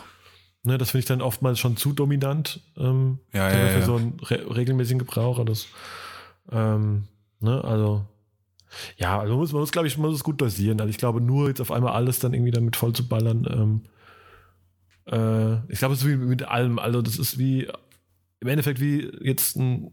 Ne, 0.63 0.77
das 0.77 0.91
finde 0.91 0.99
ich 0.99 1.05
dann 1.05 1.21
oftmals 1.21 1.59
schon 1.59 1.77
zu 1.77 1.93
dominant. 1.93 2.61
Ähm, 2.77 3.19
ja, 3.31 3.49
ja, 3.49 3.67
für 3.69 3.79
ja. 3.79 3.85
so 3.85 3.95
einen 3.95 4.19
re 4.19 4.55
regelmäßigen 4.55 4.99
Gebrauch. 4.99 5.43
Das, 5.45 5.67
ähm, 6.51 7.07
ne, 7.39 7.63
also 7.63 8.05
ja, 8.97 9.19
also 9.19 9.33
man 9.33 9.39
muss, 9.39 9.51
man 9.51 9.61
muss 9.61 9.71
glaube 9.71 9.87
ich, 9.87 9.97
man 9.97 10.09
muss 10.09 10.19
es 10.19 10.23
gut 10.23 10.41
dosieren. 10.41 10.79
Also 10.79 10.89
ich 10.89 10.97
glaube, 10.97 11.21
nur 11.21 11.47
jetzt 11.47 11.61
auf 11.61 11.71
einmal 11.71 11.93
alles 11.93 12.19
dann 12.19 12.33
irgendwie 12.33 12.51
damit 12.51 12.75
voll 12.75 12.93
zu 12.93 13.07
ballern. 13.07 13.47
Ähm, 13.49 13.81
äh, 15.05 15.71
ich 15.71 15.79
glaube, 15.79 15.95
es 15.95 16.01
ist 16.01 16.07
wie 16.07 16.15
mit 16.15 16.43
allem. 16.43 16.77
Also 16.79 17.01
das 17.01 17.17
ist 17.17 17.39
wie 17.39 17.67
im 18.41 18.47
Endeffekt 18.47 18.79
wie 18.79 19.11
jetzt 19.21 19.55
ein 19.57 19.91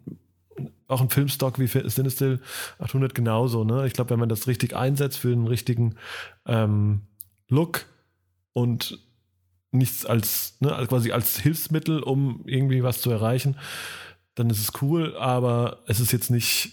auch 0.88 1.00
ein 1.00 1.10
Filmstock 1.10 1.58
wie 1.58 1.66
Sinistil 1.66 2.40
800 2.78 3.14
genauso. 3.14 3.64
Ne? 3.64 3.86
Ich 3.86 3.92
glaube, 3.92 4.10
wenn 4.10 4.20
man 4.20 4.28
das 4.28 4.46
richtig 4.46 4.74
einsetzt 4.76 5.18
für 5.18 5.32
einen 5.32 5.46
richtigen 5.46 5.96
ähm, 6.46 7.02
Look 7.48 7.86
und 8.52 8.98
nichts 9.72 10.06
als, 10.06 10.56
ne, 10.60 10.74
also 10.74 10.88
quasi 10.88 11.12
als 11.12 11.38
Hilfsmittel, 11.38 12.02
um 12.02 12.42
irgendwie 12.46 12.82
was 12.82 13.00
zu 13.00 13.10
erreichen, 13.10 13.56
dann 14.34 14.48
ist 14.48 14.60
es 14.60 14.80
cool, 14.80 15.16
aber 15.16 15.82
es 15.86 16.00
ist 16.00 16.12
jetzt 16.12 16.30
nicht, 16.30 16.72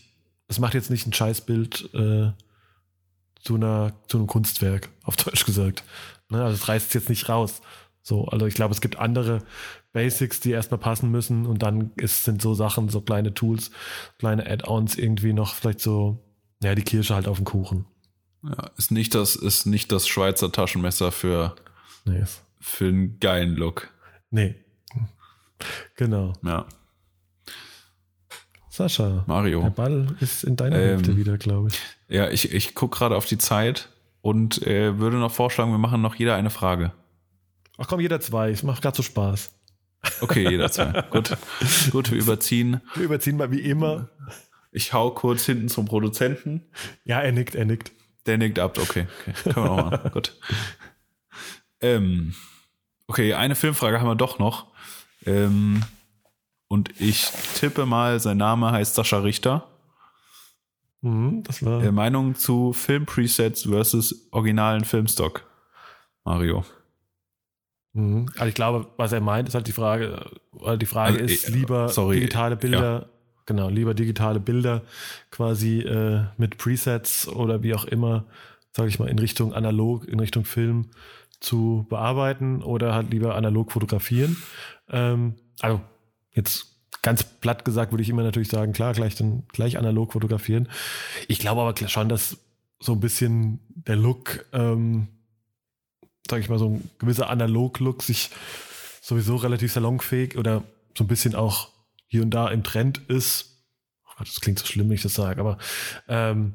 es 0.53 0.59
macht 0.59 0.73
jetzt 0.73 0.89
nicht 0.89 1.07
ein 1.07 1.13
Scheißbild 1.13 1.93
äh, 1.93 2.31
zu, 3.41 3.55
einer, 3.55 3.93
zu 4.07 4.17
einem 4.17 4.27
Kunstwerk, 4.27 4.89
auf 5.03 5.15
Deutsch 5.15 5.45
gesagt. 5.45 5.83
Ne, 6.29 6.43
also 6.43 6.55
es 6.55 6.67
reißt 6.67 6.87
es 6.87 6.93
jetzt 6.93 7.09
nicht 7.09 7.27
raus. 7.29 7.61
So, 8.01 8.25
also 8.25 8.45
ich 8.45 8.53
glaube, 8.53 8.73
es 8.73 8.81
gibt 8.81 8.97
andere 8.97 9.39
Basics, 9.93 10.39
die 10.39 10.51
erstmal 10.51 10.79
passen 10.79 11.09
müssen 11.09 11.45
und 11.45 11.63
dann 11.63 11.91
ist, 11.95 12.25
sind 12.25 12.41
so 12.41 12.53
Sachen, 12.53 12.89
so 12.89 13.01
kleine 13.01 13.33
Tools, 13.33 13.71
kleine 14.19 14.45
Add-ons 14.49 14.95
irgendwie 14.95 15.33
noch 15.33 15.55
vielleicht 15.55 15.79
so, 15.79 16.19
ja, 16.61 16.75
die 16.75 16.83
Kirsche 16.83 17.15
halt 17.15 17.27
auf 17.27 17.37
dem 17.37 17.45
Kuchen. 17.45 17.85
Ja, 18.43 18.71
ist 18.77 18.91
nicht 18.91 19.15
das, 19.15 19.35
ist 19.35 19.65
nicht 19.65 19.91
das 19.91 20.07
Schweizer 20.07 20.51
Taschenmesser 20.51 21.11
für 21.11 21.55
nee 22.03 22.23
für 22.63 22.87
einen 22.87 23.19
geilen 23.19 23.55
Look. 23.55 23.89
Nee. 24.31 24.55
Genau. 25.95 26.33
Ja. 26.43 26.65
Sascha. 28.73 29.23
Mario. 29.27 29.61
Der 29.61 29.69
Ball 29.69 30.07
ist 30.19 30.43
in 30.43 30.55
deiner 30.55 30.77
ähm, 30.77 30.81
Hälfte 30.81 31.15
wieder, 31.15 31.37
glaube 31.37 31.69
ich. 31.69 31.79
Ja, 32.07 32.31
ich, 32.31 32.51
ich 32.51 32.73
gucke 32.73 32.97
gerade 32.97 33.15
auf 33.15 33.27
die 33.27 33.37
Zeit 33.37 33.89
und 34.23 34.65
äh, 34.65 34.97
würde 34.97 35.17
noch 35.17 35.31
vorschlagen, 35.31 35.69
wir 35.69 35.77
machen 35.77 36.01
noch 36.01 36.15
jeder 36.15 36.35
eine 36.35 36.49
Frage. 36.49 36.91
Ach 37.77 37.87
komm, 37.87 37.99
jeder 37.99 38.19
zwei. 38.19 38.49
Es 38.49 38.63
macht 38.63 38.81
gerade 38.81 38.97
so 38.97 39.03
Spaß. 39.03 39.51
Okay, 40.21 40.49
jeder 40.49 40.71
zwei. 40.71 41.03
Gut. 41.11 41.37
Gut, 41.91 42.09
wir 42.09 42.17
überziehen. 42.17 42.81
Wir 42.95 43.03
überziehen 43.03 43.37
mal 43.37 43.51
wie 43.51 43.59
immer. 43.59 44.09
Ich 44.71 44.91
hau 44.91 45.11
kurz 45.11 45.45
hinten 45.45 45.69
zum 45.69 45.85
Produzenten. 45.85 46.63
Ja, 47.05 47.21
er 47.21 47.31
nickt, 47.31 47.53
er 47.53 47.65
nickt. 47.65 47.91
Der 48.25 48.39
nickt 48.39 48.57
ab, 48.57 48.79
okay. 48.79 49.05
okay. 49.21 49.53
Können 49.53 49.55
wir 49.67 49.71
auch 49.71 49.91
machen. 49.91 50.11
Gut. 50.11 50.35
Ähm, 51.79 52.33
okay, 53.05 53.35
eine 53.35 53.53
Filmfrage 53.53 53.99
haben 53.99 54.07
wir 54.07 54.15
doch 54.15 54.39
noch. 54.39 54.65
Ähm, 55.27 55.83
und 56.73 56.99
ich 56.99 57.29
tippe 57.53 57.85
mal, 57.85 58.19
sein 58.19 58.37
Name 58.37 58.71
heißt 58.71 58.95
Sascha 58.95 59.19
Richter. 59.19 59.67
Mhm, 61.01 61.43
das 61.43 61.63
war. 61.63 61.83
Äh, 61.83 61.91
Meinung 61.91 62.33
zu 62.33 62.73
Filmpresets 62.73 63.67
versus 63.69 64.27
originalen 64.31 64.83
Filmstock. 64.83 65.43
Mario. 66.23 66.65
Mhm. 67.93 68.25
Also 68.37 68.47
ich 68.47 68.55
glaube, 68.55 68.87
was 68.97 69.11
er 69.11 69.21
meint, 69.21 69.49
ist 69.49 69.53
halt 69.53 69.67
die 69.67 69.71
Frage, 69.71 70.25
weil 70.51 70.79
die 70.79 70.87
Frage 70.87 71.19
also, 71.19 71.31
ist 71.31 71.47
lieber 71.49 71.89
sorry, 71.89 72.21
digitale 72.21 72.55
Bilder, 72.55 73.01
ja. 73.01 73.05
genau, 73.45 73.69
lieber 73.69 73.93
digitale 73.93 74.39
Bilder 74.39 74.81
quasi 75.29 75.81
äh, 75.81 76.23
mit 76.37 76.57
Presets 76.57 77.27
oder 77.27 77.61
wie 77.61 77.75
auch 77.75 77.85
immer, 77.85 78.25
sage 78.71 78.89
ich 78.89 78.97
mal, 78.97 79.09
in 79.09 79.19
Richtung 79.19 79.53
analog, 79.53 80.07
in 80.07 80.19
Richtung 80.19 80.43
Film 80.43 80.89
zu 81.39 81.85
bearbeiten 81.87 82.63
oder 82.63 82.95
halt 82.95 83.11
lieber 83.11 83.35
analog 83.35 83.71
fotografieren. 83.71 84.37
Ähm, 84.89 85.35
also 85.61 85.79
jetzt 86.33 86.67
ganz 87.01 87.23
platt 87.23 87.65
gesagt 87.65 87.91
würde 87.91 88.01
ich 88.01 88.09
immer 88.09 88.23
natürlich 88.23 88.49
sagen, 88.49 88.73
klar, 88.73 88.93
gleich 88.93 89.15
dann 89.15 89.43
gleich 89.51 89.77
analog 89.77 90.13
fotografieren. 90.13 90.69
Ich 91.27 91.39
glaube 91.39 91.61
aber 91.61 91.87
schon, 91.89 92.09
dass 92.09 92.37
so 92.79 92.93
ein 92.93 92.99
bisschen 92.99 93.59
der 93.69 93.95
Look, 93.95 94.45
ähm, 94.53 95.07
sage 96.29 96.41
ich 96.41 96.49
mal, 96.49 96.59
so 96.59 96.69
ein 96.69 96.89
gewisser 96.99 97.29
Analog-Look 97.29 98.03
sich 98.03 98.29
sowieso 99.01 99.35
relativ 99.35 99.71
salonfähig 99.71 100.37
oder 100.37 100.63
so 100.97 101.03
ein 101.03 101.07
bisschen 101.07 101.35
auch 101.35 101.69
hier 102.07 102.21
und 102.21 102.31
da 102.31 102.49
im 102.49 102.63
Trend 102.63 103.01
ist. 103.09 103.65
Oh 104.05 104.11
Gott, 104.17 104.27
das 104.27 104.39
klingt 104.39 104.59
so 104.59 104.65
schlimm, 104.65 104.87
wenn 104.89 104.95
ich 104.95 105.01
das 105.01 105.13
sage, 105.13 105.39
aber 105.39 105.57
ähm, 106.07 106.53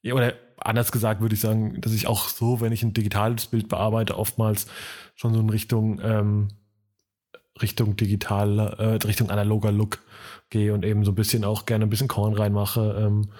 ja, 0.00 0.14
oder 0.14 0.34
anders 0.58 0.92
gesagt 0.92 1.20
würde 1.20 1.34
ich 1.34 1.40
sagen, 1.40 1.80
dass 1.80 1.92
ich 1.92 2.06
auch 2.06 2.28
so, 2.28 2.60
wenn 2.60 2.72
ich 2.72 2.82
ein 2.82 2.94
digitales 2.94 3.46
Bild 3.46 3.68
bearbeite, 3.68 4.18
oftmals 4.18 4.66
schon 5.14 5.34
so 5.34 5.40
in 5.40 5.50
Richtung 5.50 6.00
ähm, 6.02 6.48
Richtung 7.60 7.96
digital, 7.96 8.58
äh, 8.78 9.06
Richtung 9.06 9.30
analoger 9.30 9.72
Look 9.72 10.00
gehe 10.50 10.74
und 10.74 10.84
eben 10.84 11.04
so 11.04 11.12
ein 11.12 11.16
bisschen 11.16 11.44
auch 11.44 11.66
gerne 11.66 11.86
ein 11.86 11.90
bisschen 11.90 12.08
Korn 12.08 12.34
reinmache, 12.34 12.96
ähm, 12.98 13.30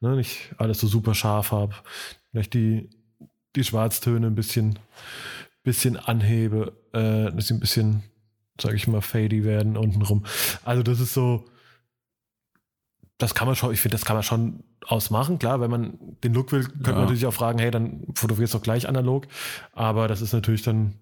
ne, 0.00 0.16
nicht 0.16 0.54
alles 0.58 0.80
so 0.80 0.86
super 0.86 1.14
scharf 1.14 1.52
habe, 1.52 1.74
vielleicht 2.30 2.54
die, 2.54 2.90
die 3.56 3.64
Schwarztöne 3.64 4.26
ein 4.26 4.34
bisschen, 4.34 4.78
bisschen 5.62 5.96
anhebe, 5.96 6.72
äh, 6.92 7.34
dass 7.34 7.48
sie 7.48 7.54
ein 7.54 7.60
bisschen, 7.60 8.02
sage 8.60 8.76
ich 8.76 8.88
mal, 8.88 9.00
fady 9.00 9.44
werden 9.44 9.76
untenrum. 9.76 10.24
Also 10.64 10.82
das 10.82 11.00
ist 11.00 11.14
so, 11.14 11.44
das 13.18 13.34
kann 13.34 13.46
man 13.46 13.54
schon, 13.54 13.72
ich 13.72 13.80
finde, 13.80 13.96
das 13.96 14.04
kann 14.04 14.16
man 14.16 14.22
schon 14.22 14.64
ausmachen. 14.86 15.38
Klar, 15.38 15.60
wenn 15.60 15.70
man 15.70 15.98
den 16.24 16.34
Look 16.34 16.52
will, 16.52 16.64
könnte 16.64 16.90
ja. 16.90 16.96
man 16.96 17.04
natürlich 17.04 17.26
auch 17.26 17.34
fragen, 17.34 17.58
hey, 17.58 17.70
dann 17.70 18.06
fotografierst 18.14 18.54
du 18.54 18.58
doch 18.58 18.64
gleich 18.64 18.88
analog. 18.88 19.26
Aber 19.72 20.08
das 20.08 20.22
ist 20.22 20.32
natürlich 20.32 20.62
dann 20.62 20.94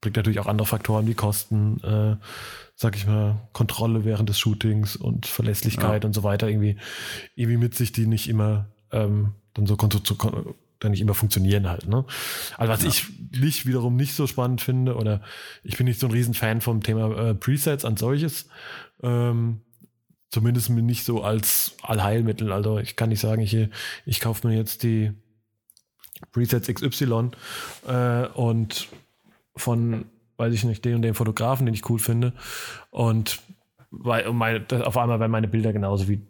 bringt 0.00 0.16
natürlich 0.16 0.40
auch 0.40 0.46
andere 0.46 0.66
Faktoren 0.66 1.06
wie 1.06 1.14
Kosten, 1.14 1.80
äh, 1.82 2.16
sag 2.74 2.96
ich 2.96 3.06
mal, 3.06 3.48
Kontrolle 3.52 4.04
während 4.04 4.28
des 4.28 4.38
Shootings 4.38 4.96
und 4.96 5.26
Verlässlichkeit 5.26 6.04
ja. 6.04 6.06
und 6.06 6.14
so 6.14 6.22
weiter 6.22 6.48
irgendwie, 6.48 6.76
irgendwie 7.34 7.58
mit 7.58 7.74
sich, 7.74 7.92
die 7.92 8.06
nicht 8.06 8.28
immer 8.28 8.66
ähm, 8.92 9.34
dann 9.54 9.66
so 9.66 9.76
zu, 9.76 10.16
dann 10.78 10.90
nicht 10.92 11.00
immer 11.00 11.14
funktionieren 11.14 11.68
halt. 11.68 11.86
Ne? 11.86 12.04
Also 12.56 12.72
was 12.72 12.82
ja. 12.82 12.88
ich 12.88 13.06
nicht 13.38 13.66
wiederum 13.66 13.96
nicht 13.96 14.14
so 14.14 14.26
spannend 14.26 14.62
finde, 14.62 14.96
oder 14.96 15.20
ich 15.62 15.76
bin 15.76 15.86
nicht 15.86 16.00
so 16.00 16.06
ein 16.06 16.12
Riesenfan 16.12 16.60
vom 16.60 16.82
Thema 16.82 17.30
äh, 17.30 17.34
Presets 17.34 17.84
an 17.84 17.96
solches. 17.96 18.48
Ähm, 19.02 19.60
zumindest 20.30 20.70
nicht 20.70 21.04
so 21.04 21.22
als 21.22 21.76
Allheilmittel. 21.82 22.52
Also 22.52 22.78
ich 22.78 22.96
kann 22.96 23.10
nicht 23.10 23.20
sagen, 23.20 23.42
ich, 23.42 23.68
ich 24.06 24.20
kaufe 24.20 24.46
mir 24.46 24.56
jetzt 24.56 24.82
die 24.82 25.12
Presets 26.32 26.68
XY 26.68 27.30
äh, 27.86 28.26
und 28.28 28.88
von, 29.60 30.06
weiß 30.36 30.54
ich 30.54 30.64
nicht, 30.64 30.84
den 30.84 30.96
und 30.96 31.02
den 31.02 31.14
Fotografen, 31.14 31.66
den 31.66 31.74
ich 31.74 31.88
cool 31.88 31.98
finde. 31.98 32.32
Und 32.90 33.40
weil 33.90 34.32
meine, 34.32 34.64
auf 34.84 34.96
einmal 34.96 35.20
werden 35.20 35.32
meine 35.32 35.48
Bilder 35.48 35.72
genauso 35.72 36.08
wie, 36.08 36.20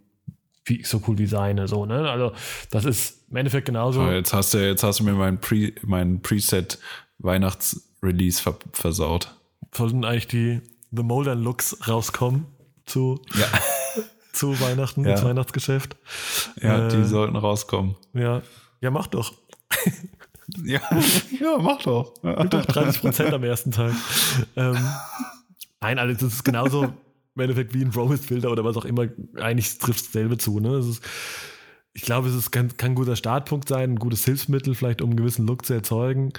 wie 0.64 0.82
so 0.84 1.02
cool 1.06 1.18
wie 1.18 1.26
seine. 1.26 1.68
So, 1.68 1.86
ne? 1.86 2.10
Also 2.10 2.32
das 2.70 2.84
ist 2.84 3.30
im 3.30 3.36
Endeffekt 3.36 3.66
genauso. 3.66 4.00
Aber 4.00 4.14
jetzt 4.14 4.32
hast 4.32 4.54
du, 4.54 4.58
jetzt 4.58 4.82
hast 4.82 5.00
du 5.00 5.04
mir 5.04 5.12
mein, 5.12 5.40
Pre, 5.40 5.72
mein 5.82 6.22
Preset 6.22 6.78
Weihnachtsrelease 7.18 8.40
ver 8.42 8.56
versaut. 8.72 9.34
Sollten 9.74 10.04
eigentlich 10.04 10.28
die 10.28 10.60
The 10.90 11.02
Molder 11.02 11.34
Looks 11.34 11.86
rauskommen 11.86 12.46
zu, 12.86 13.20
ja. 13.34 13.46
zu 14.32 14.58
Weihnachten, 14.60 15.04
ja. 15.04 15.12
ins 15.12 15.24
Weihnachtsgeschäft. 15.24 15.96
Ja, 16.60 16.86
äh, 16.86 16.90
die 16.90 17.04
sollten 17.04 17.36
rauskommen. 17.36 17.96
Ja, 18.14 18.42
ja, 18.80 18.90
mach 18.90 19.06
doch. 19.06 19.34
Ja, 20.64 20.80
ja 21.40 21.58
mach 21.58 21.82
doch. 21.82 22.14
Ja. 22.22 22.44
Doch 22.44 22.64
30 22.64 23.00
Prozent 23.00 23.32
am 23.32 23.44
ersten 23.44 23.70
Tag. 23.70 23.94
Ähm, 24.56 24.76
nein, 25.80 25.98
also 25.98 26.14
das 26.14 26.34
ist 26.34 26.44
genauso 26.44 26.84
im 26.84 27.40
Endeffekt 27.40 27.74
wie 27.74 27.82
ein 27.82 27.90
Rose-Filter 27.90 28.50
oder 28.50 28.64
was 28.64 28.76
auch 28.76 28.84
immer. 28.84 29.08
Eigentlich 29.36 29.78
trifft 29.78 30.00
es 30.00 30.06
dasselbe 30.06 30.38
zu. 30.38 30.60
Ne? 30.60 30.78
Ist, 30.78 31.02
ich 31.92 32.02
glaube, 32.02 32.28
es 32.28 32.34
ist, 32.34 32.50
kann, 32.50 32.76
kann, 32.76 32.92
ein 32.92 32.96
guter 32.96 33.16
Startpunkt 33.16 33.68
sein, 33.68 33.92
ein 33.92 33.98
gutes 33.98 34.24
Hilfsmittel, 34.24 34.74
vielleicht 34.74 35.02
um 35.02 35.10
einen 35.10 35.16
gewissen 35.16 35.46
Look 35.46 35.64
zu 35.64 35.74
erzeugen. 35.74 36.32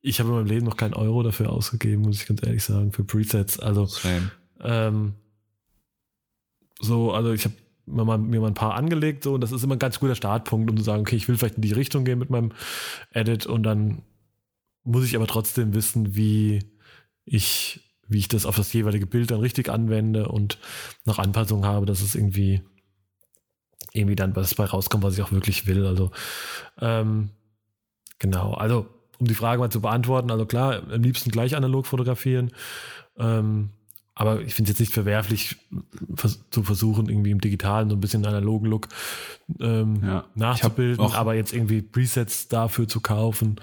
Ich 0.00 0.18
habe 0.18 0.30
in 0.30 0.34
meinem 0.36 0.46
Leben 0.46 0.66
noch 0.66 0.76
keinen 0.76 0.94
Euro 0.94 1.22
dafür 1.22 1.50
ausgegeben, 1.50 2.02
muss 2.02 2.20
ich 2.20 2.26
ganz 2.26 2.44
ehrlich 2.44 2.64
sagen, 2.64 2.92
für 2.92 3.04
Presets. 3.04 3.60
Also, 3.60 3.88
ähm, 4.60 5.14
so, 6.80 7.12
also 7.12 7.32
ich 7.32 7.44
habe 7.44 7.54
mir 7.86 8.04
mal, 8.04 8.18
mir 8.18 8.40
mal 8.40 8.48
ein 8.48 8.54
paar 8.54 8.74
angelegt, 8.74 9.24
so, 9.24 9.34
und 9.34 9.40
das 9.40 9.52
ist 9.52 9.64
immer 9.64 9.74
ein 9.74 9.80
ganz 9.80 10.00
guter 10.00 10.14
Startpunkt, 10.14 10.70
um 10.70 10.76
zu 10.76 10.82
sagen, 10.82 11.02
okay, 11.02 11.16
ich 11.16 11.28
will 11.28 11.36
vielleicht 11.36 11.56
in 11.56 11.62
die 11.62 11.72
Richtung 11.72 12.04
gehen 12.04 12.18
mit 12.18 12.30
meinem 12.30 12.52
Edit 13.10 13.46
und 13.46 13.62
dann 13.64 14.02
muss 14.84 15.04
ich 15.04 15.16
aber 15.16 15.26
trotzdem 15.26 15.74
wissen, 15.74 16.14
wie 16.14 16.60
ich, 17.24 17.80
wie 18.08 18.18
ich 18.18 18.28
das 18.28 18.46
auf 18.46 18.56
das 18.56 18.72
jeweilige 18.72 19.06
Bild 19.06 19.30
dann 19.30 19.40
richtig 19.40 19.68
anwende 19.68 20.28
und 20.28 20.58
nach 21.04 21.18
Anpassung 21.18 21.64
habe, 21.64 21.86
dass 21.86 22.00
es 22.00 22.14
irgendwie, 22.14 22.62
irgendwie 23.92 24.16
dann 24.16 24.34
was 24.36 24.54
bei 24.54 24.64
rauskommt, 24.64 25.04
was 25.04 25.14
ich 25.14 25.22
auch 25.22 25.32
wirklich 25.32 25.66
will. 25.66 25.86
Also, 25.86 26.10
ähm, 26.80 27.30
genau, 28.18 28.54
also, 28.54 28.86
um 29.18 29.26
die 29.26 29.34
Frage 29.34 29.60
mal 29.60 29.70
zu 29.70 29.80
beantworten, 29.80 30.32
also 30.32 30.46
klar, 30.46 30.82
am 30.90 31.02
liebsten 31.02 31.30
gleich 31.30 31.54
analog 31.54 31.86
fotografieren. 31.86 32.50
Ähm, 33.16 33.70
aber 34.14 34.42
ich 34.42 34.54
finde 34.54 34.70
es 34.70 34.78
jetzt 34.78 34.80
nicht 34.80 34.92
verwerflich, 34.92 35.56
zu 36.50 36.62
versuchen, 36.62 37.08
irgendwie 37.08 37.30
im 37.30 37.40
digitalen 37.40 37.88
so 37.88 37.96
ein 37.96 38.00
bisschen 38.00 38.26
analogen 38.26 38.66
Look 38.66 38.88
ähm, 39.60 40.02
ja, 40.04 40.24
nachzubilden, 40.34 41.04
aber 41.12 41.34
jetzt 41.34 41.52
irgendwie 41.52 41.80
Presets 41.80 42.48
dafür 42.48 42.86
zu 42.86 43.00
kaufen, 43.00 43.56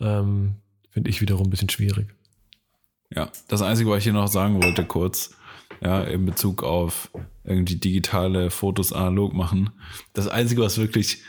ähm, 0.00 0.56
finde 0.90 1.10
ich 1.10 1.20
wiederum 1.20 1.46
ein 1.46 1.50
bisschen 1.50 1.70
schwierig. 1.70 2.08
Ja, 3.14 3.30
das 3.48 3.62
Einzige, 3.62 3.90
was 3.90 3.98
ich 3.98 4.04
hier 4.04 4.12
noch 4.12 4.28
sagen 4.28 4.62
wollte, 4.62 4.84
kurz, 4.84 5.34
ja, 5.80 6.02
in 6.02 6.26
Bezug 6.26 6.62
auf 6.62 7.10
irgendwie 7.44 7.76
digitale 7.76 8.50
Fotos 8.50 8.92
analog 8.92 9.32
machen. 9.32 9.70
Das 10.12 10.28
Einzige, 10.28 10.62
was 10.62 10.78
wirklich 10.78 11.22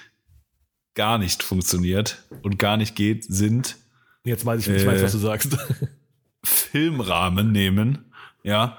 gar 0.96 1.18
nicht 1.18 1.44
funktioniert 1.44 2.24
und 2.42 2.58
gar 2.58 2.76
nicht 2.76 2.96
geht, 2.96 3.24
sind. 3.24 3.78
Jetzt 4.24 4.46
weiß 4.46 4.68
ich, 4.68 4.76
ich 4.76 4.84
äh, 4.84 4.88
weiß, 4.88 5.04
was 5.04 5.12
du 5.12 5.20
sagst. 5.20 5.58
Filmrahmen 6.44 7.52
nehmen 7.52 8.07
ja, 8.48 8.78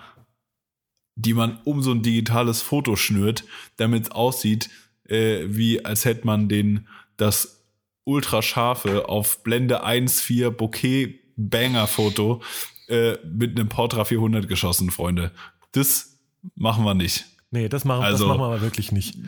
die 1.14 1.34
man 1.34 1.58
um 1.64 1.82
so 1.82 1.92
ein 1.92 2.02
digitales 2.02 2.62
Foto 2.62 2.96
schnürt, 2.96 3.44
damit 3.76 4.04
es 4.04 4.10
aussieht, 4.10 4.70
äh, 5.04 5.44
wie 5.46 5.84
als 5.84 6.06
hätte 6.06 6.26
man 6.26 6.48
den 6.48 6.88
das 7.18 7.66
ultrascharfe 8.04 9.08
auf 9.08 9.42
Blende 9.42 9.84
1.4 9.84 10.50
Bokeh 10.50 11.20
Banger 11.36 11.86
Foto 11.86 12.42
äh, 12.88 13.18
mit 13.24 13.58
einem 13.58 13.68
Portra 13.68 14.04
400 14.04 14.48
geschossen, 14.48 14.90
Freunde. 14.90 15.32
Das 15.72 16.18
machen 16.54 16.84
wir 16.84 16.94
nicht. 16.94 17.26
Nee, 17.50 17.68
das 17.68 17.84
machen, 17.84 18.04
also, 18.04 18.24
das 18.24 18.28
machen 18.28 18.40
wir 18.40 18.46
aber 18.46 18.60
wirklich 18.62 18.92
nicht. 18.92 19.18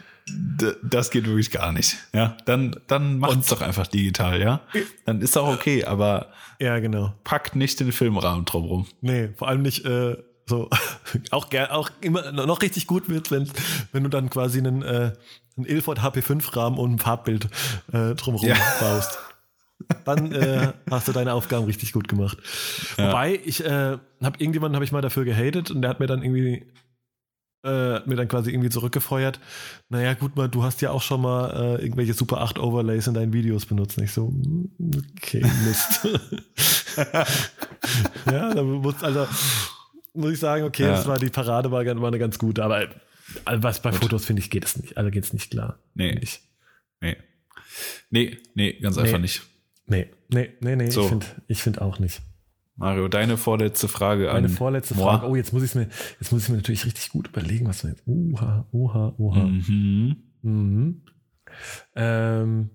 Das 0.83 1.11
geht 1.11 1.27
wirklich 1.27 1.51
gar 1.51 1.73
nicht. 1.73 1.97
Ja, 2.15 2.37
dann, 2.47 2.81
dann 2.87 3.19
macht 3.19 3.41
es 3.41 3.47
doch 3.47 3.61
einfach 3.61 3.87
digital, 3.87 4.41
ja. 4.41 4.61
Dann 5.05 5.21
ist 5.21 5.37
auch 5.37 5.53
okay, 5.53 5.85
aber 5.85 6.33
ja, 6.61 6.79
genau. 6.79 7.15
Packt 7.25 7.57
nicht 7.57 7.81
den 7.81 7.91
Filmrahmen 7.91 8.45
drumrum. 8.45 8.87
Nee, 9.01 9.31
vor 9.37 9.49
allem 9.49 9.63
nicht 9.63 9.87
äh, 9.87 10.19
so 10.51 10.69
auch 11.31 11.49
auch 11.71 11.91
immer 12.03 12.31
noch 12.33 12.61
richtig 12.61 12.87
gut 12.87 13.09
wird, 13.09 13.31
wenn, 13.31 13.49
wenn 13.93 14.03
du 14.03 14.11
dann 14.11 14.29
quasi 14.29 14.59
einen, 14.59 14.83
äh, 14.83 15.13
einen 15.57 15.67
Ilford 15.67 16.01
HP5-Rahmen 16.01 16.79
und 16.79 16.93
ein 16.93 16.99
Farbbild 16.99 17.47
äh, 17.93 18.15
drumherum 18.15 18.49
ja. 18.49 18.57
baust. 18.81 19.19
Dann 20.05 20.33
äh, 20.33 20.75
hast 20.91 21.09
du 21.09 21.13
deine 21.13 21.33
Aufgaben 21.33 21.65
richtig 21.65 21.95
gut 21.95 22.07
gemacht. 22.07 22.37
Ja. 22.99 23.09
Wobei, 23.09 23.41
ich 23.43 23.65
äh, 23.65 23.97
habe 24.23 24.39
irgendjemanden 24.39 24.75
habe 24.77 24.85
ich 24.85 24.93
mal 24.93 25.01
dafür 25.01 25.25
gehatet 25.25 25.71
und 25.71 25.81
der 25.81 25.89
hat 25.89 26.01
mir 26.01 26.07
dann 26.07 26.23
irgendwie 26.23 26.67
äh, 27.65 28.01
mir 28.09 28.17
dann 28.17 28.29
quasi 28.29 28.51
irgendwie 28.51 28.71
zurückgefeuert. 28.71 29.41
Naja, 29.89 30.15
gut 30.15 30.37
mal, 30.37 30.49
du 30.49 30.63
hast 30.63 30.81
ja 30.83 30.91
auch 30.91 31.03
schon 31.03 31.23
mal 31.23 31.79
äh, 31.79 31.83
irgendwelche 31.83 32.15
Super 32.15 32.41
8 32.41 32.59
Overlays 32.59 33.07
in 33.07 33.15
deinen 33.15 33.33
Videos 33.33 33.67
benutzt. 33.67 33.99
Nicht 33.99 34.13
so, 34.13 34.29
hm, 34.29 34.71
okay, 35.17 35.45
Mist. 35.67 36.07
ja, 38.27 38.55
da 38.55 38.63
muss, 38.63 39.03
also 39.03 39.27
muss 40.15 40.33
ich 40.33 40.41
sagen, 40.41 40.65
okay, 40.65 40.85
ja. 40.85 40.91
das 40.91 41.07
war 41.07 41.19
die 41.19 41.31
Parade, 41.31 41.71
war, 41.71 41.85
war 41.85 42.09
eine 42.09 42.19
ganz 42.19 42.39
gute, 42.39 42.65
aber 42.65 42.89
also 43.45 43.63
was 43.63 43.81
bei 43.81 43.91
Gut. 43.91 44.01
Fotos 44.01 44.25
finde 44.25 44.41
ich, 44.41 44.51
geht 44.51 44.65
es 44.65 44.77
nicht. 44.77 44.97
Also 44.97 45.11
geht 45.11 45.25
es 45.25 45.33
nicht 45.33 45.51
klar. 45.51 45.79
Nee. 45.95 46.19
Ich. 46.21 46.41
Nee. 47.01 47.17
Nee, 48.11 48.39
nee, 48.55 48.73
ganz 48.81 48.97
nee. 48.97 49.03
einfach 49.03 49.19
nicht. 49.19 49.43
Nee, 49.87 50.11
nee, 50.29 50.51
nee, 50.61 50.77
nee. 50.77 50.91
So. 50.91 51.03
Ich 51.03 51.09
finde 51.09 51.27
ich 51.47 51.63
find 51.63 51.81
auch 51.81 51.99
nicht. 51.99 52.23
Mario, 52.77 53.09
deine 53.09 53.37
vorletzte 53.37 53.89
Frage 53.89 54.25
Meine 54.25 54.37
an. 54.37 54.43
Meine 54.45 54.55
vorletzte 54.55 54.95
Moi. 54.95 55.05
Frage. 55.05 55.29
Oh, 55.29 55.37
jetzt 55.37 55.53
muss 55.53 55.63
ich 55.63 55.75
mir, 55.75 55.89
jetzt 56.19 56.33
muss 56.33 56.45
ich 56.45 56.49
mir 56.49 56.57
natürlich 56.57 56.87
richtig 56.87 57.11
gut 57.11 57.29
überlegen, 57.29 57.67
was 57.67 57.85
wir 57.85 57.91
jetzt. 57.91 58.03
Oha, 58.07 58.67
oha, 58.73 59.15
oha. 59.19 59.45
Mhm. 59.45 60.17
Mhm. 60.43 61.03
Ähm, 61.95 62.71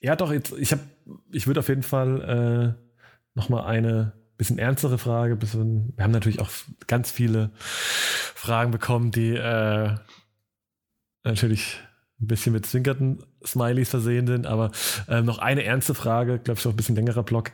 ja, 0.00 0.16
doch, 0.16 0.32
jetzt, 0.32 0.54
ich 0.58 0.72
habe, 0.72 0.82
ich 1.30 1.46
würde 1.46 1.60
auf 1.60 1.68
jeden 1.68 1.82
Fall 1.82 2.76
äh, 2.78 2.98
nochmal 3.34 3.66
eine 3.66 4.19
bisschen 4.40 4.58
ernstere 4.58 4.96
Frage. 4.96 5.36
Bisschen, 5.36 5.92
wir 5.96 6.04
haben 6.04 6.12
natürlich 6.12 6.40
auch 6.40 6.48
ganz 6.86 7.10
viele 7.10 7.50
Fragen 7.58 8.70
bekommen, 8.70 9.10
die 9.10 9.34
äh, 9.34 9.94
natürlich 11.24 11.76
ein 12.22 12.26
bisschen 12.26 12.54
mit 12.54 12.64
zwinkerten 12.64 13.22
Smileys 13.44 13.90
versehen 13.90 14.26
sind, 14.26 14.46
aber 14.46 14.70
äh, 15.08 15.20
noch 15.20 15.38
eine 15.38 15.64
ernste 15.64 15.94
Frage, 15.94 16.38
glaube 16.38 16.58
ich, 16.58 16.66
auch 16.66 16.70
ein 16.70 16.76
bisschen 16.76 16.96
längerer 16.96 17.22
Block. 17.22 17.52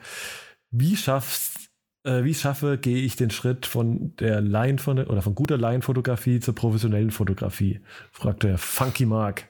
Wie 0.70 0.96
schaffst 0.96 1.70
äh, 2.04 2.22
wie 2.22 2.34
schaffe, 2.34 2.78
gehe 2.78 2.98
ich 2.98 3.16
den 3.16 3.30
Schritt 3.30 3.66
von 3.66 4.14
der 4.16 4.40
Line 4.40 4.78
von 4.78 5.00
oder 5.00 5.22
von 5.22 5.34
guter 5.34 5.58
Laienfotografie 5.58 6.38
zur 6.38 6.54
professionellen 6.54 7.10
Fotografie? 7.10 7.80
fragt 8.12 8.44
der 8.44 8.58
Funky 8.58 9.06
Mark. 9.06 9.48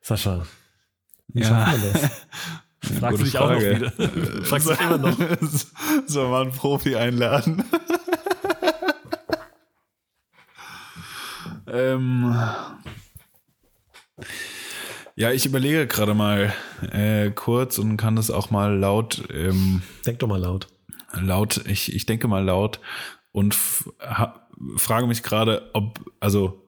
Sascha, 0.00 0.46
wie 1.28 1.42
ja. 1.42 1.48
schafft 1.48 1.82
man 1.82 1.92
das? 1.92 2.10
Fragst 3.00 3.20
du 3.20 3.24
dich 3.24 3.32
Frage. 3.34 3.54
auch 3.54 3.98
noch 3.98 3.98
wieder. 3.98 4.44
Fragst 4.44 4.68
du 4.68 4.72
immer 4.72 4.98
noch. 4.98 5.18
Soll 6.06 6.28
man 6.28 6.42
einen 6.42 6.52
Profi 6.52 6.96
einladen? 6.96 7.64
ähm, 11.66 12.36
ja, 15.16 15.30
ich 15.32 15.46
überlege 15.46 15.86
gerade 15.86 16.14
mal 16.14 16.52
äh, 16.90 17.30
kurz 17.30 17.78
und 17.78 17.96
kann 17.96 18.16
das 18.16 18.30
auch 18.30 18.50
mal 18.50 18.76
laut. 18.76 19.22
Ähm, 19.32 19.82
Denk 20.04 20.18
doch 20.18 20.28
mal 20.28 20.40
laut. 20.40 20.68
Laut, 21.12 21.64
ich, 21.66 21.94
ich 21.94 22.06
denke 22.06 22.26
mal 22.26 22.44
laut 22.44 22.80
und 23.30 23.56
frage 24.76 25.06
mich 25.06 25.22
gerade, 25.22 25.70
ob, 25.72 26.00
also 26.20 26.64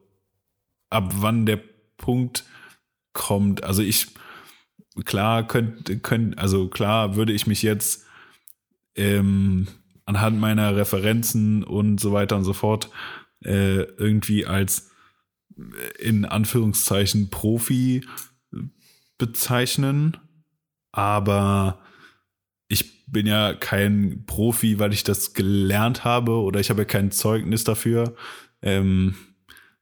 ab 0.91 1.13
wann 1.17 1.47
der 1.47 1.61
Punkt 1.97 2.45
kommt. 3.13 3.65
Also 3.65 3.83
ich, 3.83 4.09
klar 5.05 5.47
könnte, 5.47 5.99
könnt, 5.99 6.39
also 6.39 6.69
klar 6.69 7.17
würde 7.17 7.33
ich 7.33 7.47
mich 7.47 7.63
jetzt 7.63 8.05
ähm, 8.95 9.67
anhand 10.05 10.41
meiner 10.41 10.77
Referenzen 10.77 11.65
und 11.65 12.01
so 12.01 12.13
weiter 12.13 12.37
und 12.37 12.45
so 12.45 12.53
fort 12.53 12.91
äh, 13.45 13.83
irgendwie 13.83 14.47
als 14.47 14.91
äh, 15.59 16.03
in 16.03 16.25
Anführungszeichen 16.25 17.31
Profi 17.31 18.07
bezeichnen, 19.19 20.17
aber 20.93 21.81
ich 22.69 23.07
bin 23.07 23.27
ja 23.27 23.55
kein 23.55 24.25
Profi, 24.27 24.79
weil 24.79 24.93
ich 24.93 25.05
das 25.05 25.35
gelernt 25.35 26.05
habe 26.05 26.33
oder 26.33 26.61
ich 26.61 26.71
habe 26.71 26.83
ja 26.83 26.87
kein 26.87 27.11
Zeugnis 27.11 27.65
dafür. 27.65 28.17
Ähm, 28.63 29.15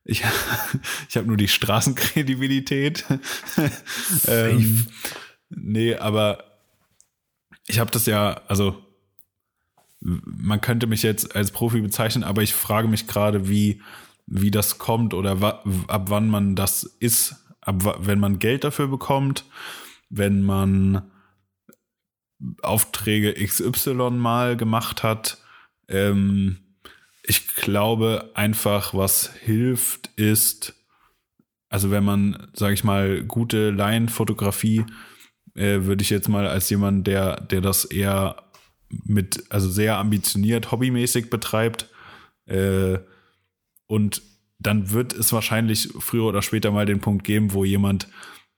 ich, 0.05 0.23
ich 1.09 1.17
habe 1.17 1.27
nur 1.27 1.37
die 1.37 1.49
Straßenkredibilität. 1.49 3.05
ähm, 4.29 4.87
nee, 5.49 5.95
aber 5.97 6.45
ich 7.67 7.79
habe 7.79 7.91
das 7.91 8.07
ja, 8.07 8.43
also 8.49 8.85
man 10.01 10.61
könnte 10.61 10.87
mich 10.87 11.03
jetzt 11.03 11.35
als 11.35 11.51
Profi 11.51 11.81
bezeichnen, 11.81 12.25
aber 12.25 12.43
ich 12.43 12.53
frage 12.53 12.89
mich 12.89 13.07
gerade, 13.07 13.49
wie, 13.49 13.81
wie 14.27 14.51
das 14.51 14.79
kommt 14.79 15.15
oder 15.15 15.43
ab 15.89 16.11
wann 16.11 16.29
man 16.29 16.55
das 16.57 16.83
ist, 16.83 17.47
ab 17.63 18.07
wenn 18.07 18.21
man 18.21 18.39
Geld 18.39 18.65
dafür 18.65 18.89
bekommt, 18.89 19.47
wenn 20.11 20.43
man 20.43 21.11
Aufträge 22.63 23.33
XY 23.33 24.11
mal 24.11 24.57
gemacht 24.57 25.03
hat. 25.03 25.39
Ähm, 25.89 26.64
ich 27.27 27.55
glaube 27.55 28.31
einfach, 28.35 28.95
was 28.95 29.33
hilft, 29.35 30.11
ist, 30.17 30.75
also 31.69 31.91
wenn 31.91 32.05
man, 32.05 32.49
sage 32.53 32.75
ich 32.75 32.85
mal, 32.85 33.25
gute 33.25 33.71
Laienfotografie, 33.71 34.85
äh, 35.55 35.83
würde 35.83 36.03
ich 36.03 36.11
jetzt 36.11 36.29
mal 36.29 36.47
als 36.47 36.69
jemand, 36.69 37.07
der, 37.07 37.41
der 37.41 37.61
das 37.61 37.87
eher 37.87 38.37
mit, 38.89 39.45
also 39.49 39.71
sehr 39.71 39.97
ambitioniert, 39.97 40.71
hobbymäßig 40.71 41.31
betreibt, 41.31 41.89
äh, 42.47 42.99
und 43.87 44.23
dann 44.59 44.91
wird 44.91 45.13
es 45.13 45.33
wahrscheinlich 45.33 45.89
früher 45.99 46.25
oder 46.25 46.43
später 46.43 46.71
mal 46.71 46.87
den 46.87 47.01
Punkt 47.01 47.25
geben, 47.25 47.53
wo 47.53 47.65
jemand, 47.65 48.09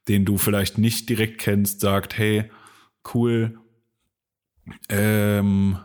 den 0.07 0.25
du 0.25 0.37
vielleicht 0.37 0.77
nicht 0.77 1.09
direkt 1.09 1.39
kennst, 1.39 1.79
sagt, 1.79 2.17
hey, 2.17 2.49
cool, 3.13 3.59
ähm, 4.89 5.79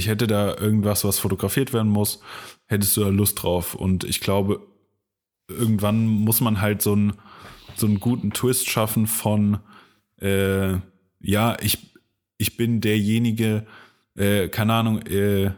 ich 0.00 0.08
hätte 0.08 0.26
da 0.26 0.56
irgendwas, 0.56 1.04
was 1.04 1.18
fotografiert 1.18 1.74
werden 1.74 1.92
muss, 1.92 2.22
hättest 2.66 2.96
du 2.96 3.02
da 3.02 3.08
Lust 3.08 3.42
drauf. 3.42 3.74
Und 3.74 4.02
ich 4.04 4.20
glaube, 4.20 4.66
irgendwann 5.46 6.06
muss 6.06 6.40
man 6.40 6.62
halt 6.62 6.80
so 6.80 6.94
einen, 6.94 7.12
so 7.76 7.86
einen 7.86 8.00
guten 8.00 8.30
Twist 8.30 8.70
schaffen 8.70 9.06
von, 9.06 9.58
äh, 10.18 10.78
ja, 11.20 11.56
ich, 11.60 11.92
ich 12.38 12.56
bin 12.56 12.80
derjenige, 12.80 13.66
äh, 14.16 14.48
keine 14.48 14.72
Ahnung, 14.72 15.02
äh, 15.02 15.50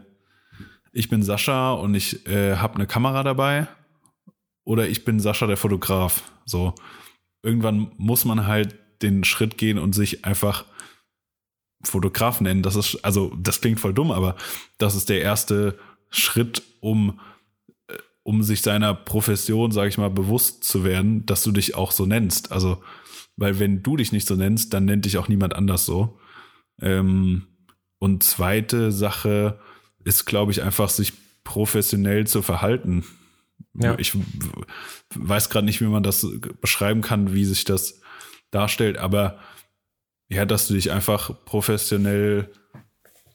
ich 0.91 1.07
bin 1.07 1.23
Sascha 1.23 1.71
und 1.71 1.95
ich 1.95 2.27
äh, 2.27 2.57
habe 2.57 2.75
eine 2.75 2.85
Kamera 2.85 3.23
dabei 3.23 3.67
oder 4.65 4.89
ich 4.89 5.05
bin 5.05 5.21
Sascha 5.21 5.47
der 5.47 5.57
Fotograf. 5.57 6.23
So, 6.45 6.75
irgendwann 7.43 7.93
muss 7.95 8.25
man 8.25 8.45
halt 8.45 8.75
den 9.01 9.23
Schritt 9.23 9.57
gehen 9.57 9.79
und 9.79 9.95
sich 9.95 10.25
einfach 10.25 10.65
Fotograf 11.83 12.41
nennen. 12.41 12.63
Das 12.63 12.75
ist, 12.75 13.03
also, 13.03 13.33
das 13.37 13.61
klingt 13.61 13.79
voll 13.79 13.93
dumm, 13.93 14.11
aber 14.11 14.35
das 14.77 14.95
ist 14.95 15.09
der 15.09 15.21
erste 15.21 15.77
Schritt, 16.09 16.63
um, 16.79 17.19
äh, 17.87 17.97
um 18.23 18.43
sich 18.43 18.61
seiner 18.61 18.93
Profession, 18.93 19.71
sage 19.71 19.89
ich 19.89 19.97
mal, 19.97 20.09
bewusst 20.09 20.63
zu 20.63 20.83
werden, 20.83 21.25
dass 21.25 21.43
du 21.43 21.51
dich 21.51 21.75
auch 21.75 21.91
so 21.91 22.05
nennst. 22.05 22.51
Also, 22.51 22.81
weil 23.35 23.59
wenn 23.59 23.83
du 23.83 23.97
dich 23.97 24.11
nicht 24.11 24.27
so 24.27 24.35
nennst, 24.35 24.73
dann 24.73 24.85
nennt 24.85 25.05
dich 25.05 25.17
auch 25.17 25.27
niemand 25.27 25.55
anders 25.55 25.85
so. 25.85 26.19
Ähm, 26.81 27.47
und 27.99 28.23
zweite 28.23 28.91
Sache 28.91 29.59
ist, 30.03 30.25
glaube 30.25 30.51
ich, 30.51 30.61
einfach 30.61 30.89
sich 30.89 31.13
professionell 31.43 32.27
zu 32.27 32.41
verhalten. 32.41 33.05
Ja. 33.73 33.97
Ich 33.97 34.15
weiß 35.15 35.49
gerade 35.49 35.65
nicht, 35.65 35.81
wie 35.81 35.85
man 35.85 36.03
das 36.03 36.27
beschreiben 36.61 37.01
kann, 37.01 37.33
wie 37.33 37.45
sich 37.45 37.63
das 37.63 38.01
darstellt, 38.51 38.97
aber 38.97 39.39
ja, 40.33 40.45
dass 40.45 40.67
du 40.67 40.73
dich 40.73 40.91
einfach 40.91 41.31
professionell 41.45 42.49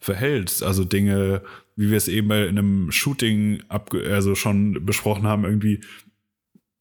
verhältst. 0.00 0.62
Also 0.62 0.84
Dinge, 0.84 1.42
wie 1.76 1.90
wir 1.90 1.96
es 1.96 2.08
eben 2.08 2.28
bei 2.28 2.48
einem 2.48 2.90
Shooting 2.90 3.62
abge 3.68 4.12
also 4.12 4.34
schon 4.34 4.84
besprochen 4.84 5.26
haben, 5.26 5.44
irgendwie 5.44 5.80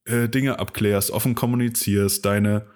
äh, 0.06 0.30
Dinge 0.30 0.60
abklärst, 0.60 1.12
offen 1.12 1.36
kommunizierst, 1.36 2.26
deine, 2.26 2.68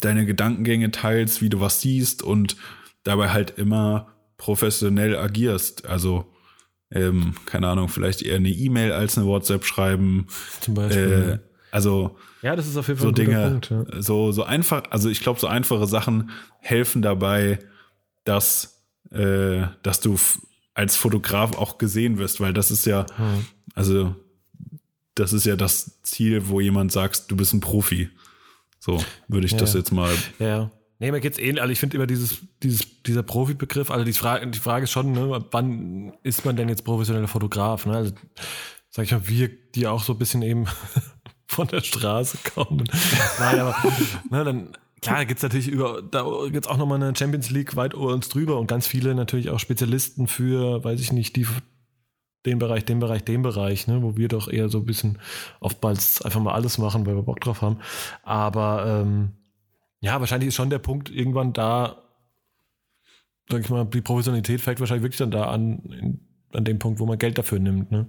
deine 0.00 0.26
Gedankengänge 0.26 0.90
teilst, 0.90 1.42
wie 1.42 1.48
du 1.48 1.60
was 1.60 1.80
siehst 1.80 2.22
und 2.22 2.56
dabei 3.02 3.30
halt 3.30 3.58
immer 3.58 4.14
professionell 4.36 5.16
agierst. 5.16 5.86
Also, 5.86 6.32
ähm, 6.90 7.34
keine 7.46 7.68
Ahnung, 7.68 7.88
vielleicht 7.88 8.22
eher 8.22 8.36
eine 8.36 8.50
E-Mail 8.50 8.92
als 8.92 9.16
eine 9.16 9.26
WhatsApp 9.26 9.64
schreiben. 9.64 10.26
Zum 10.60 10.74
Beispiel. 10.74 11.40
Äh, 11.42 11.48
also 11.70 12.16
ja, 12.42 12.56
das 12.56 12.66
ist 12.66 12.76
auf 12.76 12.88
jeden 12.88 12.98
Fall 12.98 13.08
so 13.08 13.12
Dinge, 13.12 13.48
Punkt, 13.48 13.70
ja. 13.70 14.02
so 14.02 14.32
so 14.32 14.44
einfach. 14.44 14.84
Also 14.90 15.08
ich 15.08 15.20
glaube, 15.20 15.40
so 15.40 15.46
einfache 15.46 15.86
Sachen 15.86 16.30
helfen 16.60 17.02
dabei, 17.02 17.58
dass 18.24 18.82
äh, 19.10 19.62
dass 19.82 20.00
du 20.00 20.18
als 20.74 20.96
Fotograf 20.96 21.56
auch 21.56 21.78
gesehen 21.78 22.18
wirst, 22.18 22.40
weil 22.40 22.52
das 22.52 22.70
ist 22.70 22.86
ja 22.86 23.06
hm. 23.16 23.46
also 23.74 24.14
das 25.14 25.32
ist 25.32 25.44
ja 25.44 25.56
das 25.56 26.00
Ziel, 26.02 26.48
wo 26.48 26.60
jemand 26.60 26.92
sagt, 26.92 27.30
du 27.30 27.36
bist 27.36 27.52
ein 27.52 27.60
Profi. 27.60 28.08
So 28.78 29.04
würde 29.28 29.46
ich 29.46 29.52
ja. 29.52 29.58
das 29.58 29.74
jetzt 29.74 29.92
mal. 29.92 30.12
Ja. 30.38 30.70
Nee, 30.98 31.12
mir 31.12 31.20
geht's 31.20 31.38
ähnlich. 31.38 31.60
Also 31.60 31.72
ich 31.72 31.80
finde 31.80 31.96
immer 31.96 32.06
dieses, 32.06 32.38
dieses, 32.62 33.02
dieser 33.02 33.22
Profi-Begriff, 33.22 33.90
also 33.90 34.04
die 34.04 34.12
Frage, 34.12 34.46
die 34.46 34.58
Frage 34.58 34.84
ist 34.84 34.90
schon, 34.90 35.12
ne, 35.12 35.44
wann 35.50 36.12
ist 36.22 36.44
man 36.44 36.56
denn 36.56 36.68
jetzt 36.68 36.84
professioneller 36.84 37.28
Fotograf? 37.28 37.86
Ne? 37.86 37.96
Also, 37.96 38.12
sag 38.90 39.04
ich 39.04 39.12
mal, 39.12 39.26
wir, 39.26 39.48
die 39.74 39.86
auch 39.86 40.02
so 40.02 40.12
ein 40.12 40.18
bisschen 40.18 40.42
eben 40.42 40.66
von 41.50 41.66
der 41.66 41.80
Straße 41.80 42.38
kommen. 42.54 42.84
Nein, 43.38 43.58
aber 43.58 43.74
ne, 44.30 44.44
dann, 44.44 44.68
klar, 45.02 45.24
gibt 45.26 45.38
es 45.38 45.42
natürlich 45.42 45.68
über, 45.68 46.00
da 46.00 46.24
gibt 46.50 46.64
es 46.64 46.70
auch 46.70 46.76
nochmal 46.76 47.02
eine 47.02 47.14
Champions 47.16 47.50
League 47.50 47.74
weit 47.74 47.94
über 47.94 48.12
uns 48.12 48.28
drüber 48.28 48.58
und 48.58 48.68
ganz 48.68 48.86
viele 48.86 49.14
natürlich 49.14 49.50
auch 49.50 49.58
Spezialisten 49.58 50.28
für, 50.28 50.84
weiß 50.84 51.00
ich 51.00 51.12
nicht, 51.12 51.34
die 51.36 51.46
den 52.46 52.58
Bereich, 52.58 52.84
den 52.84 53.00
Bereich, 53.00 53.24
den 53.24 53.42
Bereich, 53.42 53.86
ne, 53.86 54.02
wo 54.02 54.16
wir 54.16 54.28
doch 54.28 54.48
eher 54.48 54.68
so 54.68 54.78
ein 54.78 54.86
bisschen 54.86 55.18
oftmals 55.58 56.22
einfach 56.22 56.40
mal 56.40 56.54
alles 56.54 56.78
machen, 56.78 57.04
weil 57.04 57.16
wir 57.16 57.22
Bock 57.22 57.40
drauf 57.40 57.60
haben. 57.62 57.78
Aber 58.22 58.86
ähm, 58.86 59.32
ja, 60.00 60.20
wahrscheinlich 60.20 60.48
ist 60.48 60.54
schon 60.54 60.70
der 60.70 60.78
Punkt 60.78 61.10
irgendwann 61.10 61.52
da, 61.52 62.02
sag 63.50 63.60
ich 63.60 63.68
mal, 63.68 63.84
die 63.84 64.00
Professionalität 64.00 64.60
fängt 64.60 64.80
wahrscheinlich 64.80 65.02
wirklich 65.02 65.18
dann 65.18 65.32
da 65.32 65.50
an, 65.50 66.20
an 66.52 66.64
dem 66.64 66.78
Punkt, 66.78 67.00
wo 67.00 67.06
man 67.06 67.18
Geld 67.18 67.36
dafür 67.36 67.58
nimmt. 67.58 67.90
Ne? 67.90 68.08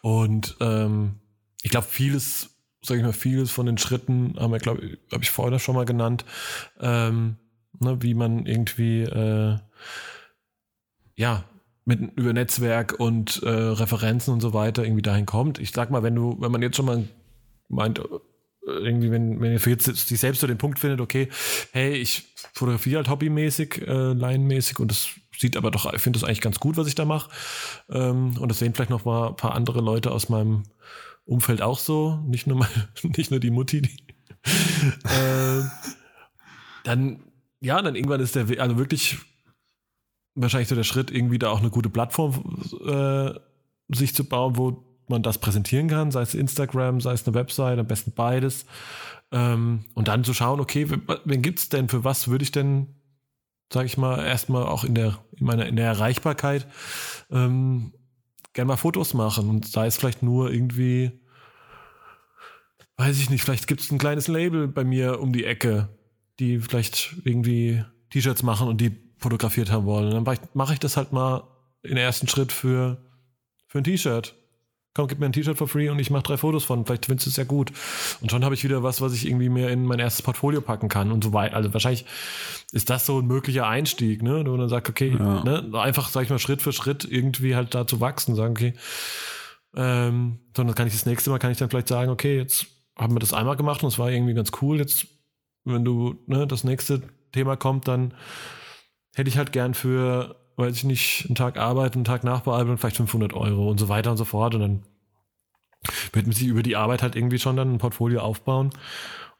Und 0.00 0.56
ähm, 0.60 1.20
ich 1.62 1.70
glaube, 1.70 1.86
vieles, 1.86 2.51
sage 2.82 3.00
ich 3.00 3.06
mal, 3.06 3.12
vieles 3.12 3.50
von 3.50 3.66
den 3.66 3.78
Schritten 3.78 4.34
haben 4.38 4.52
wir, 4.52 4.58
glaube 4.58 4.98
habe 5.12 5.22
ich 5.22 5.30
vorher 5.30 5.58
schon 5.58 5.74
mal 5.76 5.84
genannt, 5.84 6.24
ähm, 6.80 7.36
ne, 7.78 8.02
wie 8.02 8.14
man 8.14 8.46
irgendwie 8.46 9.02
äh, 9.02 9.58
ja 11.14 11.44
mit 11.84 12.00
über 12.16 12.32
Netzwerk 12.32 12.98
und 12.98 13.42
äh, 13.42 13.48
Referenzen 13.48 14.34
und 14.34 14.40
so 14.40 14.52
weiter 14.52 14.84
irgendwie 14.84 15.02
dahin 15.02 15.26
kommt. 15.26 15.58
Ich 15.58 15.72
sag 15.72 15.90
mal, 15.90 16.02
wenn 16.02 16.14
du, 16.14 16.36
wenn 16.40 16.52
man 16.52 16.62
jetzt 16.62 16.76
schon 16.76 16.86
mal 16.86 17.08
meint, 17.68 17.98
äh, 17.98 18.02
irgendwie, 18.64 19.10
wenn, 19.10 19.40
wenn 19.40 19.52
ihr 19.52 19.60
jetzt 19.66 19.84
sich 19.84 20.20
selbst 20.20 20.40
so 20.40 20.46
den 20.46 20.58
Punkt 20.58 20.78
findet, 20.78 21.00
okay, 21.00 21.28
hey, 21.72 21.94
ich 21.94 22.32
fotografiere 22.54 22.98
halt 22.98 23.08
hobbymäßig, 23.08 23.82
äh, 23.86 24.12
laienmäßig 24.12 24.78
und 24.78 24.90
das 24.90 25.08
sieht 25.36 25.56
aber 25.56 25.72
doch, 25.72 25.92
ich 25.92 26.00
finde 26.00 26.20
das 26.20 26.28
eigentlich 26.28 26.40
ganz 26.40 26.60
gut, 26.60 26.76
was 26.76 26.86
ich 26.86 26.94
da 26.94 27.04
mache. 27.04 27.30
Ähm, 27.90 28.36
und 28.38 28.48
das 28.48 28.60
sehen 28.60 28.74
vielleicht 28.74 28.90
noch 28.90 29.04
mal 29.04 29.28
ein 29.28 29.36
paar 29.36 29.54
andere 29.54 29.80
Leute 29.80 30.12
aus 30.12 30.28
meinem 30.28 30.62
Umfeld 31.24 31.62
auch 31.62 31.78
so, 31.78 32.16
nicht 32.26 32.46
nur, 32.46 32.58
mal, 32.58 32.68
nicht 33.02 33.30
nur 33.30 33.40
die 33.40 33.50
Mutti. 33.50 33.82
Die, 33.82 33.96
äh, 35.04 35.62
dann, 36.84 37.22
ja, 37.60 37.80
dann 37.80 37.94
irgendwann 37.94 38.20
ist 38.20 38.34
der, 38.34 38.46
also 38.60 38.76
wirklich 38.78 39.18
wahrscheinlich 40.34 40.68
so 40.68 40.74
der 40.74 40.84
Schritt, 40.84 41.10
irgendwie 41.10 41.38
da 41.38 41.50
auch 41.50 41.60
eine 41.60 41.70
gute 41.70 41.90
Plattform 41.90 42.62
äh, 42.86 43.32
sich 43.94 44.14
zu 44.14 44.24
bauen, 44.24 44.56
wo 44.56 44.84
man 45.08 45.22
das 45.22 45.38
präsentieren 45.38 45.88
kann, 45.88 46.10
sei 46.10 46.22
es 46.22 46.34
Instagram, 46.34 47.00
sei 47.00 47.12
es 47.12 47.26
eine 47.26 47.34
Website, 47.34 47.78
am 47.78 47.86
besten 47.86 48.12
beides. 48.12 48.66
Ähm, 49.30 49.84
und 49.94 50.08
dann 50.08 50.24
zu 50.24 50.34
schauen, 50.34 50.60
okay, 50.60 50.86
wen 51.24 51.42
gibt 51.42 51.58
es 51.58 51.68
denn, 51.68 51.88
für 51.88 52.04
was 52.04 52.28
würde 52.28 52.44
ich 52.44 52.52
denn, 52.52 52.88
sage 53.72 53.86
ich 53.86 53.96
mal, 53.96 54.24
erstmal 54.24 54.64
auch 54.64 54.84
in 54.84 54.94
der, 54.94 55.18
in 55.36 55.46
meiner, 55.46 55.66
in 55.66 55.76
der 55.76 55.86
Erreichbarkeit 55.86 56.66
ähm, 57.30 57.92
gerne 58.52 58.68
mal 58.68 58.76
Fotos 58.76 59.14
machen. 59.14 59.48
Und 59.48 59.66
sei 59.66 59.86
es 59.86 59.96
vielleicht 59.96 60.22
nur 60.22 60.50
irgendwie, 60.52 61.12
weiß 62.96 63.18
ich 63.20 63.30
nicht, 63.30 63.42
vielleicht 63.42 63.66
gibt 63.66 63.80
es 63.80 63.90
ein 63.90 63.98
kleines 63.98 64.28
Label 64.28 64.68
bei 64.68 64.84
mir 64.84 65.20
um 65.20 65.32
die 65.32 65.44
Ecke, 65.44 65.88
die 66.38 66.58
vielleicht 66.58 67.14
irgendwie 67.24 67.84
T-Shirts 68.10 68.42
machen 68.42 68.68
und 68.68 68.80
die 68.80 68.96
fotografiert 69.18 69.70
haben 69.70 69.86
wollen. 69.86 70.10
Dann 70.10 70.38
mache 70.54 70.72
ich 70.72 70.80
das 70.80 70.96
halt 70.96 71.12
mal 71.12 71.44
in 71.82 71.96
ersten 71.96 72.28
Schritt 72.28 72.52
für, 72.52 73.02
für 73.66 73.78
ein 73.78 73.84
T-Shirt 73.84 74.34
komm, 74.94 75.08
gib 75.08 75.18
mir 75.18 75.26
ein 75.26 75.32
T-Shirt 75.32 75.56
for 75.56 75.68
free 75.68 75.88
und 75.88 75.98
ich 75.98 76.10
mache 76.10 76.22
drei 76.22 76.36
Fotos 76.36 76.64
von. 76.64 76.84
Vielleicht 76.84 77.06
findest 77.06 77.26
du 77.26 77.30
es 77.30 77.36
ja 77.36 77.44
gut. 77.44 77.72
Und 78.20 78.30
schon 78.30 78.44
habe 78.44 78.54
ich 78.54 78.64
wieder 78.64 78.82
was, 78.82 79.00
was 79.00 79.14
ich 79.14 79.26
irgendwie 79.26 79.48
mir 79.48 79.70
in 79.70 79.84
mein 79.84 79.98
erstes 79.98 80.22
Portfolio 80.22 80.60
packen 80.60 80.88
kann 80.88 81.12
und 81.12 81.24
so 81.24 81.32
weiter. 81.32 81.56
Also 81.56 81.72
wahrscheinlich 81.72 82.04
ist 82.72 82.90
das 82.90 83.06
so 83.06 83.20
ein 83.20 83.26
möglicher 83.26 83.66
Einstieg, 83.66 84.22
ne? 84.22 84.44
Wo 84.46 84.56
man 84.56 84.68
sagt, 84.68 84.88
okay, 84.88 85.16
ja. 85.18 85.44
ne? 85.44 85.70
einfach, 85.80 86.08
sag 86.08 86.24
ich 86.24 86.30
mal, 86.30 86.38
Schritt 86.38 86.62
für 86.62 86.72
Schritt 86.72 87.04
irgendwie 87.04 87.56
halt 87.56 87.74
da 87.74 87.86
zu 87.86 88.00
wachsen, 88.00 88.34
sagen, 88.34 88.52
okay, 88.52 88.74
ähm, 89.74 90.38
sondern 90.54 90.74
kann 90.74 90.86
ich 90.86 90.92
das 90.92 91.06
nächste 91.06 91.30
Mal, 91.30 91.38
kann 91.38 91.50
ich 91.50 91.58
dann 91.58 91.70
vielleicht 91.70 91.88
sagen, 91.88 92.10
okay, 92.10 92.36
jetzt 92.36 92.66
haben 92.96 93.14
wir 93.14 93.20
das 93.20 93.32
einmal 93.32 93.56
gemacht 93.56 93.82
und 93.82 93.88
es 93.88 93.98
war 93.98 94.10
irgendwie 94.10 94.34
ganz 94.34 94.50
cool. 94.60 94.78
Jetzt, 94.78 95.06
wenn 95.64 95.84
du, 95.84 96.16
ne, 96.26 96.46
das 96.46 96.64
nächste 96.64 97.02
Thema 97.32 97.56
kommt, 97.56 97.88
dann 97.88 98.12
hätte 99.14 99.28
ich 99.28 99.38
halt 99.38 99.52
gern 99.52 99.72
für 99.72 100.41
weiß 100.56 100.76
ich 100.76 100.84
nicht, 100.84 101.24
einen 101.26 101.34
Tag 101.34 101.58
arbeiten, 101.58 101.98
einen 101.98 102.04
Tag 102.04 102.24
nachbearbeiten, 102.24 102.78
vielleicht 102.78 102.96
500 102.96 103.32
Euro 103.32 103.70
und 103.70 103.78
so 103.78 103.88
weiter 103.88 104.10
und 104.10 104.16
so 104.16 104.24
fort. 104.24 104.54
Und 104.54 104.60
dann 104.60 104.82
wird 106.12 106.26
man 106.26 106.34
sich 106.34 106.46
über 106.46 106.62
die 106.62 106.76
Arbeit 106.76 107.02
halt 107.02 107.16
irgendwie 107.16 107.38
schon 107.38 107.56
dann 107.56 107.74
ein 107.74 107.78
Portfolio 107.78 108.20
aufbauen 108.20 108.70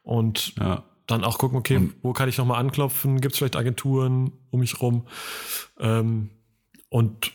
und 0.01 0.55
ja. 0.57 0.83
dann 1.07 1.23
auch 1.23 1.37
gucken, 1.37 1.57
okay, 1.57 1.77
und 1.77 1.95
wo 2.01 2.13
kann 2.13 2.29
ich 2.29 2.37
nochmal 2.37 2.59
anklopfen? 2.59 3.21
Gibt 3.21 3.33
es 3.33 3.37
vielleicht 3.37 3.55
Agenturen 3.55 4.33
um 4.51 4.59
mich 4.59 4.81
rum? 4.81 5.07
Ähm, 5.79 6.29
und 6.89 7.31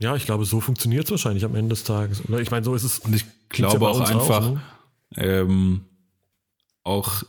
ja, 0.00 0.16
ich 0.16 0.24
glaube, 0.24 0.46
so 0.46 0.60
funktioniert 0.60 1.04
es 1.04 1.10
wahrscheinlich 1.10 1.44
am 1.44 1.54
Ende 1.54 1.70
des 1.70 1.84
Tages. 1.84 2.26
Oder 2.26 2.40
ich 2.40 2.50
meine, 2.50 2.64
so 2.64 2.74
ist 2.74 2.84
es. 2.84 3.00
Und 3.00 3.14
ich 3.14 3.26
glaube 3.50 3.86
auch 3.86 4.00
einfach, 4.00 4.46
auch, 4.46 4.50
ne? 4.52 4.62
ähm, 5.16 5.84
auch 6.82 7.22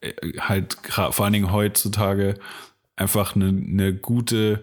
äh, 0.00 0.12
halt 0.38 0.78
vor 1.10 1.24
allen 1.24 1.32
Dingen 1.32 1.52
heutzutage 1.52 2.38
einfach 2.94 3.34
eine, 3.34 3.48
eine 3.48 3.94
gute 3.94 4.62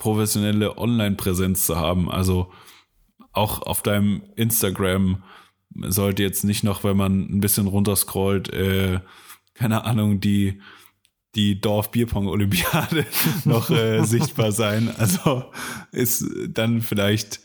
professionelle 0.00 0.78
Online-Präsenz 0.78 1.66
zu 1.66 1.76
haben. 1.76 2.10
Also 2.10 2.50
auch 3.32 3.62
auf 3.62 3.82
deinem 3.82 4.22
Instagram 4.34 5.22
sollte 5.76 6.24
jetzt 6.24 6.42
nicht 6.42 6.64
noch, 6.64 6.82
wenn 6.82 6.96
man 6.96 7.20
ein 7.30 7.40
bisschen 7.40 7.68
runterscrollt, 7.68 8.52
äh, 8.52 8.98
keine 9.54 9.84
Ahnung, 9.84 10.18
die 10.18 10.60
die 11.36 11.60
Dorf 11.60 11.92
Bierpong 11.92 12.26
Olympiade 12.26 13.06
noch 13.44 13.70
äh, 13.70 14.02
sichtbar 14.02 14.50
sein. 14.50 14.92
Also 14.98 15.44
ist 15.92 16.24
dann 16.48 16.80
vielleicht 16.80 17.38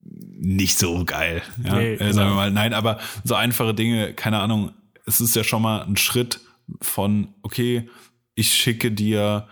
nicht 0.00 0.76
so 0.76 1.04
geil. 1.04 1.42
Ja? 1.62 1.76
Nee, 1.76 1.94
äh, 1.94 2.12
sagen 2.12 2.30
wir 2.30 2.34
mal. 2.34 2.50
Nein, 2.50 2.74
aber 2.74 2.98
so 3.22 3.36
einfache 3.36 3.74
Dinge, 3.74 4.12
keine 4.14 4.40
Ahnung, 4.40 4.72
es 5.06 5.20
ist 5.20 5.36
ja 5.36 5.44
schon 5.44 5.62
mal 5.62 5.82
ein 5.82 5.96
Schritt 5.96 6.40
von, 6.80 7.28
okay, 7.42 7.88
ich 8.34 8.52
schicke 8.52 8.90
dir 8.90 9.46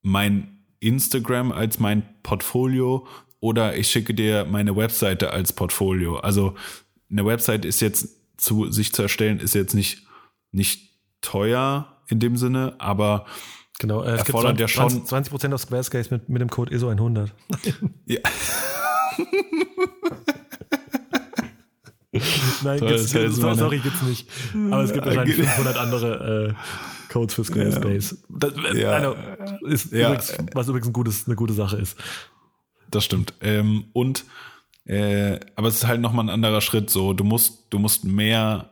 mein 0.00 0.53
Instagram 0.84 1.52
als 1.52 1.78
mein 1.78 2.02
Portfolio 2.22 3.06
oder 3.40 3.76
ich 3.76 3.88
schicke 3.90 4.14
dir 4.14 4.44
meine 4.44 4.76
Webseite 4.76 5.30
als 5.32 5.52
Portfolio. 5.52 6.16
Also 6.16 6.54
eine 7.10 7.26
Website 7.26 7.64
ist 7.64 7.80
jetzt 7.80 8.08
zu 8.36 8.70
sich 8.70 8.92
zu 8.92 9.02
erstellen, 9.02 9.40
ist 9.40 9.54
jetzt 9.54 9.74
nicht, 9.74 10.02
nicht 10.52 10.90
teuer 11.20 12.02
in 12.08 12.20
dem 12.20 12.36
Sinne, 12.36 12.74
aber 12.78 13.26
genau, 13.78 14.02
äh, 14.02 14.12
es 14.12 14.20
erfordert 14.20 14.58
gibt 14.58 14.70
20, 14.70 14.76
ja 14.76 14.90
schon 14.90 15.06
20 15.06 15.30
Prozent 15.30 15.54
auf 15.54 15.60
Squarespace 15.60 16.10
mit, 16.10 16.28
mit 16.28 16.42
dem 16.42 16.50
Code 16.50 16.74
ISO 16.74 16.88
100. 16.88 17.32
ja. 18.06 18.20
Nein, 22.62 22.78
Toll, 22.78 22.88
gibt's, 22.88 23.12
gibt's, 23.12 23.36
sorry, 23.36 23.78
gibt's 23.78 24.02
nicht. 24.02 24.28
Aber 24.70 24.84
es 24.84 24.92
gibt 24.92 25.04
wahrscheinlich 25.06 25.36
500 25.36 25.76
andere 25.76 26.54
äh, 26.54 26.54
Codes 27.14 27.34
für 27.34 27.44
Squarespace. 27.44 28.24
Das, 28.28 28.54
ja. 28.74 28.90
Also, 28.90 29.16
ist 29.66 29.92
ja. 29.92 30.08
übrigens, 30.08 30.36
was 30.52 30.66
übrigens 30.66 30.88
ein 30.88 30.92
gutes, 30.92 31.26
eine 31.26 31.36
gute 31.36 31.52
Sache 31.52 31.76
ist. 31.76 31.96
Das 32.90 33.04
stimmt. 33.04 33.34
Ähm, 33.40 33.84
und 33.92 34.24
äh, 34.84 35.38
aber 35.54 35.68
es 35.68 35.76
ist 35.76 35.86
halt 35.86 36.00
nochmal 36.00 36.24
ein 36.24 36.30
anderer 36.30 36.60
Schritt. 36.60 36.90
So, 36.90 37.12
du 37.12 37.22
musst, 37.22 37.68
du 37.70 37.78
musst 37.78 38.04
mehr 38.04 38.70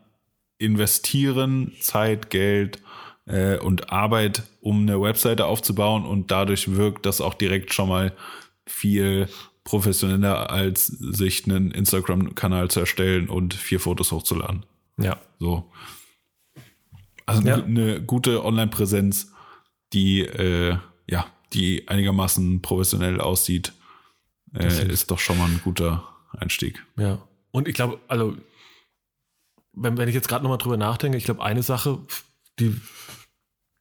investieren, 0.58 1.72
Zeit, 1.80 2.30
Geld 2.30 2.82
äh, 3.26 3.58
und 3.58 3.92
Arbeit, 3.92 4.42
um 4.60 4.82
eine 4.82 5.00
Webseite 5.00 5.46
aufzubauen 5.46 6.04
und 6.04 6.32
dadurch 6.32 6.74
wirkt 6.74 7.06
das 7.06 7.20
auch 7.20 7.34
direkt 7.34 7.72
schon 7.72 7.88
mal 7.88 8.12
viel 8.66 9.28
professioneller, 9.62 10.50
als 10.50 10.88
sich 10.88 11.44
einen 11.44 11.70
Instagram-Kanal 11.70 12.72
zu 12.72 12.80
erstellen 12.80 13.28
und 13.28 13.54
vier 13.54 13.78
Fotos 13.78 14.10
hochzuladen. 14.10 14.66
Ja. 14.98 15.18
So. 15.38 15.70
Also 17.26 17.42
ja. 17.42 17.62
eine 17.62 18.02
gute 18.02 18.44
Online-Präsenz, 18.44 19.32
die 19.92 20.20
äh, 20.20 20.76
ja, 21.06 21.26
die 21.52 21.88
einigermaßen 21.88 22.62
professionell 22.62 23.20
aussieht, 23.20 23.72
äh, 24.54 24.88
ist 24.88 25.10
doch 25.10 25.18
schon 25.18 25.38
mal 25.38 25.46
ein 25.46 25.60
guter 25.62 26.04
Einstieg. 26.36 26.84
Ja. 26.96 27.18
Und 27.50 27.68
ich 27.68 27.74
glaube, 27.74 27.98
also 28.08 28.36
wenn, 29.72 29.96
wenn 29.96 30.08
ich 30.08 30.14
jetzt 30.14 30.28
gerade 30.28 30.42
nochmal 30.42 30.58
drüber 30.58 30.76
nachdenke, 30.76 31.18
ich 31.18 31.24
glaube, 31.24 31.42
eine 31.42 31.62
Sache, 31.62 31.98
die 32.58 32.80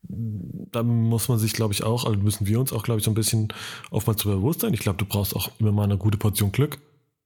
da 0.04 0.84
muss 0.84 1.30
man 1.30 1.38
sich, 1.38 1.54
glaube 1.54 1.74
ich, 1.74 1.84
auch, 1.84 2.06
also 2.06 2.18
müssen 2.18 2.48
wir 2.48 2.60
uns 2.60 2.74
auch, 2.74 2.84
glaube 2.84 3.00
ich, 3.00 3.06
so 3.06 3.12
ein 3.12 3.16
bisschen 3.16 3.54
oftmals 3.92 4.22
zu 4.22 4.30
bewusst 4.30 4.62
sein. 4.62 4.74
Ich 4.74 4.80
glaube, 4.80 4.98
du 4.98 5.06
brauchst 5.06 5.36
auch 5.36 5.52
immer 5.60 5.72
mal 5.72 5.84
eine 5.84 5.98
gute 5.98 6.18
Portion 6.18 6.52
Glück. 6.52 6.80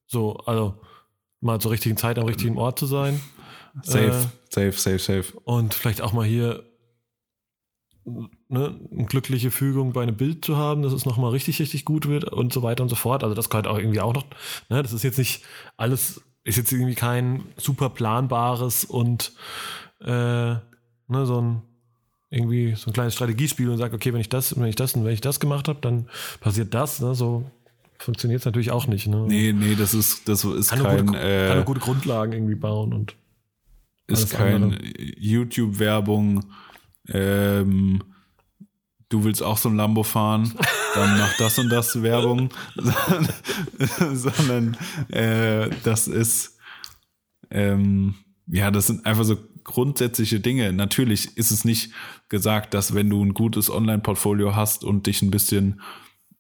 So, 0.08 0.38
also 0.40 0.76
mal 1.42 1.60
zur 1.60 1.72
richtigen 1.72 1.98
Zeit 1.98 2.20
am 2.20 2.26
richtigen 2.26 2.58
Ort 2.58 2.78
zu 2.78 2.86
sein. 2.86 3.22
Safe, 3.82 4.08
äh, 4.08 4.12
safe, 4.50 4.72
safe, 4.72 5.00
safe. 5.00 5.38
Und 5.44 5.74
vielleicht 5.74 6.02
auch 6.02 6.14
mal 6.14 6.26
hier 6.26 6.64
ne, 8.06 8.80
eine 8.92 9.06
glückliche 9.06 9.52
Fügung 9.52 9.94
bei 9.94 10.04
einem 10.04 10.16
Bild 10.16 10.46
zu 10.46 10.58
haben, 10.58 10.82
dass 10.82 10.94
es 10.94 11.06
nochmal 11.06 11.32
richtig, 11.32 11.60
richtig 11.60 11.86
gut 11.86 12.08
wird 12.08 12.26
und 12.26 12.54
so 12.54 12.64
weiter 12.64 12.84
und 12.84 12.90
so 12.90 12.96
fort. 12.96 13.24
Also 13.24 13.36
das 13.36 13.50
gehört 13.50 13.68
auch 13.68 13.78
irgendwie 13.78 14.02
auch 14.02 14.14
noch, 14.14 14.26
ne, 14.70 14.82
das 14.82 14.94
ist 14.94 15.04
jetzt 15.04 15.18
nicht 15.18 15.44
alles, 15.78 16.22
ist 16.44 16.58
jetzt 16.58 16.72
irgendwie 16.72 16.96
kein 16.96 17.44
super 17.58 17.90
planbares 17.90 18.86
und 18.86 19.34
äh, 20.02 20.08
ne, 20.08 20.62
so 21.08 21.42
ein 21.42 21.62
irgendwie 22.32 22.76
so 22.76 22.90
ein 22.90 22.94
kleines 22.94 23.14
Strategiespiel 23.14 23.70
und 23.70 23.78
sagt, 23.78 23.94
okay, 23.94 24.12
wenn 24.14 24.20
ich 24.20 24.30
das, 24.30 24.60
wenn 24.60 24.66
ich 24.66 24.76
das 24.76 24.94
und 24.94 25.06
wenn 25.06 25.14
ich 25.14 25.22
das 25.22 25.40
gemacht 25.40 25.68
habe, 25.68 25.80
dann 25.82 26.10
passiert 26.42 26.74
das. 26.74 27.00
Ne, 27.00 27.16
so 27.16 27.50
funktioniert 27.98 28.40
es 28.42 28.46
natürlich 28.46 28.72
auch 28.72 28.88
nicht. 28.88 29.08
Ne? 29.08 29.26
Nee, 29.28 29.54
nee, 29.54 29.76
das 29.76 29.94
ist, 29.94 30.28
das 30.28 30.44
ist 30.44 30.70
kann 30.70 30.84
kein. 30.84 31.06
Gute, 31.06 31.20
äh, 31.20 31.48
kann 31.48 31.66
gute 31.66 31.80
Grundlagen 31.80 32.34
irgendwie 32.34 32.56
bauen 32.56 32.94
und 32.94 33.16
ist 34.08 34.32
kein 34.32 34.78
YouTube-Werbung. 35.18 36.46
Ähm, 37.08 38.04
du 39.10 39.24
willst 39.24 39.44
auch 39.44 39.58
so 39.58 39.70
ein 39.70 39.76
Lambo 39.76 40.04
fahren, 40.04 40.54
dann 40.96 41.18
mach 41.18 41.38
das 41.38 41.60
und 41.60 41.70
das 41.70 42.02
Werbung, 42.02 42.50
sondern 44.14 44.78
äh, 45.10 45.70
das 45.84 46.08
ist 46.08 46.58
ähm, 47.52 48.16
ja, 48.48 48.72
das 48.72 48.88
sind 48.88 49.06
einfach 49.06 49.24
so 49.24 49.38
grundsätzliche 49.64 50.40
Dinge. 50.40 50.72
Natürlich 50.74 51.38
ist 51.38 51.52
es 51.52 51.66
nicht 51.66 51.92
gesagt, 52.30 52.74
dass 52.74 52.94
wenn 52.94 53.10
du 53.10 53.24
ein 53.24 53.34
gutes 53.34 53.72
Online-Portfolio 53.72 54.56
hast 54.56 54.84
und 54.84 55.08
dich 55.08 55.22
ein 55.22 55.32
bisschen 55.32 55.82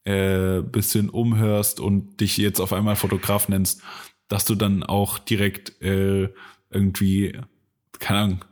äh, 0.03 0.61
bisschen 0.61 1.09
umhörst 1.09 1.79
und 1.79 2.21
dich 2.21 2.37
jetzt 2.37 2.59
auf 2.59 2.73
einmal 2.73 2.95
Fotograf 2.95 3.49
nennst, 3.49 3.81
dass 4.27 4.45
du 4.45 4.53
dann 4.53 4.83
auch 4.83 5.17
direkt 5.17 5.81
äh, 5.81 6.29
irgendwie, 6.69 7.39
keine 7.99 8.19
Ahnung, 8.19 8.45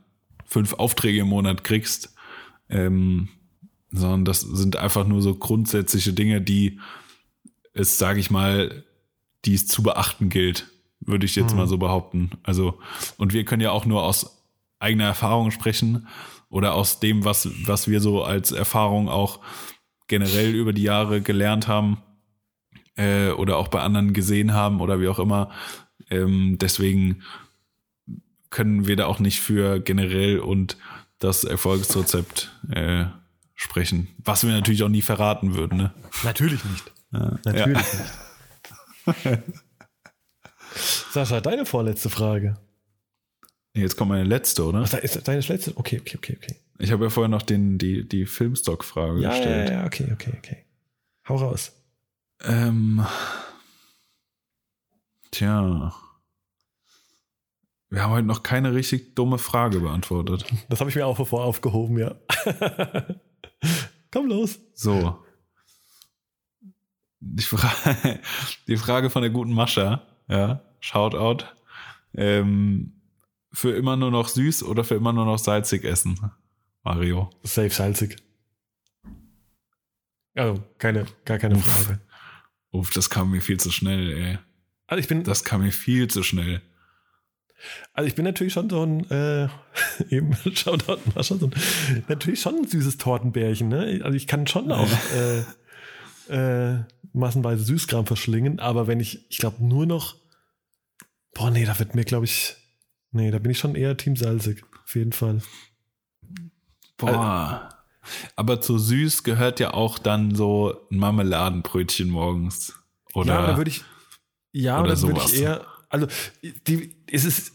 fünf 0.45 0.73
Aufträge 0.73 1.21
im 1.21 1.27
Monat 1.27 1.63
kriegst. 1.63 2.13
Ähm, 2.69 3.29
sondern 3.91 4.25
das 4.25 4.41
sind 4.41 4.75
einfach 4.75 5.05
nur 5.05 5.21
so 5.21 5.35
grundsätzliche 5.35 6.13
Dinge, 6.13 6.41
die 6.41 6.79
es, 7.73 7.97
sage 7.97 8.19
ich 8.19 8.31
mal, 8.31 8.83
die 9.45 9.53
es 9.53 9.67
zu 9.67 9.83
beachten 9.83 10.29
gilt, 10.29 10.67
würde 10.99 11.25
ich 11.25 11.35
jetzt 11.35 11.51
mhm. 11.51 11.59
mal 11.59 11.67
so 11.67 11.77
behaupten. 11.77 12.31
Also, 12.43 12.79
und 13.17 13.33
wir 13.33 13.45
können 13.45 13.61
ja 13.61 13.71
auch 13.71 13.85
nur 13.85 14.03
aus 14.03 14.43
eigener 14.79 15.05
Erfahrung 15.05 15.51
sprechen 15.51 16.07
oder 16.49 16.73
aus 16.75 16.99
dem, 16.99 17.25
was, 17.25 17.49
was 17.65 17.87
wir 17.87 17.99
so 17.99 18.23
als 18.23 18.51
Erfahrung 18.51 19.09
auch 19.09 19.39
generell 20.07 20.53
über 20.53 20.73
die 20.73 20.83
Jahre 20.83 21.21
gelernt 21.21 21.67
haben 21.67 21.97
äh, 22.95 23.29
oder 23.31 23.57
auch 23.57 23.69
bei 23.69 23.81
anderen 23.81 24.13
gesehen 24.13 24.53
haben 24.53 24.81
oder 24.81 24.99
wie 24.99 25.07
auch 25.07 25.19
immer. 25.19 25.51
Ähm, 26.09 26.57
deswegen 26.59 27.23
können 28.53 28.85
wir 28.85 28.95
da 28.95 29.07
auch 29.07 29.19
nicht 29.19 29.39
für 29.39 29.79
generell 29.79 30.39
und 30.39 30.77
das 31.17 31.43
Erfolgsrezept 31.43 32.51
äh, 32.71 33.05
sprechen. 33.55 34.09
Was 34.19 34.45
wir 34.45 34.53
natürlich 34.53 34.83
auch 34.83 34.89
nie 34.89 35.01
verraten 35.01 35.55
würden. 35.55 35.77
Ne? 35.77 35.93
Natürlich 36.23 36.63
nicht. 36.63 36.91
Ja. 37.11 37.39
Natürlich 37.43 37.87
ja. 39.05 39.31
nicht. 39.31 39.43
Sascha, 41.11 41.41
deine 41.41 41.65
vorletzte 41.65 42.09
Frage. 42.09 42.55
Jetzt 43.73 43.97
kommt 43.97 44.09
meine 44.09 44.23
letzte, 44.23 44.65
oder? 44.65 44.83
Ach, 44.85 44.93
ist 44.93 45.27
deine 45.27 45.39
letzte? 45.41 45.75
Okay, 45.75 45.99
okay, 45.99 46.17
okay, 46.17 46.37
okay. 46.37 46.55
Ich 46.77 46.91
habe 46.91 47.05
ja 47.05 47.09
vorher 47.09 47.29
noch 47.29 47.41
den, 47.41 47.79
die, 47.79 48.07
die 48.07 48.27
Filmstock-Frage 48.27 49.19
ja, 49.19 49.29
gestellt. 49.29 49.69
Ja, 49.69 49.79
ja, 49.79 49.85
okay, 49.85 50.09
okay, 50.13 50.33
okay. 50.37 50.57
Hau 51.27 51.37
raus. 51.37 51.71
Ähm, 52.43 53.03
tja. 55.31 55.91
Wir 57.93 58.01
haben 58.01 58.11
heute 58.11 58.25
noch 58.25 58.41
keine 58.41 58.73
richtig 58.73 59.13
dumme 59.13 59.37
Frage 59.37 59.79
beantwortet. 59.79 60.51
Das 60.67 60.79
habe 60.79 60.89
ich 60.89 60.95
mir 60.95 61.05
auch 61.05 61.27
vorher 61.27 61.47
aufgehoben, 61.47 61.99
ja. 61.99 62.15
Komm 64.11 64.29
los. 64.29 64.59
So. 64.73 65.23
Die, 67.19 67.43
Fra 67.43 67.71
die 68.67 68.77
Frage 68.77 69.11
von 69.11 69.21
der 69.21 69.29
guten 69.29 69.53
Mascha, 69.53 70.07
ja, 70.27 70.63
Shoutout. 70.79 71.45
Ähm, 72.15 72.99
für 73.51 73.75
immer 73.75 73.95
nur 73.95 74.09
noch 74.09 74.27
süß 74.27 74.63
oder 74.63 74.83
für 74.83 74.95
immer 74.95 75.13
nur 75.13 75.25
noch 75.25 75.37
salzig 75.37 75.83
essen, 75.83 76.19
Mario? 76.81 77.29
Safe 77.43 77.69
salzig. 77.69 78.15
Also, 80.33 80.63
keine, 80.79 81.05
gar 81.25 81.37
keine 81.37 81.57
Uff. 81.57 81.63
Frage. 81.63 82.01
Uff, 82.71 82.89
das 82.89 83.11
kam 83.11 83.29
mir 83.29 83.41
viel 83.41 83.59
zu 83.59 83.69
schnell, 83.69 84.11
ey. 84.13 84.39
Also 84.87 84.99
ich 84.99 85.07
bin. 85.07 85.23
Das 85.23 85.43
kam 85.43 85.61
mir 85.61 85.71
viel 85.71 86.07
zu 86.07 86.23
schnell. 86.23 86.63
Also 87.93 88.07
ich 88.07 88.15
bin 88.15 88.25
natürlich 88.25 88.53
schon 88.53 88.69
so 88.69 88.83
ein, 88.83 89.09
äh, 89.09 89.47
eben, 90.09 90.35
Shoutout 90.53 90.99
Mascha, 91.15 91.35
so 91.35 91.47
ein, 91.47 91.53
natürlich 92.07 92.41
schon 92.41 92.55
ein 92.55 92.67
süßes 92.67 92.97
Tortenbärchen, 92.97 93.67
ne? 93.67 94.01
Also 94.03 94.15
ich 94.15 94.27
kann 94.27 94.47
schon 94.47 94.71
auch 94.71 94.89
äh, 96.29 96.73
äh, 96.73 96.83
massenweise 97.13 97.63
Süßkram 97.63 98.05
verschlingen, 98.05 98.59
aber 98.59 98.87
wenn 98.87 98.99
ich, 98.99 99.29
ich 99.29 99.37
glaube 99.37 99.63
nur 99.65 99.85
noch, 99.85 100.15
boah, 101.33 101.51
nee, 101.51 101.65
da 101.65 101.77
wird 101.79 101.95
mir, 101.95 102.05
glaube 102.05 102.25
ich, 102.25 102.55
nee, 103.11 103.31
da 103.31 103.39
bin 103.39 103.51
ich 103.51 103.59
schon 103.59 103.75
eher 103.75 103.97
Team 103.97 104.15
Salzig, 104.15 104.63
auf 104.83 104.95
jeden 104.95 105.13
Fall. 105.13 105.41
Boah. 106.97 107.69
aber 108.35 108.61
zu 108.61 108.77
süß 108.77 109.23
gehört 109.23 109.59
ja 109.59 109.73
auch 109.73 109.99
dann 109.99 110.35
so 110.35 110.87
ein 110.91 110.97
Marmeladenbrötchen 110.97 112.09
morgens. 112.09 112.73
Oder, 113.13 113.33
ja, 113.33 113.47
da 113.47 113.57
würde 113.57 113.69
ich, 113.69 113.83
ja, 114.51 114.81
oder 114.81 114.95
da 114.95 115.01
würde 115.01 115.21
ich 115.25 115.41
eher, 115.41 115.65
also 115.93 116.07
die, 116.67 116.95
es, 117.05 117.23
ist, 117.23 117.53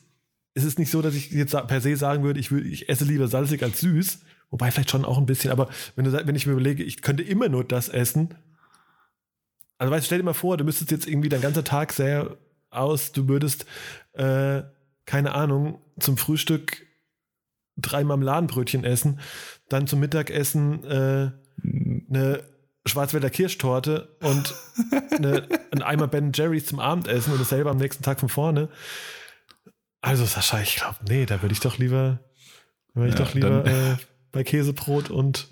es 0.54 0.64
ist 0.64 0.78
nicht 0.78 0.90
so, 0.90 1.02
dass 1.02 1.14
ich 1.14 1.32
jetzt 1.32 1.52
per 1.66 1.80
se 1.80 1.96
sagen 1.96 2.22
würde, 2.22 2.38
ich, 2.38 2.52
würde, 2.52 2.68
ich 2.68 2.88
esse 2.88 3.04
lieber 3.04 3.26
salzig 3.26 3.62
als 3.62 3.80
süß. 3.80 4.20
Wobei 4.50 4.70
vielleicht 4.70 4.90
schon 4.90 5.04
auch 5.04 5.18
ein 5.18 5.26
bisschen, 5.26 5.50
aber 5.50 5.68
wenn, 5.96 6.04
du, 6.04 6.12
wenn 6.12 6.36
ich 6.36 6.46
mir 6.46 6.52
überlege, 6.52 6.82
ich 6.82 7.02
könnte 7.02 7.22
immer 7.22 7.48
nur 7.48 7.64
das 7.64 7.88
essen. 7.88 8.34
Also 9.76 9.92
weißt, 9.92 10.06
stell 10.06 10.18
dir 10.18 10.24
mal 10.24 10.32
vor, 10.32 10.56
du 10.56 10.64
müsstest 10.64 10.90
jetzt 10.90 11.06
irgendwie 11.06 11.28
dein 11.28 11.40
ganzer 11.40 11.64
Tag 11.64 11.92
sehr 11.92 12.38
aus, 12.70 13.12
du 13.12 13.28
würdest, 13.28 13.66
äh, 14.12 14.62
keine 15.04 15.34
Ahnung, 15.34 15.82
zum 15.98 16.16
Frühstück 16.16 16.86
drei 17.76 18.04
Marmeladenbrötchen 18.04 18.84
essen, 18.84 19.20
dann 19.68 19.86
zum 19.86 20.00
Mittagessen 20.00 20.84
äh, 20.84 21.32
eine 22.08 22.44
Schwarzwälder 22.88 23.30
Kirschtorte 23.30 24.16
und 24.20 24.54
eine, 25.12 25.48
ein 25.70 25.82
Eimer 25.82 26.08
Ben 26.08 26.32
Jerry's 26.34 26.66
zum 26.66 26.80
Abendessen 26.80 27.32
und 27.32 27.40
dasselbe 27.40 27.70
am 27.70 27.76
nächsten 27.76 28.02
Tag 28.02 28.20
von 28.20 28.28
vorne. 28.28 28.68
Also 30.00 30.24
Sascha, 30.24 30.60
ich 30.60 30.76
glaube, 30.76 30.96
nee, 31.08 31.26
da 31.26 31.42
würde 31.42 31.52
ich 31.52 31.60
doch 31.60 31.78
lieber, 31.78 32.20
würde 32.94 33.10
ich 33.10 33.18
ja, 33.18 33.24
doch 33.24 33.34
lieber 33.34 33.62
dann, 33.62 33.94
äh, 33.94 33.96
bei 34.32 34.44
Käsebrot 34.44 35.10
und 35.10 35.48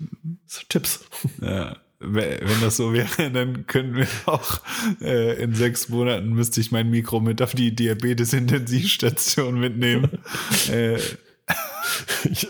Chips. 0.69 1.05
Ja, 1.41 1.77
wenn 1.99 2.61
das 2.61 2.77
so 2.77 2.93
wäre, 2.93 3.31
dann 3.31 3.65
könnten 3.65 3.95
wir 3.95 4.07
auch 4.25 4.61
äh, 5.01 5.41
in 5.41 5.55
sechs 5.55 5.89
Monaten 5.89 6.29
müsste 6.29 6.61
ich 6.61 6.71
mein 6.71 6.89
Mikro 6.89 7.19
mit 7.19 7.41
auf 7.41 7.53
die 7.53 7.75
Diabetes-Intensivstation 7.75 9.59
mitnehmen. 9.59 10.19
äh, 10.71 10.99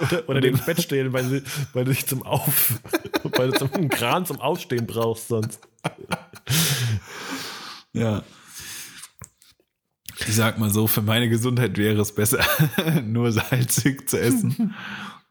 oder, 0.01 0.29
oder 0.29 0.41
den 0.41 0.57
Bett 0.57 0.81
stehen, 0.81 1.13
weil, 1.13 1.25
sie, 1.25 1.43
weil 1.73 1.85
du 1.85 1.91
dich 1.91 2.05
zum 2.05 2.23
Auf, 2.23 2.79
weil 3.23 3.51
du 3.51 3.57
zum 3.57 3.89
Kran 3.89 4.25
zum 4.25 4.39
Aufstehen 4.39 4.87
brauchst 4.87 5.27
sonst. 5.27 5.67
Ja. 7.93 8.23
Ich 10.19 10.35
sag 10.35 10.59
mal 10.59 10.69
so, 10.69 10.87
für 10.87 11.01
meine 11.01 11.29
Gesundheit 11.29 11.77
wäre 11.77 12.01
es 12.01 12.13
besser, 12.13 12.45
nur 13.03 13.31
salzig 13.31 14.07
zu 14.09 14.19
essen. 14.19 14.75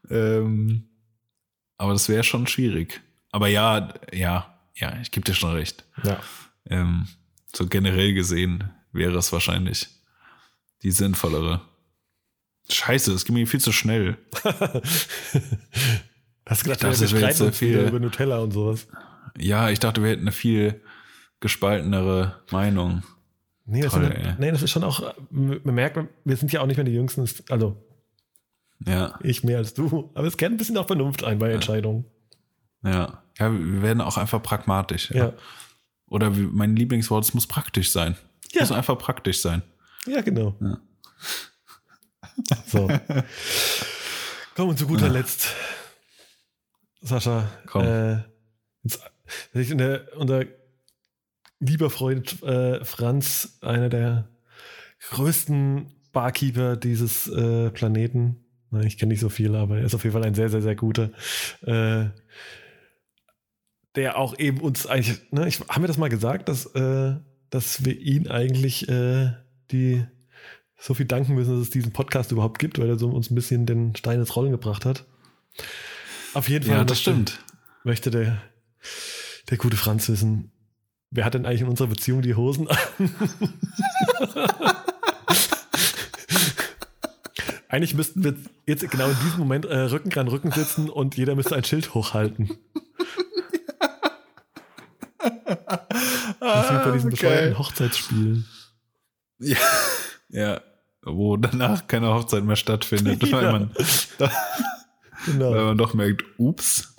ähm, 0.09 0.89
aber 1.77 1.93
das 1.93 2.09
wäre 2.09 2.23
schon 2.23 2.47
schwierig. 2.47 3.01
Aber 3.31 3.47
ja, 3.47 3.93
ja, 4.11 4.59
ja, 4.75 4.99
ich 5.01 5.11
gebe 5.11 5.23
dir 5.25 5.33
schon 5.33 5.51
recht. 5.51 5.85
Ja. 6.03 6.19
Ähm, 6.69 7.07
so 7.55 7.67
generell 7.67 8.13
gesehen 8.13 8.71
wäre 8.91 9.17
es 9.17 9.31
wahrscheinlich 9.31 9.87
die 10.83 10.91
sinnvollere. 10.91 11.61
Scheiße, 12.69 13.11
das 13.11 13.25
ging 13.25 13.35
mir 13.35 13.47
viel 13.47 13.61
zu 13.61 13.71
schnell. 13.71 14.17
Hast 16.45 16.63
gedacht, 16.63 16.83
dachte, 16.83 16.99
wir 16.99 17.07
streiten 17.07 17.43
uns 17.43 17.57
viel 17.57 17.77
über 17.79 17.99
Nutella 17.99 18.37
und 18.39 18.51
sowas? 18.51 18.87
Ja, 19.37 19.69
ich 19.69 19.79
dachte, 19.79 20.01
wir 20.01 20.09
hätten 20.09 20.23
eine 20.23 20.31
viel 20.31 20.81
gespaltenere 21.39 22.41
Meinung. 22.51 23.03
Nee, 23.65 23.81
das, 23.81 23.93
Toll, 23.93 24.03
sind, 24.03 24.39
nee, 24.39 24.51
das 24.51 24.63
ist 24.63 24.71
schon 24.71 24.83
auch, 24.83 25.13
man 25.29 25.75
merkt, 25.75 25.99
wir 26.23 26.37
sind 26.37 26.51
ja 26.53 26.61
auch 26.61 26.65
nicht 26.67 26.77
mehr 26.77 26.85
die 26.85 26.93
Jüngsten, 26.93 27.29
also 27.49 27.75
ja. 28.85 29.19
ich 29.21 29.43
mehr 29.43 29.57
als 29.57 29.73
du, 29.73 30.09
aber 30.13 30.25
es 30.25 30.37
kennt 30.37 30.55
ein 30.55 30.57
bisschen 30.57 30.77
auch 30.77 30.87
Vernunft 30.87 31.23
ein 31.25 31.37
bei 31.37 31.51
Entscheidungen. 31.51 32.05
Ja, 32.83 33.21
ja, 33.37 33.51
wir 33.51 33.81
werden 33.81 34.01
auch 34.01 34.17
einfach 34.17 34.41
pragmatisch. 34.41 35.11
Ja. 35.11 35.27
ja. 35.27 35.33
Oder 36.07 36.29
mein 36.29 36.75
Lieblingswort, 36.75 37.25
es 37.25 37.33
muss 37.33 37.47
praktisch 37.47 37.91
sein. 37.91 38.15
Es 38.45 38.53
ja. 38.53 38.61
muss 38.61 38.71
einfach 38.71 38.97
praktisch 38.97 39.41
sein. 39.41 39.63
Ja, 40.05 40.21
genau. 40.21 40.55
Ja. 40.61 40.79
So. 42.67 42.87
Kommen 44.55 44.71
wir 44.71 44.75
zu 44.75 44.87
guter 44.87 45.07
ja. 45.07 45.13
Letzt. 45.13 45.53
Sascha, 47.01 47.49
Komm. 47.65 47.83
Äh, 47.83 48.23
jetzt, 48.83 49.79
der, 49.79 50.07
unser 50.17 50.45
lieber 51.59 51.89
Freund 51.89 52.41
äh, 52.43 52.83
Franz, 52.83 53.57
einer 53.61 53.89
der 53.89 54.29
größten 55.09 55.91
Barkeeper 56.11 56.75
dieses 56.75 57.27
äh, 57.27 57.69
Planeten. 57.71 58.43
Ich 58.83 58.97
kenne 58.97 59.11
nicht 59.11 59.21
so 59.21 59.29
viel, 59.29 59.55
aber 59.55 59.77
er 59.77 59.85
ist 59.85 59.95
auf 59.95 60.03
jeden 60.03 60.13
Fall 60.13 60.25
ein 60.25 60.33
sehr, 60.33 60.49
sehr, 60.49 60.61
sehr 60.61 60.75
guter. 60.75 61.11
Äh, 61.61 62.09
der 63.95 64.17
auch 64.17 64.37
eben 64.37 64.59
uns 64.59 64.85
eigentlich, 64.85 65.31
ne, 65.31 65.47
ich, 65.47 65.59
haben 65.61 65.83
wir 65.83 65.87
das 65.87 65.97
mal 65.97 66.09
gesagt, 66.09 66.49
dass, 66.49 66.65
äh, 66.75 67.15
dass 67.49 67.85
wir 67.85 67.97
ihn 67.97 68.27
eigentlich 68.27 68.87
äh, 68.89 69.31
die 69.71 70.05
so 70.77 70.93
viel 70.93 71.05
danken 71.05 71.35
müssen, 71.35 71.53
dass 71.53 71.61
es 71.67 71.69
diesen 71.71 71.91
Podcast 71.91 72.31
überhaupt 72.31 72.59
gibt, 72.59 72.79
weil 72.79 72.87
er 72.89 72.97
so 72.97 73.09
uns 73.09 73.31
ein 73.31 73.35
bisschen 73.35 73.65
den 73.65 73.95
Stein 73.95 74.19
ins 74.19 74.35
Rollen 74.35 74.51
gebracht 74.51 74.85
hat. 74.85 75.05
Auf 76.33 76.49
jeden 76.49 76.65
Fall. 76.65 76.77
Ja, 76.77 76.83
das 76.83 76.97
möchte, 76.97 77.11
stimmt. 77.11 77.39
Möchte 77.83 78.11
der, 78.11 78.41
der 79.49 79.57
gute 79.57 79.77
Franz 79.77 80.07
wissen, 80.07 80.51
wer 81.09 81.25
hat 81.25 81.33
denn 81.33 81.45
eigentlich 81.45 81.61
in 81.61 81.67
unserer 81.67 81.87
Beziehung 81.87 82.21
die 82.21 82.35
Hosen 82.35 82.67
an? 82.67 82.77
eigentlich 87.69 87.95
müssten 87.95 88.23
wir 88.23 88.35
jetzt 88.65 88.89
genau 88.89 89.09
in 89.09 89.17
diesem 89.23 89.39
Moment 89.39 89.65
äh, 89.65 89.77
Rücken 89.77 90.17
an 90.17 90.27
Rücken 90.27 90.51
sitzen 90.51 90.89
und 90.89 91.17
jeder 91.17 91.35
müsste 91.35 91.55
ein 91.55 91.63
Schild 91.63 91.93
hochhalten. 91.93 92.51
Das 96.39 96.65
ist 96.65 96.71
wie 96.71 96.85
bei 96.85 96.91
diesen 96.91 97.09
bescheuerten 97.09 97.57
Hochzeitsspielen. 97.57 98.45
Ja. 99.39 99.57
Ja, 100.29 100.61
wo 101.09 101.37
danach 101.37 101.87
keine 101.87 102.13
Hochzeit 102.13 102.43
mehr 102.43 102.55
stattfindet, 102.55 103.23
ja. 103.27 103.31
weil, 103.31 103.51
man, 103.51 103.71
da, 104.17 104.31
genau. 105.25 105.51
weil 105.51 105.65
man 105.65 105.77
doch 105.77 105.93
merkt, 105.93 106.23
ups, 106.37 106.95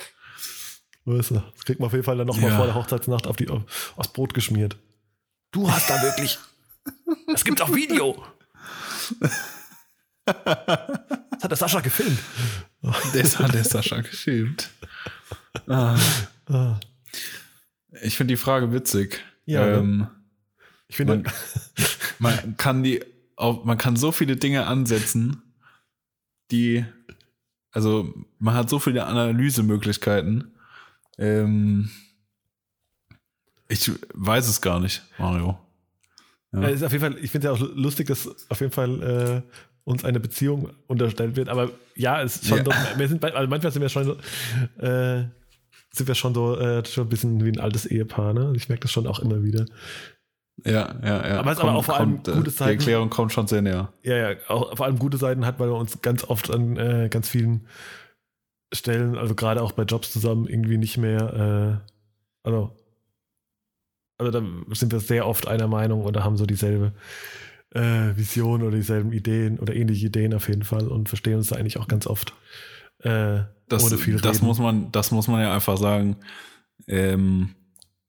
Weißt 1.09 1.31
du, 1.31 1.35
das 1.37 1.65
kriegt 1.65 1.81
man 1.81 1.87
auf 1.87 1.93
jeden 1.95 2.05
Fall 2.05 2.19
dann 2.19 2.27
nochmal 2.27 2.51
ja. 2.51 2.57
vor 2.57 2.67
der 2.67 2.75
Hochzeitsnacht 2.75 3.27
auf 3.27 3.37
die, 3.37 3.49
aufs 3.49 4.13
Brot 4.13 4.35
geschmiert. 4.35 4.77
Du 5.53 5.71
hast 5.71 5.89
da 5.89 6.03
wirklich. 6.03 6.39
Es 7.33 7.45
gibt 7.45 7.63
auch 7.63 7.75
Video. 7.75 8.23
Das 10.27 10.37
hat 11.43 11.51
der 11.51 11.57
Sascha 11.57 11.81
gefilmt. 11.81 12.19
Das 13.15 13.39
hat 13.39 13.55
der 13.55 13.65
Sascha 13.65 14.01
gefilmt. 14.03 14.71
Ah. 15.67 15.97
ah. 16.51 16.79
Ich 18.03 18.17
finde 18.17 18.33
die 18.33 18.39
Frage 18.39 18.73
witzig. 18.73 19.25
Ja. 19.47 19.65
Ne? 19.65 19.73
Ähm, 19.79 20.07
ich 20.89 20.97
finde, 20.97 21.23
man, 22.19 22.35
man, 22.35 22.57
kann 22.59 22.83
die, 22.83 23.03
auf, 23.39 23.65
man 23.65 23.79
kann 23.79 23.97
so 23.97 24.13
viele 24.13 24.37
Dinge 24.37 24.67
ansetzen, 24.67 25.43
die, 26.51 26.85
also 27.71 28.13
man 28.39 28.55
hat 28.55 28.69
so 28.69 28.79
viele 28.79 29.07
Analysemöglichkeiten. 29.07 30.53
Ähm, 31.19 31.91
ich 33.69 33.91
weiß 34.15 34.49
es 34.49 34.61
gar 34.61 34.81
nicht, 34.81 35.03
Mario. 35.19 35.59
Ja. 36.53 36.69
ist 36.69 36.83
auf 36.83 36.93
jeden 36.93 37.05
Fall, 37.05 37.23
ich 37.23 37.31
finde 37.31 37.49
es 37.49 37.59
ja 37.61 37.67
auch 37.67 37.75
lustig, 37.75 38.09
dass 38.09 38.29
auf 38.49 38.61
jeden 38.61 38.73
Fall 38.73 39.03
äh, 39.03 39.53
uns 39.85 40.05
eine 40.05 40.19
Beziehung 40.19 40.71
unterstellt 40.87 41.37
wird. 41.37 41.49
Aber 41.49 41.71
ja, 41.95 42.23
es 42.23 42.37
ist 42.37 42.49
schon 42.49 42.59
ja. 42.59 42.65
doch, 42.65 42.75
wir 42.97 43.09
sind, 43.09 43.23
also 43.23 43.49
manchmal 43.49 43.73
sind 43.73 43.83
wir 43.83 43.89
schon 43.89 44.05
so, 44.05 44.13
äh, 44.83 45.27
sind 45.93 46.09
wir 46.09 46.15
schon 46.15 46.35
so 46.35 46.57
äh, 46.57 46.85
schon 46.85 47.07
ein 47.07 47.11
bisschen 47.11 47.45
wie 47.45 47.51
ein 47.51 47.61
altes 47.61 47.87
Ehepaar, 47.87 48.33
ne? 48.33 48.53
Ich 48.57 48.69
merke 48.69 48.83
das 48.83 48.91
schon 48.91 49.07
auch 49.07 49.21
immer 49.21 49.43
wieder. 49.43 49.67
Ja, 50.65 50.95
ja, 51.03 51.29
ja. 51.29 51.39
Aber 51.39 51.53
es 51.53 51.59
aber 51.59 51.75
auch 51.75 51.85
vor 51.85 51.97
allem 51.97 52.23
kommt, 52.23 52.29
äh, 52.29 52.33
gute 52.33 52.51
Seiten. 52.51 52.71
Die 52.71 52.77
Erklärung 52.77 53.11
kommt 53.11 53.33
schon 53.33 53.47
sehr 53.47 53.63
näher. 53.63 53.93
Ja, 54.03 54.17
ja, 54.17 54.37
auch 54.49 54.77
vor 54.77 54.87
allem 54.87 54.99
gute 54.99 55.17
Seiten 55.17 55.47
hat, 55.47 55.59
weil 55.59 55.69
wir 55.69 55.77
uns 55.77 56.01
ganz 56.03 56.25
oft 56.25 56.51
an 56.51 56.77
äh, 56.77 57.09
ganz 57.11 57.29
vielen 57.29 57.67
Stellen, 58.73 59.17
also 59.17 59.35
gerade 59.35 59.63
auch 59.63 59.73
bei 59.73 59.85
Jobs 59.85 60.13
zusammen, 60.13 60.47
irgendwie 60.47 60.77
nicht 60.77 60.99
mehr, 60.99 61.81
äh, 61.85 62.47
also, 62.47 62.77
also 64.19 64.33
da 64.33 64.43
sind 64.75 64.93
wir 64.93 65.01
sehr 65.01 65.27
oft 65.27 65.47
einer 65.47 65.69
Meinung 65.69 66.03
oder 66.03 66.25
haben 66.25 66.37
so 66.37 66.45
dieselbe 66.45 66.93
äh, 67.75 68.17
Vision 68.17 68.63
oder 68.63 68.77
dieselben 68.77 69.13
Ideen 69.13 69.59
oder 69.59 69.75
ähnliche 69.75 70.07
Ideen 70.07 70.35
auf 70.35 70.49
jeden 70.49 70.65
Fall 70.65 70.89
und 70.89 71.09
verstehen 71.09 71.37
uns 71.37 71.49
da 71.49 71.57
eigentlich 71.57 71.79
auch 71.79 71.89
ganz 71.89 72.07
oft. 72.07 72.35
Äh, 73.01 73.41
das, 73.69 73.85
ohne 73.85 73.99
viel 73.99 74.17
das 74.17 74.43
muss 74.43 74.59
man, 74.59 74.91
das 74.93 75.13
muss 75.13 75.29
man 75.29 75.41
ja 75.41 75.55
einfach 75.55 75.77
sagen. 75.77 76.17
Ähm, 76.87 77.55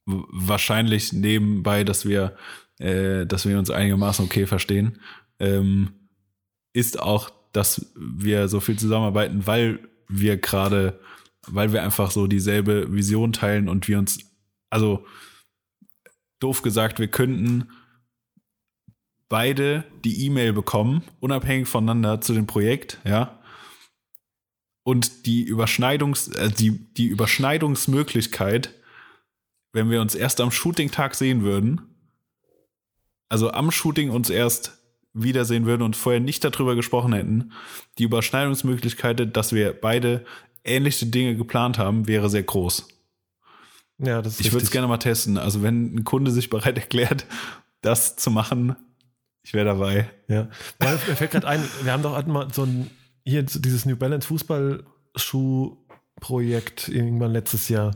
wahrscheinlich 0.10 1.14
nebenbei, 1.14 1.84
dass 1.84 2.06
wir, 2.06 2.36
äh, 2.80 3.26
dass 3.26 3.45
wir 3.45 3.57
uns 3.60 3.69
einigermaßen 3.69 4.26
okay 4.26 4.45
verstehen, 4.45 4.99
ähm, 5.40 5.94
ist 6.73 6.99
auch, 6.99 7.31
dass 7.52 7.91
wir 7.95 8.48
so 8.48 8.60
viel 8.60 8.77
zusammenarbeiten, 8.77 9.48
weil 9.48 9.80
wir 10.07 10.38
gerade, 10.38 10.99
weil 11.48 11.73
wir 11.73 11.84
einfach 11.84 12.11
so 12.11 12.27
dieselbe 12.27 12.91
Vision 12.94 13.34
teilen 13.34 13.69
und 13.69 13.88
wir 13.88 13.99
uns, 13.99 14.19
also 14.69 15.06
doof 16.40 16.61
gesagt, 16.61 16.99
wir 16.99 17.07
könnten 17.07 17.69
beide 19.30 19.86
die 20.03 20.26
E-Mail 20.26 20.53
bekommen, 20.53 21.03
unabhängig 21.19 21.68
voneinander 21.68 22.22
zu 22.22 22.34
dem 22.34 22.48
Projekt, 22.48 22.99
ja. 23.06 23.40
Und 24.84 25.27
die 25.27 25.44
Überschneidungs, 25.44 26.30
äh, 26.30 26.49
die, 26.49 26.94
die 26.95 27.07
Überschneidungsmöglichkeit, 27.07 28.73
wenn 29.80 29.91
wir 29.91 30.01
uns 30.01 30.14
erst 30.14 30.41
am 30.41 30.51
Shooting-Tag 30.51 31.15
sehen 31.15 31.43
würden, 31.43 31.80
also 33.30 33.51
am 33.51 33.72
Shooting 33.72 34.10
uns 34.10 34.30
erst 34.30 34.77
wiedersehen 35.14 35.65
würden 35.65 35.84
und 35.84 35.95
vorher 35.95 36.19
nicht 36.19 36.43
darüber 36.43 36.76
gesprochen 36.76 37.14
hätten, 37.14 37.53
die 37.97 38.03
Überschneidungsmöglichkeit, 38.03 39.34
dass 39.35 39.53
wir 39.53 39.72
beide 39.73 40.26
ähnliche 40.65 41.06
Dinge 41.06 41.38
geplant 41.38 41.77
haben, 41.77 42.07
wäre 42.07 42.30
sehr 42.30 42.43
groß. 42.43 42.89
Ja, 43.99 44.22
das 44.22 44.34
ist 44.34 44.41
Ich 44.45 44.51
würde 44.51 44.65
es 44.65 44.72
gerne 44.72 44.88
mal 44.88 44.97
testen. 44.97 45.38
Also 45.38 45.64
wenn 45.64 45.95
ein 45.95 46.03
Kunde 46.03 46.31
sich 46.31 46.49
bereit 46.49 46.77
erklärt, 46.77 47.26
das 47.81 48.18
zu 48.18 48.31
machen, 48.31 48.76
ich 49.43 49.53
wäre 49.53 49.65
dabei. 49.65 50.10
Ja. 50.27 50.49
Mir 50.80 50.97
fällt 50.97 51.31
gerade 51.31 51.47
ein, 51.47 51.64
wir 51.84 51.93
haben 51.93 52.03
doch 52.03 52.27
mal 52.27 52.53
so 52.53 52.64
ein, 52.64 52.89
hier 53.23 53.43
dieses 53.43 53.85
New 53.85 53.95
Balance 53.95 54.27
Fußballschuh-Projekt 54.27 56.89
irgendwann 56.89 57.31
letztes 57.31 57.69
Jahr. 57.69 57.95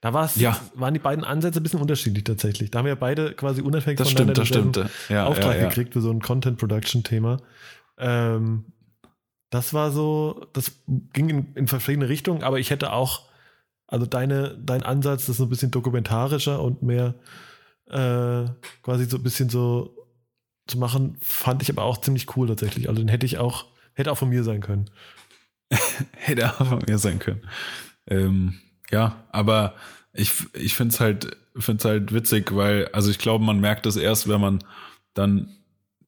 Da 0.00 0.28
ja. 0.36 0.58
waren 0.74 0.94
die 0.94 1.00
beiden 1.00 1.24
Ansätze 1.24 1.60
ein 1.60 1.62
bisschen 1.62 1.80
unterschiedlich 1.80 2.24
tatsächlich. 2.24 2.70
Da 2.70 2.78
haben 2.78 2.86
wir 2.86 2.96
beide 2.96 3.34
quasi 3.34 3.60
unabhängig 3.60 3.98
das 3.98 4.12
voneinander 4.12 4.46
stimmt, 4.46 4.76
das 4.76 4.90
stimmt. 4.90 5.10
Ja, 5.10 5.26
Auftrag 5.26 5.56
ja, 5.56 5.62
ja. 5.62 5.68
gekriegt 5.68 5.92
für 5.92 6.00
so 6.00 6.10
ein 6.10 6.20
Content-Production-Thema. 6.20 7.38
Ähm, 7.98 8.64
das 9.50 9.74
war 9.74 9.90
so, 9.90 10.46
das 10.54 10.72
ging 11.12 11.28
in, 11.28 11.54
in, 11.54 11.68
verschiedene 11.68 12.08
Richtungen, 12.08 12.42
aber 12.42 12.58
ich 12.58 12.70
hätte 12.70 12.92
auch, 12.92 13.28
also 13.86 14.06
deine, 14.06 14.56
dein 14.64 14.82
Ansatz, 14.82 15.22
das 15.22 15.30
ist 15.30 15.36
so 15.36 15.44
ein 15.44 15.50
bisschen 15.50 15.70
dokumentarischer 15.70 16.62
und 16.62 16.82
mehr 16.82 17.14
äh, 17.90 18.46
quasi 18.82 19.04
so 19.04 19.18
ein 19.18 19.22
bisschen 19.22 19.50
so 19.50 19.94
zu 20.66 20.78
machen, 20.78 21.18
fand 21.20 21.62
ich 21.62 21.70
aber 21.70 21.82
auch 21.82 21.98
ziemlich 21.98 22.36
cool 22.36 22.46
tatsächlich. 22.48 22.88
Also 22.88 23.02
den 23.02 23.08
hätte 23.08 23.26
ich 23.26 23.38
auch, 23.38 23.66
hätte 23.92 24.12
auch 24.12 24.18
von 24.18 24.30
mir 24.30 24.44
sein 24.44 24.60
können. 24.60 24.88
hätte 26.16 26.48
auch 26.48 26.66
von 26.66 26.82
mir 26.86 26.98
sein 26.98 27.18
können. 27.18 27.42
Ähm, 28.06 28.60
ja, 28.90 29.24
aber 29.30 29.74
ich, 30.12 30.32
ich 30.54 30.74
finde 30.74 30.94
es 30.94 31.00
halt, 31.00 31.36
find's 31.56 31.84
halt 31.84 32.12
witzig, 32.12 32.54
weil, 32.54 32.88
also 32.88 33.10
ich 33.10 33.18
glaube, 33.18 33.44
man 33.44 33.60
merkt 33.60 33.86
es 33.86 33.96
erst, 33.96 34.28
wenn 34.28 34.40
man 34.40 34.64
dann 35.14 35.48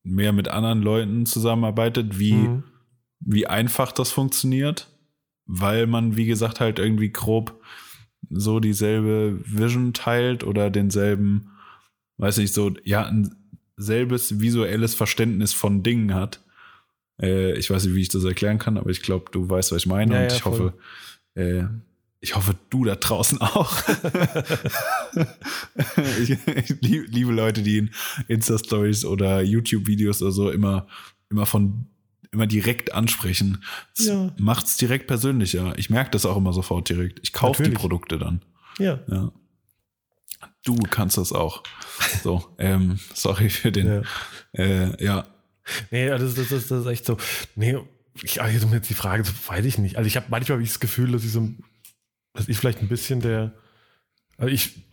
mehr 0.03 0.33
mit 0.33 0.49
anderen 0.49 0.83
Leuten 0.83 1.27
zusammenarbeitet, 1.27 2.19
wie, 2.19 2.35
mhm. 2.35 2.65
wie 3.21 3.47
einfach 3.47 3.93
das 3.93 4.11
funktioniert, 4.11 4.89
weil 5.47 5.87
man, 5.87 6.17
wie 6.17 6.27
gesagt, 6.27 6.61
halt 6.61 6.79
irgendwie 6.79 7.11
grob 7.11 7.61
so 8.31 8.61
dieselbe 8.61 9.39
Vision 9.45 9.93
teilt 9.93 10.45
oder 10.45 10.71
denselben, 10.71 11.51
weiß 12.19 12.39
ich, 12.39 12.53
so, 12.53 12.73
ja, 12.85 13.07
ein 13.07 13.35
selbes 13.77 14.41
visuelles 14.41 14.95
Verständnis 14.95 15.53
von 15.53 15.83
Dingen 15.83 16.15
hat. 16.15 16.41
Äh, 17.21 17.57
ich 17.59 17.71
weiß 17.71 17.85
nicht, 17.85 17.95
wie 17.95 18.03
ich 18.03 18.09
das 18.09 18.25
erklären 18.25 18.59
kann, 18.59 18.79
aber 18.79 18.91
ich 18.91 19.03
glaube, 19.03 19.27
du 19.33 19.49
weißt, 19.49 19.73
was 19.73 19.83
ich 19.83 19.87
meine. 19.87 20.15
Ja, 20.15 20.21
und 20.23 20.29
ja, 20.29 20.37
ich 20.37 20.43
voll. 20.43 20.53
hoffe, 20.53 20.75
äh, 21.35 21.65
ich 22.23 22.37
hoffe, 22.37 22.55
du 22.71 22.85
da 22.85 22.95
draußen 22.95 23.41
auch. 23.41 23.83
ich, 26.21 26.31
ich, 26.31 26.77
liebe 26.81 27.33
Leute, 27.33 27.63
die 27.63 27.79
in 27.79 27.91
Insta-Stories 28.29 29.05
oder 29.05 29.43
YouTube-Videos 29.43 30.23
oder 30.23 30.31
so 30.31 30.51
immer, 30.51 30.87
immer 31.31 31.47
von 31.47 31.87
immer 32.31 32.47
direkt 32.47 32.95
ansprechen. 32.95 33.65
Das 33.97 34.07
ja. 34.07 34.33
macht's 34.39 34.77
direkt 34.77 35.09
persönlicher. 35.09 35.77
Ich 35.77 35.91
merke 35.91 36.13
das 36.13 36.25
auch 36.25 36.37
immer 36.37 36.53
sofort 36.53 36.89
direkt. 36.89 37.19
Ich 37.25 37.33
kaufe 37.33 37.65
die 37.65 37.71
Produkte 37.71 38.19
dann. 38.19 38.41
Ja. 38.79 39.01
ja. 39.09 39.33
Du 40.65 40.77
kannst 40.77 41.19
das 41.19 41.33
auch. 41.33 41.65
So, 42.23 42.55
ähm, 42.59 43.01
sorry 43.15 43.51
für 43.51 43.73
den. 43.73 43.87
Ja. 43.87 44.03
Äh, 44.53 45.05
ja. 45.05 45.27
Nee, 45.91 46.09
also 46.09 46.25
das, 46.27 46.49
das, 46.49 46.69
das, 46.69 46.81
ist 46.83 46.87
echt 46.87 47.05
so. 47.05 47.17
Nee, 47.57 47.79
ich, 48.23 48.41
also 48.41 48.69
jetzt 48.69 48.91
die 48.91 48.95
Frage, 48.95 49.25
weiß 49.49 49.65
ich 49.65 49.79
nicht. 49.79 49.97
Also 49.97 50.07
ich 50.07 50.17
habe 50.17 50.27
manchmal 50.31 50.59
hab 50.59 50.63
ich 50.63 50.71
das 50.71 50.81
Gefühl, 50.81 51.11
dass 51.11 51.25
ich 51.25 51.33
so 51.33 51.49
dass 52.33 52.49
ich 52.49 52.57
vielleicht 52.57 52.81
ein 52.81 52.89
bisschen 52.89 53.21
der, 53.21 53.53
also 54.37 54.53
ich, 54.53 54.87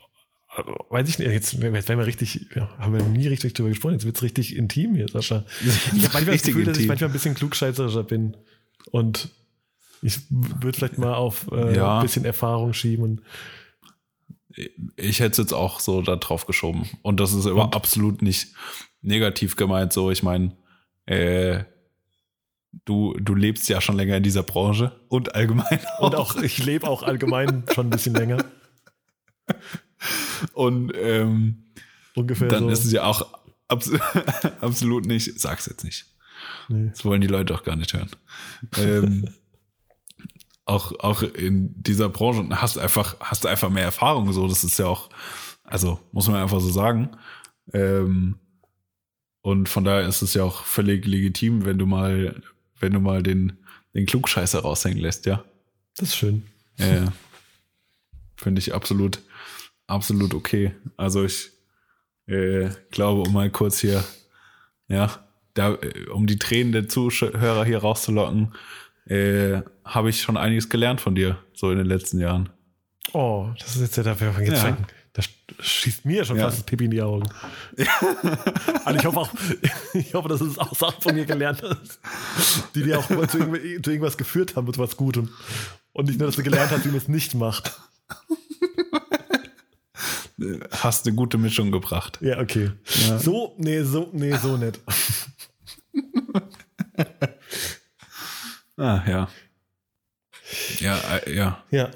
also 0.49 0.73
weiß 0.89 1.07
ich 1.07 1.19
nicht, 1.19 1.29
jetzt, 1.29 1.53
jetzt 1.53 1.63
werden 1.63 1.99
wir 1.99 2.05
richtig, 2.05 2.47
ja, 2.55 2.69
haben 2.77 2.93
wir 2.93 3.03
nie 3.03 3.27
richtig 3.27 3.53
drüber 3.53 3.69
gesprochen, 3.69 3.93
jetzt 3.93 4.05
wird 4.05 4.15
es 4.15 4.23
richtig 4.23 4.55
intim 4.55 4.95
hier, 4.95 5.07
Sascha. 5.07 5.45
Ich 5.65 6.05
habe 6.05 6.13
manchmal 6.13 6.35
das 6.35 6.43
Gefühl, 6.43 6.65
dass 6.65 6.77
ich 6.77 6.87
manchmal 6.87 7.09
ein 7.09 7.13
bisschen 7.13 7.35
klugscheißerischer 7.35 8.03
bin 8.03 8.35
und 8.91 9.29
ich 10.01 10.19
würde 10.29 10.77
vielleicht 10.77 10.97
mal 10.97 11.13
auf 11.15 11.47
äh, 11.51 11.75
ja. 11.75 11.97
ein 11.97 12.03
bisschen 12.03 12.25
Erfahrung 12.25 12.73
schieben 12.73 13.21
ich 14.95 15.19
hätte 15.19 15.31
es 15.31 15.37
jetzt 15.37 15.53
auch 15.53 15.79
so 15.79 16.01
da 16.01 16.15
drauf 16.15 16.45
geschoben. 16.45 16.89
Und 17.01 17.19
das 17.19 17.33
ist 17.33 17.45
aber 17.45 17.73
absolut 17.73 18.21
nicht 18.21 18.53
negativ 19.01 19.55
gemeint. 19.55 19.93
So, 19.93 20.11
ich 20.11 20.23
meine, 20.23 20.55
äh, 21.05 21.63
du, 22.85 23.15
du 23.19 23.35
lebst 23.35 23.67
ja 23.69 23.81
schon 23.81 23.95
länger 23.95 24.17
in 24.17 24.23
dieser 24.23 24.43
Branche 24.43 24.99
und 25.09 25.35
allgemein 25.35 25.79
auch. 25.97 26.07
Und 26.07 26.15
auch, 26.15 26.35
ich 26.37 26.63
lebe 26.63 26.87
auch 26.87 27.03
allgemein 27.03 27.63
schon 27.73 27.87
ein 27.87 27.89
bisschen 27.89 28.13
länger. 28.13 28.43
Und 30.53 30.93
ähm, 30.95 31.65
ungefähr. 32.15 32.47
Dann 32.47 32.63
so. 32.63 32.69
ist 32.69 32.85
es 32.85 32.91
ja 32.91 33.03
auch 33.03 33.27
abs 33.67 33.91
absolut 34.61 35.05
nicht, 35.05 35.39
sag's 35.39 35.65
jetzt 35.65 35.83
nicht. 35.83 36.05
Nee. 36.69 36.89
Das 36.89 37.03
wollen 37.03 37.21
die 37.21 37.27
Leute 37.27 37.53
auch 37.53 37.63
gar 37.63 37.75
nicht 37.75 37.93
hören. 37.93 38.09
ähm, 38.77 39.29
auch, 40.65 40.97
auch 40.99 41.23
in 41.23 41.73
dieser 41.81 42.09
Branche 42.09 42.47
hast 42.51 42.75
du 42.75 42.79
einfach, 42.79 43.19
hast 43.19 43.43
du 43.43 43.47
einfach 43.47 43.69
mehr 43.69 43.83
Erfahrung. 43.83 44.31
So, 44.31 44.47
das 44.47 44.63
ist 44.63 44.77
ja 44.79 44.85
auch, 44.85 45.09
also 45.63 45.99
muss 46.11 46.27
man 46.27 46.41
einfach 46.41 46.61
so 46.61 46.69
sagen. 46.69 47.09
Ähm, 47.73 48.39
und 49.41 49.67
von 49.67 49.83
daher 49.83 50.07
ist 50.07 50.21
es 50.21 50.33
ja 50.33 50.43
auch 50.43 50.63
völlig 50.63 51.05
legitim, 51.05 51.65
wenn 51.65 51.77
du 51.77 51.85
mal 51.85 52.41
wenn 52.79 52.93
du 52.93 52.99
mal 52.99 53.23
den, 53.23 53.57
den 53.93 54.05
Klugscheißer 54.05 54.59
raushängen 54.59 54.99
lässt, 54.99 55.25
ja. 55.25 55.43
Das 55.97 56.09
ist 56.09 56.15
schön. 56.15 56.43
Ja, 56.77 57.11
Finde 58.37 58.59
ich 58.59 58.73
absolut, 58.73 59.19
absolut 59.87 60.33
okay. 60.33 60.73
Also 60.95 61.25
ich 61.25 61.51
äh, 62.27 62.69
glaube, 62.91 63.21
um 63.23 63.33
mal 63.33 63.49
kurz 63.49 63.79
hier, 63.79 64.03
ja, 64.87 65.25
da, 65.55 65.73
äh, 65.73 66.07
um 66.09 66.25
die 66.25 66.39
Tränen 66.39 66.71
der 66.71 66.87
Zuhörer 66.87 67.65
hier 67.65 67.79
rauszulocken, 67.79 68.53
äh, 69.05 69.61
habe 69.83 70.09
ich 70.09 70.21
schon 70.21 70.37
einiges 70.37 70.69
gelernt 70.69 71.01
von 71.01 71.15
dir, 71.15 71.37
so 71.53 71.71
in 71.71 71.77
den 71.77 71.87
letzten 71.87 72.19
Jahren. 72.19 72.49
Oh, 73.13 73.49
das 73.59 73.75
ist 73.75 73.81
jetzt 73.81 73.97
ja 73.97 74.03
dafür. 74.03 74.39
Jetzt 74.39 74.63
ja. 74.63 74.77
Das 75.19 75.27
schießt 75.65 76.05
mir 76.05 76.23
schon 76.23 76.37
ja. 76.37 76.45
fast 76.45 76.59
das 76.59 76.65
Pipi 76.65 76.85
in 76.85 76.91
die 76.91 77.01
Augen. 77.01 77.29
Und 78.85 78.95
ich 78.95 79.05
hoffe 79.05 79.19
auch, 79.19 79.29
ich 79.93 80.13
hoffe, 80.13 80.29
dass 80.29 80.39
es 80.39 80.57
auch 80.57 80.73
Sachen 80.73 81.01
von 81.01 81.13
mir 81.13 81.25
gelernt 81.25 81.61
hast, 81.61 81.99
die 82.73 82.83
dir 82.83 82.99
auch 82.99 83.05
zu, 83.05 83.27
zu 83.27 83.37
irgendwas 83.37 84.17
geführt 84.17 84.55
haben, 84.55 84.71
zu 84.73 84.79
was 84.79 84.95
Gutem. 84.95 85.29
Und 85.91 86.05
nicht 86.05 86.19
nur, 86.19 86.27
dass 86.27 86.37
du 86.37 86.43
gelernt 86.43 86.71
hast, 86.71 86.85
wie 86.85 86.89
man 86.89 86.99
es 86.99 87.09
nicht 87.09 87.35
macht. 87.35 87.77
Hast 90.71 91.05
eine 91.05 91.15
gute 91.17 91.37
Mischung 91.37 91.69
gebracht. 91.69 92.17
Ja, 92.21 92.39
okay. 92.39 92.71
Ja. 93.09 93.19
So, 93.19 93.55
nee, 93.57 93.83
so, 93.83 94.09
nee, 94.13 94.37
so 94.37 94.55
nicht. 94.55 94.79
ah, 98.77 99.03
ja. 99.05 99.27
Ja, 100.79 100.97
äh, 100.97 101.35
ja. 101.35 101.63
Ja. 101.71 101.89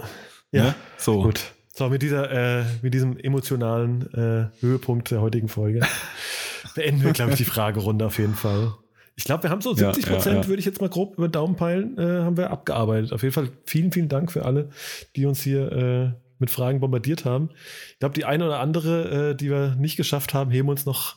Ja. 0.51 0.63
Ne? 0.63 0.75
So. 0.97 1.23
Gut. 1.23 1.52
So, 1.75 1.89
mit, 1.89 2.03
dieser, 2.03 2.29
äh, 2.59 2.65
mit 2.83 2.93
diesem 2.93 3.17
emotionalen 3.17 4.13
äh, 4.13 4.61
Höhepunkt 4.61 5.09
der 5.09 5.21
heutigen 5.21 5.47
Folge 5.47 5.81
beenden 6.75 7.03
wir, 7.03 7.13
glaube 7.13 7.31
ich, 7.31 7.37
die 7.37 7.45
Fragerunde 7.45 8.05
auf 8.05 8.19
jeden 8.19 8.35
Fall. 8.35 8.75
Ich 9.15 9.23
glaube, 9.23 9.43
wir 9.43 9.49
haben 9.49 9.61
so 9.61 9.73
70 9.73 10.05
Prozent, 10.05 10.25
ja, 10.25 10.31
ja, 10.33 10.41
ja. 10.41 10.47
würde 10.47 10.59
ich 10.59 10.67
jetzt 10.67 10.81
mal 10.81 10.89
grob 10.89 11.15
über 11.17 11.27
den 11.27 11.31
Daumen 11.31 11.55
peilen, 11.55 11.97
äh, 11.97 12.21
haben 12.21 12.37
wir 12.37 12.51
abgearbeitet. 12.51 13.11
Auf 13.11 13.23
jeden 13.23 13.33
Fall 13.33 13.49
vielen, 13.65 13.91
vielen 13.91 14.07
Dank 14.07 14.31
für 14.31 14.45
alle, 14.45 14.69
die 15.15 15.25
uns 15.25 15.41
hier 15.41 15.71
äh, 15.71 16.11
mit 16.37 16.51
Fragen 16.51 16.79
bombardiert 16.79 17.25
haben. 17.25 17.49
Ich 17.93 17.99
glaube, 17.99 18.13
die 18.13 18.25
eine 18.25 18.45
oder 18.45 18.59
andere, 18.59 19.31
äh, 19.31 19.35
die 19.35 19.49
wir 19.49 19.75
nicht 19.75 19.97
geschafft 19.97 20.35
haben, 20.35 20.51
heben 20.51 20.69
uns 20.69 20.85
noch, 20.85 21.15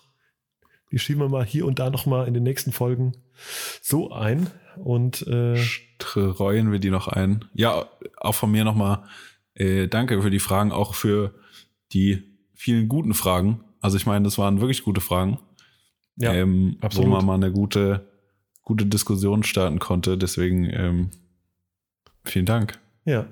die 0.90 0.98
schieben 0.98 1.20
wir 1.20 1.28
mal 1.28 1.44
hier 1.44 1.66
und 1.66 1.78
da 1.78 1.90
noch 1.90 2.06
mal 2.06 2.26
in 2.26 2.32
den 2.32 2.44
nächsten 2.44 2.72
Folgen 2.72 3.12
so 3.82 4.10
ein. 4.10 4.48
Und 4.76 5.26
äh, 5.26 5.56
streuen 5.56 6.72
wir 6.72 6.78
die 6.78 6.90
noch 6.90 7.08
ein. 7.08 7.44
Ja, 7.52 7.86
auch 8.16 8.34
von 8.34 8.50
mir 8.50 8.64
noch 8.64 8.74
mal 8.74 9.04
äh, 9.56 9.88
danke 9.88 10.22
für 10.22 10.30
die 10.30 10.38
Fragen, 10.38 10.72
auch 10.72 10.94
für 10.94 11.34
die 11.92 12.22
vielen 12.54 12.88
guten 12.88 13.14
Fragen. 13.14 13.64
Also 13.80 13.96
ich 13.96 14.06
meine, 14.06 14.24
das 14.24 14.38
waren 14.38 14.60
wirklich 14.60 14.82
gute 14.82 15.00
Fragen. 15.00 15.38
Ja, 16.16 16.32
ähm, 16.32 16.78
absolut. 16.80 17.08
Wo 17.08 17.12
man 17.12 17.26
mal 17.26 17.34
eine 17.34 17.52
gute, 17.52 18.08
gute 18.62 18.86
Diskussion 18.86 19.42
starten 19.42 19.78
konnte. 19.78 20.16
Deswegen 20.16 20.64
ähm, 20.64 21.10
vielen 22.24 22.46
Dank. 22.46 22.78
Ja. 23.04 23.26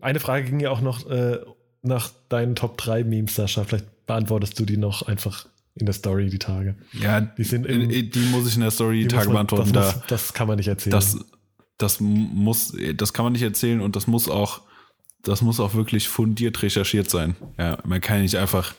Eine 0.00 0.20
Frage 0.20 0.44
ging 0.44 0.60
ja 0.60 0.70
auch 0.70 0.80
noch 0.80 1.08
äh, 1.08 1.38
nach 1.82 2.10
deinen 2.28 2.54
Top 2.54 2.76
3 2.78 3.04
Memes, 3.04 3.34
Sascha. 3.34 3.64
Vielleicht 3.64 4.06
beantwortest 4.06 4.58
du 4.58 4.64
die 4.64 4.76
noch 4.76 5.02
einfach 5.02 5.46
in 5.74 5.86
der 5.86 5.94
Story 5.94 6.28
die 6.28 6.38
Tage. 6.38 6.76
Ja, 6.92 7.20
die, 7.20 7.44
sind 7.44 7.66
im, 7.66 7.88
die 7.88 8.18
muss 8.30 8.48
ich 8.48 8.54
in 8.54 8.62
der 8.62 8.70
Story 8.70 9.02
die 9.02 9.08
Tage 9.08 9.26
man, 9.26 9.46
beantworten. 9.46 9.72
Das, 9.72 9.96
muss, 9.96 10.06
das, 10.08 10.32
kann 10.32 10.48
man 10.48 10.56
nicht 10.56 10.68
erzählen. 10.68 10.92
Das, 10.92 11.18
das 11.78 12.00
muss, 12.00 12.76
das 12.94 13.12
kann 13.12 13.24
man 13.24 13.32
nicht 13.32 13.42
erzählen 13.42 13.80
und 13.80 13.96
das 13.96 14.06
muss 14.06 14.28
auch 14.28 14.62
das 15.22 15.42
muss 15.42 15.60
auch 15.60 15.74
wirklich 15.74 16.08
fundiert 16.08 16.62
recherchiert 16.62 17.10
sein. 17.10 17.36
Ja, 17.58 17.78
man 17.84 18.00
kann 18.00 18.22
nicht 18.22 18.36
einfach 18.36 18.74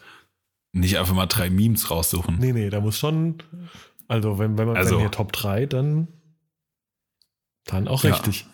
nicht 0.71 0.97
einfach 0.97 1.15
mal 1.15 1.25
drei 1.25 1.49
Memes 1.49 1.89
raussuchen. 1.89 2.37
Nee, 2.39 2.53
nee, 2.53 2.69
da 2.69 2.79
muss 2.79 2.97
schon, 2.97 3.37
also 4.07 4.39
wenn, 4.39 4.57
wenn 4.57 4.67
man 4.67 4.77
also, 4.77 4.99
hier 4.99 5.11
Top 5.11 5.31
3, 5.31 5.65
dann, 5.65 6.07
dann 7.65 7.87
auch 7.87 8.03
richtig. 8.03 8.41
Ja, 8.41 8.47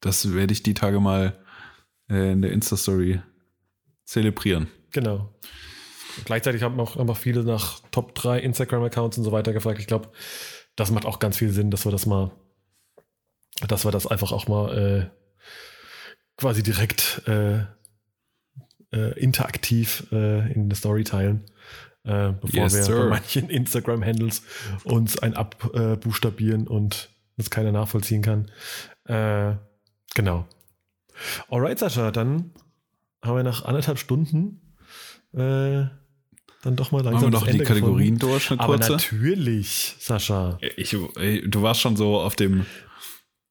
das 0.00 0.32
werde 0.32 0.52
ich 0.52 0.62
die 0.62 0.74
Tage 0.74 1.00
mal 1.00 1.38
äh, 2.08 2.32
in 2.32 2.42
der 2.42 2.52
Insta-Story 2.52 3.20
zelebrieren. 4.04 4.68
Genau. 4.92 5.32
Gleichzeitig 6.24 6.62
haben 6.62 6.80
auch 6.80 6.96
einfach 6.96 7.16
viele 7.16 7.44
nach 7.44 7.80
Top 7.90 8.14
3 8.14 8.40
Instagram-Accounts 8.40 9.18
und 9.18 9.24
so 9.24 9.32
weiter 9.32 9.52
gefragt. 9.52 9.78
Ich 9.78 9.86
glaube, 9.86 10.10
das 10.76 10.90
macht 10.90 11.06
auch 11.06 11.18
ganz 11.18 11.36
viel 11.36 11.50
Sinn, 11.50 11.70
dass 11.70 11.84
wir 11.84 11.92
das 11.92 12.06
mal, 12.06 12.32
dass 13.68 13.84
wir 13.84 13.92
das 13.92 14.06
einfach 14.06 14.32
auch 14.32 14.48
mal 14.48 14.76
äh, 14.76 15.19
quasi 16.40 16.62
direkt 16.62 17.22
äh, 17.26 17.58
äh, 18.92 19.18
interaktiv 19.20 20.06
äh, 20.10 20.52
in 20.52 20.68
der 20.68 20.76
Story 20.76 21.04
teilen, 21.04 21.44
äh, 22.04 22.32
bevor 22.32 22.62
yes, 22.62 22.74
wir 22.74 22.82
sir. 22.82 23.02
bei 23.02 23.08
manchen 23.10 23.50
Instagram-Handles 23.50 24.42
uns 24.84 25.18
ein 25.18 25.34
abbuchstabieren 25.34 26.66
und 26.66 27.10
das 27.36 27.50
keiner 27.50 27.72
nachvollziehen 27.72 28.22
kann. 28.22 28.50
Äh, 29.04 29.56
genau. 30.14 30.46
Alright, 31.48 31.78
Sascha, 31.78 32.10
dann 32.10 32.52
haben 33.22 33.36
wir 33.36 33.42
nach 33.42 33.64
anderthalb 33.64 33.98
Stunden 33.98 34.60
äh, 35.34 35.84
dann 36.62 36.76
doch 36.76 36.90
mal 36.90 37.02
langsam. 37.02 37.22
Haben 37.22 37.32
wir 37.32 37.40
noch 37.40 37.46
die 37.46 37.58
Kategorien 37.58 38.18
gefunden. 38.18 38.32
durch, 38.32 38.50
eine 38.50 38.58
kurze? 38.58 38.84
Aber 38.84 38.96
natürlich, 38.96 39.96
Sascha. 39.98 40.58
Ich, 40.76 40.90
du 40.90 41.62
warst 41.62 41.80
schon 41.80 41.96
so 41.96 42.18
auf 42.18 42.36
dem 42.36 42.66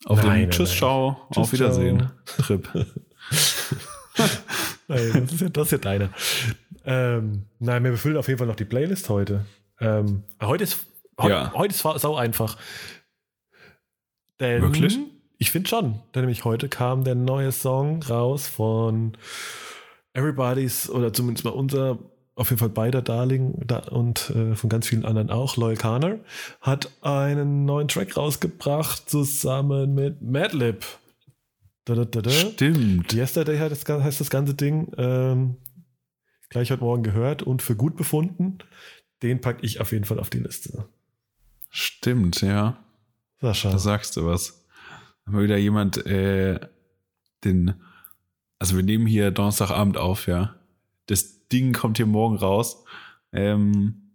auf 0.05 0.23
nein, 0.23 0.41
dem 0.41 0.51
Tschüss, 0.51 0.75
Ciao, 0.75 1.27
auf 1.35 1.51
Wiedersehen 1.51 2.11
Trip. 2.25 2.67
nein, 4.87 5.11
das 5.13 5.33
ist 5.33 5.41
ja, 5.41 5.49
das 5.49 5.65
ist 5.67 5.71
ja 5.71 5.77
deine. 5.77 6.09
Ähm, 6.85 7.45
nein, 7.59 7.83
wir 7.83 7.91
befüllen 7.91 8.17
auf 8.17 8.27
jeden 8.27 8.37
Fall 8.37 8.47
noch 8.47 8.55
die 8.55 8.65
Playlist 8.65 9.09
heute. 9.09 9.45
Ähm, 9.79 10.23
heute 10.41 10.63
ist, 10.63 10.85
heute, 11.19 11.33
ja. 11.33 11.53
heute 11.53 11.73
ist 11.73 11.81
sau 11.81 12.15
einfach. 12.15 12.57
Denn 14.39 14.61
Wirklich? 14.61 14.97
Ich 15.37 15.51
finde 15.51 15.69
schon. 15.69 15.99
Denn 16.13 16.21
nämlich 16.21 16.45
heute 16.45 16.69
kam 16.69 17.03
der 17.03 17.15
neue 17.15 17.51
Song 17.51 18.03
raus 18.03 18.47
von 18.47 19.17
Everybody's, 20.13 20.89
oder 20.89 21.13
zumindest 21.13 21.45
mal 21.45 21.51
unser 21.51 21.99
auf 22.39 22.49
jeden 22.49 22.59
Fall 22.59 22.69
beider 22.69 23.01
Darling 23.01 23.53
da, 23.65 23.79
und 23.79 24.29
äh, 24.31 24.55
von 24.55 24.69
ganz 24.69 24.87
vielen 24.87 25.05
anderen 25.05 25.29
auch, 25.29 25.57
Loyal 25.57 25.75
Kana, 25.75 26.15
hat 26.61 26.89
einen 27.01 27.65
neuen 27.65 27.87
Track 27.87 28.15
rausgebracht 28.15 29.09
zusammen 29.09 29.93
mit 29.93 30.21
Madlib. 30.21 30.85
Da, 31.85 31.95
da, 31.95 32.05
da, 32.05 32.29
Stimmt. 32.29 33.13
Yesterday 33.13 33.57
heißt 33.57 33.89
das, 33.89 34.03
heißt 34.03 34.19
das 34.21 34.29
ganze 34.29 34.53
Ding. 34.53 34.91
Ähm, 34.97 35.57
gleich 36.49 36.71
heute 36.71 36.83
Morgen 36.83 37.03
gehört 37.03 37.43
und 37.43 37.61
für 37.61 37.75
gut 37.75 37.97
befunden. 37.97 38.59
Den 39.21 39.41
packe 39.41 39.65
ich 39.65 39.81
auf 39.81 39.91
jeden 39.91 40.05
Fall 40.05 40.19
auf 40.19 40.29
die 40.29 40.39
Liste. 40.39 40.85
Stimmt, 41.69 42.41
ja. 42.41 42.77
Sascha. 43.41 43.71
Da 43.71 43.79
sagst 43.79 44.15
du 44.17 44.25
was. 44.25 44.65
Haben 45.25 45.41
wieder 45.41 45.57
jemand 45.57 46.05
äh, 46.05 46.59
den, 47.43 47.73
also 48.59 48.75
wir 48.75 48.83
nehmen 48.83 49.07
hier 49.07 49.31
Donnerstagabend 49.31 49.97
auf, 49.97 50.27
ja. 50.27 50.55
Das 51.07 51.38
Ding 51.51 51.73
kommt 51.73 51.97
hier 51.97 52.05
morgen 52.05 52.37
raus. 52.37 52.83
Ähm, 53.31 54.13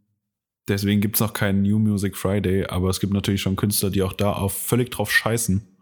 deswegen 0.68 1.00
gibt 1.00 1.16
es 1.16 1.20
noch 1.20 1.32
keinen 1.32 1.62
New 1.62 1.78
Music 1.78 2.16
Friday, 2.16 2.66
aber 2.66 2.90
es 2.90 3.00
gibt 3.00 3.12
natürlich 3.12 3.42
schon 3.42 3.56
Künstler, 3.56 3.90
die 3.90 4.02
auch 4.02 4.12
da 4.12 4.32
auf 4.32 4.56
völlig 4.56 4.90
drauf 4.90 5.10
scheißen. 5.10 5.68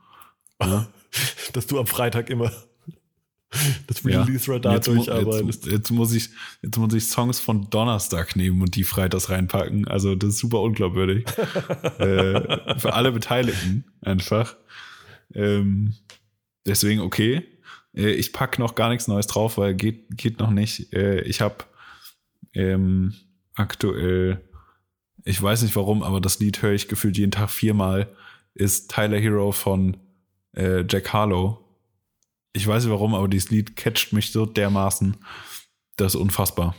Ja? 0.62 0.87
Dass 1.53 1.66
du 1.66 1.81
am 1.81 1.89
Freitag 1.89 2.31
immer 2.31 2.53
das 3.87 4.05
Release-Radar 4.05 4.74
ja. 4.74 4.79
durcharbeitest. 4.79 5.66
Jetzt, 5.66 5.73
jetzt, 5.73 5.91
muss 5.91 6.15
ich, 6.15 6.31
jetzt 6.62 6.77
muss 6.79 6.95
ich 6.95 7.05
Songs 7.05 7.39
von 7.41 7.69
Donnerstag 7.69 8.37
nehmen 8.37 8.62
und 8.62 8.77
die 8.77 8.85
freitags 8.85 9.29
reinpacken. 9.29 9.87
Also 9.87 10.15
das 10.15 10.31
ist 10.31 10.39
super 10.39 10.61
unglaubwürdig. 10.61 11.27
äh, 11.99 12.79
für 12.79 12.95
alle 12.95 13.12
Beteiligten 13.12 13.85
einfach. 14.01 14.57
Ähm, 15.35 15.95
deswegen 16.66 17.01
okay. 17.01 17.47
Äh, 17.94 18.12
ich 18.12 18.32
packe 18.32 18.60
noch 18.60 18.74
gar 18.74 18.89
nichts 18.89 19.09
Neues 19.09 19.27
drauf, 19.27 19.59
weil 19.59 19.74
geht, 19.74 20.16
geht 20.16 20.39
noch 20.39 20.51
nicht. 20.51 20.93
Äh, 20.93 21.20
ich 21.23 21.40
habe 21.40 21.64
ähm, 22.55 23.14
aktuell, 23.55 24.40
ich 25.24 25.40
weiß 25.40 25.62
nicht 25.62 25.77
warum, 25.77 26.02
aber 26.02 26.20
das 26.20 26.39
Lied 26.39 26.62
höre 26.62 26.73
ich 26.73 26.89
gefühlt 26.89 27.16
jeden 27.16 27.32
Tag 27.32 27.51
viermal, 27.51 28.09
ist 28.55 28.90
Tyler 28.90 29.19
Hero 29.19 29.52
von 29.52 29.97
äh, 30.55 30.85
Jack 30.89 31.12
Harlow. 31.12 31.59
Ich 32.52 32.66
weiß 32.66 32.85
nicht 32.85 32.93
warum, 32.93 33.14
aber 33.14 33.28
dieses 33.28 33.51
Lied 33.51 33.77
catcht 33.77 34.12
mich 34.12 34.32
so 34.32 34.44
dermaßen. 34.44 35.16
Das 35.97 36.14
ist 36.14 36.20
unfassbar. 36.20 36.74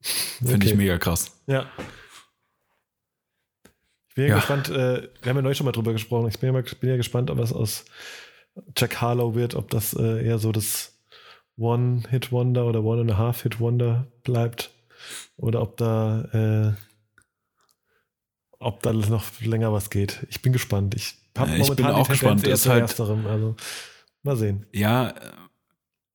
Finde 0.00 0.56
okay. 0.56 0.66
ich 0.66 0.74
mega 0.74 0.98
krass. 0.98 1.40
Ja. 1.46 1.66
Ich 4.08 4.14
bin 4.14 4.24
ja, 4.24 4.30
ja. 4.30 4.36
gespannt, 4.36 4.68
äh, 4.68 5.08
wir 5.22 5.30
haben 5.30 5.36
ja 5.36 5.42
neulich 5.42 5.58
schon 5.58 5.64
mal 5.64 5.72
drüber 5.72 5.92
gesprochen. 5.92 6.28
Ich 6.28 6.38
bin 6.38 6.54
ja, 6.54 6.60
bin 6.60 6.90
ja 6.90 6.96
gespannt, 6.96 7.30
ob 7.30 7.38
es 7.40 7.52
aus 7.52 7.84
Jack 8.76 9.00
Harlow 9.00 9.34
wird, 9.34 9.54
ob 9.54 9.70
das 9.70 9.94
äh, 9.94 10.24
eher 10.24 10.38
so 10.38 10.52
das 10.52 10.98
One-Hit-Wonder 11.56 12.66
oder 12.66 12.82
One-and-a-Half-Hit-Wonder 12.82 14.06
bleibt 14.22 14.70
oder 15.36 15.62
ob 15.62 15.76
da 15.76 16.22
äh, 16.32 16.72
ob 18.58 18.82
da 18.82 18.92
noch 18.92 19.24
länger 19.40 19.72
was 19.72 19.90
geht. 19.90 20.26
Ich 20.30 20.40
bin 20.40 20.52
gespannt. 20.52 20.94
Ich 20.94 21.16
habe 21.36 21.50
ja, 21.50 21.58
momentan 21.58 21.86
bin 21.86 21.94
auch 21.94 22.08
gespannt. 22.08 22.46
Ist 22.46 22.66
halt, 22.66 22.82
ersterem, 22.82 23.26
also 23.26 23.56
mal 24.22 24.36
sehen. 24.36 24.66
Ja, 24.72 25.14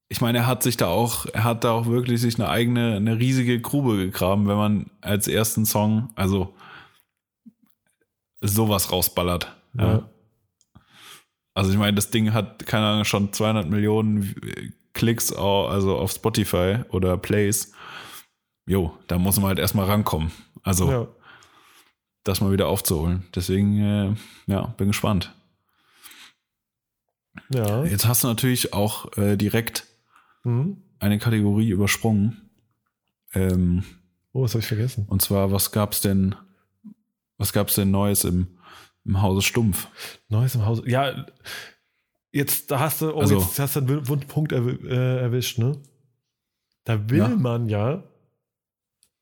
ich 0.08 0.22
meine, 0.22 0.40
er 0.40 0.48
hat 0.48 0.64
sich 0.64 0.76
da 0.76 0.88
auch, 0.88 1.28
er 1.28 1.44
hat 1.44 1.64
da 1.64 1.72
auch 1.72 1.86
wirklich 1.86 2.20
sich 2.20 2.40
eine 2.40 2.50
eigene, 2.50 2.96
eine 2.96 3.20
riesige 3.20 3.62
Grube 3.62 3.98
gegraben, 3.98 4.48
wenn 4.48 4.58
man 4.58 4.92
als 5.02 5.28
ersten 5.28 5.66
Song, 5.66 6.10
also 6.16 6.56
sowas 8.42 8.92
rausballert. 8.92 9.56
Ja. 9.78 9.94
ja. 9.94 10.10
Also 11.60 11.74
ich 11.74 11.78
meine, 11.78 11.94
das 11.96 12.10
Ding 12.10 12.32
hat, 12.32 12.66
keine 12.66 12.86
Ahnung, 12.86 13.04
schon 13.04 13.34
200 13.34 13.70
Millionen 13.70 14.34
Klicks, 14.94 15.34
also 15.34 15.98
auf 15.98 16.10
Spotify 16.14 16.86
oder 16.90 17.18
Plays. 17.18 17.74
Jo, 18.66 18.98
da 19.08 19.18
muss 19.18 19.36
man 19.36 19.48
halt 19.48 19.60
erstmal 19.60 19.86
rankommen. 19.86 20.32
Also 20.64 20.90
ja. 20.90 21.08
das 22.24 22.40
mal 22.40 22.54
wieder 22.54 22.70
aufzuholen. 22.70 23.26
Deswegen, 23.36 23.78
äh, 23.78 24.16
ja, 24.48 24.68
bin 24.78 24.88
gespannt. 24.88 25.36
Ja. 27.54 27.84
Jetzt 27.84 28.08
hast 28.08 28.24
du 28.24 28.30
natürlich 28.30 28.72
auch 28.72 29.18
äh, 29.18 29.36
direkt 29.36 29.86
mhm. 30.46 30.82
eine 31.00 31.20
Kategorie 31.20 31.72
übersprungen. 31.72 32.52
Ähm, 33.34 33.84
oh, 34.32 34.44
was 34.44 34.54
habe 34.54 34.62
ich 34.62 34.68
vergessen? 34.68 35.08
Und 35.10 35.22
zwar, 35.22 35.52
was 35.52 35.74
gab's 35.74 36.00
denn, 36.00 36.36
was 37.38 37.52
gab's 37.52 37.76
denn 37.76 37.92
Neues 37.92 38.24
im, 38.24 38.48
im 39.10 39.22
Hause 39.22 39.42
Stumpf? 39.42 39.88
Neues 40.30 40.56
im 40.56 40.66
Hause, 40.66 40.84
ja, 40.88 41.26
jetzt, 42.32 42.72
da 42.72 42.80
hast 42.80 43.02
du, 43.02 43.14
oh, 43.14 43.20
also, 43.20 43.40
jetzt 43.40 43.60
hast 43.60 43.76
du 43.76 43.80
einen 43.82 44.08
Wundpunkt 44.08 44.52
erw 44.52 44.70
äh, 44.84 45.20
erwischt, 45.20 45.58
ne? 45.58 45.82
Da 46.86 47.10
will 47.10 47.20
ja. 47.20 47.28
man 47.28 47.70
ja 47.70 48.04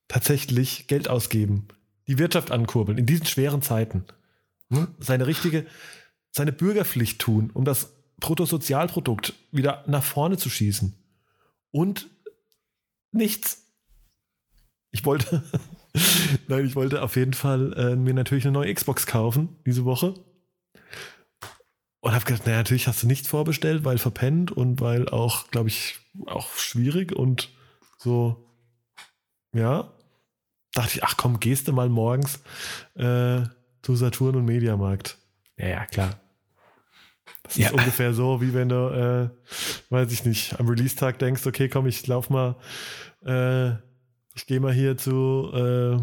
tatsächlich 0.07 0.88
Geld 0.88 1.09
ausgeben, 1.09 1.68
die 2.07 2.18
Wirtschaft 2.18 2.51
ankurbeln 2.51 2.97
in 2.97 3.05
diesen 3.05 3.26
schweren 3.26 3.61
Zeiten. 3.61 4.05
Hm? 4.72 4.88
Seine 4.99 5.27
richtige, 5.27 5.65
seine 6.31 6.51
Bürgerpflicht 6.51 7.19
tun, 7.19 7.49
um 7.53 7.65
das 7.65 7.93
Bruttosozialprodukt 8.19 9.34
wieder 9.51 9.84
nach 9.88 10.03
vorne 10.03 10.38
zu 10.38 10.49
schießen. 10.49 10.93
Und 11.72 12.09
nichts. 13.11 13.65
Ich 14.91 15.05
wollte, 15.05 15.43
nein, 16.48 16.65
ich 16.65 16.76
wollte 16.76 17.02
auf 17.02 17.15
jeden 17.15 17.34
Fall 17.34 17.74
äh, 17.74 17.95
mir 17.95 18.14
natürlich 18.14 18.45
eine 18.45 18.53
neue 18.53 18.74
Xbox 18.74 19.06
kaufen 19.06 19.57
diese 19.65 19.86
Woche. 19.86 20.14
Und 21.99 22.14
habe 22.14 22.26
gedacht, 22.26 22.45
naja, 22.45 22.57
natürlich 22.57 22.88
hast 22.88 23.03
du 23.03 23.07
nichts 23.07 23.28
vorbestellt, 23.28 23.84
weil 23.84 23.98
verpennt 23.98 24.52
und 24.52 24.80
weil 24.82 25.10
auch, 25.10 25.49
glaube 25.49 25.69
ich, 25.69 25.95
auch 26.26 26.56
schwierig 26.56 27.14
und 27.14 27.49
so, 27.98 28.48
ja. 29.53 29.91
Dachte 30.74 30.91
ich, 30.95 31.03
ach 31.03 31.18
komm, 31.18 31.40
gehst 31.40 31.68
du 31.68 31.74
mal 31.74 31.90
morgens 31.90 32.40
äh, 32.95 33.41
zu 33.82 33.95
Saturn 33.95 34.36
und 34.36 34.45
Mediamarkt. 34.45 35.18
Ja, 35.57 35.68
ja, 35.68 35.86
klar. 35.86 36.19
Das 37.44 37.56
ja. 37.56 37.68
ist 37.68 37.74
ungefähr 37.74 38.14
so, 38.14 38.41
wie 38.41 38.53
wenn 38.53 38.69
du, 38.69 38.76
äh, 38.76 39.30
weiß 39.90 40.11
ich 40.11 40.26
nicht, 40.26 40.60
am 40.60 40.68
Release-Tag 40.68 41.18
denkst, 41.19 41.45
okay, 41.45 41.69
komm, 41.69 41.88
ich 41.88 42.06
lauf 42.06 42.30
mal, 42.30 42.57
äh, 43.26 43.76
ich 44.38 44.45
gehe 44.45 44.59
mal 44.59 44.72
hier 44.72 44.97
zu, 44.97 45.51
äh, 45.51 45.97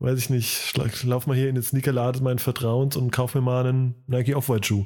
weiß 0.00 0.18
ich 0.18 0.28
nicht, 0.28 0.78
ich 0.86 1.04
lauf 1.04 1.26
mal 1.26 1.34
hier 1.34 1.48
in 1.48 1.54
den 1.54 1.64
Sneakerladen 1.64 2.22
meinen 2.22 2.38
Vertrauens 2.38 2.94
und 2.96 3.10
kauf 3.10 3.34
mir 3.34 3.40
mal 3.40 3.66
einen 3.66 3.94
Nike 4.06 4.34
Off-White-Schuh. 4.34 4.84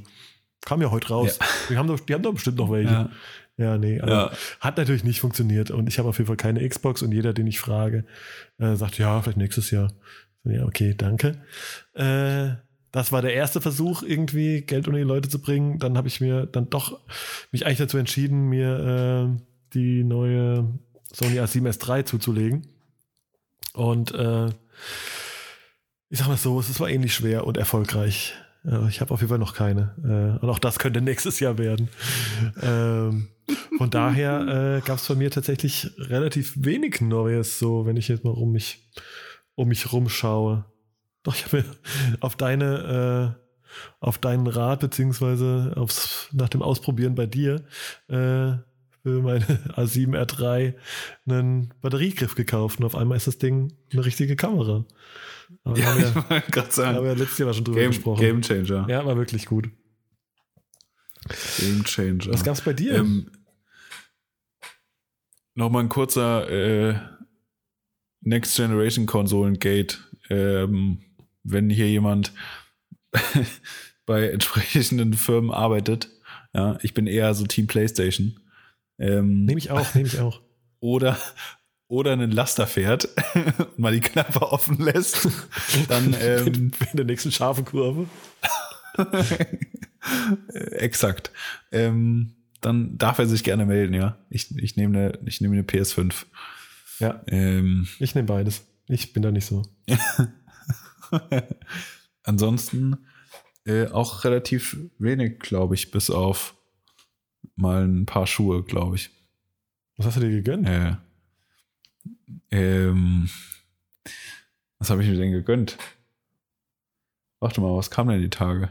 Kam 0.64 0.80
ja 0.80 0.90
heute 0.90 1.08
raus. 1.08 1.38
Ja. 1.40 1.46
Die, 1.70 1.76
haben 1.76 1.88
doch, 1.88 1.98
die 1.98 2.14
haben 2.14 2.22
doch 2.22 2.32
bestimmt 2.32 2.58
noch 2.58 2.70
welche. 2.70 2.92
Ja. 2.92 3.10
Ja, 3.58 3.78
nee, 3.78 3.98
also 4.00 4.14
ja. 4.14 4.30
hat 4.60 4.76
natürlich 4.76 5.02
nicht 5.02 5.20
funktioniert 5.20 5.70
und 5.70 5.88
ich 5.88 5.98
habe 5.98 6.10
auf 6.10 6.18
jeden 6.18 6.26
Fall 6.26 6.36
keine 6.36 6.68
Xbox 6.68 7.00
und 7.00 7.12
jeder, 7.12 7.32
den 7.32 7.46
ich 7.46 7.58
frage, 7.58 8.04
äh, 8.58 8.76
sagt, 8.76 8.98
ja, 8.98 9.22
vielleicht 9.22 9.38
nächstes 9.38 9.70
Jahr. 9.70 9.94
Ja, 10.44 10.66
okay, 10.66 10.94
danke. 10.94 11.40
Äh, 11.94 12.50
das 12.92 13.12
war 13.12 13.22
der 13.22 13.32
erste 13.32 13.62
Versuch, 13.62 14.02
irgendwie 14.02 14.60
Geld 14.60 14.88
unter 14.88 14.98
die 14.98 15.06
Leute 15.06 15.30
zu 15.30 15.40
bringen. 15.40 15.78
Dann 15.78 15.96
habe 15.96 16.06
ich 16.06 16.20
mir 16.20 16.44
dann 16.44 16.68
doch 16.68 17.00
mich 17.50 17.64
eigentlich 17.64 17.78
dazu 17.78 17.96
entschieden, 17.96 18.50
mir 18.50 19.38
äh, 19.38 19.42
die 19.72 20.04
neue 20.04 20.78
Sony 21.16 21.40
A7S 21.40 21.88
III 21.88 22.04
zuzulegen. 22.04 22.66
Und 23.72 24.12
äh, 24.12 24.48
ich 26.10 26.18
sag 26.18 26.28
mal 26.28 26.36
so, 26.36 26.60
es 26.60 26.78
war 26.78 26.90
ähnlich 26.90 27.14
schwer 27.14 27.46
und 27.46 27.56
erfolgreich. 27.56 28.34
ich 28.88 29.00
habe 29.00 29.14
auf 29.14 29.20
jeden 29.20 29.30
Fall 29.30 29.38
noch 29.38 29.54
keine. 29.54 29.94
Äh, 30.04 30.44
und 30.44 30.50
auch 30.50 30.58
das 30.58 30.78
könnte 30.78 31.00
nächstes 31.00 31.40
Jahr 31.40 31.56
werden. 31.56 31.88
ähm, 32.60 33.28
von 33.78 33.88
daher 33.88 34.76
äh, 34.76 34.86
gab 34.86 34.98
es 34.98 35.08
bei 35.08 35.14
mir 35.14 35.30
tatsächlich 35.30 35.90
relativ 35.96 36.52
wenig 36.56 37.00
Neues, 37.00 37.58
so 37.58 37.86
wenn 37.86 37.96
ich 37.96 38.08
jetzt 38.08 38.24
mal 38.24 38.30
um 38.34 38.52
mich, 38.52 38.86
um 39.54 39.68
mich 39.68 39.92
rumschaue. 39.92 40.66
Doch, 41.22 41.34
ich 41.34 41.46
habe 41.46 41.64
auf 42.20 42.36
deine, 42.36 43.36
äh, 43.38 43.74
auf 44.00 44.18
deinen 44.18 44.48
Rat, 44.48 44.80
beziehungsweise 44.80 45.72
aufs, 45.76 46.28
nach 46.32 46.50
dem 46.50 46.60
Ausprobieren 46.60 47.14
bei 47.14 47.26
dir, 47.26 47.64
äh, 48.08 48.56
für 49.06 49.22
meine 49.22 49.44
A7R3 49.76 50.74
einen 51.28 51.72
Batteriegriff 51.80 52.34
gekauft 52.34 52.80
und 52.80 52.86
auf 52.86 52.96
einmal 52.96 53.16
ist 53.16 53.28
das 53.28 53.38
Ding 53.38 53.72
eine 53.92 54.04
richtige 54.04 54.34
Kamera. 54.34 54.84
Aber 55.62 55.78
ja, 55.78 55.96
wir 55.98 56.12
haben 56.12 56.24
ja, 56.28 56.40
gerade 56.40 56.72
sagen. 56.72 56.96
Haben 56.96 57.04
wir 57.04 57.14
letztes 57.14 57.38
Jahr 57.38 57.54
schon 57.54 57.62
drüber 57.62 57.78
Game, 57.78 57.90
gesprochen. 57.92 58.20
Game 58.20 58.42
Changer. 58.42 58.84
Ja, 58.88 59.06
war 59.06 59.16
wirklich 59.16 59.46
gut. 59.46 59.70
Game 61.58 61.84
Changer. 61.84 62.32
Was 62.32 62.42
gab's 62.42 62.62
bei 62.62 62.72
dir? 62.72 62.96
Ähm, 62.96 63.30
Nochmal 65.54 65.84
ein 65.84 65.88
kurzer 65.88 66.50
äh, 66.50 66.98
Next 68.22 68.56
Generation 68.56 69.06
Konsolen 69.06 69.60
Gate. 69.60 70.02
Ähm, 70.30 70.98
wenn 71.44 71.70
hier 71.70 71.88
jemand 71.88 72.32
bei 74.04 74.30
entsprechenden 74.30 75.14
Firmen 75.14 75.52
arbeitet. 75.52 76.10
Ja, 76.52 76.76
ich 76.82 76.92
bin 76.92 77.06
eher 77.06 77.32
so 77.34 77.46
Team 77.46 77.68
PlayStation. 77.68 78.40
Ähm, 78.98 79.44
nehme 79.44 79.58
ich 79.58 79.70
auch, 79.70 79.94
nehme 79.94 80.08
ich 80.08 80.20
auch. 80.20 80.40
Oder, 80.80 81.16
oder 81.88 82.12
einen 82.12 82.30
Laster 82.30 82.66
fährt 82.66 83.08
und 83.56 83.78
mal 83.78 83.92
die 83.92 84.00
Klappe 84.00 84.42
offen 84.42 84.78
lässt, 84.78 85.26
dann 85.88 86.14
ähm, 86.20 86.70
in, 86.92 86.96
der 86.96 87.06
nächsten 87.06 87.32
scharfen 87.32 87.64
Kurve. 87.64 88.08
Exakt. 90.72 91.32
Ähm, 91.72 92.34
dann 92.60 92.98
darf 92.98 93.18
er 93.18 93.26
sich 93.26 93.42
gerne 93.42 93.64
melden, 93.64 93.94
ja. 93.94 94.18
Ich, 94.28 94.56
ich 94.58 94.76
nehme 94.76 94.98
eine, 94.98 95.18
ich 95.24 95.40
nehme 95.40 95.54
eine 95.54 95.64
PS5. 95.64 96.26
Ja. 96.98 97.22
Ähm, 97.26 97.88
ich 97.98 98.14
nehme 98.14 98.28
beides. 98.28 98.66
Ich 98.88 99.12
bin 99.12 99.22
da 99.22 99.32
nicht 99.32 99.46
so. 99.46 99.62
Ansonsten 102.22 102.98
äh, 103.64 103.86
auch 103.88 104.24
relativ 104.24 104.76
wenig, 104.98 105.40
glaube 105.40 105.74
ich, 105.74 105.90
bis 105.90 106.10
auf 106.10 106.54
mal 107.54 107.86
ein 107.86 108.06
paar 108.06 108.26
Schuhe, 108.26 108.62
glaube 108.62 108.96
ich. 108.96 109.10
Was 109.96 110.06
hast 110.06 110.16
du 110.16 110.20
dir 110.20 110.30
gegönnt? 110.30 110.68
Äh, 110.68 110.96
ähm, 112.50 113.28
was 114.78 114.90
habe 114.90 115.02
ich 115.02 115.08
mir 115.08 115.16
denn 115.16 115.32
gegönnt? 115.32 115.78
Warte 117.40 117.60
mal, 117.60 117.76
was 117.76 117.90
kam 117.90 118.08
denn 118.08 118.20
die 118.20 118.30
Tage? 118.30 118.70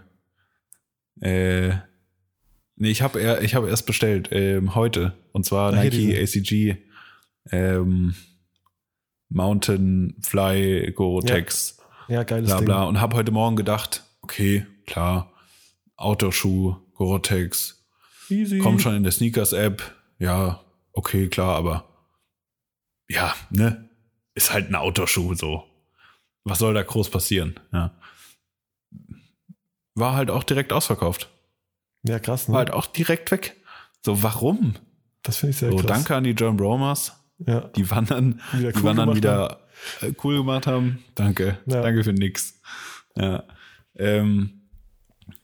Äh, 1.21 1.69
nee, 2.75 2.89
ich 2.89 3.01
habe 3.01 3.39
ich 3.41 3.55
hab 3.55 3.65
erst 3.65 3.85
bestellt, 3.85 4.29
ähm, 4.31 4.75
heute. 4.75 5.13
Und 5.31 5.45
zwar 5.45 5.73
Ach, 5.73 5.83
Nike 5.83 6.17
ACG 6.17 6.77
ähm, 7.51 8.15
Mountain 9.29 10.15
Fly 10.21 10.91
Gore-Tex. 10.91 11.77
Ja. 12.07 12.15
ja, 12.15 12.23
geiles 12.23 12.49
bla, 12.49 12.61
bla. 12.61 12.79
Ding. 12.81 12.89
Und 12.89 13.01
habe 13.01 13.15
heute 13.15 13.31
Morgen 13.31 13.55
gedacht, 13.55 14.03
okay, 14.21 14.65
klar, 14.85 15.31
Autoschuh, 15.95 16.75
Gore-Tex. 16.93 17.74
Easy. 18.29 18.59
Kommt 18.59 18.81
schon 18.81 18.95
in 18.95 19.03
der 19.03 19.11
Sneakers-App. 19.11 19.83
Ja, 20.19 20.61
okay, 20.93 21.27
klar, 21.27 21.55
aber 21.55 21.87
ja, 23.09 23.33
ne? 23.49 23.89
Ist 24.33 24.51
halt 24.51 24.69
ein 24.69 24.75
Autoschuh 24.75 25.33
so. 25.35 25.63
Was 26.43 26.59
soll 26.59 26.73
da 26.73 26.83
groß 26.83 27.09
passieren? 27.09 27.59
Ja. 27.71 27.91
War 29.95 30.15
halt 30.15 30.29
auch 30.29 30.43
direkt 30.43 30.73
ausverkauft. 30.73 31.29
Ja, 32.03 32.19
krass, 32.19 32.47
ne? 32.47 32.53
War 32.53 32.59
halt 32.59 32.71
auch 32.71 32.87
direkt 32.87 33.31
weg. 33.31 33.55
So, 34.03 34.21
warum? 34.21 34.75
Das 35.23 35.37
finde 35.37 35.51
ich 35.51 35.57
sehr 35.57 35.71
so, 35.71 35.77
krass. 35.77 35.87
danke 35.87 36.15
an 36.15 36.23
die 36.23 36.31
John 36.31 36.57
Bromers. 36.57 37.13
Ja. 37.39 37.61
Die 37.61 37.89
wandern, 37.89 38.41
wieder 38.53 38.71
die 38.71 38.77
cool 38.77 38.83
wandern 38.83 39.15
wieder 39.15 39.59
haben. 40.01 40.09
Äh, 40.09 40.13
cool 40.23 40.37
gemacht 40.37 40.67
haben. 40.67 41.03
Danke. 41.15 41.57
Ja. 41.65 41.81
Danke 41.81 42.03
für 42.03 42.13
nix. 42.13 42.61
Ja. 43.15 43.43
Ähm, 43.95 44.69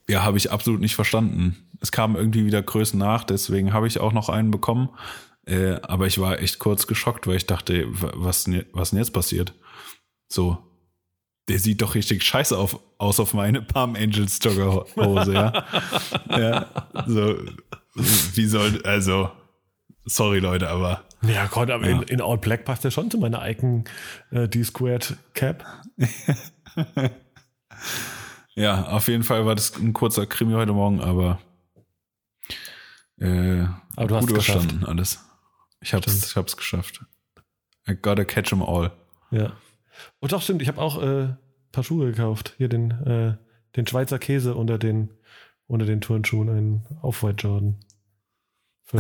ja, 0.07 0.23
habe 0.23 0.37
ich 0.37 0.51
absolut 0.51 0.81
nicht 0.81 0.95
verstanden. 0.95 1.70
Es 1.81 1.91
kamen 1.91 2.15
irgendwie 2.15 2.45
wieder 2.45 2.61
Größen 2.61 2.97
nach, 2.97 3.23
deswegen 3.23 3.73
habe 3.73 3.87
ich 3.87 3.99
auch 3.99 4.13
noch 4.13 4.29
einen 4.29 4.51
bekommen. 4.51 4.89
Äh, 5.45 5.79
aber 5.81 6.07
ich 6.07 6.19
war 6.19 6.39
echt 6.39 6.59
kurz 6.59 6.87
geschockt, 6.87 7.27
weil 7.27 7.35
ich 7.35 7.47
dachte, 7.47 7.85
was, 7.89 8.47
was 8.71 8.91
denn 8.91 8.99
jetzt 8.99 9.11
passiert? 9.11 9.53
So, 10.29 10.59
der 11.49 11.59
sieht 11.59 11.81
doch 11.81 11.95
richtig 11.95 12.23
scheiße 12.23 12.57
auf, 12.57 12.79
aus 12.97 13.19
auf 13.19 13.33
meine 13.33 13.61
Palm 13.61 13.95
Angels 13.95 14.39
Joggerhose, 14.41 15.33
ja. 15.33 15.65
ja. 16.29 16.67
So, 17.07 17.35
wie 17.95 18.45
soll, 18.45 18.81
also, 18.83 19.31
sorry 20.05 20.39
Leute, 20.39 20.69
aber. 20.69 21.03
Ja, 21.23 21.47
Gott, 21.47 21.69
aber 21.69 21.89
ja. 21.89 21.97
In, 21.97 22.03
in 22.03 22.21
All 22.21 22.37
Black 22.37 22.63
passt 22.63 22.83
der 22.83 22.91
schon 22.91 23.11
zu 23.11 23.17
meiner 23.17 23.47
Icon 23.49 23.83
äh, 24.31 24.47
D-Squared 24.47 25.17
Cap. 25.33 25.65
ja, 28.55 28.87
auf 28.87 29.07
jeden 29.07 29.23
Fall 29.23 29.45
war 29.45 29.55
das 29.55 29.75
ein 29.77 29.93
kurzer 29.93 30.25
Krimi 30.27 30.53
heute 30.53 30.73
Morgen, 30.73 31.01
aber, 31.01 31.39
äh, 33.21 33.67
aber 33.95 34.07
du 34.07 34.15
hast 34.15 34.21
gut 34.21 34.31
überstanden 34.31 34.79
geschafft. 34.79 34.89
alles. 34.89 35.25
Ich 35.81 35.93
hab's, 35.93 36.25
ich 36.25 36.35
hab's 36.35 36.57
geschafft. 36.57 37.05
I 37.87 37.95
gotta 37.95 38.25
catch 38.25 38.49
them 38.49 38.61
all. 38.61 38.91
Ja. 39.31 39.53
Und 40.19 40.31
doch, 40.31 40.41
stimmt, 40.41 40.61
ich 40.61 40.67
habe 40.67 40.81
auch 40.81 41.01
äh, 41.01 41.23
ein 41.25 41.37
paar 41.71 41.83
Schuhe 41.83 42.11
gekauft. 42.11 42.55
Hier 42.57 42.67
den, 42.67 42.91
äh, 42.91 43.37
den 43.75 43.87
Schweizer 43.87 44.19
Käse 44.19 44.55
unter 44.55 44.77
den, 44.77 45.09
unter 45.67 45.85
den 45.85 46.01
Turnschuhen, 46.01 46.49
einen 46.49 46.85
Off-White 47.01 47.47
Jordan. 47.47 47.79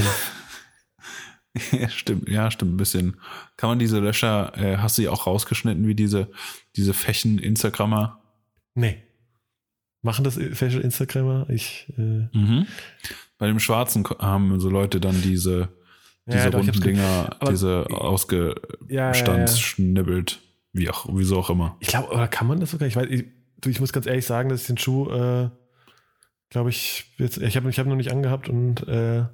ja, 1.71 1.89
stimmt, 1.89 2.29
ja, 2.29 2.49
stimmt, 2.49 2.73
ein 2.73 2.77
bisschen. 2.77 3.19
Kann 3.57 3.69
man 3.69 3.79
diese 3.79 3.99
Löcher, 3.99 4.57
äh, 4.57 4.77
hast 4.77 4.97
du 4.97 5.01
die 5.01 5.09
auch 5.09 5.27
rausgeschnitten, 5.27 5.85
wie 5.87 5.95
diese, 5.95 6.29
diese 6.75 6.93
Fächen-Instagrammer? 6.93 8.21
Nee. 8.75 9.03
Machen 10.01 10.23
das 10.23 10.39
Fashion 10.53 10.81
Instagrammer? 10.81 11.49
Ich. 11.49 11.91
Äh 11.97 12.29
mhm. 12.31 12.67
Bei 13.41 13.47
dem 13.47 13.59
Schwarzen 13.59 14.07
haben 14.19 14.59
so 14.59 14.69
Leute 14.69 14.99
dann 14.99 15.19
diese 15.19 15.69
diese 16.27 16.37
ja, 16.37 16.49
runden 16.49 16.73
doch, 16.73 16.79
Dinger, 16.79 17.35
aber, 17.39 17.49
diese 17.49 17.87
ausgestanzschnibbelt, 17.89 20.31
ja, 20.31 20.39
wie 20.73 20.91
auch, 20.91 21.07
wieso 21.11 21.39
auch 21.39 21.49
immer. 21.49 21.75
Ich 21.79 21.87
glaube, 21.87 22.13
oder 22.13 22.27
kann 22.27 22.45
man 22.45 22.59
das 22.59 22.69
sogar? 22.69 22.87
Ich 22.87 22.95
weiß, 22.95 23.07
ich, 23.09 23.25
ich 23.65 23.79
muss 23.79 23.91
ganz 23.91 24.05
ehrlich 24.05 24.27
sagen, 24.27 24.49
dass 24.49 24.61
ich 24.61 24.67
den 24.67 24.77
Schuh, 24.77 25.09
äh, 25.09 25.49
glaube 26.51 26.69
ich, 26.69 27.15
jetzt, 27.17 27.39
ich 27.39 27.57
habe 27.57 27.67
ich 27.67 27.79
hab 27.79 27.87
noch 27.87 27.95
nicht 27.95 28.11
angehabt 28.11 28.47
und 28.47 28.87
äh, 28.87 29.25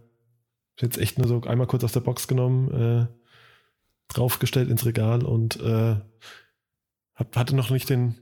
jetzt 0.79 0.97
echt 0.97 1.17
nur 1.17 1.27
so 1.27 1.41
einmal 1.41 1.67
kurz 1.67 1.83
aus 1.83 1.91
der 1.91 1.99
Box 1.99 2.29
genommen, 2.29 2.71
äh, 2.71 3.07
draufgestellt 4.07 4.69
ins 4.69 4.85
Regal 4.85 5.25
und 5.25 5.59
äh, 5.59 5.97
hab, 7.15 7.35
hatte 7.35 7.57
noch 7.57 7.71
nicht 7.71 7.89
den, 7.89 8.15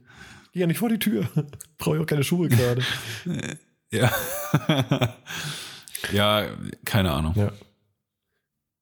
geh 0.52 0.58
ja 0.58 0.66
nicht 0.66 0.78
vor 0.78 0.88
die 0.88 0.98
Tür, 0.98 1.28
brauche 1.78 1.94
ich 1.96 2.02
auch 2.02 2.06
keine 2.06 2.24
Schuhe 2.24 2.48
gerade. 2.48 2.82
ja. 3.92 4.10
Ja, 6.12 6.46
keine 6.84 7.12
Ahnung. 7.12 7.34
Ja. 7.36 7.52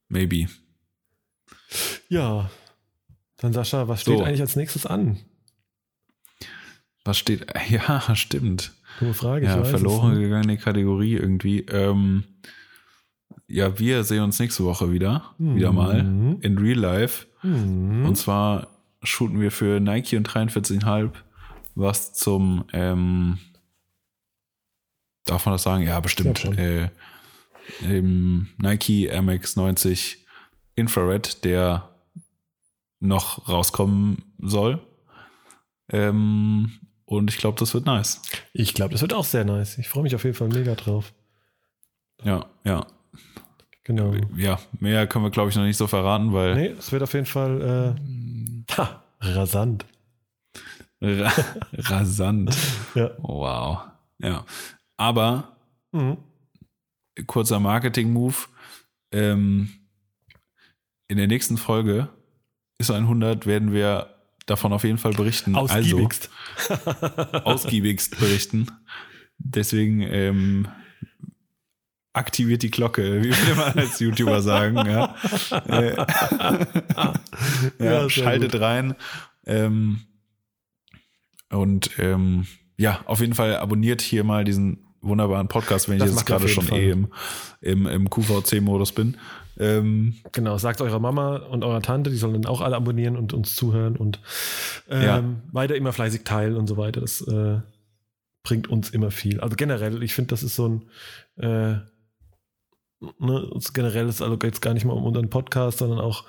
Maybe. 0.09 0.49
Ja. 2.09 2.51
Dann 3.39 3.53
Sascha, 3.53 3.89
was 3.89 4.03
steht 4.03 4.19
so. 4.19 4.25
eigentlich 4.25 4.41
als 4.41 4.57
nächstes 4.57 4.87
an? 4.87 5.19
Was 7.05 7.19
steht? 7.19 7.47
Ja, 7.69 8.15
stimmt. 8.15 8.73
Dumme 9.01 9.15
Frage. 9.15 9.47
Ja, 9.47 9.65
verloren 9.65 10.15
ne? 10.15 10.21
gegangene 10.21 10.57
Kategorie 10.57 11.15
irgendwie. 11.15 11.61
Ähm, 11.61 12.25
ja, 13.49 13.79
wir 13.79 14.05
sehen 14.05 14.23
uns 14.23 14.39
nächste 14.39 14.65
Woche 14.65 14.93
wieder. 14.93 15.35
Mhm. 15.39 15.57
Wieder 15.57 15.73
mal. 15.73 15.99
In 15.99 16.59
Real 16.59 16.79
Life. 16.79 17.27
Mhm. 17.43 18.07
Und 18.07 18.17
zwar 18.17 18.69
shooten 19.03 19.41
wir 19.41 19.51
für 19.51 19.81
Nike 19.81 20.17
und 20.17 20.29
43,5 20.29 21.11
was 21.75 22.15
zum, 22.15 22.65
ähm, 22.73 23.39
darf 25.25 25.47
man 25.47 25.55
das 25.55 25.63
sagen? 25.63 25.85
Ja, 25.85 26.01
bestimmt. 26.01 26.45
Äh, 26.59 26.91
im 27.83 28.49
Nike 28.59 29.07
Air 29.07 29.23
Max 29.23 29.57
90 29.57 30.25
Infrared, 30.75 31.45
der 31.45 31.89
noch 33.01 33.49
rauskommen 33.49 34.35
soll. 34.39 34.81
Ähm, 35.91 36.81
und 37.05 37.31
ich 37.31 37.37
glaube, 37.37 37.59
das 37.59 37.75
wird 37.75 37.87
nice. 37.87 38.23
Ich 38.53 38.75
glaube, 38.75 38.93
das 38.93 39.03
wird 39.03 39.13
auch 39.13 39.25
sehr 39.25 39.45
nice. 39.45 39.79
Ich 39.79 39.89
freue 39.89 40.03
mich 40.03 40.15
auf 40.15 40.25
jeden 40.25 40.37
Fall 40.37 40.49
mega 40.49 40.75
drauf. 40.75 41.13
Ja, 42.23 42.47
ja. 42.65 42.87
Genau. 43.85 44.15
Ja, 44.35 44.59
mehr 44.81 45.07
können 45.07 45.25
wir, 45.25 45.31
glaube 45.31 45.51
ich, 45.51 45.57
noch 45.57 45.65
nicht 45.65 45.77
so 45.77 45.87
verraten, 45.87 46.33
weil. 46.33 46.55
Nee, 46.55 46.75
es 46.79 46.91
wird 46.91 47.03
auf 47.03 47.13
jeden 47.13 47.27
Fall 47.27 47.97
äh, 47.99 48.73
ha, 48.77 49.05
rasant. 49.21 49.85
Ra 51.03 51.31
rasant. 51.75 52.57
ja. 52.95 53.11
Wow. 53.19 53.81
Ja. 54.19 54.47
Aber 54.97 55.57
mhm. 55.93 56.19
kurzer 57.27 57.61
Marketing-Move. 57.61 58.37
Ähm, 59.13 59.73
in 61.09 61.17
der 61.17 61.27
nächsten 61.27 61.57
Folge 61.57 62.09
ist 62.79 62.91
100, 62.91 63.47
werden 63.47 63.73
wir 63.73 64.15
davon 64.47 64.73
auf 64.73 64.85
jeden 64.85 64.99
Fall 64.99 65.13
berichten. 65.13 65.55
Ausgiebigst. 65.55 66.31
Also, 66.69 67.33
ausgiebigst 67.45 68.19
berichten. 68.19 68.67
Deswegen 69.39 70.01
ähm, 70.01 70.69
aktiviert 72.13 72.63
die 72.63 72.71
Glocke, 72.71 73.23
wie 73.23 73.31
will 73.31 73.55
man 73.57 73.79
als 73.79 74.01
YouTuber 74.01 74.43
sagen. 74.43 74.77
Ja, 74.77 75.17
ja 77.79 78.11
schaltet 78.11 78.53
gut. 78.53 78.61
rein. 78.61 78.95
Ähm, 79.47 80.03
und 81.51 81.91
ähm, 81.99 82.47
ja, 82.77 83.01
auf 83.07 83.21
jeden 83.21 83.35
Fall 83.35 83.57
abonniert 83.57 84.03
hier 84.03 84.25
mal 84.25 84.45
diesen 84.45 84.84
wunderbaren 85.05 85.49
Podcast, 85.49 85.89
wenn 85.89 85.99
das 85.99 86.11
ich 86.11 86.17
jetzt 86.17 86.27
gerade 86.27 86.49
schon 86.49 86.65
Fall. 86.65 86.79
eh 86.79 86.91
im, 86.91 87.09
im, 87.61 87.87
im 87.87 88.11
QVC-Modus 88.11 88.93
bin. 88.93 89.17
Ähm, 89.59 90.15
genau, 90.33 90.59
sagt 90.59 90.81
eurer 90.81 90.99
Mama 90.99 91.37
und 91.37 91.65
eurer 91.65 91.83
Tante, 91.83 92.11
die 92.11 92.17
sollen 92.17 92.35
dann 92.35 92.47
auch 92.47 92.61
alle 92.61 92.77
abonnieren 92.77 93.17
und 93.17 93.33
uns 93.33 93.55
zuhören 93.55 93.97
und 93.97 94.21
ähm, 94.89 95.03
ja. 95.03 95.25
weiter 95.53 95.77
immer 95.77 95.93
fleißig 95.93 96.25
teilen 96.25 96.57
und 96.57 96.67
so 96.67 96.77
weiter. 96.77 97.01
Das 97.01 97.21
äh, 97.21 97.61
bringt 98.43 98.69
uns 98.69 98.91
immer 98.91 99.11
viel. 99.11 99.41
Also 99.41 99.55
generell, 99.57 100.03
ich 100.03 100.15
finde, 100.15 100.31
das 100.31 100.43
ist 100.43 100.57
so 100.57 100.69
ein 100.69 100.83
äh, 101.37 101.77
ne, 103.19 103.51
generell 103.73 104.09
ist 104.09 104.23
also 104.23 104.39
jetzt 104.43 104.63
gar 104.63 104.75
nicht 104.75 104.85
mal 104.85 104.93
um 104.93 105.05
unseren 105.05 105.31
Podcast, 105.31 105.79
sondern 105.79 106.01
auch 106.01 106.25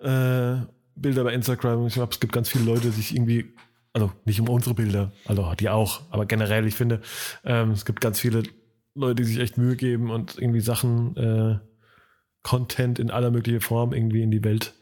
äh, 0.00 0.56
Bilder 0.96 1.24
bei 1.24 1.32
Instagram. 1.32 1.86
Ich 1.86 1.94
glaube, 1.94 2.12
es 2.12 2.20
gibt 2.20 2.32
ganz 2.32 2.48
viele 2.48 2.64
Leute, 2.64 2.82
die 2.82 2.90
sich 2.90 3.14
irgendwie 3.14 3.54
also 3.94 4.12
nicht 4.24 4.40
um 4.40 4.48
unsere 4.48 4.74
Bilder, 4.74 5.12
also 5.24 5.54
die 5.54 5.70
auch, 5.70 6.02
aber 6.10 6.26
generell, 6.26 6.66
ich 6.66 6.74
finde, 6.74 7.00
ähm, 7.44 7.70
es 7.70 7.84
gibt 7.84 8.00
ganz 8.00 8.20
viele 8.20 8.42
Leute, 8.94 9.22
die 9.22 9.24
sich 9.24 9.38
echt 9.38 9.56
Mühe 9.56 9.76
geben 9.76 10.10
und 10.10 10.36
irgendwie 10.36 10.60
Sachen, 10.60 11.16
äh, 11.16 11.58
Content 12.42 12.98
in 12.98 13.10
aller 13.10 13.30
möglichen 13.30 13.60
Form 13.60 13.92
irgendwie 13.92 14.22
in 14.22 14.30
die 14.30 14.44
Welt 14.44 14.74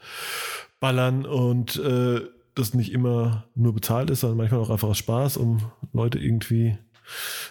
ballern 0.80 1.24
und 1.24 1.76
äh, 1.76 2.22
das 2.54 2.74
nicht 2.74 2.92
immer 2.92 3.44
nur 3.54 3.72
bezahlt 3.72 4.10
ist, 4.10 4.20
sondern 4.20 4.38
manchmal 4.38 4.60
auch 4.60 4.70
einfach 4.70 4.88
aus 4.88 4.98
Spaß, 4.98 5.36
um 5.36 5.70
Leute 5.92 6.18
irgendwie 6.18 6.76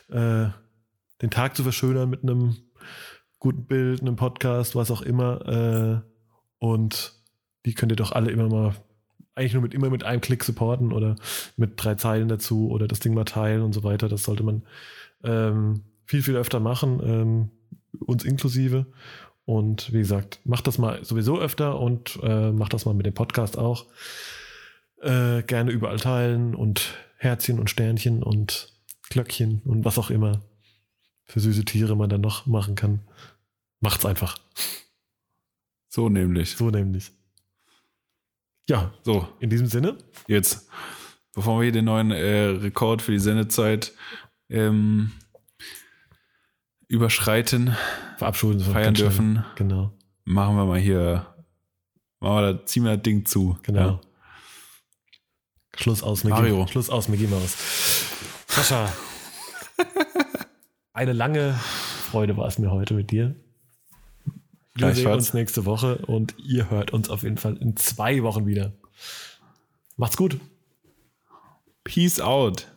äh, 0.10 0.50
den 1.22 1.30
Tag 1.30 1.56
zu 1.56 1.64
verschönern 1.64 2.10
mit 2.10 2.24
einem 2.24 2.58
guten 3.40 3.66
Bild, 3.66 4.02
einem 4.02 4.16
Podcast, 4.16 4.76
was 4.76 4.92
auch 4.92 5.02
immer. 5.02 5.48
Äh, 5.48 6.02
und 6.60 7.14
die 7.66 7.74
könnt 7.74 7.92
ihr 7.92 7.96
doch 7.96 8.12
alle 8.12 8.32
immer 8.32 8.50
mal 8.50 8.76
eigentlich 9.36 9.54
nur 9.54 9.62
mit 9.62 9.74
immer 9.74 9.90
mit 9.90 10.04
einem 10.04 10.22
Klick 10.22 10.44
supporten 10.44 10.92
oder 10.92 11.16
mit 11.58 11.74
drei 11.78 11.96
Zeilen 11.96 12.28
dazu 12.28 12.70
oder 12.70 12.88
das 12.88 13.00
Ding 13.00 13.14
mal 13.14 13.26
teilen 13.26 13.62
und 13.62 13.74
so 13.74 13.84
weiter. 13.84 14.10
Das 14.10 14.24
sollte 14.24 14.44
man 14.44 14.64
ähm, 15.24 15.84
viel, 16.06 16.22
viel 16.22 16.36
öfter 16.36 16.60
machen, 16.60 17.00
ähm, 17.04 17.52
uns 18.00 18.24
inklusive. 18.24 18.88
Und 19.46 19.92
wie 19.92 20.00
gesagt, 20.00 20.40
macht 20.44 20.68
das 20.68 20.78
mal 20.78 21.04
sowieso 21.04 21.40
öfter 21.40 21.80
und 21.80 22.20
äh, 22.22 22.52
macht 22.52 22.74
das 22.74 22.86
mal 22.86 22.94
mit 22.94 23.06
dem 23.06 23.14
Podcast 23.14 23.58
auch. 23.58 23.86
Äh, 25.02 25.44
gerne 25.44 25.72
überall 25.72 25.98
teilen 25.98 26.54
und 26.54 26.94
Herzchen 27.18 27.60
und 27.60 27.70
Sternchen 27.70 28.24
und 28.24 28.74
Glöckchen 29.10 29.62
und 29.66 29.84
was 29.84 29.98
auch 29.98 30.10
immer 30.10 30.42
für 31.26 31.40
süße 31.40 31.66
Tiere 31.66 31.96
man 31.96 32.10
dann 32.10 32.22
noch 32.22 32.46
machen 32.46 32.76
kann. 32.76 33.02
Macht's 33.80 34.06
einfach. 34.06 34.38
So 35.90 36.10
nämlich. 36.10 36.56
So 36.56 36.70
nämlich. 36.70 37.12
Ja, 38.72 38.94
so. 39.04 39.28
In 39.42 39.50
diesem 39.50 39.68
Sinne. 39.68 39.98
Jetzt, 40.28 40.70
bevor 41.36 41.60
wir 41.60 41.64
hier 41.64 41.72
den 41.74 41.84
neuen 41.84 42.12
äh, 42.12 42.46
Rekord 42.46 43.02
für 43.02 43.12
die 43.12 43.20
Sendezeit 43.20 43.92
ähm, 44.50 45.12
überschreiten, 46.88 47.76
verabschieden, 48.18 48.62
feiern 48.62 48.94
dürfen, 48.94 49.44
genau. 49.56 49.92
machen 50.24 50.56
wir 50.56 50.66
mal 50.66 50.80
hier, 50.80 51.26
machen 52.22 52.36
wir 52.36 52.54
da, 52.54 52.66
ziehen 52.66 52.86
wir 52.86 52.96
das 52.96 53.04
Ding 53.04 53.26
zu. 53.26 53.58
Genau. 53.64 53.80
Ja. 53.82 54.02
Schluss 55.76 56.02
aus, 56.02 56.24
Mickey, 56.24 56.40
Mario. 56.40 56.66
Schluss 56.68 56.90
aus, 56.90 57.10
Mickey 57.10 57.28
Maus. 57.28 57.58
Sascha, 58.48 58.90
eine 60.94 61.12
lange 61.12 61.60
Freude 62.10 62.38
war 62.38 62.48
es 62.48 62.58
mir 62.58 62.72
heute 62.72 62.94
mit 62.94 63.12
dir. 63.12 63.36
Wir 64.76 64.96
sehen 64.96 65.12
uns 65.12 65.34
nächste 65.34 65.66
Woche 65.66 65.98
und 66.08 66.36
ihr 66.38 66.70
hört 66.70 66.92
uns 66.92 67.10
auf 67.10 67.24
jeden 67.24 67.38
Fall 67.38 67.58
in 67.58 67.76
zwei 67.76 68.24
Wochen 68.24 68.46
wieder. 68.46 68.72
Macht's 69.98 70.18
gut. 70.18 70.40
Peace 71.84 72.20
out. 72.20 72.68